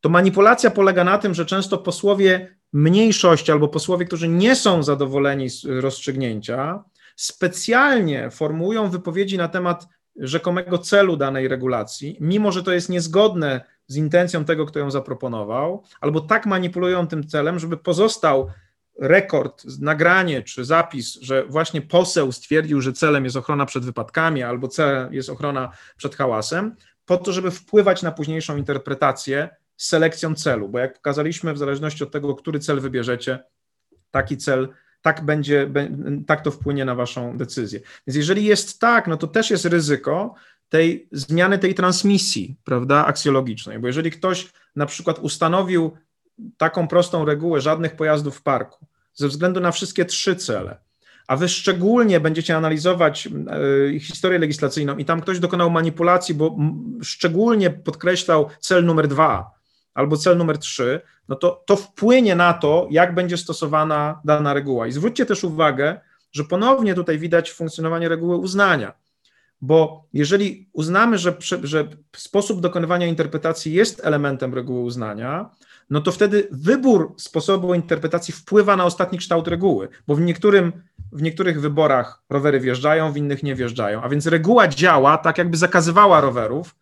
to 0.01 0.09
manipulacja 0.09 0.70
polega 0.70 1.05
na 1.05 1.18
tym, 1.18 1.34
że 1.34 1.47
często 1.47 1.78
posłowie 1.78 2.56
mniejszości 2.72 3.52
albo 3.52 3.68
posłowie, 3.68 4.06
którzy 4.06 4.28
nie 4.28 4.56
są 4.56 4.82
zadowoleni 4.82 5.51
z 5.51 5.64
rozstrzygnięcia, 5.64 6.84
specjalnie 7.16 8.30
formułują 8.30 8.90
wypowiedzi 8.90 9.38
na 9.38 9.48
temat 9.48 9.88
rzekomego 10.16 10.78
celu 10.78 11.16
danej 11.16 11.48
regulacji, 11.48 12.16
mimo 12.20 12.52
że 12.52 12.62
to 12.62 12.72
jest 12.72 12.88
niezgodne 12.88 13.60
z 13.86 13.96
intencją 13.96 14.44
tego, 14.44 14.66
kto 14.66 14.78
ją 14.78 14.90
zaproponował, 14.90 15.82
albo 16.00 16.20
tak 16.20 16.46
manipulują 16.46 17.06
tym 17.06 17.26
celem, 17.26 17.58
żeby 17.58 17.76
pozostał 17.76 18.50
rekord, 19.00 19.64
nagranie 19.80 20.42
czy 20.42 20.64
zapis, 20.64 21.18
że 21.22 21.44
właśnie 21.46 21.82
poseł 21.82 22.32
stwierdził, 22.32 22.80
że 22.80 22.92
celem 22.92 23.24
jest 23.24 23.36
ochrona 23.36 23.66
przed 23.66 23.84
wypadkami 23.84 24.42
albo 24.42 24.68
celem 24.68 25.14
jest 25.14 25.30
ochrona 25.30 25.70
przed 25.96 26.16
hałasem, 26.16 26.76
po 27.04 27.16
to, 27.16 27.32
żeby 27.32 27.50
wpływać 27.50 28.02
na 28.02 28.12
późniejszą 28.12 28.56
interpretację 28.56 29.48
selekcją 29.76 30.34
celu, 30.34 30.68
bo 30.68 30.78
jak 30.78 30.94
pokazaliśmy, 30.94 31.54
w 31.54 31.58
zależności 31.58 32.04
od 32.04 32.10
tego, 32.10 32.34
który 32.34 32.58
cel 32.58 32.80
wybierzecie, 32.80 33.38
taki 34.10 34.36
cel 34.36 34.68
tak 35.02 35.24
będzie, 35.24 35.70
tak 36.26 36.42
to 36.42 36.50
wpłynie 36.50 36.84
na 36.84 36.94
waszą 36.94 37.36
decyzję. 37.36 37.80
Więc 38.06 38.16
jeżeli 38.16 38.44
jest 38.44 38.80
tak, 38.80 39.06
no 39.06 39.16
to 39.16 39.26
też 39.26 39.50
jest 39.50 39.64
ryzyko 39.64 40.34
tej 40.68 41.09
zmiany 41.12 41.59
tej 41.59 41.74
transmisji, 41.74 42.56
prawda, 42.64 43.06
aksjologicznej, 43.06 43.78
bo 43.78 43.86
jeżeli 43.86 44.10
ktoś 44.10 44.52
na 44.76 44.86
przykład 44.86 45.18
ustanowił 45.18 45.97
taką 46.56 46.88
prostą 46.88 47.24
regułę 47.24 47.60
żadnych 47.60 47.97
pojazdów 47.97 48.36
w 48.36 48.43
parku, 48.43 48.86
ze 49.14 49.28
względu 49.28 49.60
na 49.60 49.72
wszystkie 49.72 50.05
trzy 50.05 50.36
cele, 50.36 50.76
a 51.26 51.36
wy 51.36 51.48
szczególnie 51.48 52.20
będziecie 52.20 52.56
analizować 52.56 53.28
y, 53.94 54.01
historię 54.01 54.38
legislacyjną 54.38 54.97
i 54.97 55.05
tam 55.05 55.20
ktoś 55.20 55.38
dokonał 55.38 55.70
manipulacji, 55.70 56.34
bo 56.34 56.56
szczególnie 57.02 57.70
podkreślał 57.70 58.48
cel 58.60 58.84
numer 58.84 59.09
dwa 59.09 59.51
albo 59.94 60.16
cel 60.16 60.36
numer 60.36 60.59
trzy, 60.59 61.01
no 61.28 61.36
to 61.36 61.64
to 61.66 61.76
wpłynie 61.76 62.34
na 62.34 62.52
to, 62.52 62.88
jak 62.90 63.14
będzie 63.14 63.36
stosowana 63.36 64.20
dana 64.24 64.55
reguła. 64.55 64.86
I 64.86 64.93
zwróćcie 64.93 65.26
też 65.26 65.44
uwagę, 65.44 66.01
że 66.32 66.44
ponownie 66.44 66.94
tutaj 66.94 67.18
widać 67.18 67.52
funkcjonowanie 67.52 68.09
reguły 68.09 68.36
uznania, 68.36 68.93
bo 69.60 70.04
jeżeli 70.12 70.68
uznamy, 70.72 71.18
że, 71.18 71.36
że 71.62 71.88
sposób 72.16 72.60
dokonywania 72.60 73.06
interpretacji 73.06 73.72
jest 73.72 74.00
elementem 74.04 74.54
reguły 74.54 74.80
uznania, 74.80 75.50
no 75.90 76.00
to 76.00 76.12
wtedy 76.12 76.48
wybór 76.50 77.14
sposobu 77.16 77.74
interpretacji 77.74 78.34
wpływa 78.34 78.76
na 78.76 78.84
ostatni 78.84 79.18
kształt 79.18 79.48
reguły, 79.48 79.88
bo 80.06 80.14
w, 80.14 80.20
niektórym, 80.20 80.72
w 81.12 81.22
niektórych 81.22 81.60
wyborach 81.60 82.22
rowery 82.30 82.60
wjeżdżają, 82.60 83.12
w 83.12 83.16
innych 83.16 83.42
nie 83.42 83.54
wjeżdżają, 83.54 84.02
a 84.02 84.08
więc 84.08 84.26
reguła 84.26 84.68
działa 84.68 85.18
tak, 85.18 85.38
jakby 85.38 85.56
zakazywała 85.56 86.20
rowerów, 86.20 86.74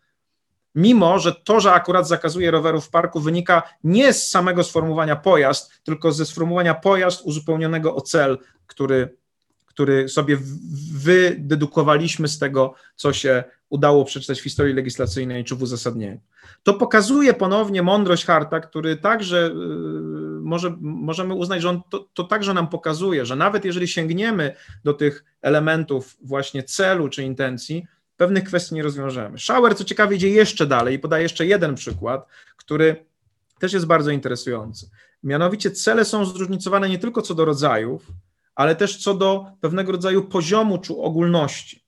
mimo 0.75 1.19
że 1.19 1.35
to, 1.35 1.61
że 1.61 1.73
akurat 1.73 2.09
zakazuje 2.09 2.51
rowerów 2.51 2.87
w 2.87 2.91
parku, 2.91 3.21
wynika 3.21 3.63
nie 3.85 4.13
z 4.13 4.29
samego 4.29 4.65
sformułowania 4.65 5.17
pojazd, 5.17 5.73
tylko 5.85 6.13
ze 6.13 6.27
sformułowania 6.27 6.75
pojazd 6.75 7.21
uzupełnionego 7.25 7.95
o 7.95 8.01
cel, 8.01 8.39
który, 8.67 9.17
który 9.75 10.09
sobie 10.09 10.39
wydedukowaliśmy 10.93 12.29
z 12.29 12.39
tego, 12.39 12.75
co 12.97 13.13
się 13.13 13.45
udało 13.69 14.05
przeczytać 14.05 14.41
w 14.41 14.43
historii 14.43 14.75
legislacyjnej 14.75 15.45
czy 15.45 15.57
w 15.57 15.63
uzasadnieniu. 15.63 16.21
To 16.63 16.75
pokazuje 16.75 17.35
ponownie 17.35 17.83
mądrość 17.83 18.25
Harta, 18.25 18.61
który 18.61 18.97
także 18.97 19.47
y, 19.47 19.51
może, 20.41 20.77
możemy 20.81 21.35
uznać, 21.35 21.63
że 21.63 21.71
on 21.71 21.81
to, 21.91 22.09
to 22.15 22.25
także 22.25 22.55
nam 22.55 22.69
pokazuje, 22.69 23.27
że 23.27 23.37
nawet 23.37 23.65
jeżeli 23.65 23.89
sięgniemy 23.89 24.55
do 24.85 24.95
tych 24.95 25.25
elementów 25.43 26.17
właśnie 26.23 26.63
celu 26.63 27.09
czy 27.09 27.23
intencji, 27.23 27.87
pewnych 28.17 28.45
kwestii 28.45 28.75
nie 28.75 28.83
rozwiążemy. 28.83 29.39
Schauer, 29.39 29.77
co 29.77 29.85
ciekawe, 29.85 30.15
idzie 30.15 30.29
jeszcze 30.29 30.67
dalej 30.67 30.95
i 30.95 30.99
podaje 30.99 31.23
jeszcze 31.23 31.47
jeden 31.47 31.75
przykład, 31.75 32.27
który 32.57 33.05
też 33.59 33.73
jest 33.73 33.87
bardzo 33.87 34.11
interesujący. 34.11 34.91
Mianowicie 35.23 35.71
cele 35.71 36.05
są 36.05 36.25
zróżnicowane 36.25 36.89
nie 36.89 36.99
tylko 36.99 37.23
co 37.23 37.35
do 37.35 37.45
rodzajów, 37.45 38.07
ale 38.55 38.77
też 38.77 38.97
co 38.97 39.15
do 39.15 39.47
pewnego 39.61 39.93
rodzaju 39.93 40.25
poziomu 40.25 40.79
czy 40.79 40.97
ogólności. 40.97 41.85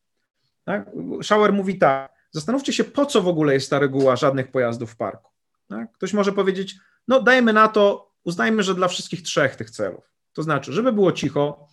Tak? 0.64 0.90
Schauer 1.22 1.52
mówi 1.52 1.78
tak, 1.78 2.12
zastanówcie 2.30 2.72
się, 2.72 2.84
po 2.84 3.06
co 3.06 3.22
w 3.22 3.28
ogóle 3.28 3.54
jest 3.54 3.70
ta 3.70 3.78
reguła 3.78 4.16
żadnych 4.16 4.50
pojazdów 4.50 4.90
w 4.90 4.96
parku. 4.96 5.30
Tak? 5.68 5.92
Ktoś 5.92 6.12
może 6.12 6.32
powiedzieć, 6.32 6.76
no 7.08 7.22
dajmy 7.22 7.52
na 7.52 7.68
to, 7.68 8.12
uznajmy, 8.24 8.62
że 8.62 8.74
dla 8.74 8.88
wszystkich 8.88 9.22
trzech 9.22 9.56
tych 9.56 9.70
celów. 9.70 10.04
To 10.32 10.42
znaczy, 10.42 10.72
żeby 10.72 10.92
było 10.92 11.12
cicho, 11.12 11.68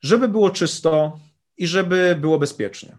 żeby 0.00 0.28
było 0.28 0.50
czysto 0.50 1.18
i 1.56 1.66
żeby 1.66 2.16
było 2.20 2.38
bezpiecznie. 2.38 2.96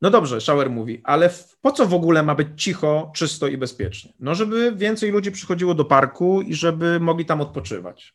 No 0.00 0.10
dobrze, 0.10 0.40
Schauer 0.40 0.70
mówi, 0.70 1.00
ale 1.04 1.30
po 1.60 1.72
co 1.72 1.86
w 1.86 1.94
ogóle 1.94 2.22
ma 2.22 2.34
być 2.34 2.62
cicho, 2.62 3.12
czysto 3.14 3.48
i 3.48 3.56
bezpiecznie? 3.56 4.12
No, 4.20 4.34
żeby 4.34 4.72
więcej 4.76 5.10
ludzi 5.10 5.32
przychodziło 5.32 5.74
do 5.74 5.84
parku 5.84 6.42
i 6.42 6.54
żeby 6.54 7.00
mogli 7.00 7.24
tam 7.24 7.40
odpoczywać. 7.40 8.14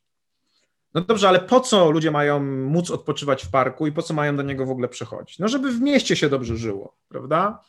No 0.94 1.02
dobrze, 1.02 1.30
ale 1.30 1.40
po 1.40 1.60
co 1.60 1.92
ludzie 1.92 2.12
mają 2.12 2.40
móc 2.44 2.92
odpoczywać 2.92 3.46
w 3.46 3.52
parku 3.52 3.88
i 3.88 3.92
po 3.92 4.02
co 4.02 4.14
mają 4.14 4.38
do 4.38 4.44
niego 4.44 4.66
w 4.66 4.72
ogóle 4.72 4.88
przychodzić? 4.88 5.40
No, 5.40 5.48
żeby 5.48 5.72
w 5.72 5.82
mieście 5.82 6.16
się 6.16 6.30
dobrze 6.30 6.58
żyło, 6.58 6.96
prawda? 7.10 7.64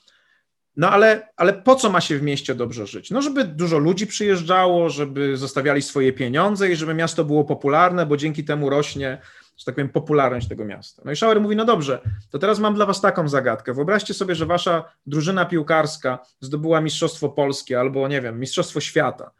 No 0.76 0.90
ale, 0.90 1.28
ale 1.36 1.52
po 1.52 1.74
co 1.74 1.90
ma 1.90 2.00
się 2.00 2.18
w 2.18 2.22
mieście 2.22 2.54
dobrze 2.54 2.86
żyć? 2.86 3.10
No, 3.10 3.22
żeby 3.22 3.44
dużo 3.44 3.78
ludzi 3.78 4.06
przyjeżdżało, 4.06 4.90
żeby 4.90 5.36
zostawiali 5.36 5.82
swoje 5.82 6.12
pieniądze 6.12 6.70
i 6.70 6.76
żeby 6.76 6.94
miasto 6.94 7.24
było 7.24 7.44
popularne, 7.44 8.06
bo 8.06 8.16
dzięki 8.16 8.44
temu 8.44 8.70
rośnie 8.70 9.18
że 9.60 9.64
tak 9.64 9.74
powiem, 9.74 9.88
popularność 9.88 10.48
tego 10.48 10.64
miasta. 10.64 11.02
No 11.04 11.12
i 11.12 11.16
Schauer 11.16 11.40
mówi, 11.40 11.56
no 11.56 11.64
dobrze, 11.64 12.00
to 12.30 12.38
teraz 12.38 12.58
mam 12.58 12.74
dla 12.74 12.86
was 12.86 13.00
taką 13.00 13.28
zagadkę. 13.28 13.74
Wyobraźcie 13.74 14.14
sobie, 14.14 14.34
że 14.34 14.46
wasza 14.46 14.84
drużyna 15.06 15.44
piłkarska 15.44 16.18
zdobyła 16.40 16.80
Mistrzostwo 16.80 17.28
Polskie 17.28 17.80
albo, 17.80 18.08
nie 18.08 18.20
wiem, 18.20 18.40
Mistrzostwo 18.40 18.80
Świata 18.80 19.30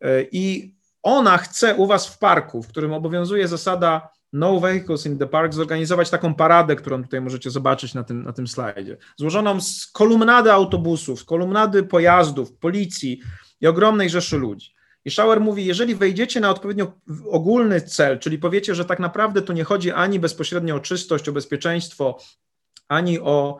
e, 0.00 0.22
i 0.22 0.74
ona 1.06 1.38
chce 1.38 1.74
u 1.74 1.86
was 1.86 2.06
w 2.06 2.18
parku, 2.18 2.62
w 2.62 2.68
którym 2.68 2.92
obowiązuje 2.92 3.48
zasada 3.48 4.08
no 4.32 4.60
vehicles 4.60 5.06
in 5.06 5.18
the 5.18 5.26
park, 5.26 5.54
zorganizować 5.54 6.10
taką 6.10 6.34
paradę, 6.34 6.76
którą 6.76 7.02
tutaj 7.02 7.20
możecie 7.20 7.50
zobaczyć 7.50 7.94
na 7.94 8.04
tym, 8.04 8.22
na 8.22 8.32
tym 8.32 8.48
slajdzie, 8.48 8.96
złożoną 9.16 9.60
z 9.60 9.86
kolumnady 9.86 10.52
autobusów, 10.52 11.24
kolumnady 11.24 11.82
pojazdów, 11.82 12.52
policji 12.52 13.20
i 13.60 13.66
ogromnej 13.66 14.10
rzeszy 14.10 14.36
ludzi. 14.36 14.74
I 15.04 15.10
Schauer 15.10 15.40
mówi, 15.40 15.64
jeżeli 15.64 15.94
wejdziecie 15.94 16.40
na 16.40 16.50
odpowiednio 16.50 16.92
ogólny 17.30 17.80
cel, 17.80 18.18
czyli 18.18 18.38
powiecie, 18.38 18.74
że 18.74 18.84
tak 18.84 18.98
naprawdę 18.98 19.42
tu 19.42 19.52
nie 19.52 19.64
chodzi 19.64 19.92
ani 19.92 20.20
bezpośrednio 20.20 20.74
o 20.74 20.80
czystość, 20.80 21.28
o 21.28 21.32
bezpieczeństwo, 21.32 22.18
ani 22.88 23.20
o, 23.20 23.58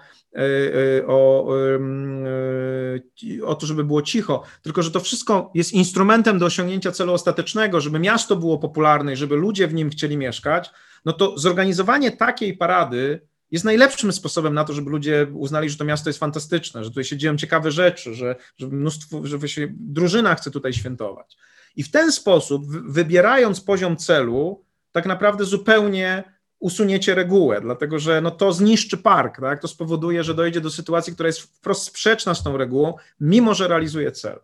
o, 1.07 1.49
e, 1.57 3.45
o 3.45 3.55
to, 3.55 3.67
żeby 3.67 3.85
było 3.85 4.03
cicho, 4.03 4.43
tylko 4.63 4.83
że 4.83 4.91
to 4.91 5.01
wszystko 5.01 5.51
jest 5.55 5.73
instrumentem 5.73 6.39
do 6.39 6.47
osiągnięcia 6.47 6.93
celu 6.93 7.13
ostatecznego, 7.13 7.81
żeby 7.81 7.99
miasto 7.99 8.37
było 8.37 8.59
popularne 8.59 9.13
i 9.13 9.17
żeby 9.17 9.37
ludzie 9.37 9.69
w 9.69 9.75
nim 9.75 9.91
chcieli 9.91 10.17
mieszkać, 10.17 10.71
no 11.05 11.13
to 11.13 11.39
zorganizowanie 11.39 12.13
takiej 12.13 12.57
parady 12.57 13.21
jest 13.51 13.65
najlepszym 13.65 14.13
sposobem 14.13 14.55
na 14.55 14.65
to, 14.65 14.73
żeby 14.73 14.91
ludzie 14.91 15.27
uznali, 15.33 15.71
że 15.71 15.77
to 15.77 15.85
miasto 15.85 16.09
jest 16.09 16.19
fantastyczne, 16.19 16.85
że 16.85 16.91
tutaj 16.91 17.05
się 17.05 17.17
dzieją 17.17 17.37
ciekawe 17.37 17.71
rzeczy, 17.71 18.15
że, 18.15 18.37
że 18.57 18.67
mnóstwo, 18.67 19.21
że 19.27 19.39
drużyna 19.71 20.35
chce 20.35 20.51
tutaj 20.51 20.73
świętować. 20.73 21.37
I 21.77 21.83
w 21.83 21.91
ten 21.91 22.13
sposób, 22.13 22.67
wybierając 22.67 23.61
poziom 23.61 23.97
celu, 23.97 24.65
tak 24.93 25.07
naprawdę 25.07 25.45
zupełnie 25.45 26.36
usuniecie 26.59 27.15
regułę, 27.15 27.61
dlatego 27.61 27.99
że 27.99 28.21
no 28.21 28.31
to 28.31 28.53
zniszczy 28.53 28.97
park, 28.97 29.41
tak? 29.41 29.61
to 29.61 29.69
spowoduje, 29.69 30.25
że 30.25 30.35
dojdzie 30.35 30.61
do 30.61 30.71
sytuacji, 30.71 31.13
która 31.13 31.27
jest 31.27 31.41
wprost 31.41 31.83
sprzeczna 31.83 32.35
z 32.35 32.43
tą 32.43 32.57
regułą, 32.57 32.95
mimo 33.21 33.55
że 33.55 33.69
realizuje 33.69 34.13
cel. 34.13 34.39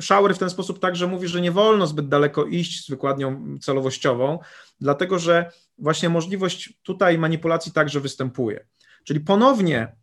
Schauer 0.00 0.34
w 0.34 0.38
ten 0.38 0.50
sposób 0.50 0.78
także 0.78 1.06
mówi, 1.06 1.28
że 1.28 1.40
nie 1.40 1.52
wolno 1.52 1.86
zbyt 1.86 2.08
daleko 2.08 2.44
iść 2.44 2.84
z 2.86 2.90
wykładnią 2.90 3.58
celowościową, 3.60 4.38
dlatego 4.80 5.18
że 5.18 5.52
właśnie 5.78 6.08
możliwość 6.08 6.78
tutaj 6.82 7.18
manipulacji 7.18 7.72
także 7.72 8.00
występuje. 8.00 8.66
Czyli 9.04 9.20
ponownie 9.20 9.96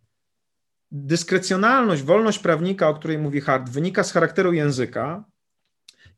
dyskrecjonalność, 0.91 2.03
wolność 2.03 2.39
prawnika, 2.39 2.89
o 2.89 2.93
której 2.93 3.17
mówi 3.17 3.41
Hart, 3.41 3.69
wynika 3.69 4.03
z 4.03 4.11
charakteru 4.11 4.53
języka, 4.53 5.23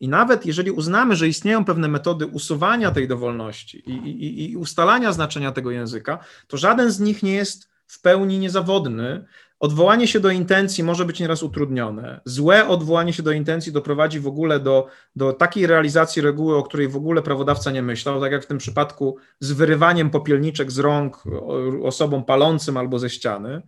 i 0.02 0.07
nawet 0.07 0.45
jeżeli 0.45 0.72
uznamy, 0.72 1.15
że 1.15 1.28
istnieją 1.28 1.65
pewne 1.65 1.88
metody 1.88 2.26
usuwania 2.26 2.91
tej 2.91 3.07
dowolności 3.07 3.90
i, 3.90 3.91
i, 3.91 4.52
i, 4.52 4.57
ustalania 4.57 5.14
znaczenia 5.14 5.52
tego 5.52 5.72
języka, 5.72 6.19
to 6.48 6.57
żaden 6.57 6.91
z 6.91 6.99
nich 6.99 7.23
nie 7.23 7.34
jest 7.34 7.69
w 7.88 8.02
pełni 8.02 8.40
niezawodny. 8.40 9.26
Odwołanie 9.60 10.07
się 10.07 10.19
do 10.19 10.30
intencji 10.30 10.84
może 10.84 11.06
być 11.06 11.19
nieraz 11.19 11.44
utrudnione. 11.44 12.22
Złe 12.26 12.68
odwołanie 12.68 13.14
się 13.14 13.23
do 13.23 13.32
intencji 13.32 13.72
doprowadzi 13.72 14.19
w 14.19 14.28
ogóle 14.28 14.60
do, 14.60 14.88
do 15.15 15.34
takiej 15.34 15.68
realizacji 15.68 16.22
reguły, 16.22 16.57
o 16.57 16.64
której 16.64 16.88
w 16.88 16.95
ogóle 16.95 17.22
prawodawca 17.22 17.72
nie 17.72 17.82
myślał, 17.82 18.22
tak 18.22 18.32
jak 18.32 18.44
w 18.44 18.48
tym 18.48 18.57
przypadku 18.57 19.18
z 19.40 19.52
wyrywaniem 19.52 20.10
popielniczek 20.10 20.72
z 20.72 20.80
rąk 20.80 21.23
osobom 21.84 22.26
palącym 22.26 22.78
albo 22.78 22.99
ze 22.99 23.10
ściany. 23.10 23.61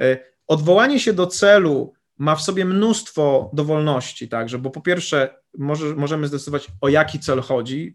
E, 0.00 0.18
odwołanie 0.46 1.00
się 1.00 1.12
do 1.12 1.26
celu 1.26 1.92
ma 2.18 2.36
w 2.36 2.42
sobie 2.42 2.64
mnóstwo 2.64 3.50
dowolności, 3.52 4.28
także, 4.28 4.58
bo 4.58 4.70
po 4.70 4.80
pierwsze 4.80 5.36
może, 5.58 5.94
możemy 5.94 6.26
zdecydować 6.26 6.68
o 6.80 6.88
jaki 6.88 7.20
cel 7.20 7.40
chodzi. 7.40 7.94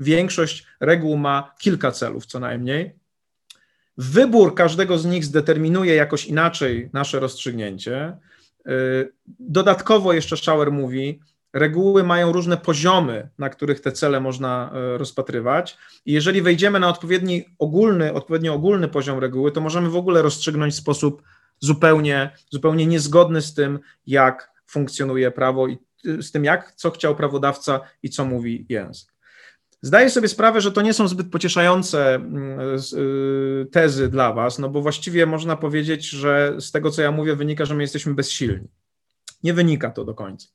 Większość 0.00 0.66
reguł 0.80 1.16
ma 1.16 1.54
kilka 1.58 1.92
celów 1.92 2.26
co 2.26 2.40
najmniej. 2.40 2.98
Wybór 3.96 4.54
każdego 4.54 4.98
z 4.98 5.06
nich 5.06 5.24
zdeterminuje 5.24 5.94
jakoś 5.94 6.26
inaczej 6.26 6.90
nasze 6.92 7.20
rozstrzygnięcie. 7.20 8.16
Y, 8.68 9.12
dodatkowo 9.38 10.12
jeszcze 10.12 10.36
Schauer 10.36 10.72
mówi, 10.72 11.20
reguły 11.52 12.04
mają 12.04 12.32
różne 12.32 12.56
poziomy, 12.56 13.28
na 13.38 13.48
których 13.48 13.80
te 13.80 13.92
cele 13.92 14.20
można 14.20 14.72
y, 14.94 14.98
rozpatrywać. 14.98 15.78
I 16.06 16.12
jeżeli 16.12 16.42
wejdziemy 16.42 16.80
na 16.80 16.88
odpowiedni 16.88 17.44
ogólny, 17.58 18.12
odpowiednio 18.12 18.54
ogólny 18.54 18.88
poziom 18.88 19.18
reguły, 19.18 19.52
to 19.52 19.60
możemy 19.60 19.90
w 19.90 19.96
ogóle 19.96 20.22
rozstrzygnąć 20.22 20.74
w 20.74 20.78
sposób 20.78 21.22
zupełnie, 21.60 22.30
zupełnie 22.50 22.86
niezgodny 22.86 23.42
z 23.42 23.54
tym, 23.54 23.78
jak 24.06 24.52
funkcjonuje 24.66 25.30
prawo 25.30 25.68
i 25.68 25.78
y, 26.06 26.22
z 26.22 26.32
tym, 26.32 26.44
jak, 26.44 26.72
co 26.72 26.90
chciał 26.90 27.16
prawodawca 27.16 27.80
i 28.02 28.10
co 28.10 28.24
mówi 28.24 28.66
język. 28.68 29.08
Zdaję 29.82 30.10
sobie 30.10 30.28
sprawę, 30.28 30.60
że 30.60 30.72
to 30.72 30.82
nie 30.82 30.94
są 30.94 31.08
zbyt 31.08 31.30
pocieszające 31.30 32.14
mm, 32.14 32.60
y, 32.96 33.66
tezy 33.72 34.08
dla 34.08 34.32
Was, 34.32 34.58
no 34.58 34.68
bo 34.68 34.82
właściwie 34.82 35.26
można 35.26 35.56
powiedzieć, 35.56 36.08
że 36.08 36.54
z 36.58 36.72
tego, 36.72 36.90
co 36.90 37.02
ja 37.02 37.12
mówię, 37.12 37.36
wynika, 37.36 37.64
że 37.64 37.74
my 37.74 37.82
jesteśmy 37.82 38.14
bezsilni. 38.14 38.68
Nie 39.42 39.54
wynika 39.54 39.90
to 39.90 40.04
do 40.04 40.14
końca. 40.14 40.48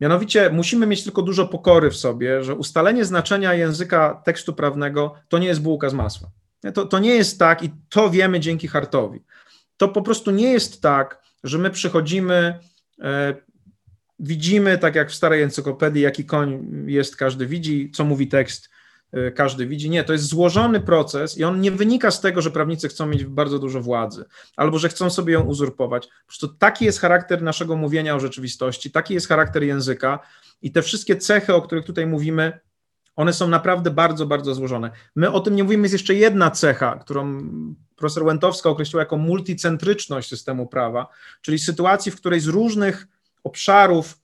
Mianowicie 0.00 0.50
musimy 0.50 0.86
mieć 0.86 1.04
tylko 1.04 1.22
dużo 1.22 1.48
pokory 1.48 1.90
w 1.90 1.96
sobie, 1.96 2.44
że 2.44 2.54
ustalenie 2.54 3.04
znaczenia 3.04 3.54
języka 3.54 4.22
tekstu 4.24 4.52
prawnego 4.52 5.14
to 5.28 5.38
nie 5.38 5.46
jest 5.46 5.62
bułka 5.62 5.90
z 5.90 5.94
masła. 5.94 6.30
To, 6.74 6.86
to 6.86 6.98
nie 6.98 7.14
jest 7.14 7.38
tak 7.38 7.62
i 7.62 7.70
to 7.88 8.10
wiemy 8.10 8.40
dzięki 8.40 8.68
Hartowi 8.68 9.24
to 9.76 9.88
po 9.88 10.02
prostu 10.02 10.30
nie 10.30 10.52
jest 10.52 10.82
tak, 10.82 11.22
że 11.44 11.58
my 11.58 11.70
przychodzimy, 11.70 12.58
e, 13.00 13.34
widzimy, 14.18 14.78
tak 14.78 14.94
jak 14.94 15.10
w 15.10 15.14
starej 15.14 15.42
encyklopedii, 15.42 16.02
jaki 16.02 16.24
koń 16.24 16.66
jest, 16.86 17.16
każdy 17.16 17.46
widzi, 17.46 17.90
co 17.90 18.04
mówi 18.04 18.28
tekst, 18.28 18.70
e, 19.12 19.30
każdy 19.30 19.66
widzi. 19.66 19.90
Nie, 19.90 20.04
to 20.04 20.12
jest 20.12 20.24
złożony 20.24 20.80
proces 20.80 21.38
i 21.38 21.44
on 21.44 21.60
nie 21.60 21.70
wynika 21.70 22.10
z 22.10 22.20
tego, 22.20 22.42
że 22.42 22.50
prawnicy 22.50 22.88
chcą 22.88 23.06
mieć 23.06 23.24
bardzo 23.24 23.58
dużo 23.58 23.80
władzy 23.80 24.24
albo 24.56 24.78
że 24.78 24.88
chcą 24.88 25.10
sobie 25.10 25.32
ją 25.32 25.42
uzurpować. 25.42 26.06
Po 26.06 26.26
prostu 26.26 26.48
taki 26.48 26.84
jest 26.84 27.00
charakter 27.00 27.42
naszego 27.42 27.76
mówienia 27.76 28.14
o 28.14 28.20
rzeczywistości, 28.20 28.90
taki 28.90 29.14
jest 29.14 29.28
charakter 29.28 29.62
języka 29.62 30.18
i 30.62 30.72
te 30.72 30.82
wszystkie 30.82 31.16
cechy, 31.16 31.54
o 31.54 31.62
których 31.62 31.84
tutaj 31.84 32.06
mówimy, 32.06 32.60
one 33.16 33.32
są 33.32 33.48
naprawdę 33.48 33.90
bardzo, 33.90 34.26
bardzo 34.26 34.54
złożone. 34.54 34.90
My 35.16 35.32
o 35.32 35.40
tym 35.40 35.56
nie 35.56 35.64
mówimy, 35.64 35.82
jest 35.82 35.92
jeszcze 35.92 36.14
jedna 36.14 36.50
cecha, 36.50 36.98
którą 36.98 37.42
profesor 37.96 38.22
Łętowska 38.22 38.70
określiła 38.70 39.02
jako 39.02 39.16
multicentryczność 39.16 40.28
systemu 40.28 40.66
prawa, 40.66 41.08
czyli 41.42 41.58
sytuacji, 41.58 42.12
w 42.12 42.16
której 42.16 42.40
z 42.40 42.46
różnych 42.46 43.06
obszarów 43.44 44.18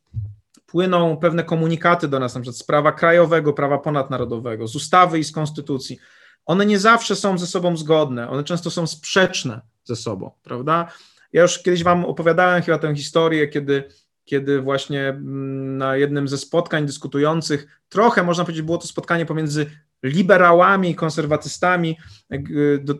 płyną 0.66 1.16
pewne 1.16 1.44
komunikaty 1.44 2.08
do 2.08 2.18
nas, 2.18 2.34
na 2.34 2.40
przykład 2.40 2.56
z 2.56 2.62
prawa 2.62 2.92
krajowego, 2.92 3.52
prawa 3.52 3.78
ponadnarodowego, 3.78 4.68
z 4.68 4.76
ustawy 4.76 5.18
i 5.18 5.24
z 5.24 5.32
konstytucji. 5.32 5.98
One 6.46 6.66
nie 6.66 6.78
zawsze 6.78 7.16
są 7.16 7.38
ze 7.38 7.46
sobą 7.46 7.76
zgodne, 7.76 8.30
one 8.30 8.44
często 8.44 8.70
są 8.70 8.86
sprzeczne 8.86 9.60
ze 9.84 9.96
sobą, 9.96 10.30
prawda? 10.42 10.92
Ja 11.32 11.42
już 11.42 11.58
kiedyś 11.58 11.82
Wam 11.82 12.04
opowiadałem 12.04 12.62
chyba 12.62 12.78
tę 12.78 12.96
historię, 12.96 13.48
kiedy 13.48 13.88
kiedy 14.30 14.60
właśnie 14.60 15.08
mm, 15.08 15.78
na 15.78 15.96
jednym 15.96 16.28
ze 16.28 16.38
spotkań 16.38 16.86
dyskutujących, 16.86 17.80
trochę 17.88 18.22
można 18.22 18.44
powiedzieć, 18.44 18.62
było 18.62 18.78
to 18.78 18.86
spotkanie 18.86 19.26
pomiędzy 19.26 19.70
liberałami 20.02 20.90
i 20.90 20.94
konserwatystami 20.94 21.96
e, 22.30 22.38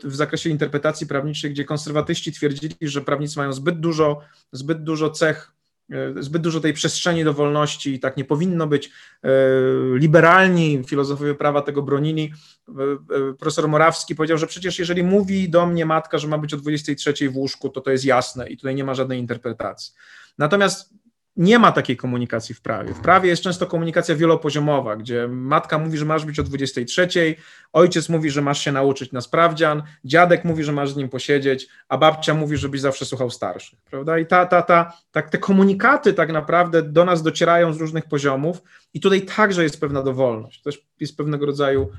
w 0.05 0.15
zakresie 0.15 0.51
interpretacji 0.51 1.07
prawniczej, 1.07 1.51
gdzie 1.51 1.65
konserwatyści 1.65 2.33
twierdzili, 2.33 2.75
że 2.81 3.01
prawnicy 3.01 3.39
mają 3.39 3.53
zbyt 3.53 3.81
dużo, 3.81 4.21
zbyt 4.53 4.83
dużo 4.83 5.11
cech 5.11 5.53
e, 5.93 6.23
zbyt 6.23 6.43
dużo 6.43 6.61
tej 6.61 6.73
przestrzeni 6.73 7.25
do 7.25 7.35
wolności 7.35 7.95
i 7.95 8.01
tak 8.01 8.17
nie 8.17 8.25
powinno 8.25 8.67
być. 8.67 8.91
E, 9.25 9.31
liberalni 9.95 10.83
filozofowie 10.87 11.35
prawa 11.35 11.63
tego 11.63 11.83
bronili. 11.83 12.33
Profesor 13.39 13.69
Morawski 13.69 14.15
powiedział, 14.15 14.39
że 14.39 14.47
przecież 14.47 14.79
jeżeli 14.79 15.03
mówi 15.03 15.49
do 15.49 15.67
mnie 15.67 15.87
matka, 15.87 16.19
że 16.19 16.29
ma 16.29 16.39
być 16.39 16.55
o 16.55 16.57
23 16.57 17.31
w 17.31 17.37
łóżku, 17.37 17.69
to 17.69 17.81
to 17.81 17.91
jest 17.91 18.05
jasne 18.05 18.49
i 18.49 18.57
tutaj 18.57 18.75
nie 18.75 18.85
ma 18.85 18.95
żadnej 18.95 19.19
interpretacji. 19.19 19.95
Natomiast 20.39 20.95
nie 21.37 21.59
ma 21.59 21.73
takiej 21.73 21.97
komunikacji 21.97 22.55
w 22.55 22.61
prawie. 22.61 22.95
W 22.95 23.01
prawie 23.01 23.29
jest 23.29 23.43
często 23.43 23.67
komunikacja 23.67 24.17
wielopoziomowa, 24.17 24.97
gdzie 24.97 25.29
matka 25.29 25.79
mówi, 25.79 25.99
że 25.99 26.05
masz 26.05 26.25
być 26.25 26.39
o 26.39 26.43
23, 26.43 27.09
ojciec 27.73 28.09
mówi, 28.09 28.31
że 28.31 28.43
masz 28.43 28.65
się 28.65 28.73
nauczyć 28.73 29.13
na 29.13 29.21
sprawdzian, 29.21 29.83
dziadek 30.05 30.45
mówi, 30.45 30.65
że 30.65 30.73
masz 30.73 30.91
z 30.91 30.97
nim 30.97 31.09
posiedzieć, 31.09 31.69
a 31.89 31.99
babcia 31.99 32.35
mówi, 32.35 32.57
żebyś 32.57 32.81
zawsze 32.81 33.05
słuchał 33.05 33.31
starszych, 33.31 33.79
prawda? 33.91 34.19
I 34.19 34.27
ta, 34.27 34.47
ta, 34.47 34.63
ta, 34.63 34.93
tak 35.13 35.31
te 35.31 35.39
komunikaty 35.39 36.13
tak 36.13 36.33
naprawdę 36.33 36.83
do 36.83 37.05
nas 37.05 37.23
docierają 37.23 37.73
z 37.73 37.77
różnych 37.77 38.05
poziomów 38.05 38.63
i 38.95 39.01
tutaj 39.01 39.23
także 39.23 39.63
jest 39.63 39.81
pewna 39.81 40.03
dowolność, 40.03 40.63
też 40.63 40.87
jest 41.01 41.17
pewnego 41.17 41.47
rodzaju 41.47 41.91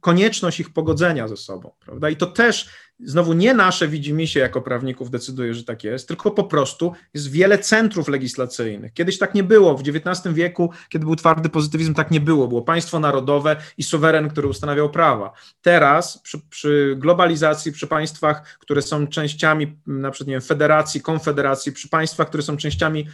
konieczność 0.00 0.60
ich 0.60 0.72
pogodzenia 0.72 1.28
ze 1.28 1.36
sobą, 1.36 1.70
prawda? 1.80 2.10
I 2.10 2.16
to 2.16 2.26
też 2.26 2.68
znowu 3.00 3.32
nie 3.32 3.54
nasze 3.54 3.88
widzimy 3.88 4.26
się 4.26 4.40
jako 4.40 4.62
prawników 4.62 5.10
decyduje, 5.10 5.54
że 5.54 5.64
tak 5.64 5.84
jest, 5.84 6.08
tylko 6.08 6.30
po 6.30 6.44
prostu 6.44 6.92
jest 7.14 7.30
wiele 7.30 7.58
centrów 7.58 8.08
legislacyjnych. 8.08 8.92
Kiedyś 8.92 9.18
tak 9.18 9.34
nie 9.34 9.42
było. 9.42 9.76
W 9.76 9.82
XIX 9.88 10.34
wieku, 10.34 10.70
kiedy 10.88 11.04
był 11.04 11.16
twardy 11.16 11.48
pozytywizm, 11.48 11.94
tak 11.94 12.10
nie 12.10 12.20
było. 12.20 12.48
Było 12.48 12.62
państwo 12.62 13.00
narodowe 13.00 13.56
i 13.78 13.82
suweren, 13.82 14.28
który 14.28 14.48
ustanawiał 14.48 14.90
prawa. 14.90 15.32
Teraz 15.62 16.18
przy, 16.18 16.40
przy 16.50 16.94
globalizacji, 16.98 17.72
przy 17.72 17.86
państwach, 17.86 18.58
które 18.60 18.82
są 18.82 19.06
częściami 19.06 19.78
na 19.86 20.10
przykład 20.10 20.28
nie 20.28 20.34
wiem, 20.34 20.42
federacji, 20.42 21.00
konfederacji, 21.00 21.72
przy 21.72 21.88
państwach, 21.88 22.28
które 22.28 22.42
są 22.42 22.56
częściami 22.56 23.06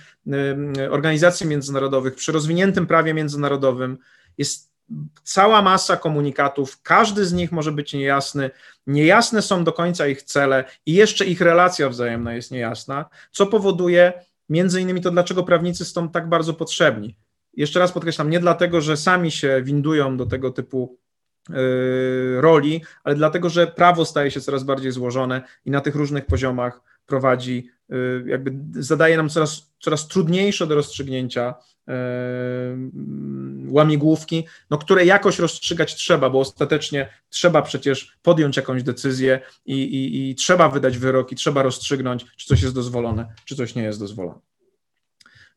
y, 0.77 0.91
organizacji 0.91 1.47
międzynarodowych, 1.47 2.15
przy 2.15 2.33
rozwiniętym 2.33 2.87
prawie 2.87 3.15
międzynarodowym 3.15 3.99
jest 4.39 4.70
cała 5.23 5.63
masa 5.63 5.97
komunikatów, 5.97 6.83
każdy 6.83 7.25
z 7.27 7.33
nich 7.33 7.53
może 7.53 7.73
być 7.73 7.93
niejasny, 7.93 8.51
niejasne 8.87 9.43
są 9.43 9.65
do 9.65 9.73
końca 9.73 10.07
ich 10.07 10.23
cele 10.23 10.65
i 10.87 10.93
jeszcze 10.93 11.25
ich 11.25 11.41
relacja 11.41 11.89
wzajemna 11.89 12.35
jest 12.35 12.51
niejasna, 12.51 13.05
co 13.31 13.47
powoduje 13.47 14.13
między 14.49 14.81
innymi 14.81 15.01
to, 15.01 15.11
dlaczego 15.11 15.43
prawnicy 15.43 15.85
są 15.85 16.09
tak 16.09 16.29
bardzo 16.29 16.55
potrzebni. 16.55 17.17
Jeszcze 17.57 17.79
raz 17.79 17.93
podkreślam, 17.93 18.31
nie 18.31 18.41
dlatego, 18.41 18.81
że 18.81 18.97
sami 18.97 19.31
się 19.31 19.63
windują 19.63 20.17
do 20.17 20.27
tego 20.27 20.51
typu 20.51 20.99
yy, 21.49 22.41
roli, 22.41 22.83
ale 23.05 23.15
dlatego, 23.15 23.49
że 23.49 23.67
prawo 23.67 24.05
staje 24.05 24.31
się 24.31 24.41
coraz 24.41 24.65
bardziej 24.65 24.93
złożone 24.93 25.43
i 25.65 25.71
na 25.71 25.81
tych 25.81 25.95
różnych 25.95 26.27
poziomach 26.27 26.81
prowadzi, 27.07 27.71
y, 27.93 28.25
jakby 28.27 28.83
zadaje 28.83 29.17
nam 29.17 29.29
coraz, 29.29 29.73
coraz 29.81 30.09
trudniejsze 30.09 30.67
do 30.67 30.75
rozstrzygnięcia 30.75 31.55
łamigłówki, 33.69 34.47
no, 34.71 34.79
które 34.79 35.05
jakoś 35.05 35.39
rozstrzygać 35.39 35.95
trzeba, 35.95 36.31
bo 36.31 36.41
ostatecznie 36.41 37.09
trzeba 37.29 37.63
przecież 37.63 38.17
podjąć 38.23 38.57
jakąś 38.57 38.83
decyzję 38.83 39.41
i, 39.67 39.75
i, 39.75 40.31
i 40.31 40.35
trzeba 40.35 40.69
wydać 40.69 40.99
wyrok 40.99 41.33
i 41.33 41.37
trzeba 41.37 41.63
rozstrzygnąć, 41.63 42.27
czy 42.37 42.47
coś 42.47 42.63
jest 42.63 42.75
dozwolone, 42.75 43.27
czy 43.45 43.57
coś 43.57 43.75
nie 43.75 43.83
jest 43.83 43.99
dozwolone. 43.99 44.41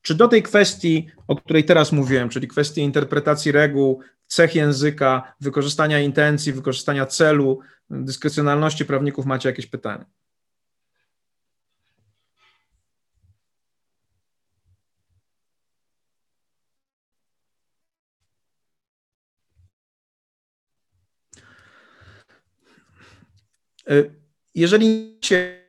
Czy 0.02 0.16
do 0.16 0.28
tej 0.28 0.44
kwestii, 0.44 1.08
o 1.28 1.36
której 1.36 1.66
teraz 1.66 1.92
mówiłem, 1.92 2.30
czyli 2.30 2.48
kwestii 2.48 2.82
interpretacji 2.82 3.52
reguł, 3.52 4.02
cech 4.28 4.56
języka, 4.56 5.34
wykorzystania 5.42 6.00
intencji, 6.00 6.54
wykorzystania 6.54 7.06
celu, 7.06 7.60
dyskrecjonalności 7.90 8.86
prawników 8.86 9.26
macie 9.26 9.50
jakieś 9.50 9.68
pytania? 9.68 10.06
Jeżeli 24.56 25.18
się 25.22 25.64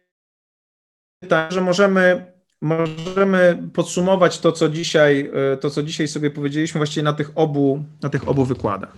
pyta, 1.21 1.51
że 1.51 1.61
możemy 1.61 2.35
możemy 2.65 3.69
podsumować 3.73 4.39
to, 4.39 4.53
co 4.53 4.69
dzisiaj, 4.69 5.31
e, 5.53 5.57
to, 5.57 5.71
co 5.71 5.83
dzisiaj 5.83 6.09
sobie 6.09 6.31
powiedzieliśmy 6.31 6.79
właściwie 6.79 7.03
na 7.03 7.13
tych 7.13 7.31
obu, 7.35 7.85
na 8.03 8.09
tych 8.09 8.29
obu 8.29 8.45
wykładach. 8.45 8.97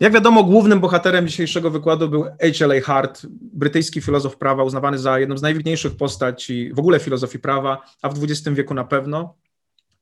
Jak 0.00 0.12
wiadomo, 0.12 0.44
głównym 0.44 0.80
bohaterem 0.80 1.28
dzisiejszego 1.28 1.70
wykładu 1.70 2.08
był 2.08 2.22
H.L.A. 2.22 2.80
Hart, 2.80 3.26
brytyjski 3.40 4.00
filozof 4.00 4.36
prawa, 4.36 4.62
uznawany 4.62 4.98
za 4.98 5.18
jedną 5.18 5.36
z 5.36 5.42
najwybitniejszych 5.42 5.96
postaci 5.96 6.72
w 6.74 6.78
ogóle 6.78 7.00
filozofii 7.00 7.38
prawa, 7.38 7.82
a 8.02 8.08
w 8.08 8.24
XX 8.24 8.56
wieku 8.56 8.74
na 8.74 8.84
pewno. 8.84 9.34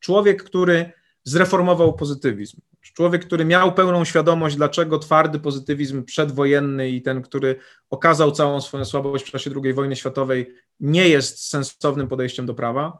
Człowiek, 0.00 0.44
który 0.44 0.92
zreformował 1.24 1.92
pozytywizm. 1.92 2.60
Człowiek, 2.92 3.26
który 3.26 3.44
miał 3.44 3.74
pełną 3.74 4.04
świadomość, 4.04 4.56
dlaczego 4.56 4.98
twardy 4.98 5.38
pozytywizm 5.38 6.04
przedwojenny 6.04 6.90
i 6.90 7.02
ten, 7.02 7.22
który 7.22 7.56
okazał 7.90 8.32
całą 8.32 8.60
swoją 8.60 8.84
słabość 8.84 9.28
w 9.28 9.30
czasie 9.30 9.50
II 9.64 9.72
wojny 9.72 9.96
światowej, 9.96 10.54
nie 10.80 11.08
jest 11.08 11.48
sensownym 11.48 12.08
podejściem 12.08 12.46
do 12.46 12.54
prawa. 12.54 12.98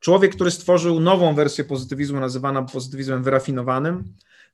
Człowiek, 0.00 0.34
który 0.34 0.50
stworzył 0.50 1.00
nową 1.00 1.34
wersję 1.34 1.64
pozytywizmu, 1.64 2.20
nazywaną 2.20 2.66
pozytywizmem 2.66 3.22
wyrafinowanym, 3.22 4.04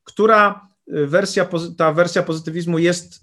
która 0.05 0.69
y, 0.89 1.07
wersja, 1.07 1.49
ta 1.77 1.93
wersja 1.93 2.23
pozytywizmu 2.23 2.79
jest, 2.79 3.21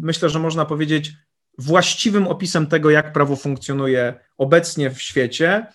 myślę, 0.00 0.28
że 0.28 0.38
można 0.38 0.64
powiedzieć, 0.64 1.12
właściwym 1.58 2.28
opisem 2.28 2.66
tego, 2.66 2.90
jak 2.90 3.12
prawo 3.12 3.36
funkcjonuje 3.36 4.14
obecnie 4.38 4.90
w 4.90 5.02
świecie 5.02 5.66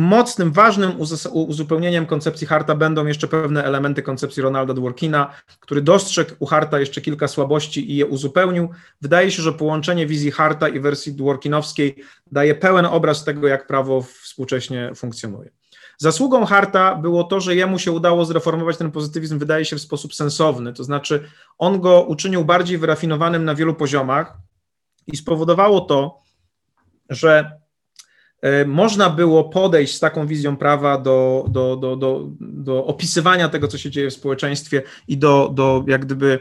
Mocnym, 0.00 0.52
ważnym 0.52 0.92
uzupełnieniem 1.32 2.06
koncepcji 2.06 2.46
Harta 2.46 2.74
będą 2.74 3.06
jeszcze 3.06 3.28
pewne 3.28 3.64
elementy 3.64 4.02
koncepcji 4.02 4.42
Ronalda 4.42 4.74
Dworkina, 4.74 5.34
który 5.60 5.82
dostrzegł 5.82 6.30
u 6.38 6.46
Harta 6.46 6.80
jeszcze 6.80 7.00
kilka 7.00 7.28
słabości 7.28 7.92
i 7.92 7.96
je 7.96 8.06
uzupełnił. 8.06 8.68
Wydaje 9.00 9.30
się, 9.30 9.42
że 9.42 9.52
połączenie 9.52 10.06
wizji 10.06 10.30
Harta 10.30 10.68
i 10.68 10.80
wersji 10.80 11.12
Dworkinowskiej 11.12 11.96
daje 12.32 12.54
pełen 12.54 12.86
obraz 12.86 13.24
tego, 13.24 13.48
jak 13.48 13.66
prawo 13.66 14.02
współcześnie 14.02 14.92
funkcjonuje. 14.94 15.50
Zasługą 15.98 16.44
Harta 16.44 16.94
było 16.94 17.24
to, 17.24 17.40
że 17.40 17.54
jemu 17.54 17.78
się 17.78 17.92
udało 17.92 18.24
zreformować 18.24 18.76
ten 18.76 18.90
pozytywizm, 18.90 19.38
wydaje 19.38 19.64
się, 19.64 19.76
w 19.76 19.80
sposób 19.80 20.14
sensowny, 20.14 20.72
to 20.72 20.84
znaczy 20.84 21.24
on 21.58 21.80
go 21.80 22.02
uczynił 22.02 22.44
bardziej 22.44 22.78
wyrafinowanym 22.78 23.44
na 23.44 23.54
wielu 23.54 23.74
poziomach 23.74 24.36
i 25.06 25.16
spowodowało 25.16 25.80
to, 25.80 26.20
że 27.10 27.60
można 28.66 29.10
było 29.10 29.44
podejść 29.44 29.94
z 29.94 30.00
taką 30.00 30.26
wizją 30.26 30.56
prawa 30.56 30.98
do, 30.98 31.44
do, 31.48 31.76
do, 31.76 31.96
do, 31.96 32.28
do 32.40 32.86
opisywania 32.86 33.48
tego, 33.48 33.68
co 33.68 33.78
się 33.78 33.90
dzieje 33.90 34.10
w 34.10 34.14
społeczeństwie 34.14 34.82
i 35.08 35.18
do, 35.18 35.50
do 35.54 35.84
jak 35.86 36.04
gdyby 36.04 36.38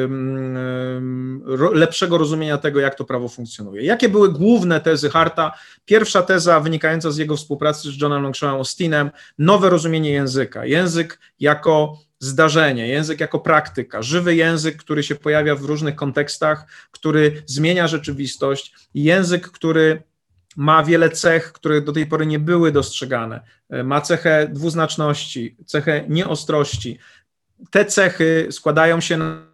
um, 0.00 1.42
lepszego 1.72 2.18
rozumienia 2.18 2.58
tego, 2.58 2.80
jak 2.80 2.94
to 2.94 3.04
prawo 3.04 3.28
funkcjonuje. 3.28 3.82
Jakie 3.82 4.08
były 4.08 4.32
główne 4.32 4.80
tezy 4.80 5.10
Harta? 5.10 5.52
Pierwsza 5.84 6.22
teza 6.22 6.60
wynikająca 6.60 7.10
z 7.10 7.16
jego 7.16 7.36
współpracy 7.36 7.90
z 7.90 8.00
Johnem 8.00 8.22
Longshawem 8.22 8.56
Austinem, 8.56 9.10
nowe 9.38 9.70
rozumienie 9.70 10.10
języka. 10.10 10.66
Język 10.66 11.18
jako 11.40 11.98
zdarzenie, 12.18 12.88
język 12.88 13.20
jako 13.20 13.38
praktyka, 13.38 14.02
żywy 14.02 14.34
język, 14.34 14.76
który 14.76 15.02
się 15.02 15.14
pojawia 15.14 15.54
w 15.54 15.64
różnych 15.64 15.94
kontekstach, 15.94 16.66
który 16.90 17.42
zmienia 17.46 17.88
rzeczywistość, 17.88 18.74
język, 18.94 19.50
który 19.50 20.02
ma 20.60 20.82
wiele 20.84 21.10
cech, 21.10 21.52
które 21.52 21.80
do 21.80 21.92
tej 21.92 22.06
pory 22.06 22.26
nie 22.26 22.38
były 22.38 22.72
dostrzegane. 22.72 23.40
E, 23.70 23.84
ma 23.84 24.00
cechę 24.00 24.48
dwuznaczności, 24.52 25.56
cechę 25.66 26.04
nieostrości. 26.08 26.98
Te 27.70 27.84
cechy 27.84 28.48
składają 28.50 29.00
się 29.00 29.16
na 29.16 29.46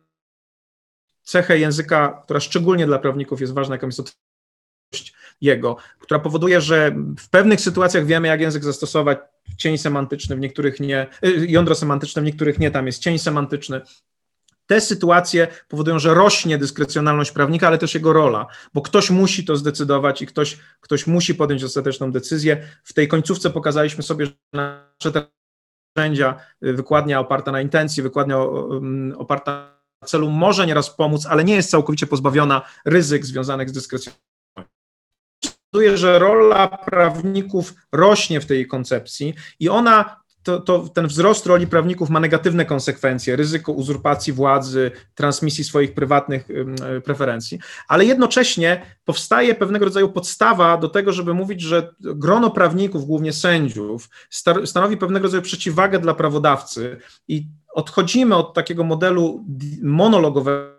cechę 1.22 1.58
języka, 1.58 2.20
która 2.24 2.40
szczególnie 2.40 2.86
dla 2.86 2.98
prawników 2.98 3.40
jest 3.40 3.52
ważna, 3.52 3.74
jaką 3.74 3.86
jest 3.86 4.00
otwartość 4.00 5.14
jego, 5.40 5.76
która 5.98 6.20
powoduje, 6.20 6.60
że 6.60 6.96
w 7.18 7.28
pewnych 7.28 7.60
sytuacjach 7.60 8.06
wiemy, 8.06 8.28
jak 8.28 8.40
język 8.40 8.64
zastosować, 8.64 9.18
cień 9.56 9.78
semantyczny, 9.78 10.36
w 10.36 10.40
niektórych 10.40 10.80
nie, 10.80 11.00
e, 11.00 11.30
jądro 11.30 11.74
semantyczne, 11.74 12.22
w 12.22 12.24
niektórych 12.24 12.58
nie, 12.58 12.70
tam 12.70 12.86
jest 12.86 13.02
cień 13.02 13.18
semantyczny, 13.18 13.80
te 14.66 14.80
sytuacje 14.80 15.48
powodują, 15.68 15.98
że 15.98 16.14
rośnie 16.14 16.58
dyskrecjonalność 16.58 17.30
prawnika, 17.30 17.66
ale 17.66 17.78
też 17.78 17.94
jego 17.94 18.12
rola, 18.12 18.46
bo 18.74 18.82
ktoś 18.82 19.10
musi 19.10 19.44
to 19.44 19.56
zdecydować 19.56 20.22
i 20.22 20.26
ktoś, 20.26 20.58
ktoś 20.80 21.06
musi 21.06 21.34
podjąć 21.34 21.64
ostateczną 21.64 22.12
decyzję. 22.12 22.68
W 22.84 22.92
tej 22.92 23.08
końcówce 23.08 23.50
pokazaliśmy 23.50 24.02
sobie, 24.02 24.26
że 24.26 24.32
nasze 24.52 25.26
narzędzia, 25.96 26.40
y, 26.64 26.72
wykładnia 26.72 27.20
oparta 27.20 27.52
na 27.52 27.60
intencji, 27.60 28.02
wykładnia 28.02 28.38
oparta 29.16 29.76
na 30.02 30.08
celu 30.08 30.30
może 30.30 30.66
nieraz 30.66 30.90
pomóc, 30.90 31.26
ale 31.26 31.44
nie 31.44 31.54
jest 31.54 31.70
całkowicie 31.70 32.06
pozbawiona 32.06 32.62
ryzyk 32.84 33.26
związanych 33.26 33.70
z 33.70 33.72
dyskrecjonalnością. 33.72 34.26
Powoduje, 35.70 35.96
że 35.98 36.18
rola 36.18 36.68
prawników 36.68 37.74
rośnie 37.92 38.40
w 38.40 38.46
tej 38.46 38.66
koncepcji 38.66 39.34
i 39.60 39.68
ona 39.68 40.25
to, 40.46 40.60
to, 40.60 40.88
ten 40.88 41.06
wzrost 41.06 41.46
roli 41.46 41.66
prawników 41.66 42.10
ma 42.10 42.20
negatywne 42.20 42.64
konsekwencje, 42.64 43.36
ryzyko 43.36 43.72
uzurpacji 43.72 44.32
władzy, 44.32 44.90
transmisji 45.14 45.64
swoich 45.64 45.94
prywatnych 45.94 46.48
e, 46.50 47.00
preferencji, 47.00 47.58
ale 47.88 48.04
jednocześnie 48.04 48.82
powstaje 49.04 49.54
pewnego 49.54 49.84
rodzaju 49.84 50.08
podstawa 50.08 50.76
do 50.76 50.88
tego, 50.88 51.12
żeby 51.12 51.34
mówić, 51.34 51.60
że 51.60 51.94
grono 52.00 52.50
prawników, 52.50 53.06
głównie 53.06 53.32
sędziów, 53.32 54.08
stanowi 54.64 54.96
pewnego 54.96 55.22
rodzaju 55.22 55.42
przeciwwagę 55.42 55.98
dla 55.98 56.14
prawodawcy. 56.14 56.96
I 57.28 57.46
odchodzimy 57.74 58.36
od 58.36 58.54
takiego 58.54 58.84
modelu 58.84 59.44
monologowego, 59.82 60.76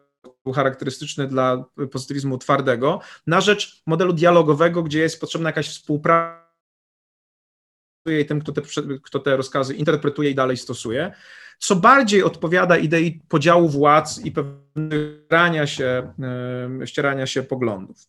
charakterystyczny 0.56 1.28
dla 1.28 1.66
pozytywizmu 1.92 2.38
twardego, 2.38 3.00
na 3.28 3.42
rzecz 3.42 3.82
modelu 3.86 4.14
dialogowego, 4.14 4.84
gdzie 4.84 5.00
jest 5.00 5.22
potrzebna 5.22 5.50
jakaś 5.50 5.70
współpraca 5.70 6.47
i 8.12 8.26
tym, 8.26 8.42
kto 8.42 8.52
te, 8.52 8.62
kto 9.04 9.20
te 9.20 9.38
rozkazy 9.38 9.74
interpretuje 9.74 10.30
i 10.30 10.36
dalej 10.36 10.58
stosuje, 10.58 11.14
co 11.60 11.76
bardziej 11.76 12.24
odpowiada 12.24 12.78
idei 12.78 13.22
podziału 13.28 13.70
władz 13.70 14.26
i 14.26 14.32
pewnego 14.32 15.66
się, 15.66 16.14
ścierania 16.86 17.28
się 17.28 17.44
poglądów. 17.44 18.08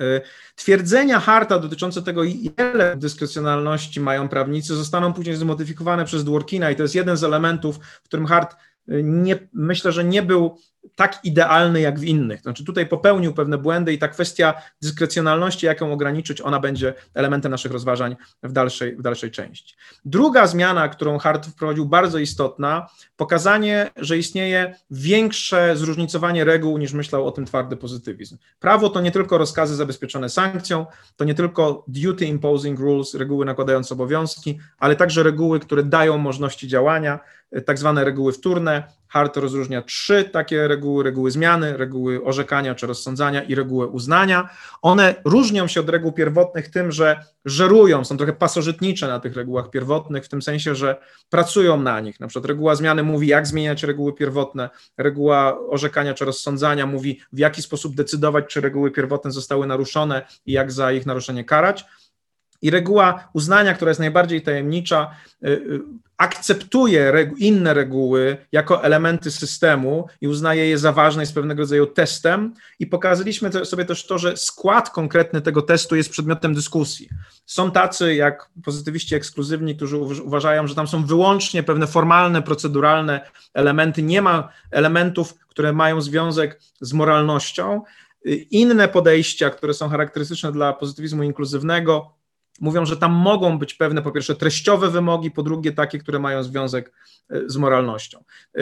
E, 0.00 0.20
twierdzenia 0.54 1.20
Harta 1.20 1.58
dotyczące 1.58 2.02
tego, 2.02 2.24
ile 2.24 2.96
dyskrecjonalności 2.96 4.00
mają 4.00 4.28
prawnicy, 4.28 4.74
zostaną 4.74 5.12
później 5.12 5.36
zmodyfikowane 5.36 6.04
przez 6.04 6.24
Dworkina 6.24 6.70
i 6.70 6.76
to 6.76 6.82
jest 6.82 6.94
jeden 6.94 7.16
z 7.16 7.24
elementów, 7.24 7.78
w 7.78 8.02
którym 8.02 8.26
Hart 8.26 8.54
e, 8.88 9.02
nie, 9.02 9.48
myślę, 9.52 9.92
że 9.92 10.04
nie 10.04 10.22
był 10.22 10.58
tak 10.96 11.24
idealny 11.24 11.80
jak 11.80 11.98
w 11.98 12.04
innych. 12.04 12.40
Znaczy 12.40 12.64
tutaj 12.64 12.86
popełnił 12.86 13.34
pewne 13.34 13.58
błędy 13.58 13.92
i 13.92 13.98
ta 13.98 14.08
kwestia 14.08 14.54
dyskrecjonalności, 14.82 15.66
jak 15.66 15.80
ją 15.80 15.92
ograniczyć, 15.92 16.40
ona 16.40 16.60
będzie 16.60 16.94
elementem 17.14 17.50
naszych 17.50 17.72
rozważań 17.72 18.16
w 18.42 18.52
dalszej, 18.52 18.96
w 18.96 19.02
dalszej 19.02 19.30
części. 19.30 19.74
Druga 20.04 20.46
zmiana, 20.46 20.88
którą 20.88 21.18
Hart 21.18 21.46
wprowadził, 21.46 21.86
bardzo 21.86 22.18
istotna, 22.18 22.88
pokazanie, 23.16 23.90
że 23.96 24.18
istnieje 24.18 24.74
większe 24.90 25.76
zróżnicowanie 25.76 26.44
reguł 26.44 26.78
niż 26.78 26.92
myślał 26.92 27.26
o 27.26 27.32
tym 27.32 27.44
twardy 27.44 27.76
pozytywizm. 27.76 28.38
Prawo 28.60 28.88
to 28.88 29.00
nie 29.00 29.10
tylko 29.10 29.38
rozkazy 29.38 29.76
zabezpieczone 29.76 30.28
sankcją, 30.28 30.86
to 31.16 31.24
nie 31.24 31.34
tylko 31.34 31.84
duty 31.88 32.26
imposing 32.26 32.80
rules, 32.80 33.14
reguły 33.14 33.44
nakładające 33.44 33.94
obowiązki, 33.94 34.58
ale 34.78 34.96
także 34.96 35.22
reguły, 35.22 35.60
które 35.60 35.82
dają 35.82 36.18
możliwości 36.18 36.68
działania, 36.68 37.20
tak 37.66 37.78
zwane 37.78 38.04
reguły 38.04 38.32
wtórne, 38.32 38.82
Hart 39.14 39.36
rozróżnia 39.36 39.82
trzy 39.82 40.24
takie 40.24 40.68
reguły: 40.68 41.04
reguły 41.04 41.30
zmiany, 41.30 41.76
reguły 41.76 42.24
orzekania 42.24 42.74
czy 42.74 42.86
rozsądzania 42.86 43.42
i 43.42 43.54
reguły 43.54 43.86
uznania. 43.86 44.48
One 44.82 45.14
różnią 45.24 45.66
się 45.66 45.80
od 45.80 45.88
reguł 45.88 46.12
pierwotnych 46.12 46.70
tym, 46.70 46.92
że 46.92 47.24
żerują, 47.44 48.04
są 48.04 48.16
trochę 48.16 48.32
pasożytnicze 48.32 49.08
na 49.08 49.20
tych 49.20 49.36
regułach 49.36 49.70
pierwotnych, 49.70 50.24
w 50.24 50.28
tym 50.28 50.42
sensie, 50.42 50.74
że 50.74 50.96
pracują 51.30 51.80
na 51.80 52.00
nich. 52.00 52.20
Na 52.20 52.26
przykład 52.26 52.48
reguła 52.48 52.74
zmiany 52.74 53.02
mówi, 53.02 53.28
jak 53.28 53.46
zmieniać 53.46 53.82
reguły 53.82 54.12
pierwotne, 54.12 54.70
reguła 54.98 55.58
orzekania 55.68 56.14
czy 56.14 56.24
rozsądzania 56.24 56.86
mówi, 56.86 57.20
w 57.32 57.38
jaki 57.38 57.62
sposób 57.62 57.94
decydować, 57.94 58.44
czy 58.48 58.60
reguły 58.60 58.90
pierwotne 58.90 59.30
zostały 59.30 59.66
naruszone 59.66 60.26
i 60.46 60.52
jak 60.52 60.72
za 60.72 60.92
ich 60.92 61.06
naruszenie 61.06 61.44
karać. 61.44 61.84
I 62.64 62.70
reguła 62.70 63.28
uznania, 63.32 63.74
która 63.74 63.90
jest 63.90 64.00
najbardziej 64.00 64.42
tajemnicza, 64.42 65.10
y, 65.44 65.48
y, 65.48 65.80
akceptuje 66.16 67.10
regu 67.12 67.36
inne 67.36 67.74
reguły 67.74 68.36
jako 68.52 68.84
elementy 68.84 69.30
systemu 69.30 70.08
i 70.20 70.28
uznaje 70.28 70.68
je 70.68 70.78
za 70.78 70.92
ważne, 70.92 71.22
jest 71.22 71.34
pewnego 71.34 71.62
rodzaju 71.62 71.86
testem. 71.86 72.54
I 72.78 72.86
pokazaliśmy 72.86 73.64
sobie 73.64 73.84
też 73.84 74.06
to, 74.06 74.18
że 74.18 74.36
skład 74.36 74.90
konkretny 74.90 75.40
tego 75.40 75.62
testu 75.62 75.96
jest 75.96 76.10
przedmiotem 76.10 76.54
dyskusji. 76.54 77.08
Są 77.46 77.70
tacy, 77.70 78.14
jak 78.14 78.50
pozytywiści 78.64 79.14
ekskluzywni, 79.14 79.76
którzy 79.76 79.96
uważają, 79.98 80.66
że 80.66 80.74
tam 80.74 80.88
są 80.88 81.06
wyłącznie 81.06 81.62
pewne 81.62 81.86
formalne, 81.86 82.42
proceduralne 82.42 83.30
elementy, 83.54 84.02
nie 84.02 84.22
ma 84.22 84.48
elementów, 84.70 85.34
które 85.48 85.72
mają 85.72 86.00
związek 86.00 86.60
z 86.80 86.92
moralnością. 86.92 87.82
Y, 88.26 88.34
inne 88.34 88.88
podejścia, 88.88 89.50
które 89.50 89.74
są 89.74 89.88
charakterystyczne 89.88 90.52
dla 90.52 90.72
pozytywizmu 90.72 91.22
inkluzywnego, 91.22 92.23
mówią, 92.60 92.86
że 92.86 92.96
tam 92.96 93.12
mogą 93.12 93.58
być 93.58 93.74
pewne, 93.74 94.02
po 94.02 94.10
pierwsze, 94.10 94.34
treściowe 94.34 94.90
wymogi, 94.90 95.30
po 95.30 95.42
drugie, 95.42 95.72
takie, 95.72 95.98
które 95.98 96.18
mają 96.18 96.42
związek 96.42 96.92
e, 97.30 97.40
z 97.46 97.56
moralnością. 97.56 98.24
E, 98.54 98.60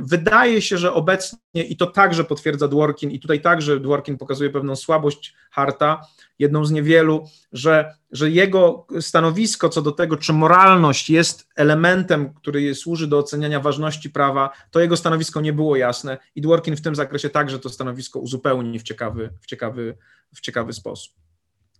wydaje 0.00 0.62
się, 0.62 0.78
że 0.78 0.92
obecnie, 0.92 1.64
i 1.68 1.76
to 1.76 1.86
także 1.86 2.24
potwierdza 2.24 2.68
Dworkin, 2.68 3.10
i 3.10 3.20
tutaj 3.20 3.40
także 3.40 3.80
Dworkin 3.80 4.18
pokazuje 4.18 4.50
pewną 4.50 4.76
słabość 4.76 5.34
Harta, 5.50 6.00
jedną 6.38 6.64
z 6.64 6.70
niewielu, 6.70 7.28
że, 7.52 7.94
że 8.12 8.30
jego 8.30 8.86
stanowisko 9.00 9.68
co 9.68 9.82
do 9.82 9.92
tego, 9.92 10.16
czy 10.16 10.32
moralność 10.32 11.10
jest 11.10 11.48
elementem, 11.56 12.34
który 12.34 12.74
służy 12.74 13.06
do 13.06 13.18
oceniania 13.18 13.60
ważności 13.60 14.10
prawa, 14.10 14.50
to 14.70 14.80
jego 14.80 14.96
stanowisko 14.96 15.40
nie 15.40 15.52
było 15.52 15.76
jasne 15.76 16.18
i 16.34 16.40
Dworkin 16.40 16.76
w 16.76 16.80
tym 16.80 16.94
zakresie 16.94 17.30
także 17.30 17.58
to 17.58 17.68
stanowisko 17.68 18.18
uzupełni 18.18 18.78
w 18.78 18.82
ciekawy, 18.82 19.30
w 19.40 19.46
ciekawy, 19.46 19.96
w 20.34 20.40
ciekawy 20.40 20.72
sposób. 20.72 21.23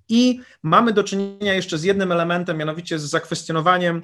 I 0.09 0.41
mamy 0.63 0.93
do 0.93 1.05
czynienia 1.05 1.55
jeszcze 1.55 1.79
z 1.79 1.85
jednym 1.85 2.13
elementem, 2.13 2.57
mianowicie 2.57 2.99
z 2.99 3.03
zakwestionowaniem 3.03 4.03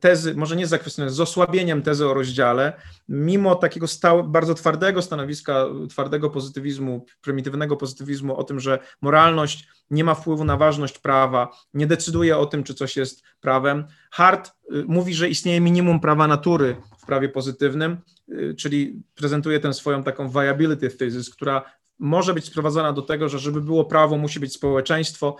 tezy, 0.00 0.34
może 0.34 0.56
nie 0.56 0.66
zakwestionowaniem, 0.66 1.16
z 1.16 1.20
osłabieniem 1.20 1.82
tezy 1.82 2.06
o 2.06 2.14
rozdziale, 2.14 2.72
mimo 3.08 3.54
takiego 3.54 3.86
stałe, 3.86 4.22
bardzo 4.22 4.54
twardego 4.54 5.02
stanowiska, 5.02 5.64
twardego 5.88 6.30
pozytywizmu, 6.30 7.06
prymitywnego 7.20 7.76
pozytywizmu 7.76 8.36
o 8.36 8.44
tym, 8.44 8.60
że 8.60 8.78
moralność 9.00 9.68
nie 9.90 10.04
ma 10.04 10.14
wpływu 10.14 10.44
na 10.44 10.56
ważność 10.56 10.98
prawa, 10.98 11.48
nie 11.74 11.86
decyduje 11.86 12.38
o 12.38 12.46
tym, 12.46 12.64
czy 12.64 12.74
coś 12.74 12.96
jest 12.96 13.22
prawem. 13.40 13.86
Hart 14.10 14.52
y, 14.72 14.84
mówi, 14.88 15.14
że 15.14 15.28
istnieje 15.28 15.60
minimum 15.60 16.00
prawa 16.00 16.26
natury 16.26 16.76
w 16.98 17.06
prawie 17.06 17.28
pozytywnym, 17.28 17.96
y, 18.28 18.54
czyli 18.58 19.02
prezentuje 19.14 19.60
tę 19.60 19.74
swoją 19.74 20.02
taką 20.02 20.30
viability 20.30 20.90
thesis, 20.90 21.30
która 21.30 21.62
może 21.98 22.34
być 22.34 22.44
sprowadzona 22.44 22.92
do 22.92 23.02
tego, 23.02 23.28
że 23.28 23.38
żeby 23.38 23.60
było 23.60 23.84
prawo, 23.84 24.16
musi 24.16 24.40
być 24.40 24.52
społeczeństwo. 24.52 25.36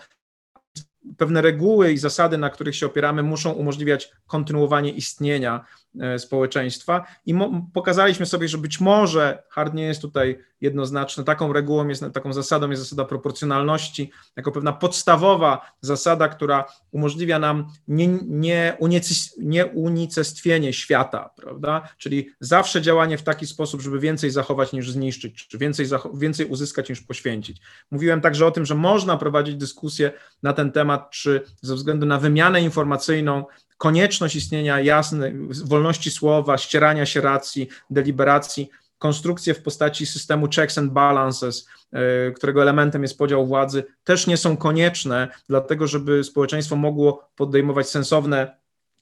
Pewne 1.17 1.43
reguły 1.43 1.93
i 1.93 1.99
zasady, 1.99 2.39
na 2.39 2.51
których 2.51 2.77
się 2.77 2.87
opieramy, 2.87 3.23
muszą 3.23 3.53
umożliwiać 3.53 4.13
kontynuowanie 4.27 4.91
istnienia 4.91 5.65
społeczeństwa 6.19 7.07
i 7.27 7.35
pokazaliśmy 7.75 8.27
sobie, 8.27 8.49
że 8.49 8.59
być 8.59 8.81
może 8.81 9.43
hard 9.49 9.75
nie 9.75 9.85
jest 9.85 10.03
tutaj 10.03 10.39
jednoznaczny. 10.61 11.25
Taką 11.25 11.53
regułą 11.53 11.89
jest, 11.89 12.05
taką 12.15 12.33
zasadą 12.33 12.71
jest 12.71 12.83
zasada 12.83 13.05
proporcjonalności, 13.05 14.11
jako 14.37 14.53
pewna 14.53 14.73
podstawowa 14.73 15.73
zasada, 15.81 16.29
która 16.29 16.65
umożliwia 16.91 17.39
nam 17.39 17.69
nie, 17.89 18.09
nie, 18.27 18.77
nie 20.61 20.73
świata, 20.73 21.31
prawda? 21.37 21.89
Czyli 21.99 22.31
zawsze 22.41 22.83
działanie 22.83 23.19
w 23.19 23.23
taki 23.23 23.47
sposób, 23.47 23.81
żeby 23.81 24.01
więcej 24.01 24.31
zachować 24.31 24.73
niż 24.73 24.91
zniszczyć, 24.91 25.49
czy 25.49 25.59
więcej, 25.59 25.87
więcej 26.15 26.47
uzyskać 26.47 26.89
niż 26.89 27.01
poświęcić. 27.01 27.61
Mówiłem 27.91 28.21
także 28.21 28.47
o 28.47 28.51
tym, 28.51 28.67
że 28.67 28.75
można 28.75 29.17
prowadzić 29.17 29.57
dyskusję 29.57 30.13
na 30.43 30.53
ten 30.53 30.73
temat, 30.73 31.11
czy 31.11 31.45
ze 31.63 31.75
względu 31.75 32.07
na 32.07 32.19
wymianę 32.19 32.63
informacyjną 32.63 33.45
konieczność 33.79 34.37
istnienia 34.37 34.81
jasnej 34.81 35.35
wolności 35.65 36.11
słowa, 36.11 36.59
ścierania 36.59 37.07
się 37.07 37.21
racji, 37.21 37.69
deliberacji, 37.91 38.71
konstrukcje 38.99 39.55
w 39.55 39.63
postaci 39.63 40.07
systemu 40.07 40.49
checks 40.49 40.79
and 40.79 40.93
balances, 40.93 41.69
e, 41.93 42.31
którego 42.31 42.63
elementem 42.63 43.03
jest 43.03 43.19
podział 43.19 43.47
władzy, 43.47 43.85
też 44.05 44.27
nie 44.27 44.37
są 44.37 44.57
konieczne, 44.57 45.29
dlatego 45.49 45.87
żeby 45.87 46.25
społeczeństwo 46.25 46.77
mogło 46.77 47.29
podejmować 47.37 47.89
sensowne 47.89 48.57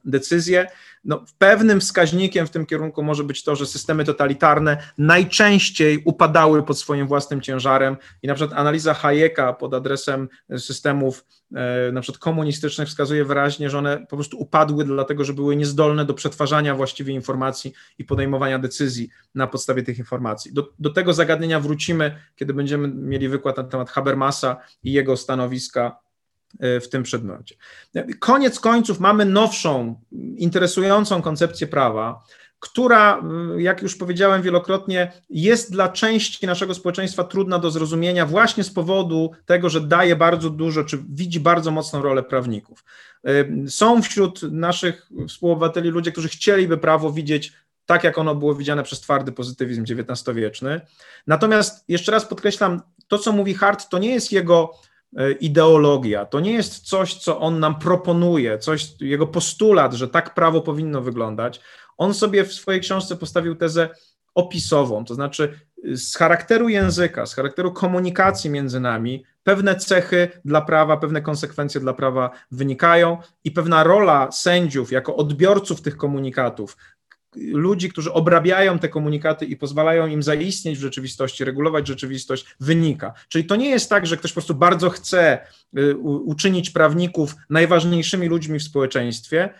decyzje. 0.05 0.66
No, 1.07 1.24
pewnym 1.39 1.81
wskaźnikiem 1.81 2.47
w 2.47 2.51
tym 2.51 2.66
kierunku 2.66 3.03
może 3.03 3.24
być 3.24 3.45
to, 3.45 3.57
że 3.57 3.66
systemy 3.66 4.05
totalitarne 4.05 4.77
najczęściej 4.99 6.03
upadały 6.05 6.62
pod 6.62 6.78
swoim 6.78 7.07
własnym 7.07 7.41
ciężarem 7.41 7.97
i 8.23 8.27
na 8.27 8.35
przykład 8.35 8.59
analiza 8.59 8.95
Hayeka 8.95 9.53
pod 9.53 9.74
adresem 9.74 10.28
systemów 10.59 11.24
e, 11.55 11.93
na 11.93 12.01
przykład 12.01 12.19
komunistycznych 12.19 12.89
wskazuje 12.89 13.24
wyraźnie, 13.24 13.70
że 13.70 13.78
one 13.78 14.07
po 14.11 14.16
prostu 14.16 14.39
upadły 14.39 14.85
dlatego, 14.85 15.24
że 15.24 15.33
były 15.33 15.57
niezdolne 15.57 16.05
do 16.05 16.15
przetwarzania 16.15 16.74
właściwie 16.74 17.15
informacji 17.15 17.73
i 17.99 18.05
podejmowania 18.05 18.59
decyzji 18.59 19.09
na 19.35 19.47
podstawie 19.47 19.83
tych 19.83 19.99
informacji. 19.99 20.53
Do, 20.53 20.69
do 20.78 20.91
tego 20.91 21.12
zagadnienia 21.12 21.61
wrócimy, 21.61 22.16
kiedy 22.37 22.55
będziemy 22.55 22.89
mieli 22.89 23.28
wykład 23.28 23.57
na 23.57 23.65
temat 23.65 23.91
Habermasa 23.91 24.57
i 24.83 24.93
jego 24.93 25.16
stanowiska 25.16 26.06
w 26.61 26.89
tym 26.91 27.03
przedmiocie. 27.03 27.55
Koniec 28.19 28.61
końców 28.61 29.01
mamy 29.01 29.24
nowszą, 29.24 30.01
interesującą 30.37 31.23
koncepcję 31.23 31.66
prawa, 31.66 32.23
która, 32.59 33.23
e, 33.57 33.62
jak 33.62 33.83
już 33.83 33.97
powiedziałem 33.97 34.43
wielokrotnie, 34.43 35.12
jest 35.31 35.73
dla 35.73 35.89
części 35.89 36.47
naszego 36.47 36.74
społeczeństwa 36.74 37.24
trudna 37.24 37.59
do 37.59 37.70
zrozumienia 37.70 38.27
właśnie 38.27 38.65
z 38.65 38.70
powodu 38.70 39.31
tego, 39.47 39.70
że 39.70 39.81
daje 39.81 40.16
bardzo 40.16 40.51
dużo, 40.51 40.85
czy 40.85 40.99
widzi 41.09 41.41
bardzo 41.41 41.70
mocną 41.70 42.03
rolę 42.03 42.23
prawników. 42.23 42.85
E, 43.24 43.69
są 43.69 44.03
wśród 44.03 44.43
naszych 44.43 45.09
współobywateli 45.28 45.91
ludzie, 45.91 46.12
którzy 46.12 46.28
chcieliby 46.28 46.78
prawo 46.78 47.12
widzieć 47.12 47.53
tak, 47.87 48.05
jak 48.05 48.19
ono 48.19 48.35
było 48.35 48.55
widziane 48.55 48.83
przez 48.83 49.01
twardy 49.01 49.33
pozytywizm 49.33 49.83
XIX-wieczny. 49.83 50.81
Natomiast 51.27 51.85
jeszcze 51.89 52.12
raz 52.12 52.24
podkreślam, 52.24 52.81
to, 53.09 53.19
co 53.19 53.33
mówi 53.33 53.55
Hart, 53.55 53.89
to 53.89 53.99
nie 53.99 54.15
jest 54.15 54.33
jego 54.33 54.70
E, 54.73 54.95
ideologia. 55.41 56.24
To 56.24 56.41
nie 56.41 56.53
jest 56.53 56.89
coś, 56.89 57.15
co 57.15 57.41
on 57.41 57.61
nam 57.61 57.78
proponuje, 57.78 58.59
coś, 58.59 59.01
jego 59.01 59.27
postulat, 59.27 59.95
że 59.95 60.09
tak 60.09 60.35
prawo 60.35 60.61
powinno 60.61 61.03
wyglądać. 61.03 61.61
On 61.97 62.15
sobie 62.15 62.45
w 62.45 62.53
swojej 62.53 62.81
książce 62.81 63.16
postawił 63.16 63.55
tezę 63.55 63.89
opisową, 64.35 65.05
to 65.05 65.15
znaczy 65.15 65.61
z 65.85 66.16
charakteru 66.16 66.69
języka, 66.69 67.27
z 67.27 67.35
charakteru 67.35 67.73
komunikacji 67.73 68.51
między 68.51 68.81
nami, 68.81 69.24
pewne 69.43 69.77
cechy 69.77 70.28
dla 70.45 70.61
prawa, 70.61 70.97
pewne 70.97 71.23
konsekwencje 71.23 71.81
dla 71.81 71.93
prawa 71.93 72.31
wynikają 72.51 73.19
i 73.45 73.51
pewna 73.51 73.85
rola 73.85 74.33
sędziów 74.33 74.93
jako 74.93 75.16
odbiorców 75.16 75.83
tych 75.83 75.97
komunikatów 75.97 76.77
ludzi, 77.37 77.89
którzy 77.89 78.13
obrabiają 78.13 78.79
te 78.79 78.89
komunikaty 78.89 79.45
i 79.45 79.57
pozwalają 79.57 80.07
im 80.07 80.23
zaistnieć 80.23 80.79
w 80.79 80.81
rzeczywistości, 80.81 81.45
regulować 81.45 81.87
rzeczywistość, 81.89 82.47
wynika. 82.61 83.13
Czyli 83.29 83.45
to 83.45 83.57
nie 83.57 83.71
jest 83.71 83.91
tak, 83.91 84.07
że 84.07 84.17
ktoś 84.17 84.31
po 84.31 84.35
prostu 84.35 84.55
bardzo 84.55 84.91
chce 84.91 85.39
y, 85.79 85.97
uczynić 85.99 86.71
prawników 86.71 87.35
najważniejszymi 87.51 88.29
ludźmi 88.29 88.59
w 88.59 88.63
społeczeństwie. 88.63 89.51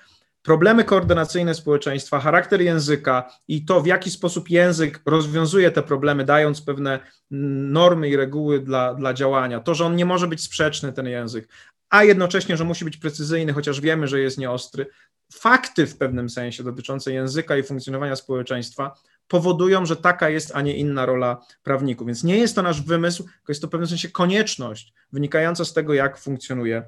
Problemy 0.43 0.85
koordynacyjne 0.85 1.55
społeczeństwa, 1.55 2.21
charakter 2.21 2.61
języka 2.63 3.31
i 3.49 3.65
to, 3.65 3.81
w 3.81 3.87
jaki 3.87 4.11
sposób 4.11 4.51
język 4.51 5.01
rozwiązuje 5.07 5.71
te 5.71 5.83
problemy, 5.83 6.25
dając 6.25 6.63
pewne 6.63 7.01
normy 7.31 8.09
i 8.09 8.17
reguły 8.17 8.61
dla, 8.61 8.95
dla 8.95 9.15
działania, 9.15 9.61
to, 9.61 9.75
że 9.75 9.85
on 9.85 9.97
nie 9.97 10.05
może 10.05 10.29
być 10.29 10.43
sprzeczny, 10.43 10.93
ten 10.93 11.07
język, 11.07 11.49
a 11.91 12.05
jednocześnie, 12.05 12.57
że 12.57 12.65
musi 12.65 12.85
być 12.85 12.97
precyzyjny, 12.97 13.53
chociaż 13.53 13.81
wiemy, 13.81 14.09
że 14.09 14.21
jest 14.21 14.39
nieostry, 14.39 14.87
fakty 15.33 15.87
w 15.87 15.97
pewnym 15.97 16.31
sensie 16.31 16.65
dotyczące 16.65 17.13
języka 17.13 17.57
i 17.57 17.63
funkcjonowania 17.63 18.17
społeczeństwa 18.17 18.95
powodują, 19.29 19.87
że 19.87 19.97
taka 19.97 20.29
jest, 20.29 20.53
a 20.55 20.63
nie 20.63 20.77
inna 20.77 21.07
rola 21.07 21.47
prawników. 21.63 22.07
Więc 22.07 22.25
nie 22.25 22.39
jest 22.39 22.55
to 22.55 22.63
nasz 22.63 22.83
wymysł, 22.83 23.23
tylko 23.23 23.49
jest 23.49 23.61
to 23.61 23.67
w 23.67 23.71
pewnym 23.71 23.89
sensie 23.89 24.09
konieczność 24.09 24.95
wynikająca 25.13 25.65
z 25.65 25.73
tego, 25.73 25.95
jak 25.95 26.19
funkcjonuje 26.19 26.83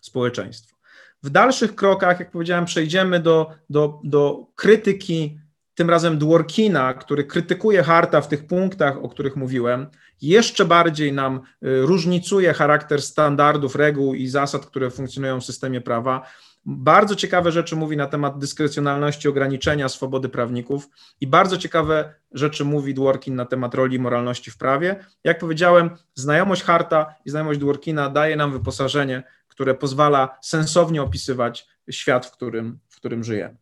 społeczeństwo. 0.00 0.76
W 1.22 1.30
dalszych 1.30 1.74
krokach, 1.74 2.20
jak 2.20 2.30
powiedziałem, 2.30 2.64
przejdziemy 2.64 3.20
do, 3.20 3.50
do, 3.70 4.00
do 4.04 4.46
krytyki, 4.54 5.38
tym 5.74 5.90
razem 5.90 6.18
Dworkina, 6.18 6.94
który 6.94 7.24
krytykuje 7.24 7.82
Harta 7.82 8.20
w 8.20 8.28
tych 8.28 8.46
punktach, 8.46 9.04
o 9.04 9.08
których 9.08 9.36
mówiłem. 9.36 9.86
jeszcze 10.22 10.64
bardziej 10.64 11.12
nam 11.12 11.36
y, 11.36 11.82
różnicuje 11.82 12.52
charakter 12.52 13.02
standardów, 13.02 13.76
reguł 13.76 14.14
i 14.14 14.28
zasad, 14.28 14.66
które 14.66 14.90
funkcjonują 14.90 15.40
w 15.40 15.44
systemie 15.44 15.80
prawa. 15.80 16.26
Bardzo 16.66 17.16
ciekawe 17.16 17.52
rzeczy 17.52 17.76
mówi 17.76 17.96
na 17.96 18.06
temat 18.06 18.38
dyskrecjonalności, 18.38 19.28
ograniczenia 19.28 19.88
swobody 19.88 20.28
prawników 20.28 20.88
i 21.20 21.26
bardzo 21.26 21.56
ciekawe 21.56 22.14
rzeczy 22.32 22.64
mówi 22.64 22.94
Dworkin 22.94 23.34
na 23.34 23.46
temat 23.46 23.74
roli 23.74 23.98
moralności 23.98 24.50
w 24.50 24.56
prawie. 24.58 25.04
Jak 25.24 25.38
powiedziałem, 25.38 25.90
znajomość 26.14 26.62
Harta 26.62 27.14
i 27.24 27.30
znajomość 27.30 27.60
Dworkina 27.60 28.08
daje 28.08 28.36
nam 28.36 28.52
wyposażenie, 28.52 29.22
które 29.48 29.74
pozwala 29.74 30.38
sensownie 30.40 31.02
opisywać 31.02 31.68
świat, 31.90 32.26
w 32.26 32.30
którym, 32.30 32.78
w 32.88 32.96
którym 32.96 33.24
żyjemy. 33.24 33.61